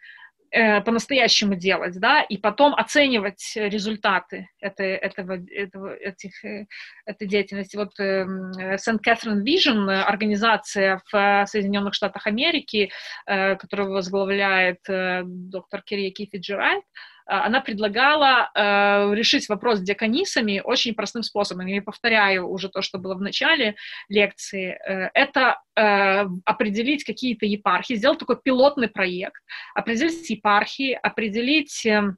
э, 0.50 0.80
по-настоящему 0.80 1.54
делать, 1.54 1.98
да, 1.98 2.22
и 2.22 2.36
потом 2.36 2.74
оценивать 2.74 3.52
результаты 3.54 4.48
этой, 4.60 4.94
этого, 4.94 5.38
этого, 5.50 5.94
этих, 5.94 6.44
э, 6.44 6.66
этой 7.06 7.28
деятельности. 7.28 7.76
Вот 7.76 7.98
э, 8.00 8.76
St. 8.76 9.00
Catherine 9.04 9.42
Vision, 9.44 9.90
организация 9.90 11.02
в 11.10 11.46
Соединенных 11.46 11.94
Штатах 11.94 12.26
Америки, 12.26 12.90
э, 13.26 13.56
которую 13.56 13.92
возглавляет 13.92 14.80
э, 14.88 15.22
доктор 15.24 15.82
Кирия 15.82 16.10
Кифи 16.10 16.38
Джеральд, 16.38 16.84
она 17.30 17.60
предлагала 17.60 18.50
э, 18.54 19.14
решить 19.14 19.48
вопрос 19.48 19.78
с 19.78 19.82
диаконисами 19.82 20.60
очень 20.64 20.94
простым 20.94 21.22
способом. 21.22 21.66
Я 21.66 21.80
повторяю 21.80 22.48
уже 22.48 22.68
то, 22.68 22.82
что 22.82 22.98
было 22.98 23.14
в 23.14 23.20
начале 23.20 23.76
лекции. 24.08 24.76
Э, 24.84 25.10
это 25.14 25.60
э, 25.76 26.26
определить 26.44 27.04
какие-то 27.04 27.46
епархии, 27.46 27.94
сделать 27.94 28.18
такой 28.18 28.40
пилотный 28.42 28.88
проект, 28.88 29.42
определить 29.74 30.28
епархии, 30.28 30.92
определить 30.92 31.86
эм, 31.86 32.16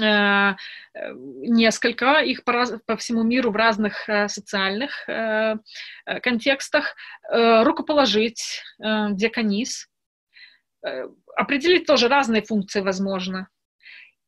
э, 0.00 0.54
несколько 0.94 2.20
их 2.20 2.44
по, 2.44 2.52
раз, 2.52 2.74
по 2.86 2.96
всему 2.96 3.24
миру 3.24 3.50
в 3.50 3.56
разных 3.56 4.08
э, 4.08 4.28
социальных 4.28 5.08
э, 5.08 5.56
э 6.06 6.20
контекстах, 6.20 6.94
э, 7.32 7.64
рукоположить 7.64 8.62
э, 8.78 9.08
диаконис, 9.10 9.88
э, 10.86 11.08
определить 11.36 11.86
тоже 11.86 12.06
разные 12.06 12.42
функции, 12.42 12.80
возможно, 12.80 13.48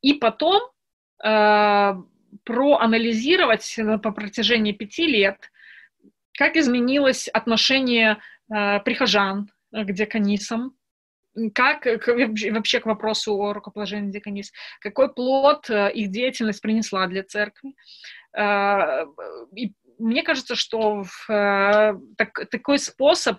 и 0.03 0.15
потом 0.15 0.62
э, 1.25 1.95
проанализировать 2.45 3.77
по 4.03 4.12
протяжении 4.12 4.73
пяти 4.73 5.07
лет, 5.07 5.51
как 6.37 6.57
изменилось 6.57 7.29
отношение 7.29 8.19
э, 8.53 8.81
прихожан 8.81 9.51
к 9.73 9.93
деканисам, 9.93 10.75
как 11.55 11.87
вообще 11.87 12.81
к 12.81 12.87
вопросу 12.87 13.35
о 13.35 13.53
рукоположении 13.53 14.11
деканис, 14.11 14.53
какой 14.81 15.12
плод 15.12 15.69
э, 15.70 15.93
их 15.93 16.11
деятельность 16.11 16.62
принесла 16.62 17.07
для 17.07 17.23
церкви. 17.23 17.75
Э, 18.37 19.05
и 19.55 19.73
мне 19.99 20.23
кажется, 20.23 20.55
что 20.55 21.05
в, 21.05 21.31
э, 21.31 21.95
так, 22.16 22.49
такой 22.51 22.79
способ 22.79 23.39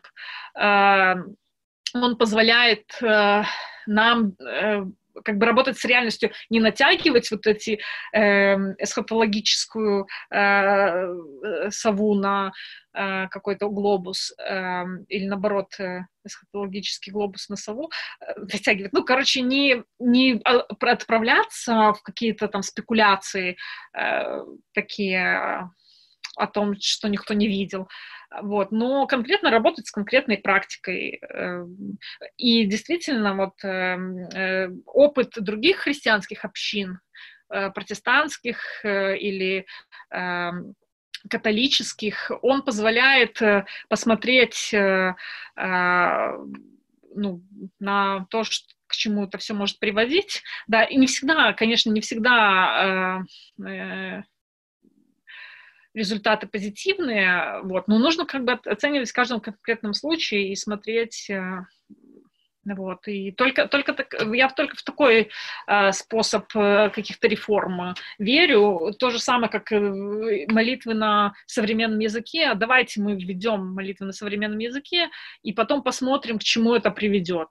э, 0.59 1.15
он 1.93 2.17
позволяет 2.17 2.85
э, 3.01 3.43
нам 3.87 4.33
э, 4.39 4.85
как 5.23 5.37
бы 5.37 5.45
работать 5.45 5.77
с 5.77 5.85
реальностью, 5.85 6.31
не 6.49 6.59
натягивать 6.59 7.31
вот 7.31 7.47
эти 7.47 7.79
э, 8.13 8.55
эсхатологическую 8.77 10.07
э, 10.31 11.69
сову 11.69 12.15
на 12.15 12.51
э, 12.93 13.27
какой-то 13.29 13.69
глобус 13.69 14.33
э, 14.37 14.83
или 15.07 15.25
наоборот 15.27 15.79
э, 15.79 16.01
эсхатологический 16.25 17.11
глобус 17.11 17.49
на 17.49 17.55
сову, 17.55 17.89
э, 18.21 18.39
вытягивать. 18.39 18.93
Ну, 18.93 19.03
короче, 19.03 19.41
не, 19.41 19.83
не 19.99 20.41
отправляться 20.43 21.93
в 21.93 22.01
какие-то 22.03 22.47
там 22.47 22.63
спекуляции 22.63 23.57
э, 23.93 24.43
такие 24.73 25.69
о 26.39 26.47
том, 26.47 26.75
что 26.79 27.09
никто 27.09 27.33
не 27.33 27.47
видел. 27.47 27.87
Вот. 28.41 28.71
Но 28.71 29.07
конкретно 29.07 29.51
работать 29.51 29.87
с 29.87 29.91
конкретной 29.91 30.37
практикой. 30.37 31.19
Эм, 31.29 31.97
и 32.37 32.65
действительно, 32.65 33.35
вот 33.35 33.63
э, 33.63 34.69
опыт 34.85 35.33
других 35.37 35.77
христианских 35.77 36.45
общин, 36.45 36.99
протестантских 37.47 38.85
или 38.85 39.65
эм, 40.11 40.75
католических, 41.27 42.31
он 42.43 42.61
позволяет 42.61 43.41
посмотреть 43.89 44.71
ну, 47.15 47.43
на 47.79 48.25
то, 48.29 48.43
что, 48.43 48.65
к 48.87 48.93
чему 48.93 49.25
это 49.25 49.37
все 49.37 49.53
может 49.53 49.79
приводить. 49.79 50.43
Да, 50.67 50.83
и 50.83 50.97
не 50.97 51.07
всегда, 51.07 51.53
конечно, 51.53 51.91
не 51.91 52.01
всегда 52.01 53.25
э, 53.59 53.63
э, 53.67 54.23
результаты 55.93 56.47
позитивные, 56.47 57.61
вот, 57.63 57.87
но 57.87 57.97
нужно 57.97 58.25
как 58.25 58.43
бы 58.43 58.53
оценивать 58.53 59.09
в 59.09 59.13
каждом 59.13 59.39
конкретном 59.39 59.93
случае 59.93 60.49
и 60.51 60.55
смотреть, 60.55 61.29
э, 61.29 61.65
вот, 62.65 63.07
и 63.07 63.31
только, 63.31 63.67
только 63.67 63.93
так, 63.93 64.13
я 64.33 64.49
только 64.49 64.75
в 64.75 64.83
такой 64.83 65.29
э, 65.67 65.91
способ 65.91 66.45
э, 66.55 66.91
каких-то 66.93 67.27
реформ 67.27 67.95
верю, 68.19 68.93
то 68.99 69.09
же 69.09 69.19
самое, 69.19 69.49
как 69.49 69.71
молитвы 69.71 70.93
на 70.93 71.33
современном 71.47 71.99
языке, 71.99 72.53
давайте 72.53 73.01
мы 73.01 73.15
введем 73.15 73.73
молитвы 73.73 74.05
на 74.05 74.13
современном 74.13 74.59
языке, 74.59 75.09
и 75.41 75.53
потом 75.53 75.81
посмотрим, 75.81 76.37
к 76.37 76.43
чему 76.43 76.75
это 76.75 76.91
приведет. 76.91 77.49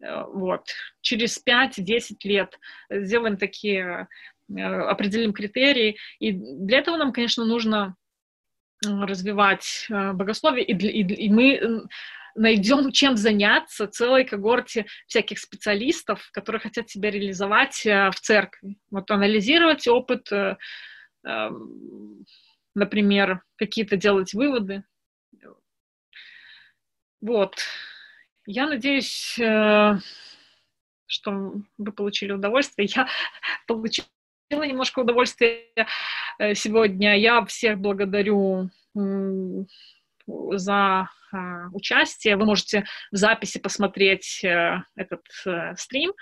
Вот. 0.00 0.66
Через 1.00 1.40
5-10 1.42 2.16
лет 2.24 2.58
сделаем 2.90 3.36
такие, 3.38 4.08
определим 4.48 5.32
критерии. 5.32 5.96
И 6.18 6.32
для 6.32 6.78
этого 6.78 6.96
нам, 6.96 7.12
конечно, 7.12 7.44
нужно 7.44 7.96
развивать 8.84 9.86
э, 9.90 10.12
богословие, 10.12 10.64
и, 10.64 10.74
и, 10.74 11.26
и 11.26 11.30
мы 11.30 11.86
найдем 12.34 12.92
чем 12.92 13.16
заняться 13.16 13.86
целой 13.86 14.24
когорте 14.24 14.86
всяких 15.06 15.38
специалистов, 15.38 16.28
которые 16.32 16.60
хотят 16.60 16.90
себя 16.90 17.10
реализовать 17.10 17.84
в 17.84 18.14
церкви. 18.20 18.76
Вот 18.90 19.10
анализировать 19.10 19.88
опыт, 19.88 20.28
например, 22.74 23.42
какие-то 23.56 23.96
делать 23.96 24.34
выводы. 24.34 24.84
Вот. 27.24 27.56
Я 28.46 28.66
надеюсь, 28.66 29.38
э, 29.38 29.94
что 31.06 31.54
вы 31.78 31.92
получили 31.92 32.32
удовольствие. 32.32 32.86
Я 32.94 33.08
получила 33.66 34.06
немножко 34.50 35.00
удовольствия 35.00 35.68
э, 36.38 36.54
сегодня. 36.54 37.18
Я 37.18 37.44
всех 37.44 37.78
благодарю 37.78 38.70
за 40.26 41.10
а, 41.32 41.68
участие. 41.72 42.36
Вы 42.36 42.46
можете 42.46 42.84
в 43.10 43.16
записи 43.16 43.58
посмотреть 43.58 44.44
э, 44.44 44.82
этот 44.96 45.22
стрим. 45.76 46.12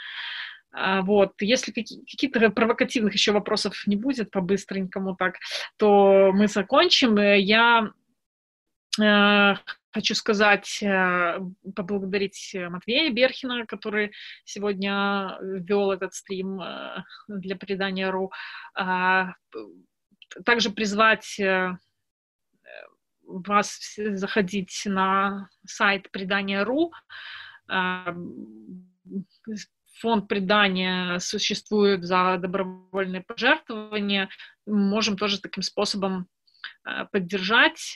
А, 0.73 1.03
вот, 1.03 1.35
если 1.40 1.70
каких-то 1.70 2.51
провокативных 2.51 3.12
еще 3.12 3.32
вопросов 3.32 3.86
не 3.86 3.97
будет 3.97 4.31
по-быстренькому 4.31 5.15
так, 5.16 5.36
то 5.77 6.32
мы 6.32 6.49
закончим. 6.49 7.19
Я 7.19 7.93
Хочу 9.93 10.14
сказать, 10.14 10.82
э, 10.82 11.39
поблагодарить 11.77 12.56
Матвея 12.70 13.12
Берхина, 13.12 13.66
который 13.66 14.12
сегодня 14.44 15.36
вел 15.43 15.93
этот 15.93 16.14
стрим 16.14 16.60
э, 16.62 17.05
для 17.28 17.56
предания 17.56 18.09
РУ. 18.09 18.32
А, 18.74 19.35
также 20.47 20.70
призвать 20.70 21.39
э, 21.39 21.77
вас 23.27 23.94
заходить 23.97 24.82
на 24.86 25.51
сайт 25.66 26.10
предания.ру. 26.10 26.93
А, 27.69 28.14
фонд 30.01 30.27
предания 30.27 31.19
существует 31.19 32.05
за 32.05 32.39
добровольные 32.39 33.20
пожертвования. 33.20 34.31
Мы 34.64 34.78
можем 34.78 35.19
тоже 35.19 35.39
таким 35.39 35.62
способом 35.62 36.28
поддержать 37.12 37.94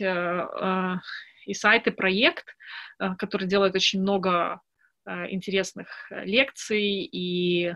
и 1.46 1.54
сайт, 1.54 1.86
и 1.86 1.90
проект, 1.90 2.56
э, 2.98 3.14
который 3.18 3.46
делает 3.46 3.74
очень 3.74 4.02
много 4.02 4.60
э, 5.06 5.30
интересных 5.30 5.88
э, 6.10 6.24
лекций 6.24 7.08
и 7.10 7.74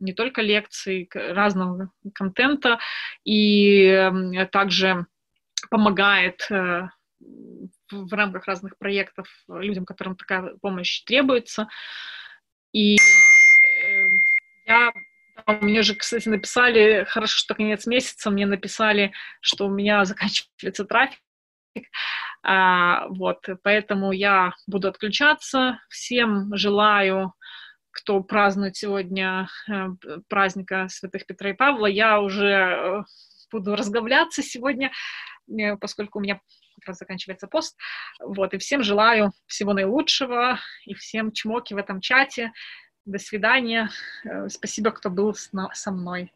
не 0.00 0.12
только 0.14 0.42
лекций, 0.42 1.08
разного 1.14 1.92
контента, 2.12 2.80
и 3.24 4.10
также 4.50 5.06
помогает 5.70 6.44
в 6.50 6.88
рамках 8.10 8.48
разных 8.48 8.76
проектов 8.76 9.28
людям, 9.46 9.84
которым 9.84 10.16
такая 10.16 10.56
помощь 10.60 11.04
требуется. 11.04 11.68
И 12.72 12.96
я 14.66 14.92
мне 15.60 15.82
же, 15.82 15.94
кстати, 15.94 16.28
написали, 16.28 17.04
хорошо, 17.08 17.38
что 17.38 17.54
конец 17.54 17.86
месяца, 17.86 18.30
мне 18.30 18.46
написали, 18.46 19.12
что 19.40 19.66
у 19.66 19.70
меня 19.70 20.04
заканчивается 20.04 20.84
трафик, 20.84 21.20
а, 22.46 23.08
вот, 23.08 23.48
поэтому 23.62 24.12
я 24.12 24.52
буду 24.66 24.88
отключаться. 24.88 25.80
Всем 25.88 26.54
желаю, 26.54 27.32
кто 27.90 28.22
празднует 28.22 28.76
сегодня 28.76 29.48
э, 29.66 29.88
праздника 30.28 30.88
Святых 30.90 31.24
Петра 31.24 31.50
и 31.50 31.54
Павла, 31.54 31.86
я 31.86 32.20
уже 32.20 32.46
э, 32.46 33.02
буду 33.50 33.74
разговляться 33.76 34.42
сегодня, 34.42 34.90
э, 35.48 35.76
поскольку 35.78 36.18
у 36.18 36.22
меня 36.22 36.40
как 36.80 36.88
раз 36.88 36.98
заканчивается 36.98 37.46
пост. 37.46 37.78
Вот, 38.20 38.52
и 38.52 38.58
всем 38.58 38.82
желаю 38.82 39.32
всего 39.46 39.72
наилучшего, 39.72 40.58
и 40.84 40.92
всем 40.92 41.32
чмоки 41.32 41.72
в 41.72 41.78
этом 41.78 42.02
чате. 42.02 42.52
До 43.06 43.18
свидания. 43.18 43.90
Спасибо, 44.48 44.90
кто 44.90 45.08
был 45.08 45.34
со 45.34 45.92
мной. 45.92 46.32